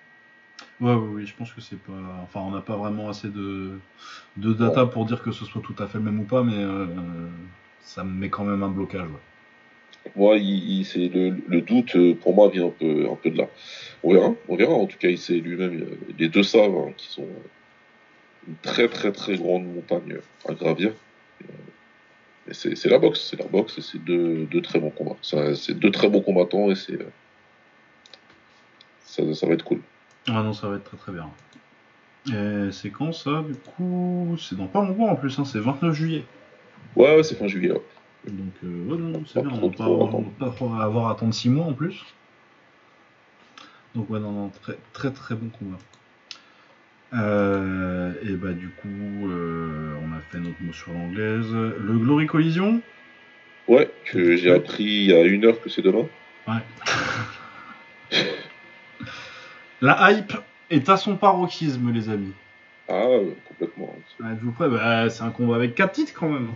Ouais, 0.81 0.93
ouais, 0.93 1.07
oui, 1.13 1.25
je 1.25 1.33
pense 1.35 1.53
que 1.53 1.61
c'est 1.61 1.79
pas. 1.79 1.93
Enfin, 2.23 2.41
on 2.41 2.51
n'a 2.51 2.61
pas 2.61 2.75
vraiment 2.75 3.09
assez 3.09 3.29
de, 3.29 3.79
de 4.37 4.53
data 4.53 4.85
pour 4.85 5.05
dire 5.05 5.21
que 5.23 5.31
ce 5.31 5.45
soit 5.45 5.61
tout 5.61 5.75
à 5.79 5.87
fait 5.87 5.97
le 5.99 6.03
même 6.03 6.19
ou 6.19 6.23
pas, 6.23 6.43
mais 6.43 6.55
euh, 6.57 6.85
ça 7.81 8.03
me 8.03 8.11
met 8.11 8.29
quand 8.29 8.43
même 8.43 8.61
un 8.63 8.69
blocage. 8.69 9.07
Ouais. 9.07 9.15
Moi, 10.15 10.37
il, 10.37 10.79
il- 10.79 10.85
c'est 10.85 11.07
le, 11.07 11.35
le 11.47 11.61
doute 11.61 11.95
euh, 11.95 12.13
pour 12.15 12.33
moi 12.35 12.49
vient 12.49 12.67
un 12.67 12.69
peu, 12.71 13.07
un 13.09 13.15
peu 13.15 13.29
de 13.29 13.37
là. 13.37 13.47
On 14.03 14.13
verra, 14.13 14.33
on 14.47 14.55
verra. 14.55 14.73
En 14.73 14.85
tout 14.85 14.97
cas, 14.97 15.09
il 15.09 15.17
sait 15.17 15.33
lui-même. 15.35 15.81
euh, 15.81 15.97
Les 16.17 16.29
deux 16.29 16.43
savent 16.43 16.75
hein, 16.75 16.91
qui 16.97 17.07
sont 17.07 17.27
une 18.47 18.55
très 18.61 18.87
très 18.87 19.11
très 19.11 19.35
grande 19.35 19.65
montagne 19.65 20.17
à 20.47 20.53
gravir. 20.53 20.91
Et, 21.41 21.45
euh, 21.45 22.51
c'est 22.53 22.75
c'est 22.77 22.89
la 22.89 22.97
boxe, 22.99 23.27
c'est 23.29 23.37
la 23.39 23.45
boxe 23.47 23.77
et 23.77 23.81
c'est 23.81 23.97
deux, 24.03 24.45
deux 24.45 24.61
très 24.61 24.79
bons 24.79 24.91
combats. 24.91 25.17
C'est 25.21 25.77
deux 25.77 25.91
très 25.91 26.09
bons 26.09 26.21
combattants 26.21 26.71
et 26.71 26.75
c'est 26.75 26.93
euh, 26.93 27.09
ça, 29.05 29.33
ça 29.33 29.47
va 29.47 29.53
être 29.53 29.63
cool. 29.65 29.81
Ah 30.27 30.43
non, 30.43 30.53
ça 30.53 30.67
va 30.67 30.77
être 30.77 30.83
très 30.83 30.97
très 30.97 31.11
bien. 31.11 31.29
Et 32.29 32.71
c'est 32.71 32.89
quand 32.89 33.13
ça 33.13 33.43
Du 33.47 33.55
coup, 33.55 34.37
c'est 34.39 34.57
dans 34.57 34.67
pas 34.67 34.81
longtemps 34.85 35.07
en 35.09 35.15
plus, 35.15 35.37
hein, 35.39 35.45
c'est 35.45 35.59
29 35.59 35.93
juillet. 35.93 36.23
Ouais, 36.95 37.15
ouais, 37.15 37.23
c'est 37.23 37.35
fin 37.35 37.47
juillet. 37.47 37.71
Donc, 38.27 38.53
euh, 38.63 38.85
ouais, 38.89 38.97
non, 38.97 39.23
c'est 39.25 39.41
bien, 39.41 39.51
on 39.51 39.69
va 39.69 40.51
pas, 40.51 40.83
avoir 40.83 41.07
à 41.07 41.11
attendre 41.11 41.33
6 41.33 41.49
mois 41.49 41.65
en 41.65 41.73
plus. 41.73 42.03
Donc, 43.95 44.09
ouais, 44.09 44.19
non, 44.19 44.31
non, 44.31 44.49
très 44.49 44.77
très 44.93 45.11
très 45.11 45.35
bon 45.35 45.49
combat. 45.49 45.77
Euh, 47.13 48.13
et 48.21 48.33
bah, 48.33 48.51
du 48.51 48.69
coup, 48.69 49.29
euh, 49.29 49.95
on 50.03 50.13
a 50.13 50.19
fait 50.29 50.39
notre 50.39 50.61
mot 50.61 50.73
sur 50.73 50.91
l'anglaise. 50.91 51.51
Le 51.51 51.97
Glory 51.97 52.27
Collision? 52.27 52.81
Ouais, 53.67 53.89
que 54.05 54.35
j'ai 54.35 54.53
appris 54.53 54.83
il 54.83 55.05
y 55.05 55.13
a 55.13 55.23
une 55.23 55.45
heure 55.45 55.61
que 55.61 55.69
c'est 55.69 55.81
demain. 55.81 56.05
Ouais. 56.47 56.61
La 59.81 60.11
hype 60.11 60.33
est 60.69 60.89
à 60.89 60.97
son 60.97 61.15
paroxysme, 61.15 61.91
les 61.91 62.09
amis. 62.09 62.33
Ah, 62.89 63.07
ouais, 63.07 63.35
complètement. 63.47 63.95
Êtes-vous 64.19 64.51
prêts 64.51 64.69
Bah, 64.69 65.09
C'est 65.09 65.23
un 65.23 65.29
combat 65.29 65.55
avec 65.55 65.75
4 65.75 65.91
titres 65.93 66.13
quand 66.13 66.29
même. 66.29 66.49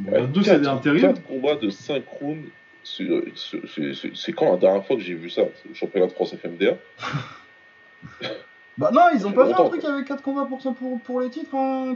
Bon, 0.00 0.12
Ouais, 0.12 0.26
deux, 0.26 0.42
c'est 0.42 0.50
quatre- 0.50 0.60
des 0.62 0.66
intérims. 0.68 1.00
quatre 1.02 1.22
combats 1.24 1.56
de 1.56 1.70
5 1.70 2.04
rounds. 2.08 2.48
C'est 2.82 4.32
quand 4.32 4.50
la 4.52 4.56
dernière 4.56 4.84
fois 4.86 4.96
que 4.96 5.02
j'ai 5.02 5.14
vu 5.14 5.28
ça 5.30 5.42
C'est 5.62 5.68
le 5.68 5.74
championnat 5.74 6.06
de 6.06 6.12
France 6.12 6.34
FMDA 6.34 6.76
Bah 8.78 8.90
non, 8.92 9.02
ils 9.14 9.26
ont 9.26 9.32
pas 9.32 9.46
fait 9.46 9.52
un 9.54 9.64
truc 9.66 9.84
avec 9.84 10.06
4 10.06 10.22
combats 10.22 10.46
pour, 10.46 10.62
ça, 10.62 10.72
pour, 10.72 10.98
pour 11.02 11.20
les 11.20 11.28
titres, 11.28 11.50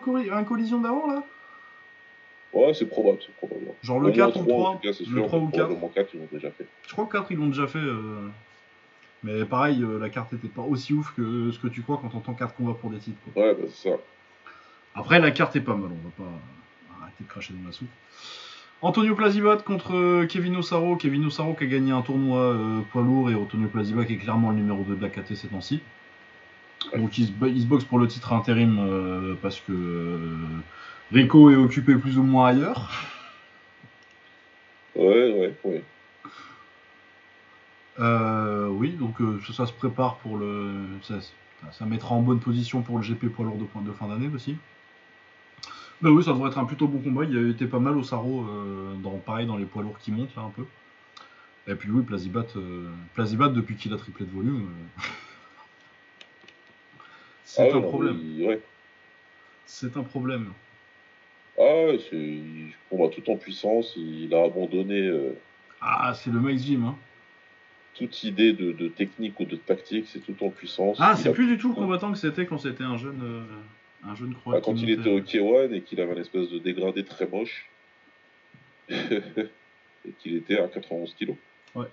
colli- 0.05 0.31
un 0.31 0.45
collision 0.45 0.81
d'avant 0.81 1.07
là? 1.11 1.23
Ouais, 2.53 2.75
c'est 2.75 2.85
probable, 2.87 3.19
c'est 3.25 3.35
probable. 3.35 3.63
Genre 3.83 3.97
Au 3.97 4.01
le 4.01 4.07
moins 4.09 4.17
4 4.17 4.37
ou 4.37 4.41
le 4.43 4.47
trois, 4.49 4.59
en 4.59 4.63
3 4.65 4.75
tout 4.77 4.81
cas, 4.83 4.89
Le 4.89 4.95
sûr. 5.05 5.27
3 5.27 5.39
ou 5.39 5.47
le 5.47 5.51
4 5.53 5.59
Probablement 5.65 5.89
4, 5.89 6.11
ils 6.15 6.21
l'ont 6.21 6.29
déjà 6.31 6.51
fait. 6.51 6.67
Je 6.87 6.93
crois 6.93 7.07
que 7.07 7.13
4 7.17 7.33
ils 7.33 7.39
l'ont 7.39 7.47
déjà 7.49 7.67
fait. 7.67 7.79
euh, 7.79 8.29
Mais 9.23 9.45
pareil, 9.47 9.83
euh, 9.83 9.99
la 9.99 10.11
carte 10.11 10.35
était 10.35 10.49
pas 10.49 10.61
aussi 10.63 10.93
ouf 10.93 11.15
que 11.17 11.51
ce 11.51 11.59
que 11.59 11.69
tu 11.69 11.81
crois 11.83 11.99
quand 12.03 12.11
t'entends 12.11 12.35
4 12.35 12.55
combats 12.55 12.77
pour 12.79 12.91
des 12.91 12.99
titres. 12.99 13.17
quoi. 13.33 13.43
Ouais, 13.43 13.55
bah 13.55 13.65
c'est 13.73 13.89
ça. 13.91 13.97
Après, 14.95 15.19
la 15.19 15.31
carte 15.31 15.57
est 15.57 15.61
pas 15.63 15.75
mal, 15.75 15.91
on 15.91 16.09
va 16.09 16.31
pas 16.31 16.39
arrêter 17.15 17.25
de 17.25 17.29
cracher 17.29 17.55
dans 17.55 17.67
la 17.67 17.73
soupe. 17.73 17.89
Antonio 18.83 19.15
Plazibat 19.15 19.59
contre 19.59 19.95
euh, 19.95 20.27
Kevin 20.27 20.57
Osaro. 20.57 20.97
Kevin 20.97 21.25
Osaro 21.27 21.55
qui 21.55 21.65
a 21.65 21.67
gagné 21.67 21.93
un 21.93 22.03
tournoi 22.03 22.39
euh, 22.39 22.81
poids 22.93 23.03
lourd 23.03 23.31
et 23.31 23.35
Antonio 23.35 23.69
Plazibat 23.69 24.05
qui 24.05 24.15
est 24.15 24.19
clairement 24.19 24.51
le 24.51 24.57
numéro 24.57 24.83
2 24.83 24.97
de 24.97 25.03
la 25.03 25.09
KT 25.09 25.35
ces 25.35 25.49
temps-ci. 25.49 25.81
Donc 26.95 27.17
il 27.17 27.27
se, 27.27 27.33
il 27.47 27.63
se 27.63 27.67
boxe 27.67 27.85
pour 27.85 27.99
le 27.99 28.07
titre 28.09 28.33
intérim 28.33 28.79
euh, 28.79 29.35
parce 29.41 29.61
que 29.61 29.73
euh, 29.73 30.37
Rico 31.13 31.51
est 31.51 31.57
occupé 31.57 31.95
plus 31.95 32.19
ou 32.19 32.23
moins 32.23 32.49
ailleurs. 32.49 32.91
Ouais, 34.97 35.33
ouais, 35.33 35.53
ouais. 35.65 35.83
Euh, 37.99 38.69
oui, 38.69 38.91
donc 38.91 39.21
euh, 39.21 39.41
ça, 39.45 39.53
ça 39.53 39.67
se 39.67 39.73
prépare 39.73 40.19
pour 40.19 40.37
le. 40.37 40.71
Ça, 41.03 41.17
ça 41.73 41.85
mettra 41.85 42.15
en 42.15 42.21
bonne 42.21 42.39
position 42.39 42.83
pour 42.83 42.99
le 42.99 43.03
GP 43.03 43.27
poids 43.27 43.45
lourd 43.45 43.57
de 43.57 43.93
fin 43.93 44.07
d'année 44.07 44.31
aussi. 44.33 44.57
Mais 46.03 46.11
oui, 46.11 46.23
ça 46.23 46.33
devrait 46.33 46.51
être 46.51 46.59
un 46.59 46.65
plutôt 46.65 46.87
bon 46.89 46.99
combat. 46.99 47.25
Il 47.25 47.37
a 47.39 47.49
été 47.51 47.67
pas 47.67 47.79
mal 47.79 47.97
au 47.97 48.03
Saro, 48.03 48.47
euh, 48.49 48.95
dans, 49.03 49.17
pareil 49.19 49.47
dans 49.47 49.57
les 49.57 49.65
poids 49.65 49.83
lourds 49.83 49.99
qui 49.99 50.13
montent 50.13 50.35
là 50.37 50.43
un 50.43 50.51
peu. 50.51 50.65
Et 51.67 51.75
puis 51.77 51.91
oui, 51.91 52.03
Plazibat, 52.03 52.45
euh, 52.57 52.91
Plazibat 53.15 53.49
depuis 53.49 53.77
qu'il 53.77 53.93
a 53.95 53.97
triplé 53.97 54.27
de 54.27 54.31
volume, 54.31 54.69
euh, 54.99 55.03
c'est 57.45 57.71
Ah 57.71 57.77
un 57.77 57.81
non, 57.81 57.89
problème. 57.89 58.19
ouais. 58.43 58.61
C'est 59.67 59.97
un 59.97 60.03
problème. 60.03 60.53
Ah 61.59 61.87
il 62.13 62.73
combat 62.91 63.09
tout 63.09 63.31
en 63.31 63.37
puissance. 63.37 63.95
Il 63.97 64.35
a 64.35 64.45
abandonné 64.45 65.07
euh, 65.07 65.33
Ah, 65.81 66.13
c'est 66.15 66.31
le 66.31 66.41
Max 66.41 66.63
Gym. 66.63 66.85
Hein. 66.85 66.97
toute 67.95 68.25
idée 68.25 68.53
de, 68.53 68.73
de 68.73 68.89
technique 68.89 69.39
ou 69.41 69.45
de 69.45 69.57
tactique. 69.57 70.07
C'est 70.09 70.19
tout 70.19 70.45
en 70.45 70.51
puissance. 70.51 70.99
Ah, 71.01 71.15
c'est 71.17 71.33
plus 71.33 71.47
du 71.47 71.57
tout 71.57 71.69
le 71.69 71.75
combattant 71.77 72.13
que 72.13 72.19
c'était 72.19 72.45
quand 72.45 72.59
c'était 72.59 72.83
un 72.85 72.99
jeune, 72.99 73.21
euh, 73.23 73.43
un 74.07 74.15
jeune 74.15 74.35
croate. 74.35 74.59
Ah, 74.59 74.63
quand 74.65 74.75
il 74.77 74.91
était 74.91 75.11
au 75.11 75.21
K1 75.21 75.73
et 75.73 75.83
qu'il 75.83 76.01
avait 76.01 76.13
un 76.13 76.21
espèce 76.21 76.49
de 76.51 76.59
dégradé 76.59 77.05
très 77.05 77.27
moche. 77.27 77.69
et 78.91 80.13
qu'il 80.19 80.37
était 80.37 80.59
à 80.61 80.69
91 80.69 81.15
kilos. 81.15 81.37
C'était 81.75 81.89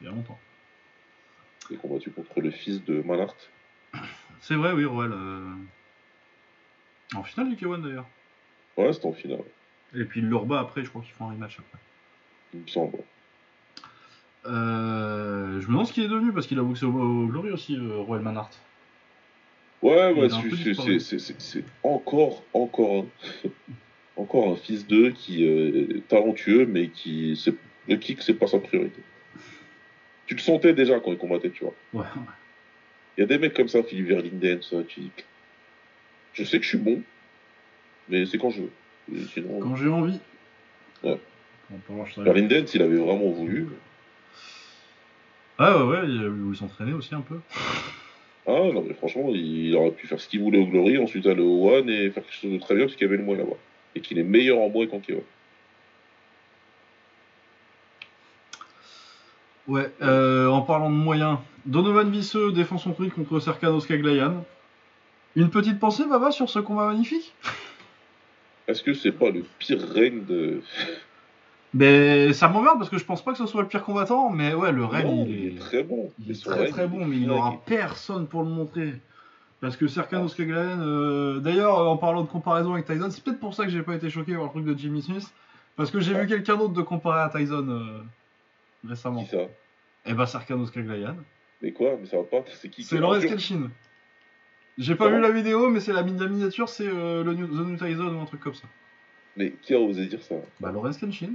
il 0.00 0.06
y 0.06 0.08
a 0.08 0.12
longtemps. 0.12 0.38
Il 1.70 1.76
a 1.76 1.78
combattu 1.80 2.10
contre 2.10 2.40
le 2.40 2.50
fils 2.50 2.84
de 2.84 3.00
Manhart. 3.02 3.34
C'est 4.40 4.54
vrai, 4.56 4.72
oui, 4.72 4.84
Roel. 4.84 5.12
euh, 5.12 5.54
En 7.14 7.22
finale 7.22 7.54
du 7.54 7.56
K1 7.64 7.82
d'ailleurs. 7.82 8.06
Ouais, 8.76 8.92
c'était 8.92 9.06
en 9.06 9.12
finale, 9.12 9.40
Et 9.94 10.04
puis 10.04 10.20
le 10.20 10.36
rebat 10.36 10.60
après, 10.60 10.84
je 10.84 10.90
crois 10.90 11.00
qu'ils 11.02 11.12
font 11.14 11.28
un 11.28 11.32
rematch 11.32 11.58
après. 11.58 11.78
il 12.54 12.60
me 12.60 12.66
semble. 12.66 12.98
Euh, 14.44 15.60
je 15.60 15.66
me 15.66 15.72
demande 15.72 15.86
ce 15.86 15.92
qu'il 15.92 16.04
est 16.04 16.08
devenu 16.08 16.32
parce 16.32 16.46
qu'il 16.46 16.58
a 16.58 16.62
boxé 16.62 16.84
au, 16.86 16.90
au 16.92 17.26
Glory 17.26 17.50
aussi, 17.50 17.76
euh, 17.76 17.96
Roel 17.98 18.22
Manhart. 18.22 18.50
Ouais, 19.82 20.12
Il 20.12 20.18
un 20.24 20.40
c'est- 21.38 21.64
encore, 21.82 22.44
encore, 22.52 23.04
un, 23.44 23.48
encore 24.16 24.52
un 24.52 24.56
fils 24.56 24.86
d'eux 24.86 25.10
qui 25.10 25.46
euh, 25.46 25.96
est 25.96 26.08
talentueux, 26.08 26.66
mais 26.66 26.88
qui 26.88 27.36
le 27.88 27.96
kick, 27.96 28.22
c'est 28.22 28.34
pas 28.34 28.46
sa 28.46 28.58
priorité. 28.58 29.00
Tu 30.26 30.34
le 30.34 30.40
sentais 30.40 30.72
déjà 30.72 30.98
quand 30.98 31.12
il 31.12 31.18
combattait, 31.18 31.50
tu 31.50 31.64
vois. 31.64 31.74
Ouais, 31.92 32.06
Il 33.16 33.20
y 33.20 33.22
a 33.22 33.26
des 33.26 33.38
mecs 33.38 33.54
comme 33.54 33.68
ça, 33.68 33.82
Philippe 33.82 34.08
Verlinden, 34.08 34.60
ça, 34.62 34.82
tu 34.82 35.00
dis, 35.00 35.10
je 36.32 36.42
sais 36.42 36.58
que 36.58 36.64
je 36.64 36.68
suis 36.70 36.78
bon, 36.78 37.02
mais 38.08 38.26
c'est 38.26 38.38
quand 38.38 38.50
je 38.50 38.62
veux. 38.62 38.72
Sinon, 39.32 39.60
quand 39.60 39.76
j'ai 39.76 39.88
envie. 39.88 40.18
Ouais. 41.04 41.20
Verlinden, 42.24 42.66
s'il 42.66 42.82
avait 42.82 42.96
vraiment 42.96 43.30
voulu, 43.30 43.66
Ah 45.58 45.84
ouais, 45.84 45.96
ouais, 46.00 46.06
il 46.06 46.56
s'entraîner 46.56 46.92
aussi 46.92 47.14
un 47.14 47.20
peu. 47.22 47.38
Ah 48.46 48.70
non, 48.72 48.84
mais 48.86 48.94
franchement, 48.94 49.28
il 49.32 49.74
aurait 49.74 49.90
pu 49.90 50.06
faire 50.06 50.20
ce 50.20 50.28
qu'il 50.28 50.40
voulait 50.40 50.58
au 50.58 50.66
Glory, 50.66 50.98
ensuite 50.98 51.26
aller 51.26 51.42
au 51.42 51.68
One 51.68 51.90
et 51.90 52.10
faire 52.10 52.22
quelque 52.22 52.34
chose 52.34 52.52
de 52.52 52.58
très 52.58 52.74
bien 52.76 52.84
parce 52.84 52.96
qu'il 52.96 53.06
y 53.06 53.08
avait 53.08 53.16
le 53.16 53.24
moins 53.24 53.36
là-bas. 53.36 53.56
Et 53.96 54.00
qu'il 54.00 54.18
est 54.18 54.24
meilleur 54.24 54.58
en 54.58 54.68
moins 54.68 54.86
qu'en 54.86 54.98
K1. 54.98 55.20
Ouais, 59.66 59.90
euh, 60.00 60.46
en 60.46 60.62
parlant 60.62 60.90
de 60.90 60.94
moyens, 60.94 61.38
Donovan 61.64 62.08
Visseux 62.08 62.52
défend 62.52 62.78
son 62.78 62.92
prix 62.92 63.10
contre 63.10 63.40
Serkan 63.40 63.80
Skaglayan. 63.80 64.44
Une 65.34 65.50
petite 65.50 65.80
pensée, 65.80 66.04
Baba, 66.08 66.30
sur 66.30 66.48
ce 66.48 66.60
combat 66.60 66.86
magnifique? 66.86 67.34
Est-ce 68.68 68.82
que 68.82 68.94
c'est 68.94 69.12
pas 69.12 69.30
le 69.30 69.44
pire 69.58 69.80
règne 69.92 70.24
de. 70.24 70.62
Mais 71.76 72.32
ça 72.32 72.48
m'emmerde 72.48 72.78
parce 72.78 72.88
que 72.90 72.98
je 72.98 73.04
pense 73.04 73.22
pas 73.22 73.32
que 73.32 73.38
ce 73.38 73.46
soit 73.46 73.62
le 73.62 73.68
pire 73.68 73.84
combattant, 73.84 74.30
mais 74.30 74.54
ouais, 74.54 74.72
le 74.72 74.82
Non, 74.82 75.26
il 75.28 75.56
est, 75.56 75.58
très 75.58 75.82
bon. 75.82 76.10
il 76.18 76.28
Mais 76.28 76.34
est 76.34 76.42
très 76.44 76.68
très 76.68 76.86
bon, 76.86 77.04
mais 77.04 77.16
il 77.16 77.26
n'aura 77.26 77.60
personne 77.66 78.26
pour 78.26 78.42
le 78.42 78.48
montrer. 78.48 78.94
Parce 79.60 79.76
que 79.76 79.86
Serkan 79.86 80.24
Oskaglayan, 80.24 80.80
euh, 80.80 81.38
d'ailleurs, 81.40 81.78
en 81.78 81.96
parlant 81.96 82.22
de 82.22 82.28
comparaison 82.28 82.74
avec 82.74 82.86
Tyson, 82.86 83.08
c'est 83.10 83.22
peut-être 83.22 83.40
pour 83.40 83.54
ça 83.54 83.64
que 83.64 83.70
j'ai 83.70 83.82
pas 83.82 83.94
été 83.94 84.10
choqué 84.10 84.34
par 84.34 84.44
le 84.44 84.50
truc 84.50 84.64
de 84.64 84.76
Jimmy 84.78 85.02
Smith, 85.02 85.32
parce 85.76 85.90
que 85.90 86.00
j'ai 86.00 86.14
vu 86.14 86.26
quelqu'un 86.26 86.56
d'autre 86.56 86.74
de 86.74 86.82
comparer 86.82 87.20
à 87.20 87.28
Tyson 87.30 87.66
euh, 87.68 88.02
récemment. 88.88 89.24
Qui 89.24 89.30
ça? 89.30 89.42
Et 90.06 90.12
bah 90.14 90.26
Serkan 90.26 90.60
Oskaglayan. 90.60 91.16
Mais 91.62 91.72
quoi? 91.72 91.96
Mais 92.00 92.06
ça 92.06 92.18
va 92.18 92.22
pas? 92.24 92.44
C'est 92.60 92.68
qui 92.68 92.84
C'est 92.84 92.96
est 92.96 93.00
Lawrence 93.00 93.20
dur 93.20 93.30
Kelshin. 93.30 93.70
J'ai 94.78 94.94
pas 94.94 95.06
Comment 95.06 95.16
vu 95.16 95.22
la 95.22 95.30
vidéo, 95.30 95.70
mais 95.70 95.80
c'est 95.80 95.92
la, 95.92 96.02
la 96.02 96.28
miniature, 96.28 96.68
c'est 96.68 96.86
euh, 96.86 97.24
le 97.24 97.32
New- 97.34 97.46
The 97.48 97.66
New 97.66 97.76
Tyson 97.76 98.14
ou 98.14 98.20
un 98.20 98.26
truc 98.26 98.40
comme 98.40 98.54
ça. 98.54 98.68
Mais 99.38 99.52
qui 99.62 99.74
a 99.74 99.78
osé 99.80 100.06
dire 100.06 100.22
ça? 100.22 100.34
Bah 100.60 100.70
Lawrence 100.70 100.98
Kenshin. 100.98 101.32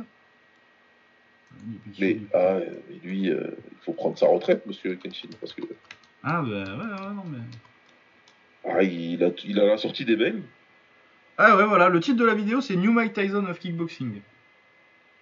Mais, 1.99 2.19
ah, 2.33 2.59
lui, 3.03 3.29
euh, 3.29 3.51
il 3.71 3.77
faut 3.83 3.93
prendre 3.93 4.17
sa 4.17 4.27
retraite, 4.27 4.65
monsieur 4.65 4.95
Kenshin, 4.95 5.29
parce 5.39 5.53
que 5.53 5.61
Ah 6.23 6.41
bah 6.41 6.47
ouais, 6.49 6.63
ouais, 6.63 7.13
non 7.15 7.23
mais... 7.27 7.37
ah, 8.69 8.83
il, 8.83 9.23
a, 9.23 9.29
il 9.45 9.59
a 9.59 9.65
la 9.65 9.77
sortie 9.77 10.05
des 10.05 10.15
mails. 10.15 10.41
Ah 11.37 11.55
ouais, 11.57 11.65
voilà, 11.65 11.89
le 11.89 11.99
titre 11.99 12.17
de 12.17 12.25
la 12.25 12.35
vidéo 12.35 12.61
c'est 12.61 12.75
New 12.75 12.91
Mike 12.91 13.13
Tyson 13.13 13.45
of 13.45 13.59
Kickboxing. 13.59 14.21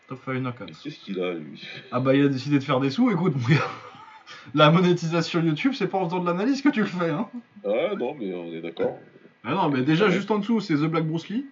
Top 0.08 0.20
5 0.26 0.40
knockouts. 0.40 0.66
Qu'est-ce 0.84 1.00
qu'il 1.00 1.22
a, 1.22 1.34
lui? 1.34 1.68
Ah 1.92 2.00
bah 2.00 2.16
il 2.16 2.26
a 2.26 2.30
décidé 2.30 2.58
de 2.60 2.64
faire 2.64 2.80
des 2.80 2.90
sous, 2.90 3.12
écoute, 3.12 3.36
mon 3.36 3.56
gars. 3.56 3.68
La 4.54 4.70
monétisation 4.72 5.42
YouTube, 5.42 5.74
c'est 5.76 5.88
pas 5.88 5.98
en 5.98 6.06
faisant 6.06 6.20
de 6.20 6.26
l'analyse 6.28 6.62
que 6.62 6.70
tu 6.70 6.82
le 6.82 6.86
fais, 6.88 7.10
hein. 7.10 7.30
Ah 7.66 7.96
non, 7.98 8.16
mais 8.20 8.34
on 8.34 8.54
est 8.54 8.62
d'accord. 8.62 9.00
Ah 9.44 9.54
non, 9.54 9.70
mais 9.70 9.82
déjà 9.82 10.10
juste 10.10 10.30
en 10.32 10.40
dessous, 10.40 10.60
c'est 10.62 10.76
The 10.76 10.86
Black 10.86 11.06
Bruce 11.06 11.30
Lee. 11.30 11.46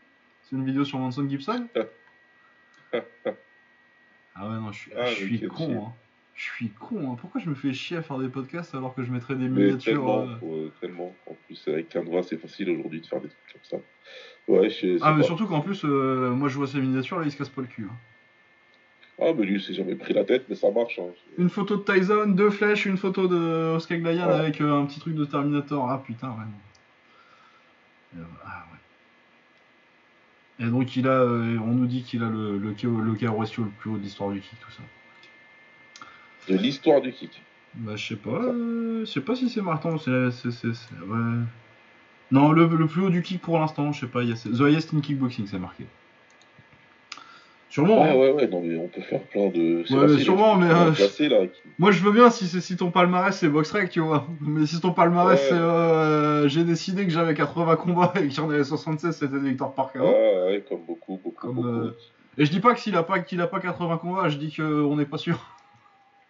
C'est 0.43 0.55
une 0.55 0.65
vidéo 0.65 0.85
sur 0.85 0.99
Manson 0.99 1.27
Gibson. 1.27 1.67
Ah 4.39 4.47
ouais, 4.49 4.55
non, 4.55 4.71
je 4.71 4.79
suis, 4.79 4.91
Ah, 4.95 5.05
je 5.05 5.15
suis 5.15 5.45
ok, 5.47 5.53
con, 5.53 5.85
hein. 5.87 5.93
Je 6.35 6.43
suis 6.43 6.69
con, 6.69 7.11
hein. 7.13 7.17
Pourquoi 7.19 7.41
je 7.41 7.49
me 7.49 7.55
fais 7.55 7.73
chier 7.73 7.97
à 7.97 8.01
faire 8.03 8.19
des 8.19 8.29
podcasts 8.29 8.75
alors 8.75 8.93
que 8.93 9.03
je 9.03 9.11
mettrais 9.11 9.35
des 9.35 9.47
Mais 9.49 9.61
miniatures 9.63 9.81
tellement, 9.83 10.19
euh, 10.21 10.65
euh, 10.65 10.71
tellement. 10.79 11.15
En 11.25 11.33
plus, 11.45 11.67
avec 11.67 11.91
Canva, 11.91 12.21
c'est 12.23 12.37
facile 12.37 12.69
aujourd'hui 12.69 13.01
de 13.01 13.05
faire 13.07 13.19
des 13.21 13.29
trucs 13.29 13.53
comme 13.53 13.63
ça. 13.63 13.77
Ouais, 14.47 14.69
je 14.69 14.75
sais 14.75 14.97
Ah, 15.01 15.13
mais 15.13 15.21
pas. 15.21 15.27
surtout 15.27 15.47
qu'en 15.47 15.61
plus, 15.61 15.81
euh, 15.83 16.29
moi 16.31 16.47
je 16.49 16.57
vois 16.57 16.67
ces 16.67 16.79
miniatures 16.79 17.19
là, 17.19 17.25
il 17.25 17.31
se 17.31 17.37
casse 17.37 17.49
pas 17.49 17.61
le 17.61 17.67
cul. 17.67 17.87
hein. 17.89 17.95
Ah, 19.19 19.33
mais 19.35 19.45
lui, 19.45 19.55
il 19.55 19.61
s'est 19.61 19.73
jamais 19.73 19.95
pris 19.95 20.13
la 20.13 20.23
tête, 20.23 20.45
mais 20.47 20.53
ça 20.55 20.69
marche. 20.69 20.99
Hein. 20.99 21.07
Une 21.39 21.49
photo 21.49 21.77
de 21.77 21.81
Tyson, 21.81 22.27
deux 22.27 22.51
flèches, 22.51 22.85
une 22.85 22.97
photo 22.97 23.27
de 23.27 23.73
Oscar 23.75 23.97
Glayan 23.97 24.27
Ouais. 24.27 24.33
avec 24.35 24.61
euh, 24.61 24.79
un 24.79 24.85
petit 24.85 24.99
truc 24.99 25.15
de 25.15 25.25
Terminator. 25.25 25.89
Ah 25.89 25.97
putain, 26.05 26.29
ouais. 26.29 26.45
non. 28.15 28.23
Ah 28.45 28.63
ouais. 28.71 28.76
Et 30.59 30.65
donc 30.65 30.95
il 30.95 31.07
a, 31.07 31.11
euh, 31.11 31.57
on 31.59 31.73
nous 31.73 31.85
dit 31.85 32.03
qu'il 32.03 32.23
a 32.23 32.29
le, 32.29 32.57
le, 32.57 32.69
le 32.69 33.13
KO 33.13 33.37
ratio 33.37 33.63
le 33.63 33.69
plus 33.69 33.91
haut 33.91 33.97
de 33.97 34.01
l'histoire 34.03 34.31
du 34.31 34.41
kick, 34.41 34.59
tout 34.59 34.71
ça. 34.71 34.81
De 36.51 36.57
l'histoire 36.57 37.01
du 37.01 37.11
kick. 37.11 37.41
Bah 37.75 37.95
je 37.95 38.07
sais 38.07 38.15
pas, 38.15 38.41
euh, 38.41 39.01
je 39.01 39.05
sais 39.05 39.21
pas 39.21 39.35
si 39.35 39.49
c'est 39.49 39.61
Martin, 39.61 39.97
c'est, 39.99 40.09
ouais. 40.09 41.37
Non, 42.31 42.51
le, 42.51 42.67
le 42.67 42.87
plus 42.87 43.03
haut 43.03 43.09
du 43.09 43.21
kick 43.21 43.41
pour 43.41 43.59
l'instant, 43.59 43.91
je 43.91 43.99
sais 44.01 44.07
pas, 44.07 44.23
il 44.23 44.29
y 44.29 44.31
a, 44.31 44.35
The 44.35 44.61
Highest 44.61 44.93
in 44.93 45.01
Kickboxing, 45.01 45.45
c'est 45.47 45.59
marqué. 45.59 45.85
Sûrement. 47.85 48.01
Ouais, 48.01 48.09
hein. 48.09 48.15
ouais, 48.15 48.31
ouais, 48.31 48.47
non, 48.47 48.61
mais 48.61 48.75
on 48.77 48.87
peut 48.87 49.01
faire 49.01 49.21
plein 49.21 49.49
de. 49.49 49.83
Ouais, 49.93 50.07
mais 50.13 50.19
sûrement, 50.19 50.55
mais, 50.55 50.69
euh, 50.69 50.91
placés, 50.91 51.29
là, 51.29 51.45
qui- 51.45 51.61
Moi 51.77 51.91
je 51.91 52.01
veux 52.03 52.11
bien 52.11 52.31
si, 52.31 52.47
si 52.47 52.75
ton 52.75 52.89
palmarès 52.89 53.37
c'est 53.37 53.49
Boxrec, 53.49 53.89
tu 53.91 53.99
vois. 53.99 54.27
Mais 54.41 54.65
si 54.65 54.81
ton 54.81 54.93
palmarès 54.93 55.39
Ouais. 55.39 55.45
c'est 55.49 55.53
euh, 55.55 56.47
j'ai 56.47 56.63
décidé 56.63 57.03
que 57.05 57.11
j'avais 57.11 57.35
80 57.35 57.75
combats 57.75 58.13
et 58.15 58.27
que 58.27 58.33
j'en 58.33 58.49
avais 58.49 58.63
76, 58.63 59.15
c'était 59.15 59.31
des 59.39 59.49
victoires 59.49 59.75
par 59.75 59.93
KO. 59.93 59.99
Ah, 60.03 60.45
ouais, 60.47 60.63
comme 60.67 60.85
beaucoup, 60.85 61.19
beaucoup, 61.23 61.35
Comme, 61.39 61.55
beaucoup. 61.55 61.67
euh, 61.67 61.95
Et 62.39 62.45
je 62.45 62.51
dis 62.51 62.59
pas 62.59 62.73
que 62.73 62.79
s'il 62.79 62.95
a 62.95 63.03
pas 63.03 63.19
qu'il 63.19 63.39
a 63.41 63.47
pas 63.47 63.59
80 63.59 63.97
combats, 63.99 64.27
je 64.29 64.37
dis 64.37 64.51
qu'on 64.55 64.95
n'est 64.95 65.05
pas 65.05 65.17
sûr. 65.19 65.39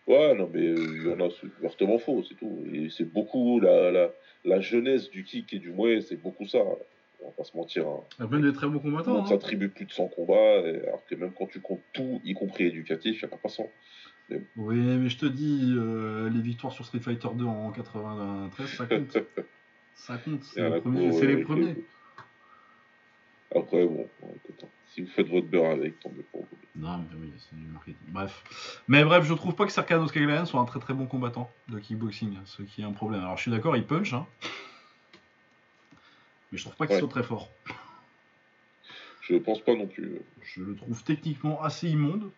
Ouais, 0.08 0.34
non, 0.36 0.50
mais 0.54 0.62
euh, 0.66 0.76
il 0.78 1.10
y 1.10 1.14
en 1.14 1.26
a, 1.26 1.30
c'est 1.39 1.48
ouvertement 1.60 1.98
faux, 1.98 2.24
c'est 2.28 2.36
tout. 2.36 2.64
Et 2.74 2.89
c'est 2.89 3.04
beaucoup 3.12 3.60
la, 3.60 3.91
la, 3.91 4.10
la 4.45 4.60
jeunesse 4.62 5.10
du 5.10 5.24
kick 5.24 5.54
et 5.54 5.60
du 5.60 5.72
mouet, 5.72 6.02
c'est 6.02 6.22
beaucoup 6.22 6.45
ça. 6.45 6.60
On 7.20 7.28
va 7.28 7.32
pas 7.32 7.43
se 7.43 7.55
mentir. 7.57 7.88
Hein. 7.88 8.01
Il 8.20 8.22
y 8.22 8.26
a 8.26 8.28
plein 8.28 8.39
de 8.39 8.51
très 8.51 8.68
bons 8.68 8.80
combattants. 8.80 9.13
monde 9.13 9.24
hein. 9.24 9.30
s'attribue 9.30 9.70
plus 9.70 9.86
de 9.86 9.91
100 9.91 10.07
combats, 10.09 10.59
et- 10.65 10.82
alors 10.88 11.05
que 11.05 11.15
même 11.15 11.32
quand 11.34 11.47
tu 11.47 11.59
comptes 11.59 11.82
tout, 11.93 12.22
y 12.24 12.34
compris 12.34 12.65
éducatif, 12.65 13.22
il 13.22 13.28
n'y 13.28 13.34
a 13.34 13.38
pas 13.38 13.49
100. 13.49 13.70
Oui, 14.57 14.76
mais 14.78 15.09
je 15.09 15.18
te 15.18 15.26
dis, 15.26 15.74
euh, 15.78 16.30
les 16.30 16.41
victoires 16.41 16.74
sur 16.74 16.86
Street 16.86 16.99
Fighter 16.99 17.30
2 17.34 17.45
en 17.45 17.72
93, 17.72 18.68
ça 18.68 18.86
compte. 18.86 19.18
ça 19.95 20.18
compte, 20.18 20.43
c'est 20.43 20.70
les 20.70 20.82
premiers. 20.82 21.09
cour, 21.09 21.20
c'est 21.20 21.28
les 21.28 21.34
avec 21.34 21.45
premiers. 21.45 21.76
Après, 23.55 23.86
bon, 23.86 24.05
écoute, 24.36 24.63
hein, 24.63 24.68
si 24.88 25.01
vous 25.01 25.07
faites 25.07 25.30
votre 25.30 25.47
beurre 25.47 25.72
avec, 25.72 25.99
tant 26.01 26.09
mieux 26.09 26.26
pour 26.32 26.41
vous. 26.41 26.57
Non, 26.76 26.97
mais 26.97 27.18
oui, 27.20 27.32
c'est 27.38 27.55
du 27.55 27.65
marketing. 27.68 27.95
Bref. 28.09 28.82
Mais 28.88 29.03
bref, 29.03 29.24
je 29.26 29.34
trouve 29.34 29.55
pas 29.55 29.65
que 29.65 29.72
Serkan 29.72 30.03
Oskaglayan 30.03 30.45
soit 30.45 30.59
un 30.59 30.65
très 30.65 30.80
très 30.80 30.93
bon 30.93 31.07
combattant 31.07 31.49
de 31.70 31.80
kickboxing, 31.80 32.38
ce 32.45 32.61
qui 32.63 32.82
est 32.82 32.86
un 32.86 32.91
problème. 32.91 33.22
Alors 33.22 33.38
je 33.38 33.43
suis 33.43 33.51
d'accord, 33.51 33.76
il 33.78 33.86
punch, 33.86 34.13
hein. 34.13 34.28
Mais 36.52 36.58
je 36.58 36.64
trouve 36.64 36.76
pas 36.76 36.86
qu'il 36.88 36.95
Ouais. 36.95 37.00
soit 37.02 37.10
très 37.10 37.24
fort. 37.24 37.50
Je 39.22 39.36
pense 39.36 39.60
pas 39.60 39.76
non 39.76 39.88
plus. 39.88 40.22
Je 40.43 40.64
le 40.64 40.76
trouve 40.76 41.04
techniquement 41.04 41.62
assez 41.62 41.89
immonde. 41.89 42.30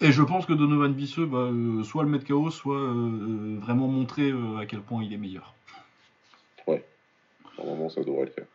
Et 0.00 0.12
je 0.12 0.22
pense 0.22 0.46
que 0.46 0.52
Donovan 0.52 0.92
Visseux 0.94 1.24
va 1.24 1.38
euh, 1.38 1.82
soit 1.82 2.04
le 2.04 2.08
mettre 2.08 2.26
KO, 2.26 2.50
soit 2.50 2.76
euh, 2.78 3.58
vraiment 3.60 3.88
montrer 3.88 4.32
à 4.60 4.64
quel 4.66 4.80
point 4.80 5.02
il 5.02 5.12
est 5.12 5.16
meilleur. 5.18 5.54
Ouais. 6.66 6.86
Normalement, 7.58 7.88
ça 7.90 8.02
devrait 8.02 8.26
le 8.26 8.30
faire. 8.30 8.46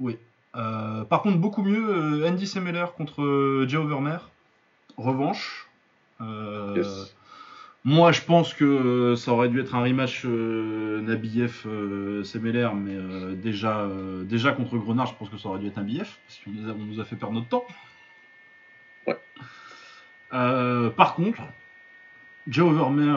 Oui. 0.00 0.18
par 0.52 1.22
contre, 1.22 1.38
beaucoup 1.38 1.62
mieux, 1.62 2.26
Andy 2.26 2.46
Semeler 2.46 2.86
contre 2.96 3.64
Jay 3.68 3.76
Overmer. 3.76 4.18
Revanche. 4.96 5.68
Yes. 6.20 7.14
Moi, 7.84 8.12
je 8.12 8.22
pense 8.22 8.54
que 8.54 8.64
euh, 8.64 9.16
ça 9.16 9.32
aurait 9.32 9.48
dû 9.48 9.60
être 9.60 9.74
un 9.74 9.82
rematch 9.82 10.24
euh, 10.24 11.00
Nabiev 11.00 11.62
euh, 11.66 12.24
Semeler, 12.24 12.68
mais 12.74 12.94
euh, 12.94 13.34
déjà, 13.34 13.88
déjà 14.24 14.52
contre 14.52 14.76
Grenard, 14.76 15.06
je 15.06 15.14
pense 15.14 15.28
que 15.28 15.38
ça 15.38 15.48
aurait 15.48 15.60
dû 15.60 15.68
être 15.68 15.78
un 15.78 15.84
BF, 15.84 16.18
parce 16.26 16.40
qu'on 16.44 16.50
nous, 16.50 16.86
nous, 16.86 17.00
a 17.00 17.04
fait 17.04 17.16
perdre 17.16 17.34
notre 17.34 17.48
temps. 17.48 17.64
Ouais. 19.06 19.16
par 20.30 21.14
contre, 21.14 21.40
Joe 22.48 22.72
Overmer, 22.72 23.16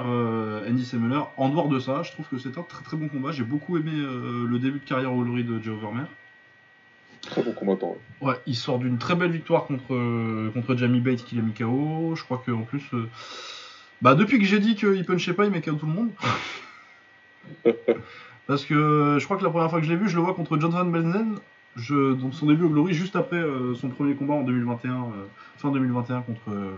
Andy 0.69 0.85
Semeler, 0.85 1.21
en 1.37 1.49
dehors 1.49 1.67
de 1.67 1.79
ça, 1.79 2.03
je 2.03 2.11
trouve 2.11 2.27
que 2.27 2.37
c'est 2.37 2.57
un 2.57 2.63
très 2.63 2.83
très 2.83 2.97
bon 2.97 3.09
combat. 3.09 3.31
J'ai 3.31 3.43
beaucoup 3.43 3.77
aimé 3.77 3.91
le 3.91 4.57
début 4.59 4.79
de 4.79 4.85
carrière 4.85 5.13
au 5.13 5.25
de 5.25 5.59
Joe 5.61 5.75
Overmer. 5.75 6.05
Très 7.21 7.43
bon 7.43 7.51
combattant. 7.51 7.97
Ouais, 8.21 8.35
il 8.45 8.55
sort 8.55 8.79
d'une 8.79 8.97
très 8.97 9.15
belle 9.15 9.31
victoire 9.31 9.65
contre, 9.65 10.51
contre 10.53 10.75
Jamie 10.75 11.01
Bates 11.01 11.25
qui 11.25 11.35
l'a 11.35 11.41
mis 11.41 11.53
KO. 11.53 12.13
Je 12.15 12.23
crois 12.23 12.41
qu'en 12.45 12.61
plus 12.61 12.89
bah, 14.01 14.15
depuis 14.15 14.39
que 14.39 14.45
j'ai 14.45 14.59
dit 14.59 14.75
qu'il 14.75 15.05
punchait 15.05 15.33
pas, 15.33 15.45
il 15.45 15.51
met 15.51 15.61
KO 15.61 15.73
tout 15.73 15.85
le 15.85 15.91
monde. 15.91 16.09
Parce 18.47 18.65
que 18.65 19.17
je 19.19 19.25
crois 19.25 19.37
que 19.37 19.43
la 19.43 19.49
première 19.49 19.69
fois 19.69 19.79
que 19.79 19.85
je 19.85 19.91
l'ai 19.91 19.97
vu, 19.97 20.09
je 20.09 20.15
le 20.15 20.21
vois 20.23 20.33
contre 20.33 20.59
Jonathan 20.59 20.85
Benzen. 20.85 21.37
Je, 21.75 22.13
donc 22.13 22.33
son 22.33 22.47
début 22.47 22.65
au 22.65 22.69
Glory, 22.69 22.93
juste 22.93 23.15
après 23.15 23.37
euh, 23.37 23.73
son 23.75 23.87
premier 23.87 24.13
combat 24.13 24.33
en 24.33 24.41
2021, 24.41 24.91
euh, 24.91 25.03
fin 25.55 25.71
2021 25.71 26.21
contre 26.23 26.41
euh, 26.49 26.73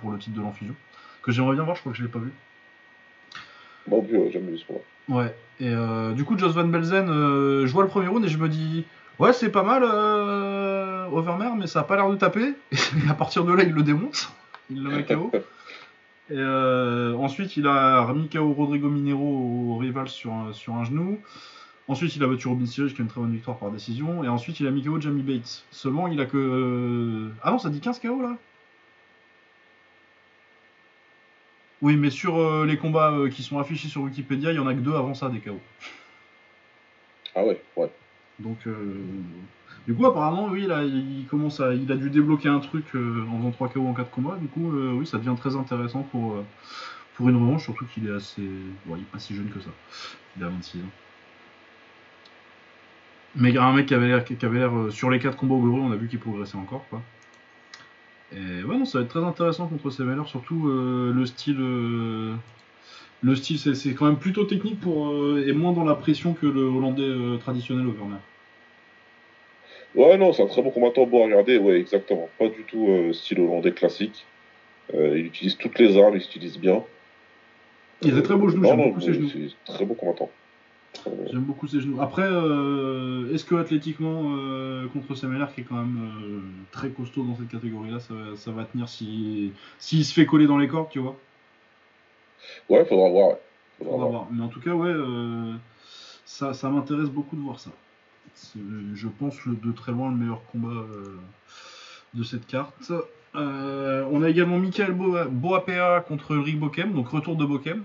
pour 0.00 0.12
le 0.12 0.18
titre 0.18 0.36
de 0.36 0.40
l'Enfusion. 0.40 0.74
Que 1.22 1.30
j'aimerais 1.30 1.54
bien 1.54 1.64
voir, 1.64 1.76
je 1.76 1.82
crois 1.82 1.92
que 1.92 1.98
je 1.98 2.04
l'ai 2.04 2.08
pas 2.08 2.20
vu. 2.20 2.32
Bon, 3.86 4.02
plus, 4.02 4.30
jamais 4.30 4.52
vu 4.52 4.58
ce 4.58 4.64
combat. 4.64 4.80
Ouais, 5.08 5.34
et 5.60 5.68
euh, 5.68 6.12
du 6.12 6.24
coup, 6.24 6.38
Joss 6.38 6.54
Van 6.54 6.64
Belzen, 6.64 7.06
je 7.06 7.70
vois 7.70 7.82
le 7.82 7.90
premier 7.90 8.08
round 8.08 8.24
et 8.24 8.28
je 8.28 8.38
me 8.38 8.48
dis, 8.48 8.86
ouais, 9.18 9.34
c'est 9.34 9.50
pas 9.50 9.62
mal, 9.62 9.82
Overmer, 11.12 11.50
mais 11.58 11.66
ça 11.66 11.80
a 11.80 11.82
pas 11.82 11.96
l'air 11.96 12.08
de 12.08 12.16
taper. 12.16 12.54
Et 12.72 13.10
à 13.10 13.14
partir 13.14 13.44
de 13.44 13.52
là, 13.52 13.62
il 13.62 13.72
le 13.72 13.82
démonte. 13.82 14.32
Il 14.70 14.82
le 14.82 14.90
met 14.90 15.04
KO. 15.04 15.30
Euh, 16.30 17.14
ensuite, 17.14 17.56
il 17.56 17.66
a 17.66 18.02
remis 18.02 18.28
KO 18.28 18.52
Rodrigo 18.52 18.88
Minero 18.88 19.74
au 19.74 19.76
rival 19.76 20.08
sur 20.08 20.32
un, 20.32 20.52
sur 20.52 20.74
un 20.74 20.84
genou. 20.84 21.20
Ensuite, 21.88 22.16
il 22.16 22.22
a 22.22 22.26
battu 22.26 22.48
Robin 22.48 22.66
Sirius, 22.66 22.92
qui 22.92 23.00
a 23.00 23.02
une 23.02 23.08
très 23.08 23.20
bonne 23.20 23.32
victoire 23.32 23.56
par 23.58 23.70
décision. 23.70 24.22
Et 24.22 24.28
ensuite, 24.28 24.60
il 24.60 24.66
a 24.66 24.70
mis 24.70 24.82
KO 24.82 25.00
Jamie 25.00 25.22
Bates. 25.22 25.64
Seulement, 25.70 26.08
il 26.08 26.20
a 26.20 26.26
que. 26.26 26.36
Euh, 26.36 27.30
ah 27.42 27.50
non, 27.50 27.58
ça 27.58 27.70
dit 27.70 27.80
15 27.80 27.98
KO 28.00 28.20
là? 28.20 28.36
Oui, 31.80 31.96
mais 31.96 32.10
sur 32.10 32.36
euh, 32.38 32.66
les 32.66 32.76
combats 32.76 33.14
qui 33.30 33.42
sont 33.42 33.58
affichés 33.58 33.88
sur 33.88 34.02
Wikipédia, 34.02 34.50
il 34.50 34.56
y 34.56 34.58
en 34.58 34.66
a 34.66 34.74
que 34.74 34.80
deux 34.80 34.94
avant 34.94 35.14
ça 35.14 35.28
des 35.28 35.38
KO. 35.38 35.60
Ah 37.34 37.44
ouais, 37.44 37.62
ouais. 37.76 37.90
Donc, 38.40 38.58
du 39.88 39.94
coup, 39.94 40.04
apparemment, 40.04 40.48
oui, 40.50 40.66
là, 40.66 40.84
il 40.84 41.24
commence 41.30 41.60
à, 41.60 41.72
il 41.72 41.90
a 41.90 41.96
dû 41.96 42.10
débloquer 42.10 42.50
un 42.50 42.60
truc 42.60 42.84
euh, 42.94 43.24
en 43.32 43.38
faisant 43.38 43.50
3 43.52 43.68
KO 43.70 43.86
en 43.86 43.94
4 43.94 44.10
combats. 44.10 44.36
Du 44.36 44.46
coup, 44.46 44.70
euh, 44.70 44.92
oui, 44.92 45.06
ça 45.06 45.16
devient 45.16 45.34
très 45.34 45.56
intéressant 45.56 46.02
pour, 46.02 46.34
euh, 46.34 46.44
pour 47.14 47.30
une 47.30 47.36
revanche, 47.36 47.64
surtout 47.64 47.86
qu'il 47.86 48.06
est 48.06 48.12
assez, 48.12 48.42
il 48.42 48.92
est 48.92 49.10
pas 49.10 49.18
si 49.18 49.34
jeune 49.34 49.48
que 49.48 49.60
ça. 49.60 49.70
Il 50.36 50.44
a 50.44 50.48
26 50.50 50.80
ans. 50.80 50.90
Mais 53.36 53.56
un 53.56 53.72
mec 53.72 53.86
qui 53.86 53.94
avait 53.94 54.08
l'air, 54.08 54.26
qui 54.26 54.36
avait 54.44 54.58
l'air 54.58 54.72
sur 54.90 55.08
les 55.08 55.18
4 55.18 55.38
combats 55.38 55.54
au 55.54 55.66
on 55.66 55.90
a 55.90 55.96
vu 55.96 56.06
qu'il 56.06 56.18
progressait 56.18 56.58
encore, 56.58 56.84
quoi. 56.90 57.00
Et 58.32 58.62
ouais, 58.64 58.76
non, 58.76 58.84
ça 58.84 58.98
va 58.98 59.04
être 59.04 59.10
très 59.10 59.24
intéressant 59.24 59.68
contre 59.68 59.88
ces 59.88 60.04
valeurs, 60.04 60.28
surtout 60.28 60.68
le 60.68 61.24
style. 61.24 61.56
le 63.22 63.36
style, 63.36 63.58
c'est, 63.58 63.94
quand 63.94 64.04
même 64.04 64.18
plutôt 64.18 64.44
technique 64.44 64.80
et 64.84 65.52
moins 65.52 65.72
dans 65.72 65.84
la 65.84 65.94
pression 65.94 66.34
que 66.34 66.46
le 66.46 66.60
hollandais 66.60 67.38
traditionnel 67.38 67.86
au 67.86 67.92
Werner. 67.92 68.18
Ouais, 69.94 70.16
non, 70.18 70.32
c'est 70.32 70.42
un 70.42 70.46
très 70.46 70.62
bon 70.62 70.70
combattant 70.70 71.06
beau 71.06 71.22
à 71.22 71.24
regarder, 71.24 71.58
ouais, 71.58 71.80
exactement. 71.80 72.28
Pas 72.38 72.48
du 72.48 72.62
tout 72.64 72.88
euh, 72.88 73.12
style 73.12 73.40
hollandais 73.40 73.72
classique. 73.72 74.26
Euh, 74.94 75.18
il 75.18 75.26
utilise 75.26 75.56
toutes 75.56 75.78
les 75.78 75.98
armes, 75.98 76.16
il 76.16 76.22
utilise 76.22 76.58
bien. 76.58 76.82
Il 78.02 78.12
a 78.12 78.14
des 78.14 78.22
très 78.22 78.36
beaux 78.36 78.48
genoux, 78.48 78.64
j'aime 78.64 78.76
beaucoup 78.76 79.00
ses 79.00 79.14
genoux. 79.14 79.28
C'est 79.28 79.72
très 79.72 79.84
bon 79.84 79.94
combattant. 79.94 80.30
J'aime 81.30 81.42
beaucoup 81.42 81.66
ses 81.66 81.80
genoux. 81.80 82.00
Après, 82.00 82.26
euh, 82.26 83.32
est-ce 83.34 83.44
que 83.44 83.54
athlétiquement, 83.56 84.22
contre 84.92 85.14
Semeler, 85.14 85.46
qui 85.54 85.62
est 85.62 85.64
quand 85.64 85.76
même 85.76 86.42
très 86.70 86.90
costaud 86.90 87.24
dans 87.24 87.36
cette 87.36 87.48
catégorie-là, 87.48 87.98
ça, 88.36 88.50
va 88.50 88.64
tenir 88.64 88.88
s'il 88.88 89.52
si, 89.78 90.04
se 90.04 90.12
fait 90.12 90.26
coller 90.26 90.46
dans 90.46 90.58
les 90.58 90.68
cordes, 90.68 90.90
tu 90.90 91.00
vois? 91.00 91.16
Ouais, 92.68 92.84
faudra 92.84 93.08
voir. 93.08 93.36
Faudra, 93.78 94.06
voir. 94.06 94.28
Mais 94.30 94.42
en 94.42 94.48
tout 94.48 94.60
cas, 94.60 94.70
ouais, 94.70 94.94
ça, 96.24 96.54
ça 96.54 96.68
m'intéresse 96.68 97.08
beaucoup 97.08 97.36
de 97.36 97.42
voir 97.42 97.58
ça. 97.58 97.70
C'est, 98.40 98.60
je 98.94 99.08
pense, 99.08 99.36
de 99.46 99.72
très 99.72 99.92
loin 99.92 100.10
le 100.10 100.16
meilleur 100.16 100.44
combat 100.52 100.68
euh, 100.68 101.16
de 102.14 102.22
cette 102.22 102.46
carte. 102.46 102.92
Euh, 103.34 104.04
on 104.10 104.22
a 104.22 104.28
également 104.28 104.58
Michael 104.58 104.92
Boapea 104.92 106.00
contre 106.06 106.36
Rick 106.36 106.58
Bokem, 106.58 106.92
donc 106.92 107.08
retour 107.08 107.36
de 107.36 107.44
Bokem. 107.44 107.82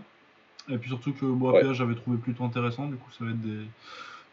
Et 0.70 0.78
puis 0.78 0.90
surtout 0.90 1.12
que 1.12 1.26
Boapea, 1.26 1.74
j'avais 1.74 1.96
trouvé 1.96 2.18
plutôt 2.18 2.44
intéressant, 2.44 2.88
du 2.88 2.96
coup, 2.96 3.12
ça 3.12 3.26
va 3.26 3.32
être 3.32 3.42
des 3.42 3.60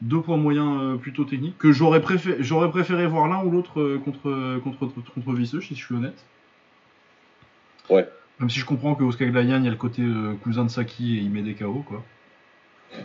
deux 0.02 0.20
points 0.20 0.36
moyens 0.36 0.78
euh, 0.80 0.96
plutôt 0.96 1.24
techniques 1.24 1.58
que 1.58 1.72
j'aurais 1.72 2.00
préféré, 2.00 2.36
j'aurais 2.40 2.70
préféré 2.70 3.06
voir 3.06 3.28
l'un 3.28 3.42
ou 3.42 3.50
l'autre 3.50 3.96
contre, 4.04 4.58
contre, 4.60 4.88
contre 5.14 5.32
Visseux, 5.32 5.60
si 5.60 5.74
je 5.74 5.84
suis 5.84 5.94
honnête. 5.94 6.24
Ouais. 7.88 8.08
Même 8.38 8.48
si 8.48 8.60
je 8.60 8.64
comprends 8.66 8.94
que 8.94 9.02
Oscar 9.02 9.28
Glayan, 9.28 9.58
il 9.58 9.64
y 9.64 9.68
a 9.68 9.70
le 9.70 9.76
côté 9.76 10.02
cousin 10.42 10.64
de 10.64 10.70
Saki 10.70 11.18
et 11.18 11.20
il 11.20 11.30
met 11.30 11.42
des 11.42 11.54
KO, 11.54 11.84
quoi. 11.86 12.04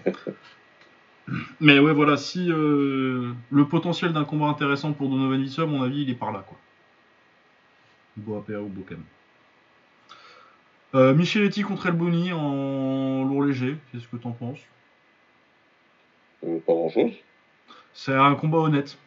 Mais 1.60 1.80
ouais, 1.80 1.94
voilà, 1.94 2.18
si 2.18 2.52
euh, 2.52 3.32
le 3.52 3.66
potentiel 3.66 4.14
d'un 4.14 4.26
combat 4.26 4.48
intéressant 4.48 4.94
pour 4.94 5.10
Donovan 5.10 5.42
Visseux, 5.42 5.64
à 5.64 5.66
mon 5.66 5.82
avis, 5.82 6.04
il 6.04 6.10
est 6.10 6.16
par 6.16 6.32
là, 6.32 6.44
quoi. 6.48 6.58
Boapea 8.18 8.62
ou 8.62 8.68
Bokem. 8.68 9.04
Euh, 10.94 11.14
Micheletti 11.14 11.64
contre 11.64 11.88
Elboni 11.88 12.32
en 12.32 13.26
lourd 13.26 13.44
léger, 13.44 13.76
qu'est-ce 13.92 14.08
que 14.08 14.16
t'en 14.16 14.32
penses? 14.32 14.60
Euh, 16.46 16.60
Pas 16.66 16.74
grand-chose. 16.74 17.12
C'est 17.94 18.14
un 18.14 18.36
combat 18.36 18.60
honnête. 18.60 18.98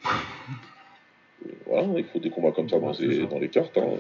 voilà, 1.67 1.87
il 1.99 2.05
faut 2.05 2.19
des 2.19 2.31
combats 2.31 2.53
comme 2.53 2.69
ça 2.69 2.79
dans, 2.79 2.93
les, 3.39 3.49
cartes. 3.49 3.79
Hein. 3.79 3.97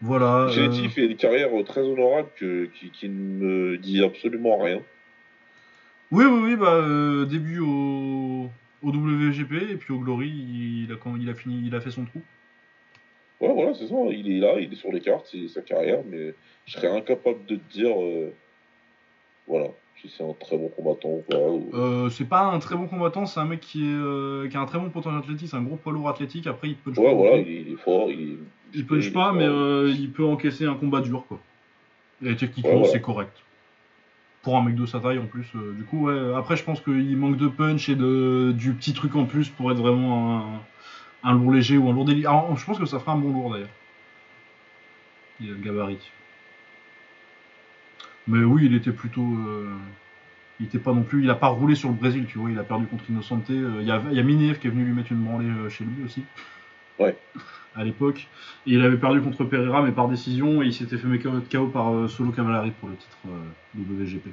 Voilà. 0.00 0.46
Micheletti 0.46 0.88
fait 0.90 1.06
une 1.06 1.16
carrière 1.16 1.50
très 1.64 1.80
honorable 1.80 2.28
qui, 2.38 2.90
qui 2.90 3.08
ne 3.08 3.14
me 3.14 3.78
dit 3.78 4.04
absolument 4.04 4.58
rien. 4.58 4.80
Oui, 6.10 6.24
oui, 6.24 6.40
oui, 6.42 6.56
bah, 6.56 6.72
euh, 6.72 7.26
début 7.26 7.60
au, 7.60 8.48
au 8.82 8.88
WGP 8.88 9.70
et 9.70 9.76
puis 9.76 9.92
au 9.92 9.98
Glory, 9.98 10.28
il 10.30 10.92
a, 10.92 10.96
quand 10.96 11.16
il 11.16 11.28
a 11.28 11.34
fini, 11.34 11.62
il 11.66 11.74
a 11.74 11.80
fait 11.80 11.90
son 11.90 12.04
trou. 12.06 12.22
Ouais, 13.40 13.52
voilà, 13.52 13.74
c'est 13.74 13.86
ça. 13.86 13.94
Il 14.10 14.32
est 14.32 14.40
là, 14.40 14.58
il 14.58 14.72
est 14.72 14.76
sur 14.76 14.90
les 14.90 15.00
cartes, 15.00 15.28
c'est 15.30 15.48
sa 15.48 15.60
carrière, 15.60 16.00
mais 16.10 16.34
je 16.64 16.72
serais 16.72 16.88
incapable 16.88 17.44
de 17.46 17.56
te 17.56 17.72
dire, 17.72 17.94
euh, 18.00 18.32
voilà, 19.46 19.66
si 20.00 20.08
c'est 20.08 20.24
un 20.24 20.32
très 20.32 20.56
bon 20.56 20.68
combattant 20.68 21.10
ou 21.10 21.24
pas. 21.28 21.76
Euh, 21.76 22.08
c'est 22.08 22.28
pas 22.28 22.44
un 22.44 22.58
très 22.58 22.74
bon 22.74 22.86
combattant, 22.88 23.26
c'est 23.26 23.40
un 23.40 23.44
mec 23.44 23.60
qui, 23.60 23.82
est, 23.82 24.48
qui 24.50 24.56
a 24.56 24.60
un 24.60 24.66
très 24.66 24.78
bon 24.78 24.88
potentiel 24.88 25.20
athlétique, 25.20 25.48
c'est 25.50 25.56
un 25.56 25.62
gros 25.62 25.76
poids 25.76 25.92
lourd 25.92 26.08
athlétique. 26.08 26.46
Après, 26.46 26.68
il 26.68 26.76
punch 26.76 26.96
ouais, 26.96 27.14
voilà, 27.14 27.36
il, 27.36 27.72
est 27.72 27.76
fort, 27.76 28.10
il, 28.10 28.38
il 28.74 28.86
punch 28.86 29.12
pas, 29.12 29.32
mais 29.32 29.44
il 29.90 30.10
peut 30.10 30.24
encaisser 30.24 30.64
un 30.64 30.74
combat 30.74 31.02
dur, 31.02 31.26
quoi. 31.28 31.38
Et 32.24 32.34
techniquement, 32.34 32.84
c'est 32.84 33.02
correct 33.02 33.44
pour 34.42 34.56
un 34.56 34.62
mec 34.62 34.74
de 34.74 34.86
sa 34.86 35.00
taille 35.00 35.18
en 35.18 35.26
plus. 35.26 35.46
Euh, 35.54 35.72
du 35.72 35.84
coup, 35.84 36.06
ouais, 36.06 36.34
après, 36.36 36.56
je 36.56 36.64
pense 36.64 36.80
qu'il 36.80 37.16
manque 37.16 37.36
de 37.36 37.48
punch 37.48 37.88
et 37.88 37.96
de, 37.96 38.52
du 38.56 38.72
petit 38.72 38.92
truc 38.92 39.16
en 39.16 39.24
plus 39.24 39.48
pour 39.48 39.70
être 39.72 39.78
vraiment 39.78 40.62
un, 41.22 41.34
lourd 41.34 41.52
léger 41.52 41.76
ou 41.76 41.88
un 41.88 41.92
lourd 41.92 42.04
délit. 42.04 42.22
je 42.22 42.64
pense 42.64 42.78
que 42.78 42.86
ça 42.86 42.98
fera 42.98 43.12
un 43.12 43.18
bon 43.18 43.32
lourd 43.32 43.52
d'ailleurs. 43.52 43.68
Il 45.40 45.50
a 45.50 45.52
le 45.52 45.58
gabarit. 45.58 46.10
Mais 48.26 48.44
oui, 48.44 48.66
il 48.66 48.74
était 48.74 48.92
plutôt. 48.92 49.22
Euh, 49.22 49.72
il 50.60 50.66
était 50.66 50.78
pas 50.78 50.92
non 50.92 51.02
plus. 51.02 51.22
Il 51.22 51.30
a 51.30 51.34
pas 51.34 51.46
roulé 51.48 51.74
sur 51.74 51.88
le 51.88 51.94
Brésil, 51.94 52.26
tu 52.28 52.38
vois. 52.38 52.50
Il 52.50 52.58
a 52.58 52.64
perdu 52.64 52.86
contre 52.86 53.04
Innocente. 53.08 53.48
Euh, 53.50 53.78
il 53.80 53.86
y 53.86 53.90
a, 53.90 53.98
y 54.12 54.58
qui 54.58 54.66
est 54.66 54.70
venu 54.70 54.84
lui 54.84 54.92
mettre 54.92 55.12
une 55.12 55.22
branlée 55.22 55.48
chez 55.70 55.84
lui 55.84 56.04
aussi. 56.04 56.24
Ouais. 56.98 57.16
À 57.76 57.84
l'époque. 57.84 58.26
Et 58.66 58.72
il 58.72 58.82
avait 58.82 58.96
perdu 58.96 59.20
contre 59.20 59.44
Pereira, 59.44 59.82
mais 59.82 59.92
par 59.92 60.08
décision. 60.08 60.62
Et 60.62 60.66
il 60.66 60.74
s'était 60.74 60.98
fait 60.98 61.06
mettre 61.06 61.30
KO 61.50 61.66
par 61.68 62.08
Solo 62.08 62.32
Cavallari 62.32 62.72
pour 62.72 62.88
le 62.88 62.96
titre 62.96 63.16
WGP. 63.76 64.28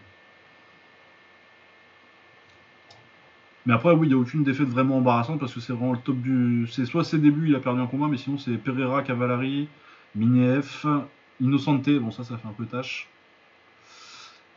Mais 3.66 3.74
après, 3.74 3.92
oui, 3.94 4.08
il 4.08 4.10
n'y 4.10 4.16
a 4.16 4.18
aucune 4.18 4.44
défaite 4.44 4.68
vraiment 4.68 4.98
embarrassante 4.98 5.40
parce 5.40 5.54
que 5.54 5.60
c'est 5.60 5.74
vraiment 5.74 5.94
le 5.94 6.00
top 6.00 6.18
du. 6.18 6.68
C'est 6.72 6.86
soit 6.86 7.04
ses 7.04 7.18
débuts, 7.18 7.50
il 7.50 7.56
a 7.56 7.60
perdu 7.60 7.82
un 7.82 7.88
combat, 7.88 8.08
mais 8.08 8.18
sinon 8.18 8.38
c'est 8.38 8.58
Pereira, 8.58 9.02
Cavallari, 9.02 9.68
Miniev, 10.16 10.86
Innocente. 11.42 11.90
Bon, 11.90 12.12
ça, 12.12 12.24
ça 12.24 12.38
fait 12.38 12.48
un 12.48 12.54
peu 12.54 12.66
tâche. 12.66 13.08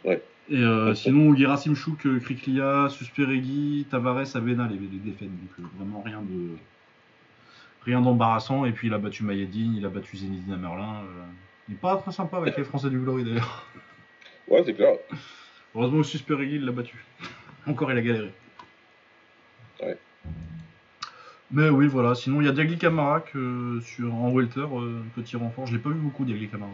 Ouais. 0.05 0.23
Et 0.51 0.57
euh, 0.57 0.95
sinon, 0.95 1.35
Gerasim 1.37 1.75
Chouk, 1.75 2.07
Kriklia, 2.21 2.89
Susperegui, 2.91 3.87
Tavares, 3.91 4.35
Avena, 4.35 4.67
les, 4.67 4.79
les 4.79 4.99
défaites. 4.99 5.29
Donc 5.29 5.51
euh, 5.59 5.63
vraiment 5.79 6.03
rien 6.03 6.23
de 6.23 6.57
rien 7.89 8.01
d'embarrassant. 8.01 8.65
Et 8.65 8.73
puis 8.73 8.89
il 8.89 8.95
a 8.95 8.99
battu 8.99 9.25
Mayedine, 9.25 9.75
il 9.77 9.85
a 9.85 9.89
battu 9.89 10.17
Zenedine 10.17 10.57
Merlin. 10.57 11.03
Euh, 11.03 11.25
il 11.69 11.73
n'est 11.73 11.81
pas 11.81 11.97
très 11.97 12.13
sympa 12.13 12.39
avec 12.39 12.57
les 12.57 12.65
Français 12.65 12.91
du 12.91 12.99
Glory 12.99 13.25
d'ailleurs. 13.25 13.67
Ouais, 14.49 14.63
c'est 14.65 14.75
clair. 14.75 14.95
Heureusement 15.75 15.99
aussi 15.99 16.19
Sperighi 16.19 16.57
il 16.57 16.65
l'a 16.65 16.73
battu. 16.73 17.05
Encore 17.67 17.93
il 17.93 17.99
a 17.99 18.03
galéré. 18.03 18.33
Ouais. 19.83 19.99
Mais 21.51 21.71
oui, 21.71 21.87
voilà. 21.87 22.15
Sinon, 22.15 22.41
il 22.41 22.47
y 22.47 22.49
a 22.49 22.53
Diagli 22.53 22.77
Camara 22.77 23.21
que, 23.21 23.81
sur, 23.83 24.15
en 24.15 24.31
welter, 24.31 24.61
euh, 24.61 25.01
petit 25.15 25.37
renfort. 25.37 25.67
Je 25.67 25.73
l'ai 25.73 25.79
pas 25.79 25.89
vu 25.89 25.97
beaucoup, 25.97 26.25
Diagli 26.25 26.49
Camara. 26.49 26.71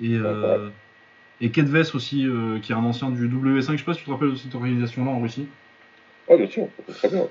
Et, 0.00 0.14
euh, 0.14 0.68
et 1.40 1.50
Kedves 1.50 1.94
aussi, 1.94 2.26
euh, 2.26 2.58
qui 2.58 2.72
est 2.72 2.74
un 2.74 2.84
ancien 2.84 3.10
du 3.10 3.28
W5. 3.28 3.72
Je 3.72 3.76
sais 3.76 3.84
pas 3.84 3.94
si 3.94 4.00
tu 4.00 4.06
te 4.06 4.10
rappelles 4.10 4.32
de 4.32 4.36
cette 4.36 4.54
organisation-là 4.54 5.10
en 5.12 5.20
Russie. 5.20 5.46
Ah, 6.28 6.36
bien 6.36 6.48
sûr, 6.48 6.68
très 6.88 7.08
bien. 7.08 7.28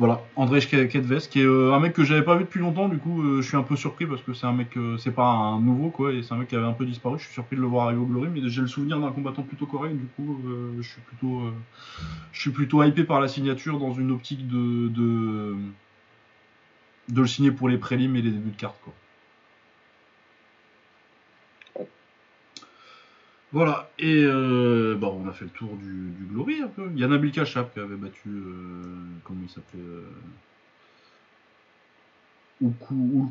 Voilà, 0.00 0.24
André 0.34 0.60
Kedves, 0.60 1.28
qui 1.28 1.40
est 1.40 1.44
euh, 1.44 1.72
un 1.72 1.78
mec 1.78 1.92
que 1.92 2.02
j'avais 2.02 2.24
pas 2.24 2.34
vu 2.34 2.42
depuis 2.44 2.58
longtemps, 2.58 2.88
du 2.88 2.98
coup 2.98 3.22
euh, 3.22 3.42
je 3.42 3.46
suis 3.46 3.56
un 3.56 3.62
peu 3.62 3.76
surpris 3.76 4.06
parce 4.06 4.22
que 4.22 4.34
c'est 4.34 4.46
un 4.46 4.52
mec, 4.52 4.76
euh, 4.76 4.98
c'est 4.98 5.12
pas 5.12 5.28
un 5.28 5.60
nouveau 5.60 5.88
quoi, 5.88 6.12
et 6.12 6.24
c'est 6.24 6.34
un 6.34 6.36
mec 6.36 6.48
qui 6.48 6.56
avait 6.56 6.66
un 6.66 6.72
peu 6.72 6.84
disparu. 6.84 7.16
Je 7.20 7.24
suis 7.26 7.32
surpris 7.32 7.54
de 7.54 7.60
le 7.60 7.68
voir 7.68 7.86
arriver 7.86 8.00
au 8.00 8.06
Glory, 8.06 8.28
mais 8.32 8.48
j'ai 8.48 8.60
le 8.60 8.66
souvenir 8.66 8.98
d'un 8.98 9.12
combattant 9.12 9.42
plutôt 9.44 9.66
correct, 9.66 9.94
du 9.96 10.06
coup 10.16 10.40
je 10.80 10.82
suis 10.88 11.00
plutôt, 11.02 11.42
je 12.32 12.40
suis 12.40 12.50
plutôt 12.50 12.82
hypé 12.82 13.04
par 13.04 13.20
la 13.20 13.28
signature 13.28 13.78
dans 13.78 13.92
une 13.92 14.10
optique 14.10 14.48
de, 14.48 14.88
de, 14.88 15.56
de 17.10 17.20
le 17.20 17.26
signer 17.28 17.52
pour 17.52 17.68
les 17.68 17.78
prélims 17.78 18.16
et 18.16 18.22
les 18.22 18.32
débuts 18.32 18.50
de 18.50 18.56
carte 18.56 18.80
quoi. 18.82 18.92
Voilà, 23.54 23.88
et 24.00 24.24
euh, 24.24 24.96
bon, 24.96 25.22
on 25.24 25.28
a 25.28 25.32
fait 25.32 25.44
le 25.44 25.50
tour 25.52 25.76
du, 25.76 26.10
du 26.10 26.24
Glory 26.24 26.60
un 26.60 26.66
peu. 26.66 26.90
Il 26.92 26.98
y 26.98 27.04
a 27.04 27.06
Nabil 27.06 27.30
Kachap 27.30 27.72
qui 27.72 27.78
avait 27.78 27.94
battu, 27.94 28.28
euh, 28.28 28.82
comment 29.22 29.42
il 29.44 29.48
s'appelait 29.48 29.80
euh, 29.80 30.10
Oukou, 32.60 33.30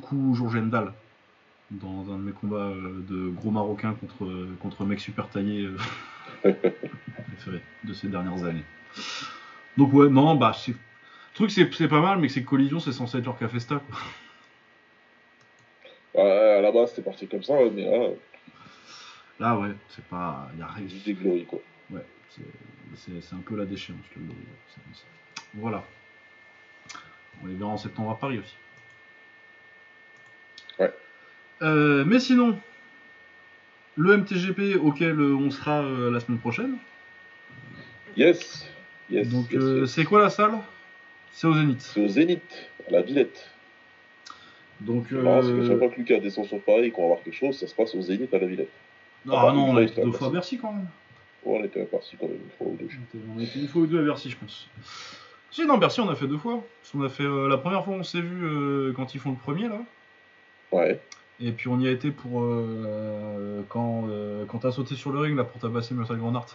dans 1.71 2.13
un 2.13 2.17
de 2.19 2.23
mes 2.23 2.31
combats 2.31 2.69
euh, 2.69 3.03
de 3.09 3.27
gros 3.31 3.51
marocain 3.51 3.97
contre, 3.99 4.47
contre 4.61 4.85
mec 4.85 5.01
super 5.01 5.27
taillé 5.27 5.67
préféré 6.41 7.61
de 7.83 7.91
ces 7.91 8.07
dernières 8.07 8.45
années. 8.45 8.63
Donc 9.75 9.91
ouais, 9.91 10.07
non, 10.07 10.35
bah 10.35 10.53
c'est... 10.55 10.71
Le 10.71 10.77
truc 11.33 11.51
c'est, 11.51 11.69
c'est 11.73 11.89
pas 11.89 11.99
mal, 11.99 12.19
mais 12.19 12.27
que 12.27 12.33
c'est 12.33 12.45
collision, 12.45 12.79
c'est 12.79 12.93
censé 12.93 13.17
être 13.17 13.25
leur 13.25 13.37
Cafesta 13.37 13.81
quoi. 13.85 13.97
Ouais, 16.23 16.57
à 16.59 16.61
la 16.61 16.71
base, 16.71 16.91
c'était 16.91 17.01
parti 17.01 17.27
comme 17.27 17.43
ça, 17.43 17.55
mais 17.75 17.83
là, 17.83 18.07
Là 19.39 19.57
ouais, 19.57 19.71
c'est 19.89 20.05
pas... 20.05 20.49
Il 20.53 20.59
y 20.59 20.61
a 20.61 20.67
rien. 20.67 20.87
juste 20.87 21.05
des 21.05 21.13
glories, 21.13 21.45
quoi. 21.45 21.59
Ouais, 21.91 22.05
c'est- 22.29 23.33
un 23.33 23.39
peu 23.39 23.55
la 23.55 23.65
déchéance. 23.65 23.99
le 24.15 24.21
Glory. 24.21 24.39
Voilà. 25.55 25.83
On 27.41 27.47
les 27.47 27.55
verra 27.55 27.71
en 27.71 27.77
septembre 27.77 28.11
à 28.11 28.19
Paris 28.19 28.39
aussi. 28.39 28.55
Ouais. 30.79 30.93
Euh, 31.61 32.03
mais 32.05 32.19
sinon, 32.19 32.59
le 33.95 34.17
MTGP 34.17 34.75
auquel 34.75 35.19
on 35.19 35.49
sera 35.51 35.83
euh, 35.83 36.11
la 36.11 36.19
semaine 36.19 36.39
prochaine. 36.39 36.77
Yes, 38.15 38.67
yes. 39.09 39.27
Donc 39.29 39.51
yes, 39.51 39.61
euh, 39.61 39.81
yes. 39.81 39.91
c'est 39.91 40.03
quoi 40.03 40.21
la 40.21 40.29
salle? 40.29 40.53
C'est 41.31 41.47
au 41.47 41.53
Zénith. 41.53 41.81
C'est 41.81 42.01
au 42.03 42.07
Zénith, 42.07 42.69
à 42.87 42.91
la 42.91 43.01
Villette. 43.01 43.49
Donc 44.79 45.05
C'est 45.09 45.15
marrant, 45.15 45.41
c'est 45.41 45.51
que 45.51 45.67
chaque 45.67 45.77
fois 45.77 45.89
que 45.89 45.95
Lucas 45.95 46.19
descend 46.19 46.45
sur 46.45 46.61
Paris 46.61 46.85
et 46.85 46.91
qu'on 46.91 47.03
va 47.03 47.07
voir 47.09 47.23
quelque 47.23 47.35
chose, 47.35 47.57
ça 47.57 47.67
se 47.67 47.73
passe 47.73 47.95
au 47.95 48.01
Zénith 48.01 48.33
à 48.33 48.39
la 48.39 48.47
Villette. 48.47 48.69
Ah 49.29 49.47
Ah, 49.49 49.53
non, 49.53 49.69
on 49.71 49.77
a 49.77 49.81
été 49.83 50.01
deux 50.01 50.11
fois 50.11 50.27
à 50.27 50.29
à 50.29 50.33
Bercy 50.33 50.57
quand 50.57 50.71
même. 50.71 50.87
Ouais, 51.45 51.59
on 51.59 51.63
était 51.63 51.83
parti 51.85 52.15
quand 52.19 52.27
même 52.27 52.37
une 52.37 52.51
fois 52.57 52.67
ou 52.67 52.77
deux. 52.77 52.87
On 53.35 53.39
a 53.39 53.43
été 53.43 53.59
une 53.59 53.67
fois 53.67 53.81
ou 53.81 53.87
deux 53.87 53.99
à 53.99 54.03
Bercy, 54.03 54.29
je 54.29 54.37
pense. 54.37 54.67
Si, 55.51 55.65
non, 55.65 55.77
Bercy, 55.77 56.01
on 56.01 56.09
a 56.09 56.15
fait 56.15 56.27
deux 56.27 56.37
fois. 56.37 56.63
Parce 56.81 56.91
qu'on 56.91 57.03
a 57.03 57.09
fait 57.09 57.23
euh, 57.23 57.47
la 57.47 57.57
première 57.57 57.85
fois, 57.85 57.93
on 57.93 58.03
s'est 58.03 58.21
vu 58.21 58.43
euh, 58.43 58.93
quand 58.93 59.13
ils 59.13 59.19
font 59.19 59.31
le 59.31 59.37
premier 59.37 59.67
là. 59.67 59.79
Ouais, 60.71 60.99
Et 61.39 61.51
puis 61.51 61.67
on 61.67 61.79
y 61.79 61.87
a 61.87 61.91
été 61.91 62.09
pour 62.09 62.41
euh, 62.41 63.61
quand, 63.69 64.07
quand 64.47 64.57
t'as 64.57 64.71
sauté 64.71 64.95
sur 64.95 65.11
le 65.11 65.19
ring 65.19 65.37
là 65.37 65.43
pour 65.43 65.61
tabasser 65.61 65.93
Metal 65.93 66.17
Grenard. 66.17 66.47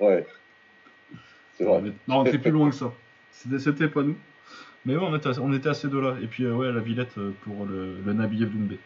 ouais. 0.00 0.26
C'est 1.58 1.64
vrai. 1.64 1.82
Non, 2.08 2.20
on 2.20 2.24
était 2.24 2.38
plus 2.38 2.50
loin 2.50 2.70
que 2.70 2.76
ça. 2.76 2.90
C'était, 3.30 3.88
pas 3.88 4.02
nous. 4.02 4.16
Mais 4.86 4.96
ouais, 4.96 5.04
on 5.06 5.14
était, 5.14 5.38
on 5.38 5.52
était 5.52 5.68
à 5.68 5.74
ces 5.74 5.88
deux-là. 5.88 6.16
Et 6.22 6.26
puis 6.26 6.46
ouais, 6.46 6.72
la 6.72 6.80
Villette 6.80 7.14
pour 7.44 7.66
le, 7.66 7.98
le 8.00 8.12
Nabiyev 8.14 8.50
Doumbé. 8.50 8.78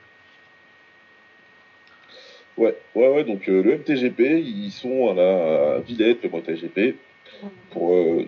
Ouais, 2.56 2.74
ouais, 2.94 3.08
ouais, 3.08 3.24
donc 3.24 3.48
euh, 3.48 3.62
le 3.62 3.76
MTGP, 3.76 4.40
ils 4.40 4.70
sont 4.70 5.10
à 5.10 5.14
la 5.14 5.80
Villette, 5.80 6.22
le 6.22 6.30
MotoGP, 6.30 6.96
pour 7.70 7.92
euh, 7.92 8.26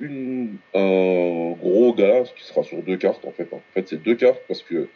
un 0.00 1.52
gros 1.58 1.94
gala 1.94 2.24
qui 2.24 2.44
sera 2.44 2.62
sur 2.62 2.82
deux 2.82 2.96
cartes 2.98 3.24
en 3.24 3.32
fait. 3.32 3.48
En 3.52 3.62
fait, 3.72 3.88
c'est 3.88 4.02
deux 4.02 4.14
cartes 4.14 4.42
parce 4.46 4.62
que, 4.62 4.88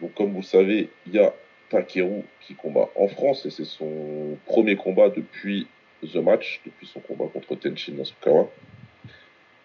donc, 0.00 0.14
comme 0.14 0.32
vous 0.32 0.42
savez, 0.42 0.88
il 1.06 1.14
y 1.14 1.20
a 1.20 1.32
Takeru 1.68 2.22
qui 2.40 2.54
combat 2.54 2.90
en 2.96 3.06
France 3.06 3.46
et 3.46 3.50
c'est 3.50 3.64
son 3.64 4.36
premier 4.46 4.74
combat 4.74 5.08
depuis 5.08 5.68
The 6.02 6.16
Match, 6.16 6.60
depuis 6.66 6.86
son 6.86 7.00
combat 7.00 7.26
contre 7.32 7.54
Tenshin 7.54 7.92
Nasukawa. 7.92 8.50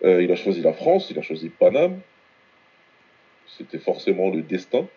Euh, 0.03 0.21
il 0.21 0.31
a 0.31 0.35
choisi 0.35 0.61
la 0.61 0.73
France, 0.73 1.09
il 1.09 1.17
a 1.17 1.21
choisi 1.23 1.49
Paname. 1.49 1.99
C'était 3.47 3.79
forcément 3.79 4.29
le 4.29 4.41
destin. 4.41 4.87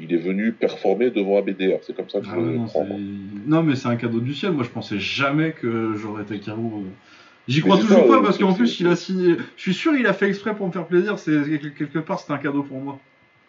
Il 0.00 0.12
est 0.14 0.18
venu 0.18 0.52
performer 0.52 1.10
devant 1.10 1.38
ABDR. 1.38 1.78
C'est 1.82 1.94
comme 1.94 2.08
ça 2.08 2.20
que 2.20 2.26
je 2.26 2.30
Ah 2.32 2.36
non, 2.36 2.66
prends. 2.66 2.86
c'est- 2.86 3.46
non, 3.46 3.62
mais 3.62 3.74
c'est 3.76 3.88
un 3.88 3.96
cadeau 3.96 4.20
du 4.20 4.34
ciel. 4.34 4.52
Moi, 4.52 4.64
je 4.64 4.70
pensais 4.70 4.98
jamais 4.98 5.52
que 5.52 5.94
j'aurais 5.96 6.22
été 6.22 6.38
Carou. 6.38 6.86
J'y 7.48 7.60
crois 7.62 7.76
c'est 7.76 7.82
toujours 7.82 7.98
ça, 7.98 8.04
pas 8.04 8.16
ouais, 8.18 8.22
parce 8.22 8.38
qu'en 8.38 8.52
c'est- 8.52 8.58
plus, 8.58 8.80
il 8.80 8.86
a 8.88 8.94
signé. 8.96 9.36
Je 9.56 9.62
suis 9.62 9.74
sûr, 9.74 9.94
il 9.96 10.06
a 10.06 10.12
fait 10.12 10.28
exprès 10.28 10.54
pour 10.54 10.66
me 10.66 10.72
faire 10.72 10.86
plaisir. 10.86 11.18
C'est 11.18 11.58
quelque 11.76 11.98
part, 11.98 12.20
c'était 12.20 12.32
un 12.34 12.38
cadeau 12.38 12.62
pour 12.62 12.78
moi. 12.78 13.00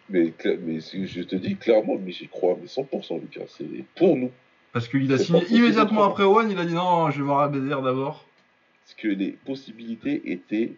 Mais, 0.08 0.32
c'est- 0.80 1.06
je 1.06 1.22
te 1.22 1.36
dis 1.36 1.54
clairement, 1.56 1.96
mais 2.04 2.10
j'y 2.10 2.26
crois, 2.26 2.56
mais 2.60 2.66
100% 2.66 3.18
Lucas, 3.18 3.44
c'est 3.48 3.66
pour 3.94 4.16
nous. 4.16 4.30
Parce 4.72 4.88
qu'il 4.88 5.12
a 5.12 5.18
C'est 5.18 5.24
signé 5.24 5.44
immédiatement 5.50 6.04
après 6.04 6.24
One. 6.24 6.50
Il 6.50 6.58
a 6.58 6.64
dit 6.64 6.74
non, 6.74 7.10
je 7.10 7.18
vais 7.18 7.24
voir 7.24 7.40
ABDR 7.40 7.82
d'abord. 7.82 8.26
Parce 8.84 8.94
que 8.94 9.08
les 9.08 9.32
possibilités 9.44 10.22
étaient 10.32 10.72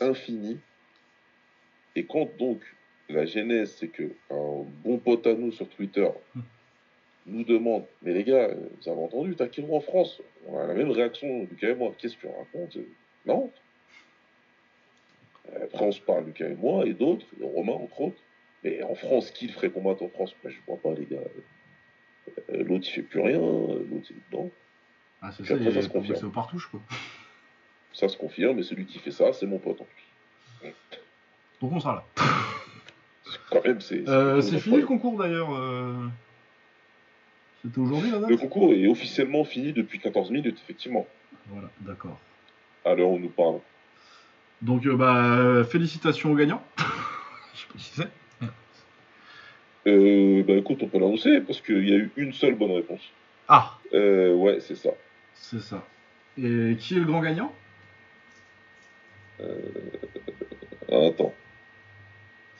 infinies. 0.00 0.58
Et 1.96 2.04
quand 2.04 2.28
donc 2.38 2.60
la 3.12 3.26
genèse, 3.26 3.74
c'est 3.78 3.88
que 3.88 4.04
un 4.30 4.64
bon 4.84 4.98
pote 4.98 5.26
à 5.26 5.34
nous 5.34 5.52
sur 5.52 5.68
Twitter 5.68 6.08
Hmm. 6.34 6.40
nous 7.26 7.44
demande 7.44 7.84
Mais 8.02 8.12
les 8.14 8.24
gars, 8.24 8.48
vous 8.48 8.88
avez 8.88 9.00
entendu 9.00 9.34
Takeru 9.36 9.72
en 9.74 9.80
France? 9.80 10.20
On 10.48 10.58
a 10.58 10.66
la 10.66 10.74
même 10.74 10.90
réaction, 10.90 11.46
Lucas 11.50 11.68
et 11.70 11.74
moi. 11.74 11.92
Qu'est-ce 11.98 12.16
que 12.16 12.22
tu 12.22 12.26
racontes? 12.28 12.76
Non 13.26 13.50
Euh, 15.52 15.64
Après, 15.64 15.84
on 15.84 15.92
se 15.92 16.00
parle, 16.00 16.24
Lucas 16.26 16.48
et 16.48 16.54
moi, 16.54 16.86
et 16.86 16.92
d'autres, 16.94 17.26
et 17.40 17.44
Romain 17.44 17.72
entre 17.72 18.00
autres. 18.00 18.20
Mais 18.64 18.82
en 18.82 18.94
France, 18.94 19.30
qui 19.30 19.46
le 19.46 19.52
ferait 19.52 19.70
combattre 19.70 20.02
en 20.02 20.08
France? 20.08 20.34
Ben, 20.44 20.50
Je 20.50 20.58
vois 20.66 20.76
pas, 20.78 20.92
les 20.98 21.06
gars. 21.06 21.18
Euh, 22.50 22.62
L'autre, 22.64 22.86
il 22.88 22.92
fait 22.92 23.02
plus 23.02 23.20
rien. 23.20 23.38
L'autre, 23.40 24.06
il 24.10 24.16
est 24.16 24.30
dedans. 24.30 24.50
Ah, 25.22 25.32
c'est 25.32 25.44
ça, 25.44 25.54
après, 25.54 25.72
ça 25.72 25.82
se 25.82 25.88
confirme. 25.88 26.26
au 26.26 26.30
partouche 26.30 26.66
quoi. 26.70 26.80
Ça 27.92 28.08
se 28.08 28.16
confirme, 28.16 28.58
et 28.58 28.62
celui 28.62 28.86
qui 28.86 28.98
fait 28.98 29.10
ça, 29.10 29.32
c'est 29.32 29.46
mon 29.46 29.58
pote 29.58 29.80
en 29.80 29.84
plus. 29.84 30.70
Donc 31.60 31.72
on 31.72 31.80
sera 31.80 31.94
là. 31.94 32.04
Quand 33.50 33.64
même, 33.64 33.80
c'est. 33.80 34.08
Euh, 34.08 34.40
c'est 34.40 34.58
fini 34.60 34.76
le 34.78 34.86
concours 34.86 35.18
d'ailleurs. 35.18 35.54
euh, 35.54 35.94
C'était 37.62 37.78
aujourd'hui 37.80 38.10
Le 38.28 38.36
concours 38.36 38.72
est 38.72 38.86
officiellement 38.86 39.44
fini 39.44 39.72
depuis 39.72 39.98
14 39.98 40.30
minutes, 40.30 40.58
effectivement, 40.62 41.06
Voilà, 41.48 41.68
d'accord. 41.80 42.18
à 42.84 42.94
l'heure 42.94 43.10
où 43.10 43.18
nous 43.18 43.28
parlons. 43.28 43.62
Donc 44.62 44.86
euh, 44.86 44.94
bah 44.96 45.64
félicitations 45.64 46.30
aux 46.32 46.36
gagnants. 46.36 46.62
Je 47.54 47.60
sais 47.60 47.66
pas 47.72 47.78
qui 47.78 47.90
c'est. 47.94 48.08
Euh, 49.86 50.42
bah 50.44 50.52
écoute, 50.54 50.78
on 50.82 50.88
peut 50.88 50.98
l'annoncer, 50.98 51.40
parce 51.40 51.60
qu'il 51.62 51.88
y 51.88 51.92
a 51.92 51.96
eu 51.96 52.10
une 52.16 52.32
seule 52.34 52.54
bonne 52.54 52.72
réponse. 52.72 53.00
Ah, 53.48 53.78
Euh, 53.94 54.34
ouais, 54.34 54.60
c'est 54.60 54.74
ça. 54.76 54.90
c'est 55.34 55.60
ça. 55.60 55.84
Et 56.38 56.76
qui 56.78 56.94
est 56.94 57.00
le 57.00 57.04
grand 57.06 57.20
gagnant? 57.20 57.52
Ah, 59.40 61.06
attends. 61.08 61.34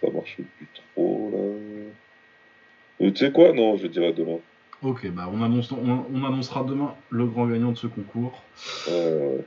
Ça 0.01 0.11
marche 0.11 0.37
plus 0.57 0.69
trop, 0.75 1.31
là. 1.33 1.39
Euh, 1.39 3.11
tu 3.11 3.17
sais 3.17 3.33
quoi? 3.33 3.53
Non, 3.53 3.77
je 3.77 3.87
dirais 3.87 4.13
demain. 4.13 4.39
Ok, 4.83 5.11
bah 5.11 5.29
on, 5.33 5.43
annonce, 5.43 5.71
on, 5.73 6.07
on 6.13 6.25
annoncera 6.25 6.65
demain 6.65 6.95
le 7.11 7.27
grand 7.27 7.47
gagnant 7.47 7.73
de 7.73 7.77
ce 7.77 7.87
concours. 7.87 8.43
Euh, 8.89 9.39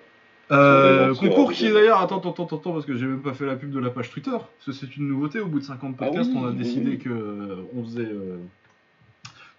Euh, 0.51 1.15
concours 1.15 1.51
qui 1.53 1.65
est 1.65 1.71
d'ailleurs, 1.73 1.99
attends, 2.01 2.19
attends, 2.19 2.31
attends, 2.43 2.57
attends, 2.57 2.73
parce 2.73 2.85
que 2.85 2.95
j'ai 2.95 3.07
même 3.07 3.21
pas 3.21 3.33
fait 3.33 3.45
la 3.45 3.55
pub 3.55 3.71
de 3.71 3.79
la 3.79 3.89
page 3.89 4.11
Twitter. 4.11 4.29
Parce 4.31 4.65
que 4.65 4.71
c'est 4.71 4.95
une 4.97 5.07
nouveauté, 5.07 5.39
au 5.39 5.47
bout 5.47 5.59
de 5.59 5.63
50 5.63 5.95
Ah 5.99 6.05
podcasts, 6.05 6.29
oui, 6.31 6.37
on 6.39 6.45
a 6.47 6.51
décidé 6.51 6.91
oui. 6.91 6.99
que 6.99 7.09
euh, 7.09 7.63
on 7.75 7.83
faisait 7.83 8.09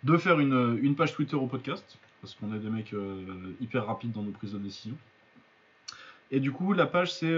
de 0.05 0.17
faire 0.19 0.39
une, 0.39 0.79
une 0.83 0.95
page 0.95 1.15
Twitter 1.15 1.35
au 1.37 1.47
podcast, 1.47 1.99
parce 2.21 2.35
qu'on 2.35 2.55
est 2.55 2.59
des 2.59 2.69
mecs 2.71 2.95
hyper 3.61 3.87
rapides 3.87 4.13
dans 4.13 4.23
nos 4.23 4.31
prises 4.31 4.53
de 4.53 4.59
décision. 4.59 4.97
Et 6.31 6.39
du 6.39 6.53
coup, 6.53 6.73
la 6.73 6.87
page 6.87 7.13
c'est 7.13 7.35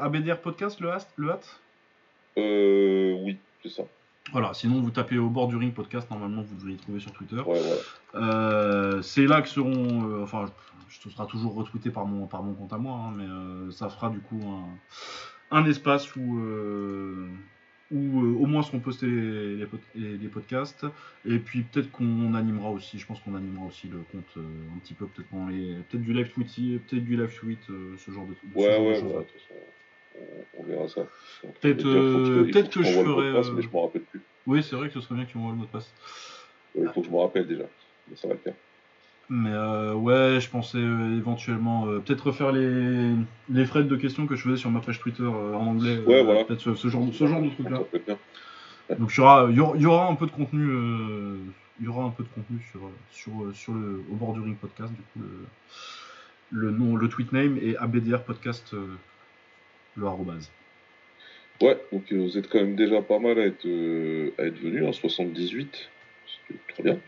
ABDR 0.00 0.38
Podcast, 0.38 0.80
le 0.80 0.90
le 1.16 1.30
hat? 1.32 1.40
Euh, 2.38 3.16
oui, 3.22 3.36
c'est 3.62 3.70
ça. 3.70 3.82
Voilà, 4.32 4.54
sinon 4.54 4.80
vous 4.80 4.90
tapez 4.90 5.18
au 5.18 5.28
bord 5.28 5.48
du 5.48 5.56
ring 5.56 5.74
podcast, 5.74 6.08
normalement 6.10 6.42
vous 6.42 6.54
devriez 6.54 6.76
trouver 6.76 7.00
sur 7.00 7.12
Twitter. 7.12 7.40
Ouais. 7.40 7.60
Euh, 8.14 9.02
c'est 9.02 9.26
là 9.26 9.42
que 9.42 9.48
seront, 9.48 10.08
euh, 10.08 10.22
enfin, 10.22 10.46
je, 10.88 11.00
ce 11.00 11.10
sera 11.10 11.26
toujours 11.26 11.54
retweeté 11.54 11.90
par 11.90 12.06
mon, 12.06 12.26
par 12.26 12.42
mon 12.42 12.54
compte 12.54 12.72
à 12.72 12.78
moi, 12.78 12.96
hein, 12.96 13.14
mais 13.16 13.24
euh, 13.24 13.70
ça 13.72 13.88
fera 13.88 14.10
du 14.10 14.20
coup 14.20 14.40
un 15.50 15.64
espace 15.64 16.14
où, 16.14 16.40
où 17.90 18.42
au 18.42 18.46
moins 18.46 18.62
seront 18.62 18.78
postés 18.78 19.06
les, 19.06 19.66
les, 19.96 20.28
podcasts. 20.28 20.86
Et 21.24 21.38
puis 21.38 21.62
peut-être 21.62 21.90
qu'on 21.90 22.34
animera 22.34 22.70
aussi, 22.70 23.00
je 23.00 23.06
pense 23.06 23.18
qu'on 23.20 23.34
animera 23.34 23.66
aussi 23.66 23.88
le 23.88 23.98
compte 24.12 24.36
un 24.36 24.78
petit 24.78 24.94
peu, 24.94 25.06
peut-être 25.06 25.28
peut 25.90 25.98
du 25.98 26.12
live 26.12 26.30
tweet, 26.30 26.86
peut-être 26.86 27.04
du 27.04 27.16
live 27.16 27.34
tweet, 27.36 27.60
ce 27.66 28.10
genre 28.12 28.26
de. 28.26 28.34
Ouais, 28.54 28.78
ouais, 28.78 29.02
ouais, 29.02 29.26
on, 30.58 30.62
verra 30.64 30.88
ça. 30.88 31.02
Peut-être 31.60 31.82
peut 31.82 32.50
que 32.52 32.82
je 32.82 32.92
ferai. 32.92 33.52
mais 33.54 33.62
je 33.62 33.68
m'en 33.70 33.86
rappelle 33.86 34.02
plus. 34.02 34.20
Oui, 34.46 34.62
c'est 34.62 34.76
vrai 34.76 34.88
que 34.88 34.94
ce 34.94 35.00
serait 35.00 35.14
bien 35.14 35.24
que 35.24 35.30
tu 35.30 35.38
m'envoies 35.38 35.52
le 35.52 35.58
mot 35.58 35.64
de 35.64 35.70
passe. 35.70 35.90
Il 36.74 36.88
faut 36.88 37.00
que 37.00 37.06
je 37.06 37.12
me 37.12 37.18
rappelle 37.18 37.46
déjà, 37.46 37.64
mais 38.08 38.16
ça 38.16 38.28
va 38.28 38.34
le 38.34 38.40
faire. 38.40 38.54
Mais 39.32 39.50
euh, 39.52 39.94
ouais, 39.94 40.40
je 40.40 40.50
pensais 40.50 40.78
euh, 40.78 41.16
éventuellement 41.16 41.86
euh, 41.86 42.00
peut-être 42.00 42.26
refaire 42.26 42.50
les, 42.50 43.14
les 43.48 43.64
threads 43.64 43.86
de 43.86 43.94
questions 43.94 44.26
que 44.26 44.34
je 44.34 44.42
faisais 44.42 44.56
sur 44.56 44.70
ma 44.70 44.80
page 44.80 44.98
Twitter 44.98 45.22
en 45.22 45.68
anglais. 45.68 45.98
Ouais, 46.04 46.24
voilà. 46.24 46.44
Peut-être 46.44 46.74
ce, 46.74 46.88
genre, 46.88 47.06
ce 47.12 47.26
genre 47.28 47.40
de 47.40 47.48
truc 47.50 47.70
là. 47.70 47.78
Donc 48.98 49.12
il 49.14 49.18
y 49.18 49.20
aura, 49.20 49.48
y 49.52 49.86
aura 49.86 50.08
un 50.08 50.16
peu 50.16 50.26
de 50.26 50.32
contenu, 50.32 50.68
il 51.78 51.86
y 51.86 51.88
aura 51.88 52.02
un 52.02 52.10
peu 52.10 52.24
de 52.24 52.28
contenu 52.28 52.58
sur, 52.72 52.80
sur, 53.12 53.32
sur 53.54 53.72
le 53.72 54.02
au 54.10 54.16
bord 54.16 54.32
du 54.32 54.40
ring 54.40 54.56
podcast 54.56 54.92
du 54.92 55.00
coup 55.00 55.20
le, 56.50 56.66
le 56.66 56.70
nom, 56.72 56.96
le 56.96 57.08
tweet 57.08 57.30
name 57.30 57.56
et 57.62 57.76
ABDR 57.76 58.24
podcast 58.24 58.74
le 59.96 60.06
arrobase. 60.06 60.50
Ouais, 61.60 61.76
donc 61.92 62.10
vous 62.12 62.38
êtes 62.38 62.48
quand 62.48 62.60
même 62.60 62.76
déjà 62.76 63.02
pas 63.02 63.18
mal 63.18 63.38
à 63.38 63.46
être, 63.46 63.66
à 64.38 64.44
être 64.44 64.58
venu, 64.58 64.86
en 64.86 64.92
78, 64.92 65.90
c'est 66.48 66.74
très 66.74 66.82
bien. 66.82 66.98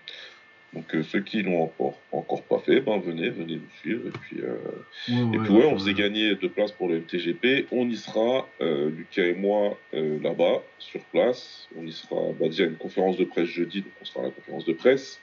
Donc 0.75 0.95
euh, 0.95 1.03
ceux 1.03 1.21
qui 1.21 1.43
l'ont 1.43 1.63
encore, 1.63 1.99
encore 2.13 2.43
pas 2.43 2.59
fait, 2.59 2.81
ben 2.81 2.99
venez, 2.99 3.29
venez 3.29 3.57
nous 3.57 3.71
suivre. 3.81 4.09
Et 4.09 4.11
puis, 4.11 4.41
euh, 4.41 5.35
et 5.35 5.39
puis 5.39 5.53
ouais, 5.53 5.67
on 5.67 5.79
faisait 5.79 5.93
gagner 5.93 6.35
deux 6.35 6.49
places 6.49 6.73
pour 6.73 6.89
le 6.89 7.01
MTGP. 7.01 7.67
On 7.73 7.89
y 7.89 7.97
sera, 7.97 8.49
euh, 8.61 8.91
Lucas 8.91 9.25
et 9.25 9.35
moi, 9.35 9.79
là-bas, 9.93 10.63
sur 10.79 11.01
place. 11.05 11.69
On 11.77 11.87
y 11.87 11.93
sera, 11.93 12.33
bah, 12.41 12.47
déjà 12.47 12.65
une 12.65 12.77
conférence 12.77 13.19
de 13.19 13.25
presse 13.25 13.49
jeudi, 13.49 13.83
donc 13.83 13.93
on 14.01 14.05
sera 14.05 14.21
à 14.21 14.25
la 14.25 14.31
conférence 14.31 14.65
de 14.65 14.73
presse. 14.73 15.21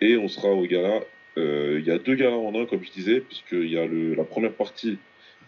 Et 0.00 0.16
on 0.16 0.28
sera 0.28 0.48
au 0.48 0.66
gala. 0.66 1.00
Il 1.36 1.84
y 1.86 1.90
a 1.90 1.98
deux 1.98 2.14
galas 2.14 2.36
en 2.36 2.54
un, 2.60 2.66
comme 2.66 2.84
je 2.84 2.90
disais, 2.90 3.20
puisqu'il 3.20 3.70
y 3.70 3.78
a 3.78 3.86
le, 3.86 4.14
la 4.14 4.24
première 4.24 4.52
partie 4.52 4.98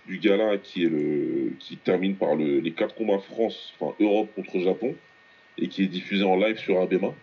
du 0.07 0.19
gala 0.19 0.59
qui, 0.59 0.85
est 0.85 0.89
le, 0.89 1.53
qui 1.59 1.77
termine 1.77 2.17
par 2.17 2.35
le, 2.35 2.61
les 2.61 2.73
quatre 2.73 2.95
combats 2.95 3.19
France, 3.19 3.75
enfin 3.79 3.95
Europe 4.01 4.31
contre 4.35 4.61
Japon, 4.61 4.95
et 5.59 5.69
qui 5.69 5.83
est 5.83 5.89
diffusé 5.89 6.25
en 6.25 6.37
live 6.37 6.59
sur 6.59 6.81
Abema 6.81 7.15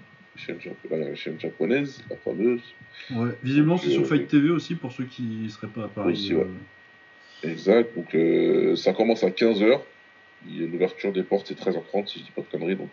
la 0.90 1.16
chaîne 1.16 1.40
japonaise, 1.40 2.04
la 2.10 2.16
fameuse. 2.18 2.62
Ouais, 3.12 3.32
visiblement 3.44 3.78
c'est 3.78 3.90
sur 3.90 4.02
euh, 4.02 4.06
Fight 4.06 4.28
TV 4.28 4.50
aussi 4.50 4.76
pour 4.76 4.92
ceux 4.92 5.06
qui 5.06 5.24
ne 5.24 5.50
seraient 5.50 5.68
pas 5.68 5.86
à 5.86 5.88
Paris. 5.88 6.14
Aussi, 6.14 6.34
ouais. 6.34 6.46
Euh. 7.44 7.50
Exact, 7.50 7.96
donc 7.96 8.14
euh, 8.14 8.76
ça 8.76 8.94
commence 8.94 9.24
à 9.24 9.30
15h. 9.30 9.80
L'ouverture 10.58 11.12
des 11.12 11.22
portes 11.22 11.48
c'est 11.48 11.60
13h30 11.60 12.08
si 12.08 12.20
je 12.20 12.24
dis 12.26 12.32
pas 12.32 12.42
de 12.42 12.48
conneries. 12.48 12.76
Donc 12.76 12.90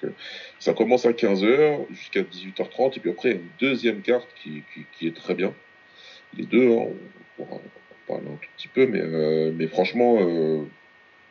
ça 0.59 0.75
commence 0.75 1.07
à 1.07 1.13
15h 1.13 1.87
jusqu'à 1.91 2.21
18h30 2.21 2.97
et 2.97 3.01
puis 3.01 3.11
après 3.11 3.33
une 3.33 3.49
deuxième 3.59 4.03
carte 4.03 4.29
qui, 4.43 4.63
qui, 4.93 5.07
est 5.07 5.17
très 5.17 5.35
bien. 5.35 5.55
Les 6.37 6.45
deux, 6.45 6.71
hein, 6.71 6.89
on 7.39 7.45
pourra 7.45 7.61
parler 8.09 8.27
un 8.27 8.37
tout 8.37 8.49
petit 8.57 8.69
peu, 8.69 8.87
mais, 8.87 9.03
mais 9.53 9.67
franchement, 9.67 10.19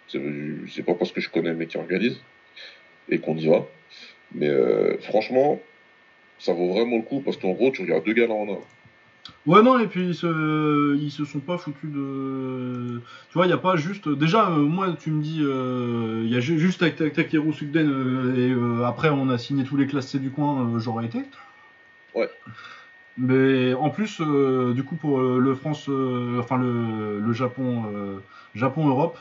c'est 0.07 0.83
pas 0.83 0.93
parce 0.93 1.11
que 1.11 1.21
je 1.21 1.29
connais 1.29 1.49
le 1.49 1.55
mec 1.55 1.69
qui 1.69 1.77
organise 1.77 2.21
et 3.09 3.19
qu'on 3.19 3.35
y 3.35 3.47
va. 3.47 3.65
Mais 4.33 4.49
franchement, 5.01 5.59
ça 6.39 6.53
vaut 6.53 6.71
vraiment 6.71 6.97
le 6.97 7.03
coup 7.03 7.21
parce 7.21 7.37
qu'en 7.37 7.51
gros, 7.51 7.71
tu 7.71 7.81
regardes 7.81 8.05
deux 8.05 8.13
gars 8.13 8.29
en 8.29 8.51
un. 8.53 8.59
Ouais, 9.45 9.61
non, 9.63 9.79
et 9.79 9.87
puis 9.87 10.09
ils 10.09 10.15
se, 10.15 10.97
ils 10.97 11.11
se 11.11 11.25
sont 11.25 11.39
pas 11.39 11.57
foutus 11.57 11.89
de. 11.89 13.01
Tu 13.29 13.33
vois, 13.33 13.45
il 13.45 13.49
n'y 13.49 13.53
a 13.53 13.57
pas 13.57 13.75
juste. 13.75 14.09
Déjà, 14.09 14.49
euh, 14.49 14.57
moi, 14.57 14.93
tu 14.99 15.09
me 15.09 15.21
dis, 15.21 15.39
euh, 15.41 16.21
il 16.25 16.31
y 16.31 16.35
a 16.35 16.39
juste 16.39 16.79
Takeru 16.79 17.53
Sugden 17.53 17.89
euh, 17.89 18.81
et 18.81 18.85
après, 18.85 19.09
on 19.09 19.29
a 19.29 19.37
signé 19.37 19.63
tous 19.63 19.77
les 19.77 19.87
classés 19.87 20.19
du 20.19 20.31
coin, 20.31 20.73
j'aurais 20.79 21.05
été. 21.05 21.19
Ouais. 22.13 22.29
Mais 23.17 23.73
en 23.73 23.89
plus, 23.89 24.21
du 24.21 24.83
coup, 24.83 24.95
pour 24.95 25.19
le 25.19 25.55
France. 25.55 25.89
enfin, 26.39 26.57
le, 26.57 27.19
le 27.19 27.33
Japon. 27.33 28.21
Japon-Europe, 28.57 29.17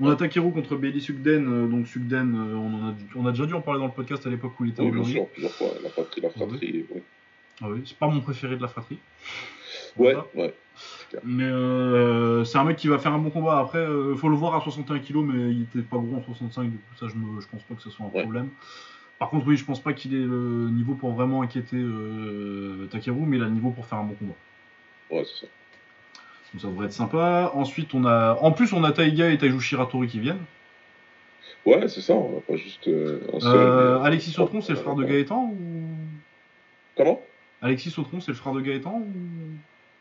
on 0.00 0.08
a 0.08 0.16
Takeru 0.16 0.52
contre 0.52 0.76
Bailey 0.76 1.00
Sugden, 1.00 1.46
euh, 1.46 1.66
donc 1.66 1.86
Sugden, 1.86 2.34
euh, 2.34 2.56
on, 2.56 2.88
a, 2.88 2.94
on, 3.16 3.26
a, 3.26 3.30
déjà 3.30 3.46
dû 3.46 3.54
en 3.54 3.60
parler 3.60 3.80
dans 3.80 3.86
le 3.86 3.92
podcast 3.92 4.26
à 4.26 4.30
l'époque 4.30 4.58
où 4.58 4.64
il 4.64 4.70
était 4.70 4.82
oui, 4.82 4.90
bien 4.90 5.04
sûr, 5.04 5.26
plusieurs 5.28 5.52
fois, 5.52 5.68
la 5.82 5.90
fratrie, 5.90 6.20
la 6.20 6.30
fratrie, 6.30 6.86
oui. 6.90 7.02
Ah 7.60 7.66
oui. 7.68 7.82
c'est 7.84 7.96
pas 7.96 8.08
mon 8.08 8.20
préféré 8.20 8.56
de 8.56 8.62
la 8.62 8.68
fratrie. 8.68 8.98
Ouais, 9.96 10.16
ouais. 10.34 10.54
Mais 11.22 11.44
euh, 11.44 12.44
c'est 12.44 12.56
un 12.56 12.64
mec 12.64 12.78
qui 12.78 12.88
va 12.88 12.98
faire 12.98 13.12
un 13.12 13.18
bon 13.18 13.28
combat. 13.28 13.58
Après, 13.58 13.84
il 13.84 14.16
faut 14.16 14.30
le 14.30 14.36
voir 14.36 14.54
à 14.54 14.60
61 14.62 15.00
kg, 15.00 15.16
mais 15.16 15.52
il 15.52 15.62
était 15.62 15.82
pas 15.82 15.98
gros 15.98 16.16
en 16.16 16.22
65, 16.22 16.70
du 16.70 16.78
coup, 16.78 16.94
ça, 16.98 17.06
je, 17.08 17.14
me, 17.14 17.40
je 17.40 17.46
pense 17.46 17.62
pas 17.62 17.74
que 17.74 17.82
ce 17.82 17.90
soit 17.90 18.06
un 18.06 18.08
problème. 18.08 18.48
Par 19.22 19.30
contre, 19.30 19.46
oui, 19.46 19.56
je 19.56 19.64
pense 19.64 19.78
pas 19.78 19.92
qu'il 19.92 20.14
ait 20.14 20.18
le 20.18 20.68
niveau 20.68 20.94
pour 20.94 21.12
vraiment 21.12 21.42
inquiéter 21.42 21.80
Takeru, 22.90 23.20
mais 23.20 23.36
il 23.36 23.42
a 23.44 23.46
le 23.46 23.52
niveau 23.52 23.70
pour 23.70 23.86
faire 23.86 23.98
un 23.98 24.02
bon 24.02 24.14
combat. 24.14 24.34
Ouais, 25.12 25.24
c'est 25.24 25.46
ça. 25.46 25.52
Donc 26.52 26.60
ça 26.60 26.66
devrait 26.66 26.86
être 26.86 26.92
sympa. 26.92 27.52
Ensuite, 27.54 27.94
on 27.94 28.04
a, 28.04 28.36
en 28.40 28.50
plus, 28.50 28.72
on 28.72 28.82
a 28.82 28.90
Taiga 28.90 29.30
et 29.30 29.38
Taiju 29.38 29.60
Shiratori 29.60 30.08
qui 30.08 30.18
viennent. 30.18 30.42
Ouais, 31.64 31.86
c'est 31.86 32.00
ça, 32.00 32.14
on 32.14 32.32
n'a 32.32 32.40
pas 32.40 32.56
juste 32.56 32.88
euh, 32.88 33.20
un 33.32 33.38
seul. 33.38 33.56
Euh, 33.56 34.00
Alexis 34.00 34.32
Sautron, 34.32 34.60
c'est 34.60 34.72
le 34.72 34.78
frère 34.80 34.96
de 34.96 35.04
Gaëtan 35.04 35.52
ou? 35.52 35.86
Comment? 36.96 37.20
Alexis 37.60 37.90
Sautron, 37.92 38.18
c'est 38.18 38.32
le 38.32 38.36
frère 38.36 38.54
de 38.54 38.60
Gaëtan 38.60 39.02
ou? 39.02 39.06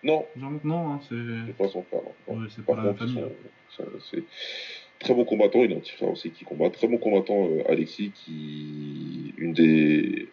Non. 0.02 0.26
Non, 0.64 0.93
hein, 0.93 0.99
c'est. 1.07 1.15
C'est 1.45 1.57
pas 1.57 1.68
son 1.68 1.84
frère. 1.84 2.02
c'est 2.49 2.65
pas 2.65 2.76
la 2.76 2.95
famille. 2.95 3.23
C'est 3.69 4.23
très 5.02 5.14
bon 5.14 5.26
combattant, 5.26 5.64
il 5.64 5.73
a 5.73 5.76
un 5.76 5.80
petit 5.80 5.91
frère 5.91 6.10
aussi 6.10 6.32
qui 6.32 6.45
combat. 6.45 6.69
Très 6.69 6.88
bon 6.88 6.98
combattant, 6.98 7.48
euh, 7.48 7.64
Alexis, 7.69 8.11
qui. 8.11 9.34
Des 9.38 10.30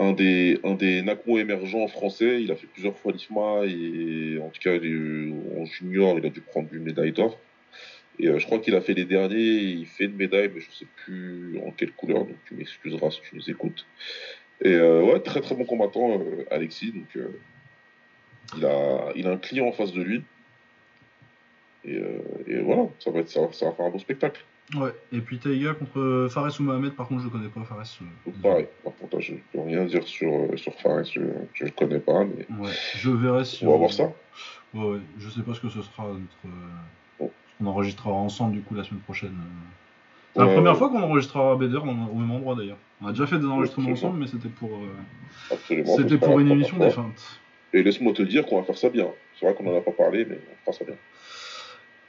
un 0.00 0.12
des, 0.12 1.02
Nakmo 1.02 1.38
émergents 1.38 1.86
français. 1.88 2.42
Il 2.42 2.50
a 2.50 2.56
fait 2.56 2.66
plusieurs 2.66 2.96
fois 2.96 3.12
l'IFMA 3.12 3.64
et 3.66 4.38
en 4.38 4.48
tout 4.48 4.60
cas 4.60 4.76
en 4.76 5.64
junior, 5.66 6.18
il 6.18 6.26
a 6.26 6.30
dû 6.30 6.40
prendre 6.40 6.68
une 6.72 6.82
médaille 6.82 7.12
d'or. 7.12 7.38
Et 8.18 8.28
euh, 8.28 8.38
je 8.38 8.46
crois 8.46 8.58
qu'il 8.58 8.74
a 8.74 8.80
fait 8.80 8.94
les 8.94 9.04
derniers, 9.04 9.36
il 9.36 9.86
fait 9.86 10.04
une 10.04 10.16
médaille, 10.16 10.50
mais 10.54 10.60
je 10.60 10.68
ne 10.68 10.72
sais 10.72 10.86
plus 11.04 11.58
en 11.66 11.70
quelle 11.70 11.92
couleur, 11.92 12.20
donc 12.24 12.36
tu 12.46 12.54
m'excuseras 12.54 13.10
si 13.10 13.20
tu 13.22 13.36
nous 13.36 13.50
écoutes. 13.50 13.86
Et 14.62 14.72
euh, 14.72 15.02
ouais, 15.02 15.20
très 15.20 15.40
très 15.40 15.54
bon 15.54 15.64
combattant, 15.64 16.20
Alexis. 16.50 16.94
Il 18.56 18.64
a 18.64 19.12
un 19.30 19.36
client 19.36 19.66
en 19.66 19.72
face 19.72 19.92
de 19.92 20.02
lui. 20.02 20.22
Et, 21.84 22.60
voilà, 22.62 22.84
ça 22.98 23.10
va, 23.10 23.20
être, 23.20 23.28
ça, 23.28 23.40
ça 23.52 23.66
va 23.66 23.72
faire 23.72 23.86
un 23.86 23.90
beau 23.90 23.98
spectacle. 23.98 24.44
Ouais, 24.76 24.92
et 25.12 25.20
puis 25.20 25.38
Taiga 25.38 25.74
contre 25.74 26.28
Fares 26.30 26.60
ou 26.60 26.62
Mohamed, 26.62 26.92
par 26.92 27.08
contre, 27.08 27.22
je 27.22 27.26
le 27.26 27.30
connais 27.30 27.48
pas, 27.48 27.64
Fares. 27.64 27.98
Euh, 28.02 28.30
pareil, 28.40 28.68
par 28.84 28.94
contre, 28.94 29.20
je 29.20 29.34
peux 29.52 29.60
rien 29.60 29.84
dire 29.84 30.06
sur, 30.06 30.32
euh, 30.32 30.56
sur 30.56 30.72
Fares, 30.74 31.04
je, 31.04 31.22
je 31.54 31.64
le 31.64 31.70
connais 31.70 31.98
pas, 31.98 32.24
mais. 32.24 32.46
Ouais, 32.56 32.70
je 32.94 33.10
verrai 33.10 33.44
si. 33.44 33.66
On 33.66 33.72
va 33.72 33.78
voir 33.78 33.92
ça. 33.92 34.12
Ouais, 34.74 34.84
ouais, 34.84 34.98
je 35.18 35.28
sais 35.28 35.42
pas 35.42 35.54
ce 35.54 35.60
que 35.60 35.68
ce 35.68 35.82
sera 35.82 36.04
notre. 36.04 37.24
Euh, 37.24 37.26
on 37.60 37.66
enregistrera 37.66 38.12
ensemble, 38.12 38.52
du 38.52 38.60
coup, 38.60 38.74
la 38.74 38.84
semaine 38.84 39.00
prochaine. 39.00 39.34
C'est 40.34 40.40
la 40.40 40.46
première 40.46 40.76
fois 40.76 40.88
qu'on 40.88 41.02
enregistrera 41.02 41.56
Beder 41.56 41.78
au 41.78 41.84
même 41.84 42.30
endroit 42.30 42.54
d'ailleurs. 42.54 42.78
On 43.02 43.08
a 43.08 43.10
déjà 43.10 43.26
fait 43.26 43.38
des 43.38 43.46
enregistrements 43.46 43.90
ensemble, 43.90 44.20
mais 44.20 44.28
c'était 44.28 44.48
pour. 44.48 44.70
C'était 45.96 46.18
pour 46.18 46.38
une 46.38 46.52
émission 46.52 46.78
défunte. 46.78 47.40
Et 47.72 47.82
laisse-moi 47.82 48.12
te 48.12 48.22
dire 48.22 48.46
qu'on 48.46 48.58
va 48.58 48.62
faire 48.64 48.78
ça 48.78 48.88
bien. 48.88 49.08
C'est 49.38 49.46
vrai 49.46 49.54
qu'on 49.54 49.66
en 49.72 49.76
a 49.76 49.80
pas 49.80 49.92
parlé, 49.92 50.24
mais 50.24 50.38
on 50.50 50.64
fera 50.64 50.78
ça 50.78 50.84
bien. 50.84 50.96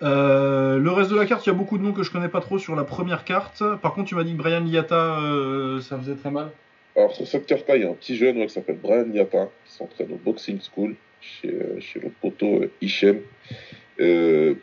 Euh, 0.03 0.79
le 0.79 0.91
reste 0.91 1.11
de 1.11 1.15
la 1.15 1.25
carte, 1.25 1.45
il 1.45 1.49
y 1.49 1.51
a 1.51 1.55
beaucoup 1.55 1.77
de 1.77 1.83
noms 1.83 1.93
que 1.93 2.03
je 2.03 2.11
connais 2.11 2.29
pas 2.29 2.41
trop 2.41 2.57
sur 2.57 2.75
la 2.75 2.83
première 2.83 3.23
carte. 3.23 3.63
Par 3.81 3.93
contre, 3.93 4.09
tu 4.09 4.15
m'as 4.15 4.23
dit 4.23 4.33
que 4.33 4.37
Brian 4.37 4.61
Liata, 4.61 5.19
euh, 5.21 5.79
ça 5.81 5.97
faisait 5.97 6.15
très 6.15 6.31
mal. 6.31 6.49
Alors, 6.95 7.15
sur 7.15 7.27
cette 7.27 7.45
carte-là, 7.45 7.75
il 7.77 7.83
y 7.83 7.85
a 7.85 7.89
un 7.89 7.93
petit 7.93 8.15
jeune 8.15 8.43
qui 8.45 8.49
s'appelle 8.49 8.79
Brian 8.81 9.05
Liata, 9.05 9.49
qui 9.65 9.71
s'entraîne 9.73 10.11
au 10.11 10.17
Boxing 10.17 10.59
School 10.59 10.95
chez, 11.21 11.49
euh, 11.49 11.79
le 12.01 12.09
poteau 12.21 12.61
Hichem. 12.81 13.19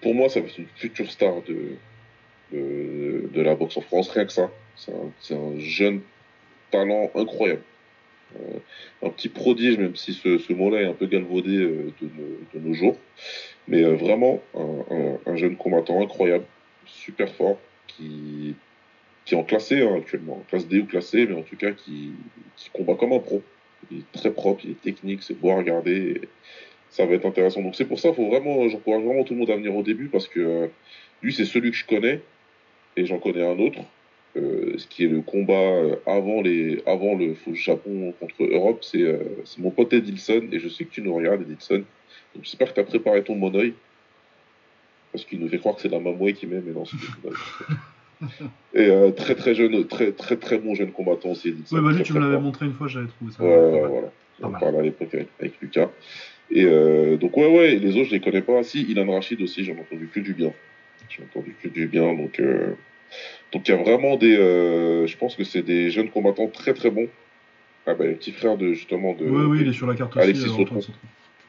pour 0.00 0.14
moi, 0.14 0.28
ça 0.28 0.40
va 0.40 0.46
être 0.46 0.58
une 0.58 0.66
future 0.74 1.10
star 1.10 1.34
de, 1.42 1.76
la 3.40 3.54
boxe 3.54 3.76
en 3.76 3.82
France, 3.82 4.10
rien 4.10 4.24
que 4.24 4.32
ça. 4.32 4.50
C'est 4.76 5.34
un, 5.34 5.58
jeune 5.58 6.00
talent 6.70 7.10
incroyable. 7.14 7.62
un 9.02 9.10
petit 9.10 9.28
prodige, 9.28 9.78
même 9.78 9.94
si 9.94 10.14
ce, 10.14 10.52
mot-là 10.52 10.82
est 10.82 10.86
un 10.86 10.94
peu 10.94 11.06
galvaudé 11.06 11.56
de, 11.56 12.58
nos 12.58 12.74
jours. 12.74 12.96
Mais 13.68 13.84
euh, 13.84 13.94
vraiment, 13.94 14.40
un, 15.26 15.36
jeune 15.36 15.56
combattant 15.56 16.02
incroyable, 16.02 16.44
super 16.86 17.32
fort, 17.34 17.58
qui, 17.86 18.54
qui 19.24 19.34
est 19.34 19.38
en 19.38 19.44
classé 19.44 19.82
hein, 19.82 19.94
actuellement, 19.96 20.38
en 20.38 20.44
classe 20.48 20.66
D 20.66 20.80
ou 20.80 20.86
classé, 20.86 21.26
mais 21.26 21.36
en 21.36 21.42
tout 21.42 21.56
cas 21.56 21.72
qui, 21.72 22.12
combat 22.72 22.94
comme 22.94 23.12
un 23.12 23.18
pro. 23.18 23.42
Il 23.90 23.98
est 23.98 24.12
très 24.12 24.32
propre, 24.32 24.62
il 24.64 24.72
est 24.72 24.80
technique, 24.80 25.22
c'est 25.22 25.38
beau 25.38 25.50
à 25.50 25.56
regarder. 25.56 26.22
ça 26.90 27.06
va 27.06 27.14
être 27.14 27.26
intéressant. 27.26 27.62
Donc 27.62 27.76
c'est 27.76 27.84
pour 27.84 28.00
ça, 28.00 28.12
faut 28.12 28.26
vraiment, 28.28 28.68
j'encourage 28.68 29.02
vraiment 29.02 29.24
tout 29.24 29.34
le 29.34 29.40
monde 29.40 29.50
à 29.50 29.56
venir 29.56 29.76
au 29.76 29.82
début 29.82 30.08
parce 30.08 30.28
que 30.28 30.40
euh, 30.40 30.66
lui 31.22 31.32
c'est 31.32 31.44
celui 31.44 31.70
que 31.70 31.76
je 31.76 31.86
connais 31.86 32.20
et 32.96 33.04
j'en 33.04 33.18
connais 33.18 33.46
un 33.46 33.58
autre. 33.58 33.80
Euh, 34.36 34.76
ce 34.78 34.86
qui 34.86 35.04
est 35.04 35.08
le 35.08 35.20
combat 35.20 35.82
avant, 36.06 36.40
les, 36.42 36.82
avant 36.86 37.14
le 37.14 37.34
Japon 37.54 38.14
contre 38.18 38.44
Europe, 38.44 38.82
c'est 38.82 39.04
mon 39.58 39.70
pote 39.70 39.92
Edilson 39.92 40.48
et 40.52 40.58
je 40.58 40.68
sais 40.68 40.84
que 40.84 40.90
tu 40.90 41.02
nous 41.02 41.14
regardes 41.14 41.42
Edilson. 41.42 41.84
J'espère 42.42 42.68
que 42.68 42.74
tu 42.74 42.80
as 42.80 42.84
préparé 42.84 43.24
ton 43.24 43.34
monoeil. 43.34 43.74
parce 45.12 45.24
qu'il 45.24 45.40
nous 45.40 45.48
fait 45.48 45.58
croire 45.58 45.76
que 45.76 45.82
c'est 45.82 45.88
la 45.88 46.00
Mamoué 46.00 46.34
qui 46.34 46.46
met, 46.46 46.62
mais 46.64 46.72
non, 46.72 46.84
c'est 46.84 46.96
Et 48.74 48.90
euh, 48.90 49.10
très 49.10 49.34
très 49.34 49.54
jeune, 49.54 49.86
très 49.86 50.12
très 50.12 50.36
très 50.36 50.58
bon 50.58 50.74
jeune 50.74 50.90
combattant 50.90 51.30
aussi. 51.30 51.54
Oui, 51.70 51.80
bah 51.80 51.92
lui, 51.92 52.02
tu 52.02 52.12
me 52.12 52.20
l'avais 52.20 52.40
montré 52.40 52.66
une 52.66 52.74
fois, 52.74 52.88
j'avais 52.88 53.06
trouvé 53.06 53.32
ça. 53.32 53.42
Ouais, 53.42 53.48
ouais, 53.48 53.88
voilà. 53.88 54.10
On 54.42 54.50
parlait 54.50 54.78
à 54.78 54.82
l'époque 54.82 55.14
avec, 55.14 55.60
Lucas. 55.60 55.88
Et 56.50 56.64
euh, 56.64 57.16
donc, 57.16 57.36
ouais, 57.36 57.46
ouais, 57.46 57.76
les 57.76 57.96
autres, 57.96 58.08
je 58.08 58.14
les 58.14 58.20
connais 58.20 58.42
pas. 58.42 58.62
Si, 58.62 58.82
Ilan 58.82 59.12
Rachid 59.12 59.40
aussi, 59.42 59.64
j'en 59.64 59.74
ai 59.74 59.80
entendu 59.80 60.08
que 60.12 60.20
du 60.20 60.34
bien. 60.34 60.52
J'ai 61.08 61.22
entendu 61.22 61.54
que 61.62 61.68
du 61.68 61.86
bien, 61.86 62.14
donc. 62.14 62.40
Euh... 62.40 62.74
Donc, 63.52 63.68
il 63.68 63.70
y 63.70 63.74
a 63.74 63.82
vraiment 63.82 64.16
des. 64.16 64.36
Euh, 64.36 65.06
je 65.06 65.16
pense 65.16 65.36
que 65.36 65.44
c'est 65.44 65.62
des 65.62 65.90
jeunes 65.90 66.10
combattants 66.10 66.48
très 66.48 66.74
très 66.74 66.90
bons. 66.90 67.08
Ah, 67.86 67.94
bah, 67.94 68.04
le 68.04 68.14
petit 68.14 68.32
frère 68.32 68.56
de 68.56 68.72
justement. 68.72 69.14
De, 69.14 69.24
oui, 69.24 69.44
oui, 69.44 69.58
il 69.62 69.68
est 69.68 69.72
sur 69.72 69.86
la 69.86 69.94
carte 69.94 70.16
aussi. 70.16 70.24
Alexis 70.24 70.48
Sautron. 70.48 70.80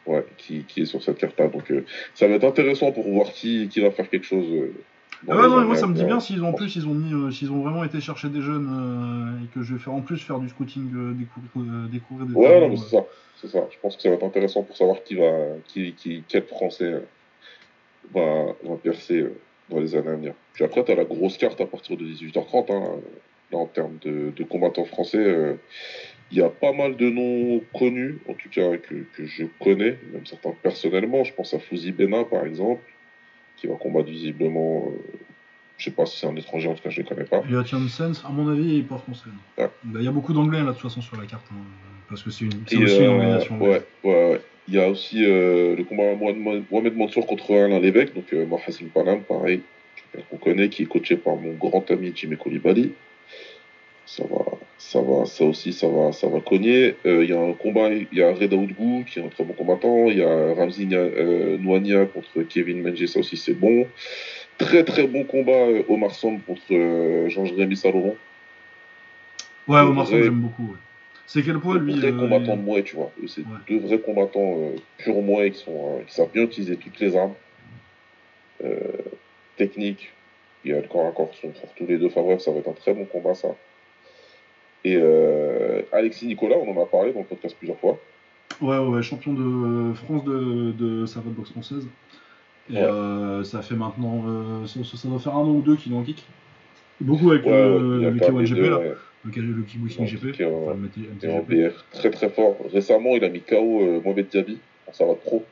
Ouais, 0.05 0.25
qui, 0.37 0.63
qui, 0.63 0.81
est 0.81 0.85
sur 0.85 1.03
cette 1.03 1.17
carte-là. 1.17 1.49
Donc, 1.49 1.69
euh, 1.69 1.85
ça 2.15 2.27
va 2.27 2.35
être 2.35 2.45
intéressant 2.45 2.91
pour 2.91 3.07
voir 3.07 3.31
qui, 3.31 3.67
qui 3.67 3.79
va 3.79 3.91
faire 3.91 4.09
quelque 4.09 4.25
chose 4.25 4.69
ah 5.27 5.35
ouais, 5.35 5.47
non, 5.47 5.65
moi 5.65 5.75
ça 5.75 5.87
me 5.87 5.93
dit 5.93 6.05
bien 6.05 6.19
s'ils 6.19 6.43
ont 6.43 6.53
plus, 6.53 6.75
ils 6.75 6.87
ont 6.87 6.93
mis, 6.93 7.13
euh, 7.13 7.31
s'ils 7.31 7.51
ont 7.51 7.61
vraiment 7.61 7.83
été 7.83 7.99
chercher 7.99 8.29
des 8.29 8.41
jeunes 8.41 8.69
euh, 8.71 9.43
et 9.43 9.47
que 9.53 9.63
je 9.63 9.73
vais 9.73 9.79
faire 9.79 9.93
en 9.93 10.01
plus 10.01 10.17
faire 10.17 10.39
du 10.39 10.47
scouting, 10.47 10.89
euh, 10.95 11.13
découvrir, 11.13 11.89
découvrir 11.89 12.25
des. 12.25 12.33
Ouais, 12.33 12.61
non, 12.61 12.69
mais 12.69 12.77
c'est 12.77 12.95
ça, 12.95 13.05
c'est 13.41 13.49
ça. 13.49 13.67
Je 13.69 13.77
pense 13.81 13.97
que 13.97 14.01
ça 14.01 14.09
va 14.09 14.15
être 14.15 14.23
intéressant 14.23 14.63
pour 14.63 14.77
savoir 14.77 15.03
qui 15.03 15.15
va, 15.15 15.31
qui, 15.67 15.93
qui 15.93 16.23
quel 16.27 16.43
Français 16.43 17.03
va, 18.13 18.45
va 18.63 18.75
percer 18.81 19.27
dans 19.69 19.79
les 19.79 19.95
années 19.95 20.09
à 20.09 20.15
venir. 20.15 20.33
Puis 20.53 20.63
après, 20.63 20.85
tu 20.85 20.91
as 20.91 20.95
la 20.95 21.05
grosse 21.05 21.37
carte 21.37 21.59
à 21.59 21.65
partir 21.65 21.97
de 21.97 22.05
18h30. 22.05 22.71
Hein, 22.71 22.83
là, 23.51 23.57
en 23.57 23.65
termes 23.65 23.97
de, 24.01 24.31
de 24.33 24.43
combattants 24.45 24.85
français, 24.85 25.57
il 26.31 26.37
y 26.37 26.41
a 26.41 26.49
pas 26.49 26.73
mal 26.73 26.95
de 26.95 27.09
noms 27.09 27.61
connus, 27.73 28.19
en 28.27 28.33
tout 28.33 28.49
cas 28.49 28.77
que, 28.77 28.95
que 29.15 29.25
je 29.25 29.45
connais, 29.59 29.97
même 30.13 30.25
certains 30.25 30.53
personnellement. 30.61 31.23
Je 31.23 31.33
pense 31.33 31.53
à 31.53 31.59
Fouzi 31.59 31.91
Bena 31.91 32.23
par 32.23 32.45
exemple 32.45 32.81
qui 33.57 33.67
va 33.67 33.75
combattre 33.75 34.09
visiblement. 34.09 34.87
Euh, 34.87 35.17
je 35.77 35.85
sais 35.85 35.91
pas 35.91 36.05
si 36.05 36.19
c'est 36.19 36.27
un 36.27 36.35
étranger, 36.35 36.67
en 36.67 36.73
tout 36.73 36.83
cas 36.83 36.89
je 36.89 37.01
ne 37.01 37.07
connais 37.07 37.23
pas. 37.23 37.41
Il 37.47 37.55
y 37.55 37.57
a 37.57 37.63
Sens, 37.63 38.23
à 38.25 38.29
mon 38.29 38.49
avis, 38.49 38.75
il 38.75 38.85
pas 38.85 38.97
français. 38.97 39.29
Bah, 39.57 39.71
il 39.95 40.03
y 40.03 40.07
a 40.07 40.11
beaucoup 40.11 40.33
d'anglais 40.33 40.59
là 40.59 40.65
de 40.65 40.71
toute 40.73 40.81
façon 40.81 41.01
sur 41.01 41.19
la 41.19 41.25
carte, 41.25 41.45
hein, 41.51 41.63
parce 42.09 42.21
que 42.21 42.29
c'est 42.31 42.45
aussi 42.45 42.75
une 42.75 42.83
euh, 42.83 43.09
organisation. 43.09 43.59
Ouais, 43.59 43.81
ouais, 44.03 44.31
ouais. 44.31 44.41
Il 44.67 44.75
y 44.75 44.79
a 44.79 44.87
aussi 44.87 45.25
euh, 45.25 45.75
le 45.75 45.83
combat 45.83 46.13
Mohamed 46.15 46.95
Mansour 46.95 47.25
contre 47.25 47.55
Alain 47.55 47.79
Lévesque, 47.79 48.13
donc 48.13 48.31
euh, 48.33 48.45
Panam, 48.93 49.21
pareil, 49.21 49.61
qu'on 50.29 50.37
connaît, 50.37 50.69
qui 50.69 50.83
est 50.83 50.85
coaché 50.85 51.17
par 51.17 51.37
mon 51.37 51.53
grand 51.53 51.89
ami 51.89 52.11
Jimmy 52.13 52.37
Koulibaly. 52.37 52.91
Ça 54.09 54.23
va, 54.23 54.43
ça 54.79 55.01
va, 55.01 55.25
ça 55.25 55.43
aussi, 55.43 55.71
ça 55.71 55.87
va, 55.87 56.11
ça 56.11 56.27
va 56.27 56.39
cogner. 56.39 56.95
Il 57.05 57.25
y 57.25 57.31
a 57.31 57.39
un 57.39 57.53
combat, 57.53 57.89
il 57.89 58.07
y 58.11 58.23
a 58.23 58.33
Reda 58.33 58.55
Oudgou, 58.55 59.03
qui 59.05 59.19
est 59.19 59.23
un 59.23 59.27
très 59.27 59.43
bon 59.43 59.53
combattant. 59.53 60.09
Il 60.09 60.17
y 60.17 60.23
a 60.23 60.53
Ramzi 60.55 60.87
Nouania 60.87 62.07
contre 62.07 62.41
Kevin 62.41 62.81
Menji, 62.81 63.07
ça 63.07 63.19
aussi 63.19 63.37
c'est 63.37 63.53
bon. 63.53 63.85
Très 64.57 64.83
très 64.83 65.05
bon 65.05 65.25
combat 65.25 65.67
Omar 65.87 66.15
Sam 66.15 66.39
contre 66.41 67.29
Jean-Jérémy 67.29 67.77
Salomon. 67.77 68.15
Ouais, 69.67 69.81
Omar 69.81 70.07
Sam, 70.07 70.23
j'aime 70.23 70.39
beaucoup. 70.39 70.75
C'est 71.27 71.43
quel 71.43 71.59
point 71.59 71.77
lui 71.77 71.93
Vrai 71.93 72.11
combattant 72.11 72.57
de 72.57 72.63
Mouet, 72.63 72.81
tu 72.81 72.95
vois. 72.95 73.11
C'est 73.27 73.43
deux 73.67 73.77
vrais 73.77 73.99
combattants 73.99 74.57
euh, 74.57 74.75
purs 74.97 75.21
Mouet 75.21 75.51
qui, 75.51 75.59
sont, 75.59 76.01
qui 76.07 76.11
savent 76.15 76.31
bien 76.33 76.41
utiliser 76.41 76.75
toutes 76.75 76.99
les 76.99 77.15
armes. 77.15 77.35
Euh, 78.63 78.79
technique, 79.55 80.11
il 80.65 80.71
y 80.71 80.73
a 80.73 80.81
le 80.81 80.87
corps 80.87 81.05
à 81.05 81.11
corps 81.11 81.29
sont 81.39 81.51
tous 81.75 81.85
les 81.85 81.99
deux. 81.99 82.07
Enfin 82.07 82.23
bref, 82.23 82.41
ça 82.41 82.49
va 82.49 82.57
être 82.57 82.69
un 82.69 82.73
très 82.73 82.95
bon 82.95 83.05
combat 83.05 83.35
ça. 83.35 83.49
Et 84.85 84.95
euh, 84.95 85.81
Alexis 85.91 86.27
Nicolas, 86.27 86.55
on 86.57 86.77
en 86.77 86.81
a 86.81 86.85
parlé 86.85 87.11
dans 87.11 87.19
le 87.19 87.25
podcast 87.25 87.55
plusieurs 87.57 87.77
fois. 87.77 87.99
Ouais, 88.61 88.77
ouais, 88.77 89.01
champion 89.01 89.33
de 89.33 89.93
France 89.93 90.23
de, 90.23 90.71
de 90.71 91.05
sa 91.05 91.19
boxe 91.21 91.51
française. 91.51 91.87
Et 92.71 92.77
euh, 92.77 93.43
ça 93.43 93.61
fait 93.61 93.75
maintenant, 93.75 94.23
euh, 94.27 94.67
ça, 94.67 95.07
doit 95.07 95.19
faire 95.19 95.35
un 95.35 95.41
an 95.41 95.49
ou 95.49 95.61
deux 95.61 95.75
qu'il 95.75 95.93
est 95.93 95.95
en 95.95 96.03
kick. 96.03 96.23
Beaucoup 97.01 97.31
avec 97.31 97.45
le, 97.45 98.01
le 98.01 98.11
K1GP 98.11 98.69
là, 98.69 98.79
le, 99.23 99.31
le 99.41 99.63
kickboxing 99.63 100.05
GP. 100.05 100.43
Enfin, 100.43 100.75
le 101.49 101.73
très 101.91 102.11
très 102.11 102.29
fort. 102.29 102.57
Récemment, 102.71 103.15
il 103.15 103.23
a 103.23 103.29
mis 103.29 103.41
KO 103.41 104.01
Mohamed 104.03 104.27
Diaby 104.27 104.59
en 104.87 104.93
Savate 104.93 105.21
Pro. 105.21 105.45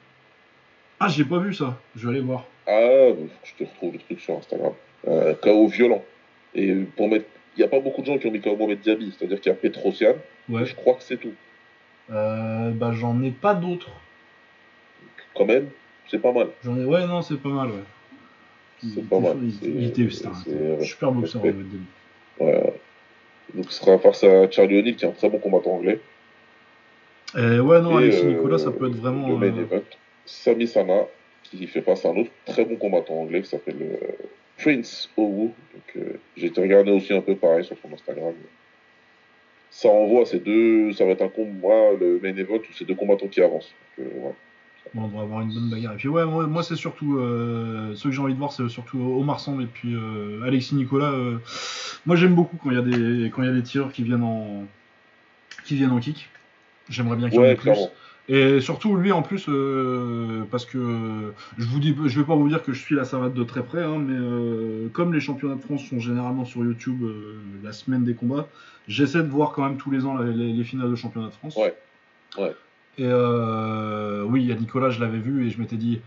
Ah, 1.00 1.08
j'ai 1.08 1.26
pas 1.26 1.40
vu 1.40 1.54
ça. 1.54 1.80
Je 1.96 2.08
vais 2.08 2.16
aller 2.16 2.24
voir. 2.24 2.46
Ah, 2.68 3.10
je 3.44 3.54
te 3.58 3.70
retrouve 3.70 3.94
le 3.94 4.00
truc 4.00 4.20
sur 4.20 4.38
Instagram. 4.38 4.74
KO 5.42 5.68
violent. 5.68 6.04
Et 6.54 6.74
pour 6.96 7.08
mettre 7.10 7.26
n'y 7.60 7.66
a 7.66 7.68
pas 7.68 7.80
beaucoup 7.80 8.02
de 8.02 8.08
gens 8.08 8.18
qui 8.18 8.28
ont 8.28 8.32
mis 8.32 8.42
KO 8.42 8.56
Mohamed 8.56 8.80
Diaby, 8.80 9.14
c'est-à-dire 9.18 9.40
qu'il 9.40 9.52
y 9.52 9.56
a 9.56 9.58
Petrosian. 9.58 10.16
Ouais. 10.50 10.66
Je 10.66 10.76
crois 10.76 10.96
que 10.96 11.04
c'est 11.04 11.18
tout. 11.18 11.34
Euh, 12.12 12.72
bah, 12.72 12.92
j'en 12.94 13.22
ai 13.22 13.32
pas 13.32 13.54
d'autres. 13.54 13.92
Quand 15.36 15.46
même, 15.46 15.70
c'est 16.08 16.20
pas 16.20 16.32
mal. 16.32 16.48
J'en 16.64 16.78
ai... 16.78 16.86
Ouais, 16.86 17.06
non, 17.06 17.22
c'est 17.22 17.38
pas 17.38 17.50
mal, 17.50 17.68
ouais. 17.68 17.84
C'est 18.82 19.08
pas 19.08 19.20
mal. 19.20 19.38
Il, 19.64 19.86
était 19.86 20.04
un 20.04 20.84
super 20.84 21.12
boxeur, 21.12 21.42
Mohamed 21.44 21.68
Diaby. 21.68 21.86
Ouais. 22.40 22.74
Donc, 23.54 23.72
ce 23.72 23.80
sera 23.80 23.98
face 23.98 24.24
à 24.24 24.50
Charlie 24.52 24.80
O'Neill, 24.80 24.96
qui 24.96 25.06
est 25.06 25.08
un 25.08 25.12
très 25.12 25.30
bon 25.30 25.40
combattant 25.40 25.76
anglais. 25.76 26.00
Euh, 27.36 27.60
ouais, 27.60 27.82
non, 27.82 27.98
Alexis 27.98 28.22
euh, 28.26 28.32
Nicolas, 28.32 28.58
ça 28.58 28.72
peut 28.72 28.88
être 28.88 28.96
vraiment. 28.96 29.28
Le 29.28 29.38
main 29.38 29.58
euh, 29.58 29.62
event. 29.62 29.84
Sami 30.26 30.68
Sana, 30.68 31.08
qui 31.44 31.68
fait 31.68 31.82
face 31.82 32.06
à 32.06 32.10
un 32.10 32.18
autre 32.18 32.32
très 32.46 32.66
bon 32.66 32.76
combattant 32.76 33.16
anglais 33.22 33.42
qui 33.42 33.50
s'appelle 33.50 33.78
euh, 33.82 34.26
Prince 34.58 35.10
Owu. 35.18 35.54
Donc, 35.74 35.96
euh, 35.96 36.14
j'ai 36.36 36.48
été 36.48 36.62
regarder 36.62 36.92
aussi 36.92 37.14
un 37.14 37.22
peu 37.22 37.36
pareil 37.36 37.64
sur 37.64 37.78
son 37.82 37.94
Instagram. 37.94 38.34
Ça 39.70 39.90
envoie 39.90 40.26
ces 40.26 40.40
deux. 40.40 40.94
Ça 40.94 41.06
va 41.06 41.12
être 41.12 41.22
un 41.22 41.30
combat, 41.30 41.94
le 42.00 42.20
main 42.22 42.36
event, 42.36 42.56
où 42.56 42.74
c'est 42.74 42.86
deux 42.86 42.96
combattants 42.96 43.28
qui 43.28 43.42
avancent. 43.42 43.74
Donc, 43.98 44.08
euh, 44.08 44.30
on 44.96 45.08
devrait 45.08 45.24
avoir 45.24 45.42
une 45.42 45.54
bonne 45.54 45.70
bagarre. 45.70 45.94
Et 45.94 45.98
puis, 45.98 46.08
ouais, 46.08 46.26
moi, 46.26 46.64
c'est 46.64 46.76
surtout. 46.76 47.20
Euh, 47.20 47.94
ceux 47.96 48.10
que 48.10 48.16
j'ai 48.16 48.22
envie 48.22 48.34
de 48.34 48.40
voir, 48.40 48.54
c'est 48.54 48.68
surtout 48.70 49.00
Omar 49.00 49.40
Samb 49.40 49.62
et 49.62 49.66
puis 49.66 49.96
Alexis 50.46 50.76
Nicolas. 50.76 51.14
moi, 52.06 52.16
j'aime 52.16 52.34
beaucoup 52.34 52.58
quand 52.58 52.72
il 52.72 52.78
y, 52.78 52.80
a 52.80 52.82
des, 52.82 53.30
quand 53.30 53.44
y 53.44 53.50
a 53.50 53.54
des 53.54 53.64
tireurs 53.64 53.92
qui 53.92 54.04
viennent 54.04 54.24
en, 54.24 54.66
qui 55.66 55.76
viennent 55.76 55.92
en 55.92 56.00
kick. 56.00 56.30
J'aimerais 56.90 57.18
bien 57.18 57.30
qu'il 57.30 57.40
y 57.40 57.42
en 57.42 57.46
ait 57.46 57.56
plus. 57.56 57.90
Et 58.30 58.60
surtout 58.60 58.96
lui 58.98 59.14
en 59.14 59.22
plus, 59.22 59.46
euh, 59.48 60.44
parce 60.52 60.66
que 60.66 61.34
je 61.58 61.66
vous 61.66 61.80
dis, 61.80 61.96
je 62.08 62.20
vais 62.20 62.26
pas 62.26 62.36
vous 62.36 62.50
dire 62.50 62.62
que 62.62 62.74
je 62.74 62.82
suis 62.82 62.96
la 62.96 63.06
savate 63.06 63.34
de 63.34 63.44
très 63.44 63.64
près, 63.64 63.84
hein, 63.84 63.98
mais 64.00 64.18
euh, 64.18 64.90
comme 64.92 65.14
les 65.14 65.22
championnats 65.22 65.56
de 65.56 65.62
France 65.62 65.86
sont 65.86 66.00
généralement 66.00 66.44
sur 66.44 66.62
YouTube 66.62 67.04
euh, 67.04 67.38
la 67.64 67.72
semaine 67.72 68.04
des 68.04 68.16
combats, 68.16 68.48
j'essaie 68.90 69.24
de 69.24 69.30
voir 69.30 69.54
quand 69.54 69.64
même 69.64 69.78
tous 69.78 69.92
les 69.92 70.06
ans 70.06 70.18
les, 70.18 70.64
finales 70.66 70.90
de 70.90 70.96
championnat 70.96 71.28
de 71.28 71.34
France. 71.34 71.56
Ouais. 71.56 71.74
Ouais. 72.38 72.54
Et 72.98 73.06
oui, 73.06 74.42
il 74.42 74.48
y 74.48 74.52
a 74.52 74.56
Nicolas, 74.56 74.90
je 74.90 75.00
l'avais 75.00 75.20
vu 75.20 75.46
et 75.46 75.50
je 75.50 75.60
m'étais 75.60 75.78
dit, 75.78 76.02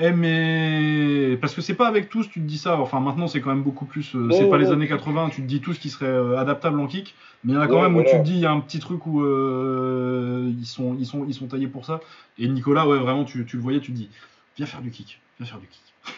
eh 0.00 0.12
mais 0.12 1.36
parce 1.40 1.54
que 1.54 1.60
c'est 1.60 1.74
pas 1.74 1.88
avec 1.88 2.08
tous 2.08 2.28
tu 2.30 2.40
te 2.40 2.46
dis 2.46 2.58
ça. 2.58 2.78
Enfin 2.80 3.00
maintenant 3.00 3.26
c'est 3.26 3.40
quand 3.40 3.50
même 3.50 3.64
beaucoup 3.64 3.84
plus. 3.84 4.14
Euh, 4.14 4.30
c'est 4.30 4.48
pas 4.48 4.58
les 4.58 4.70
années 4.70 4.86
80. 4.86 5.30
Tu 5.30 5.42
te 5.42 5.46
dis 5.46 5.60
tous 5.60 5.76
qui 5.78 5.90
serait 5.90 6.06
euh, 6.06 6.38
adaptable 6.38 6.78
en 6.78 6.86
kick. 6.86 7.14
Mais 7.42 7.52
il 7.52 7.56
y 7.56 7.58
en 7.58 7.62
a 7.62 7.66
quand 7.66 7.82
même 7.82 7.96
où 7.96 8.02
tu 8.02 8.10
te 8.10 8.22
dis 8.22 8.34
il 8.34 8.40
y 8.40 8.46
a 8.46 8.52
un 8.52 8.60
petit 8.60 8.78
truc 8.78 9.06
où 9.06 9.22
euh, 9.22 10.52
ils 10.58 10.66
sont 10.66 10.96
ils 10.98 11.06
sont 11.06 11.24
ils 11.26 11.34
sont 11.34 11.46
taillés 11.46 11.66
pour 11.66 11.84
ça. 11.84 12.00
Et 12.38 12.46
Nicolas 12.46 12.86
ouais 12.86 12.98
vraiment 12.98 13.24
tu, 13.24 13.44
tu 13.44 13.56
le 13.56 13.62
voyais 13.62 13.80
tu 13.80 13.92
te 13.92 13.96
dis 13.96 14.08
viens 14.56 14.66
faire 14.66 14.82
du 14.82 14.90
kick 14.90 15.20
viens 15.38 15.46
faire 15.46 15.60
du 15.60 15.66
kick. 15.66 15.82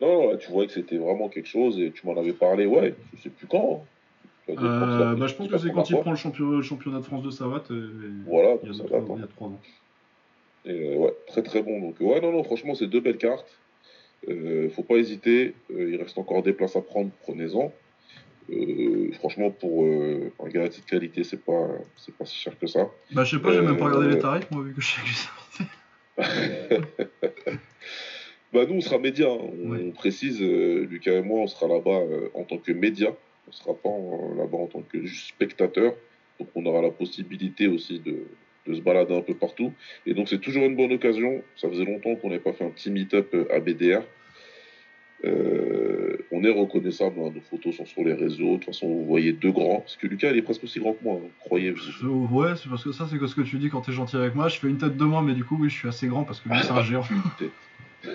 Non, 0.00 0.36
tu 0.36 0.52
voyais 0.52 0.68
que 0.68 0.74
c'était 0.74 0.96
vraiment 0.96 1.28
quelque 1.28 1.48
chose 1.48 1.80
et 1.80 1.90
tu 1.90 2.06
m'en 2.06 2.16
avais 2.16 2.32
parlé 2.32 2.66
ouais 2.66 2.94
je 3.16 3.22
sais 3.22 3.30
plus 3.30 3.48
quand. 3.48 3.84
Hein. 4.48 4.54
bah, 4.54 5.26
je 5.26 5.34
pense 5.34 5.48
que 5.48 5.58
c'est 5.58 5.72
quand 5.72 5.90
il 5.90 5.96
prend 5.96 6.12
le 6.12 6.62
championnat 6.62 7.00
de 7.00 7.04
France 7.04 7.24
de 7.24 7.30
savate. 7.30 7.72
Voilà, 8.24 8.54
il 8.62 8.68
y 8.68 8.80
a 8.80 9.26
trois 9.26 9.48
ans. 9.48 9.58
Et, 10.68 10.96
ouais, 10.96 11.14
très 11.26 11.42
très 11.42 11.62
bon. 11.62 11.80
Donc, 11.80 11.96
ouais, 12.00 12.20
non, 12.20 12.32
non, 12.32 12.44
franchement, 12.44 12.74
c'est 12.74 12.86
deux 12.86 13.00
belles 13.00 13.18
cartes. 13.18 13.58
Euh, 14.28 14.68
faut 14.70 14.82
pas 14.82 14.96
hésiter. 14.96 15.54
Euh, 15.70 15.92
il 15.92 15.96
reste 15.96 16.18
encore 16.18 16.42
des 16.42 16.52
places 16.52 16.76
à 16.76 16.80
prendre, 16.80 17.10
prenez-en. 17.22 17.72
Euh, 18.50 19.12
franchement, 19.12 19.50
pour 19.50 19.84
euh, 19.84 20.32
un 20.42 20.48
gars 20.48 20.68
de 20.68 20.74
qualité, 20.86 21.22
c'est 21.22 21.44
pas, 21.44 21.68
c'est 21.96 22.14
pas 22.14 22.24
si 22.24 22.36
cher 22.36 22.58
que 22.58 22.66
ça. 22.66 22.88
Bah, 23.12 23.24
je 23.24 23.36
sais 23.36 23.42
pas, 23.42 23.52
j'ai 23.52 23.60
même 23.60 23.76
pas 23.76 23.86
regardé 23.86 24.08
les 24.08 24.18
tarifs, 24.18 24.50
moi, 24.50 24.62
vu 24.62 24.74
que 24.74 24.80
je 24.80 24.88
sais 24.88 25.00
que 26.16 26.18
Bah, 28.52 28.64
nous, 28.66 28.76
on 28.76 28.80
sera 28.80 28.98
média. 28.98 29.28
Hein. 29.30 29.50
On, 29.62 29.90
précise, 29.90 30.40
Lucas 30.40 31.12
et 31.12 31.22
moi, 31.22 31.40
on 31.40 31.46
sera 31.46 31.68
là-bas 31.68 32.00
en 32.34 32.44
tant 32.44 32.56
que 32.56 32.72
média. 32.72 33.14
On 33.46 33.52
sera 33.52 33.74
pas 33.74 33.90
là-bas 34.36 34.58
en 34.58 34.66
tant 34.66 34.80
que 34.80 35.06
spectateur. 35.06 35.94
Donc, 36.40 36.48
on 36.54 36.64
aura 36.64 36.80
la 36.80 36.90
possibilité 36.90 37.66
aussi 37.66 38.00
de, 38.00 38.24
de 38.68 38.74
se 38.74 38.80
balader 38.80 39.16
un 39.16 39.22
peu 39.22 39.34
partout. 39.34 39.72
Et 40.06 40.14
donc 40.14 40.28
c'est 40.28 40.38
toujours 40.38 40.64
une 40.64 40.76
bonne 40.76 40.92
occasion. 40.92 41.42
Ça 41.56 41.68
faisait 41.68 41.84
longtemps 41.84 42.14
qu'on 42.16 42.28
n'avait 42.28 42.40
pas 42.40 42.52
fait 42.52 42.64
un 42.64 42.70
petit 42.70 42.90
meet-up 42.90 43.28
euh, 43.34 43.46
à 43.54 43.60
BDR. 43.60 44.02
Euh, 45.24 46.16
on 46.30 46.44
est 46.44 46.50
reconnaissable, 46.50 47.16
hein, 47.18 47.32
nos 47.34 47.40
photos 47.40 47.74
sont 47.76 47.86
sur 47.86 48.04
les 48.04 48.12
réseaux. 48.12 48.52
De 48.52 48.56
toute 48.56 48.66
façon, 48.66 48.86
vous 48.86 49.04
voyez 49.04 49.32
deux 49.32 49.50
grands. 49.50 49.80
Parce 49.80 49.96
que 49.96 50.06
Lucas, 50.06 50.30
il 50.30 50.36
est 50.36 50.42
presque 50.42 50.62
aussi 50.62 50.78
grand 50.78 50.92
que 50.92 51.02
moi, 51.02 51.18
hein, 51.22 51.28
croyez-vous. 51.40 52.28
Ouais, 52.30 52.50
c'est 52.56 52.68
parce 52.68 52.84
que 52.84 52.92
ça, 52.92 53.08
c'est 53.10 53.18
ce 53.18 53.34
que 53.34 53.40
tu 53.40 53.58
dis 53.58 53.68
quand 53.68 53.80
tu 53.80 53.90
es 53.90 53.94
gentil 53.94 54.16
avec 54.16 54.34
moi. 54.34 54.48
Je 54.48 54.58
fais 54.58 54.68
une 54.68 54.78
tête 54.78 54.96
de 54.96 55.04
moi, 55.04 55.22
mais 55.22 55.34
du 55.34 55.44
coup, 55.44 55.56
oui, 55.58 55.70
je 55.70 55.74
suis 55.74 55.88
assez 55.88 56.06
grand 56.06 56.22
parce 56.24 56.40
que 56.40 56.48
lui, 56.48 56.58
c'est 56.62 56.70
un 56.70 56.82
géant. 56.82 57.02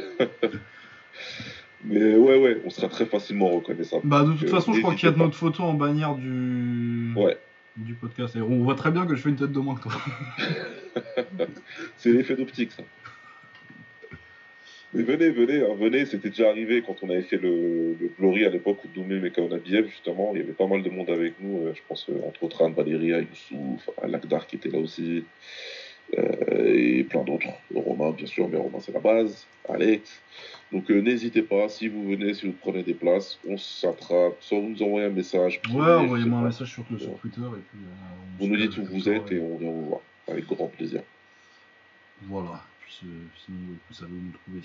mais 1.83 2.15
ouais, 2.15 2.39
ouais, 2.39 2.61
on 2.65 2.69
sera 2.69 2.87
très 2.87 3.05
facilement 3.05 3.49
reconnaissable. 3.49 4.03
Bah, 4.05 4.23
de 4.23 4.33
toute 4.33 4.49
façon, 4.49 4.71
je 4.71 4.79
crois 4.79 4.95
qu'il 4.95 5.09
y 5.09 5.11
a 5.11 5.15
notre 5.15 5.35
photo 5.35 5.63
en 5.63 5.73
bannière 5.73 6.15
du. 6.15 7.11
Ouais 7.17 7.37
du 7.77 7.93
podcast. 7.93 8.35
Et 8.35 8.41
on 8.41 8.63
voit 8.63 8.75
très 8.75 8.91
bien 8.91 9.05
que 9.05 9.15
je 9.15 9.21
fais 9.21 9.29
une 9.29 9.35
tête 9.35 9.51
de 9.51 9.59
moins 9.59 9.75
que 9.75 9.83
toi. 9.83 9.93
c'est 11.97 12.11
l'effet 12.11 12.35
d'optique, 12.35 12.71
ça. 12.71 12.83
Mais 14.95 15.01
venez, 15.01 15.31
venez, 15.31 15.63
hein, 15.63 15.75
venez, 15.79 16.05
c'était 16.05 16.29
déjà 16.29 16.49
arrivé 16.49 16.83
quand 16.85 16.97
on 17.01 17.09
avait 17.09 17.23
fait 17.23 17.37
le, 17.37 17.95
le 17.99 18.11
Glory 18.19 18.45
à 18.45 18.49
l'époque 18.49 18.77
où 18.85 18.87
Doumé 18.89 19.19
Mekaonabiev, 19.19 19.87
justement, 19.87 20.31
il 20.35 20.41
y 20.41 20.43
avait 20.43 20.53
pas 20.53 20.67
mal 20.67 20.83
de 20.83 20.89
monde 20.91 21.09
avec 21.09 21.33
nous, 21.39 21.65
euh, 21.65 21.73
je 21.73 21.81
pense 21.87 22.07
euh, 22.09 22.27
entre 22.27 22.43
autres 22.43 22.63
Anne 22.63 22.73
Valéria, 22.73 23.19
Youssouf, 23.19 23.89
Lakdar 24.07 24.45
qui 24.45 24.57
était 24.57 24.69
là 24.69 24.77
aussi, 24.77 25.23
et 26.11 27.03
plein 27.05 27.23
d'autres. 27.23 27.47
Romain, 27.73 28.11
bien 28.11 28.25
sûr, 28.27 28.47
mais 28.49 28.57
Romain 28.57 28.79
c'est 28.81 28.91
la 28.91 28.99
base, 28.99 29.45
Alex. 29.69 30.21
Donc 30.71 30.89
euh, 30.91 31.01
n'hésitez 31.01 31.41
pas, 31.43 31.69
si 31.69 31.87
vous 31.87 32.09
venez, 32.09 32.33
si 32.33 32.47
vous 32.47 32.53
prenez 32.53 32.83
des 32.83 32.93
places, 32.93 33.37
on 33.47 33.57
s'attrape, 33.57 34.35
soit 34.41 34.59
vous 34.59 34.69
nous 34.69 34.83
envoyez 34.83 35.07
un 35.07 35.11
message. 35.11 35.61
Ouais, 35.71 35.93
envoyez-moi 35.93 36.39
un 36.39 36.43
message 36.45 36.71
sur, 36.73 36.83
sur 36.99 37.17
Twitter 37.19 37.41
et 37.41 37.61
puis. 37.69 37.79
euh, 37.79 38.39
on 38.39 38.43
Vous 38.43 38.47
nous 38.51 38.57
dites 38.57 38.77
où 38.77 38.85
vous 38.85 39.09
êtes 39.09 39.31
et 39.31 39.39
on 39.39 39.57
vient 39.57 39.69
vous 39.71 39.85
voir, 39.85 40.01
avec 40.27 40.45
grand 40.45 40.67
plaisir. 40.67 41.01
Voilà. 42.23 42.63
Puis, 42.81 42.99
euh, 43.05 43.23
sinon, 43.45 43.57
vous 43.89 43.95
savez 43.95 44.11
où 44.11 44.15
nous 44.15 44.31
trouver. 44.31 44.61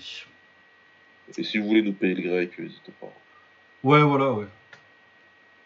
Et 1.37 1.43
si 1.43 1.57
vous 1.57 1.67
voulez 1.67 1.81
nous 1.81 1.93
payer 1.93 2.15
le 2.15 2.21
grec, 2.23 2.57
n'hésitez 2.57 2.91
pas. 2.99 3.11
Ouais, 3.83 4.01
voilà, 4.01 4.33
ouais. 4.33 4.45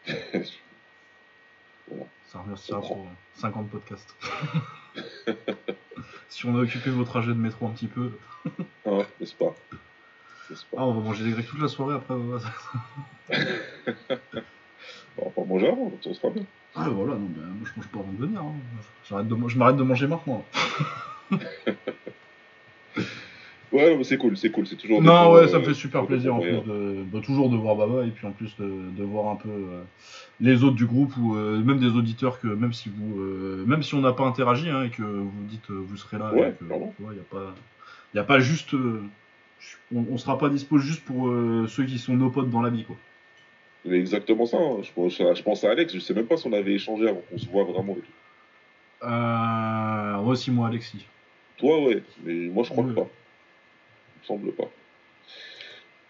Ça 2.34 2.40
remerciera 2.40 2.80
Comprends. 2.82 2.96
pour 2.96 3.06
euh, 3.06 3.10
50 3.36 3.70
podcasts. 3.70 4.16
si 6.30 6.46
on 6.48 6.56
a 6.58 6.62
occupé 6.62 6.90
vos 6.90 7.04
trajets 7.04 7.28
de 7.28 7.34
métro 7.36 7.68
un 7.68 7.72
petit 7.72 7.86
peu. 7.88 8.12
Hein, 8.88 9.04
n'est-ce 9.20 9.36
pas? 9.36 9.54
N'est-ce 10.50 10.66
pas? 10.66 10.78
Ah, 10.80 10.86
on 10.86 10.94
va 10.96 11.02
manger 11.02 11.24
des 11.26 11.32
grecs 11.32 11.46
toute 11.48 11.62
la 11.62 11.68
soirée 11.68 11.94
après. 11.96 12.16
On 12.16 12.28
va 12.28 12.40
pas 15.36 15.44
manger 15.46 15.68
avant, 15.68 15.92
on 16.06 16.14
sera 16.14 16.30
bien. 16.32 16.44
Ah, 16.76 16.90
voilà, 16.90 17.14
non, 17.14 17.28
ben, 17.30 17.42
moi 17.46 17.68
je 17.72 17.80
mange 17.80 17.88
pas 17.90 18.00
avant 18.00 18.12
de 18.12 18.18
venir. 18.18 18.42
hein. 18.42 18.54
J'arrête 19.08 19.28
de, 19.28 19.36
je 19.48 19.58
m'arrête 19.58 19.78
de 19.78 19.84
manger 19.84 20.08
maintenant. 20.08 20.44
Ouais, 23.74 24.04
c'est 24.04 24.18
cool, 24.18 24.38
c'est 24.38 24.52
cool, 24.52 24.68
c'est 24.68 24.76
toujours. 24.76 25.02
Non, 25.02 25.32
ouais, 25.34 25.41
euh, 25.41 25.48
ça 25.48 25.58
me 25.60 25.64
fait 25.64 25.74
super 25.74 26.06
plaisir 26.06 26.36
en 26.36 26.40
plus 26.40 26.52
moyens. 26.52 26.68
de, 26.68 27.04
de 27.12 27.20
toujours 27.24 27.50
de 27.50 27.58
voir 27.58 27.76
Baba 27.76 28.06
et 28.06 28.12
puis 28.12 28.26
en 28.28 28.32
plus 28.32 28.56
de, 28.58 28.66
de 28.95 29.04
voir 29.04 29.32
un 29.32 29.36
peu 29.36 29.50
euh, 29.50 29.82
les 30.40 30.64
autres 30.64 30.76
du 30.76 30.86
groupe 30.86 31.18
ou 31.18 31.36
euh, 31.36 31.58
même 31.60 31.80
des 31.80 31.88
auditeurs 31.98 32.40
que 32.40 32.48
même 32.48 32.72
si 32.72 32.90
vous 32.90 33.20
euh, 33.20 33.64
même 33.66 33.82
si 33.82 33.95
on 33.95 34.02
n'a 34.02 34.14
pas 34.14 34.26
interagi 34.26 34.70
hein, 34.70 34.84
et 34.84 34.90
que 34.91 35.02
vous 35.02 35.32
dites 35.50 35.70
vous 35.72 35.98
serez 35.98 36.20
là 36.20 36.32
Ouais, 36.34 36.54
tu 36.60 36.66
vois, 37.04 37.14
y 37.16 37.20
a 37.20 37.24
pas 37.24 37.56
y 38.14 38.20
a 38.20 38.24
pas 38.24 38.40
juste 38.40 38.76
on, 38.76 40.06
on 40.12 40.18
sera 40.18 40.38
pas 40.38 40.50
dispo 40.50 40.78
juste 40.78 41.04
pour 41.04 41.34
ceux 41.68 41.86
qui 41.86 41.98
sont 41.98 42.14
nos 42.14 42.30
potes 42.30 42.52
dans 42.52 42.62
la 42.62 42.70
vie 42.70 42.84
quoi. 42.84 42.95
Mais 43.86 43.98
exactement 44.00 44.45
ça, 44.45 44.58
hein. 44.58 44.78
je, 44.84 44.91
pense, 44.94 45.18
je 45.18 45.41
pense 45.41 45.64
à 45.64 45.72
Alex, 45.72 45.94
je 45.95 46.00
sais 46.00 46.14
même 46.14 46.26
pas 46.28 46.38
si 46.38 46.48
on 46.48 46.54
avait 46.54 46.74
échangé 46.74 47.10
avant 47.10 47.22
qu'on 47.30 47.38
se 47.40 47.48
voit 47.48 47.64
vraiment 47.66 47.94
et 47.94 48.02
tout. 48.02 49.06
Euh, 49.08 49.08
moi 50.22 50.32
aussi 50.34 50.52
moi 50.52 50.68
Alexis. 50.68 51.06
Toi, 51.58 51.84
ouais, 51.86 52.04
mais 52.24 52.34
moi 52.50 52.64
je 52.64 52.70
crois 52.70 52.84
Ouais. 52.84 52.91
que 52.94 53.00
pas. 53.00 53.08
Semble 54.28 54.52
pas. 54.54 54.70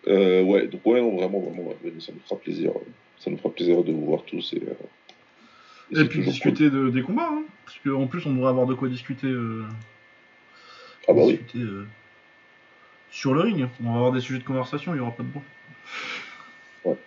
Euh, 0.07 0.43
ouais, 0.43 0.67
donc 0.67 0.85
ouais, 0.85 1.01
non, 1.01 1.15
vraiment, 1.15 1.39
vraiment, 1.39 1.63
ouais, 1.63 1.75
ça 1.99 2.11
nous 2.11 2.19
fera 2.27 2.39
plaisir. 2.39 2.71
Ça 3.19 3.31
nous 3.31 3.37
fera 3.37 3.49
plaisir 3.49 3.83
de 3.83 3.91
vous 3.91 4.05
voir 4.05 4.23
tous 4.23 4.53
et. 4.53 4.61
euh, 4.61 6.01
Et, 6.01 6.05
puis 6.05 6.21
discuter 6.21 6.69
de, 6.69 6.89
des 6.89 7.01
combats 7.01 7.29
hein, 7.31 7.43
parce 7.65 7.79
qu'en 7.79 8.07
plus 8.07 8.25
on 8.25 8.33
devrait 8.33 8.49
avoir 8.49 8.65
de 8.67 8.73
quoi 8.73 8.89
discuter. 8.89 9.27
euh. 9.27 9.63
Ah 11.07 11.13
bah 11.13 11.21
oui. 11.23 11.33
discuter, 11.37 11.65
sur 13.13 13.33
le 13.33 13.41
ring. 13.41 13.67
On 13.83 13.91
va 13.91 13.95
avoir 13.97 14.11
des 14.11 14.19
sujets 14.19 14.39
de 14.39 14.43
conversation, 14.43 14.91
il 14.93 14.95
n'y 14.95 15.01
aura 15.01 15.11
pas 15.11 15.23
de 15.23 15.29
bon. 15.29 15.41
Ouais. 16.85 16.97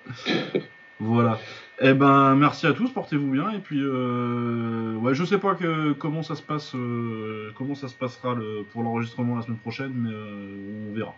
voilà. 1.00 1.38
Eh 1.80 1.92
ben, 1.92 2.34
merci 2.36 2.66
à 2.66 2.72
tous, 2.72 2.90
portez-vous 2.90 3.30
bien. 3.30 3.50
Et 3.50 3.58
puis, 3.58 3.80
euh, 3.82 4.94
ouais, 4.94 5.14
je 5.14 5.24
sais 5.24 5.38
pas 5.38 5.54
que, 5.54 5.92
comment 5.92 6.22
ça 6.22 6.34
se 6.34 6.42
passe, 6.42 6.74
euh, 6.74 7.52
comment 7.54 7.74
ça 7.74 7.88
se 7.88 7.94
passera 7.94 8.34
le, 8.34 8.64
pour 8.72 8.82
l'enregistrement 8.82 9.36
la 9.36 9.42
semaine 9.42 9.58
prochaine, 9.58 9.92
mais 9.94 10.10
euh, 10.10 10.88
on 10.90 10.94
verra. 10.94 11.14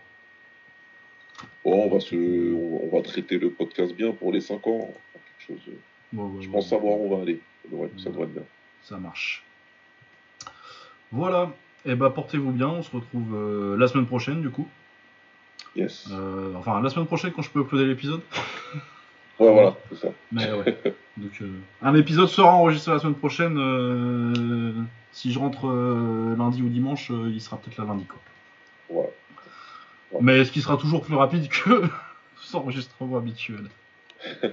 Bon, 1.63 1.85
on 1.85 1.89
va 1.93 2.01
se, 2.01 2.15
on, 2.53 2.81
on 2.91 2.95
va 2.97 3.01
traiter 3.03 3.37
le 3.37 3.51
podcast 3.51 3.95
bien 3.95 4.11
pour 4.11 4.33
les 4.33 4.41
5 4.41 4.67
ans. 4.67 4.93
Quelque 5.13 5.59
chose. 5.61 5.73
euh, 6.17 6.41
Je 6.41 6.49
pense 6.49 6.67
savoir 6.69 6.99
où 6.99 7.05
on 7.13 7.15
va 7.15 7.21
aller. 7.21 7.39
Ça 7.63 7.69
devrait, 7.71 7.91
ça 7.97 8.09
devrait 8.09 8.23
être 8.25 8.33
bien. 8.33 8.43
Ça 8.83 8.97
marche. 8.97 9.45
Voilà. 11.13 11.53
Eh 11.85 11.95
ben, 11.95 12.09
portez-vous 12.09 12.51
bien. 12.51 12.67
On 12.67 12.83
se 12.83 12.91
retrouve 12.91 13.77
la 13.77 13.87
semaine 13.87 14.07
prochaine, 14.07 14.41
du 14.41 14.49
coup. 14.49 14.67
Yes. 15.77 16.09
Enfin, 16.55 16.81
la 16.81 16.89
semaine 16.89 17.05
prochaine 17.07 17.31
quand 17.31 17.43
je 17.43 17.49
peux 17.49 17.61
uploader 17.61 17.85
l'épisode. 17.85 18.21
Ouais, 19.39 19.51
voilà, 19.51 19.77
c'est 19.89 19.99
ça. 19.99 20.09
Mais 20.31 20.51
ouais. 20.51 20.77
Donc, 21.17 21.31
euh, 21.41 21.49
un 21.81 21.95
épisode 21.95 22.27
sera 22.27 22.53
enregistré 22.53 22.91
la 22.91 22.99
semaine 22.99 23.15
prochaine. 23.15 23.57
euh, 23.57 24.73
si 25.11 25.31
je 25.31 25.39
rentre 25.39 25.67
euh, 25.67 26.35
lundi 26.37 26.61
ou 26.61 26.69
dimanche, 26.69 27.09
il 27.09 27.41
sera 27.41 27.57
peut-être 27.57 27.77
là 27.77 27.85
lundi. 27.85 28.05
Quoi. 28.05 28.19
Voilà. 28.89 29.09
Mais 30.21 30.45
ce 30.45 30.51
qui 30.51 30.61
sera 30.61 30.77
toujours 30.77 31.03
plus 31.03 31.15
rapide 31.15 31.47
que 31.49 31.83
l'enregistrement 32.53 33.17
habituel. 33.17 33.65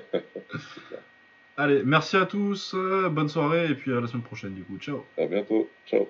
Allez, 1.59 1.83
merci 1.85 2.17
à 2.17 2.27
tous, 2.27 2.75
bonne 3.11 3.29
soirée 3.29 3.71
et 3.71 3.75
puis 3.75 3.93
à 3.93 4.01
la 4.01 4.07
semaine 4.07 4.23
prochaine 4.23 4.55
du 4.55 4.63
coup. 4.63 4.77
Ciao 4.79 5.05
À 5.17 5.27
bientôt. 5.27 5.69
Ciao. 5.87 6.07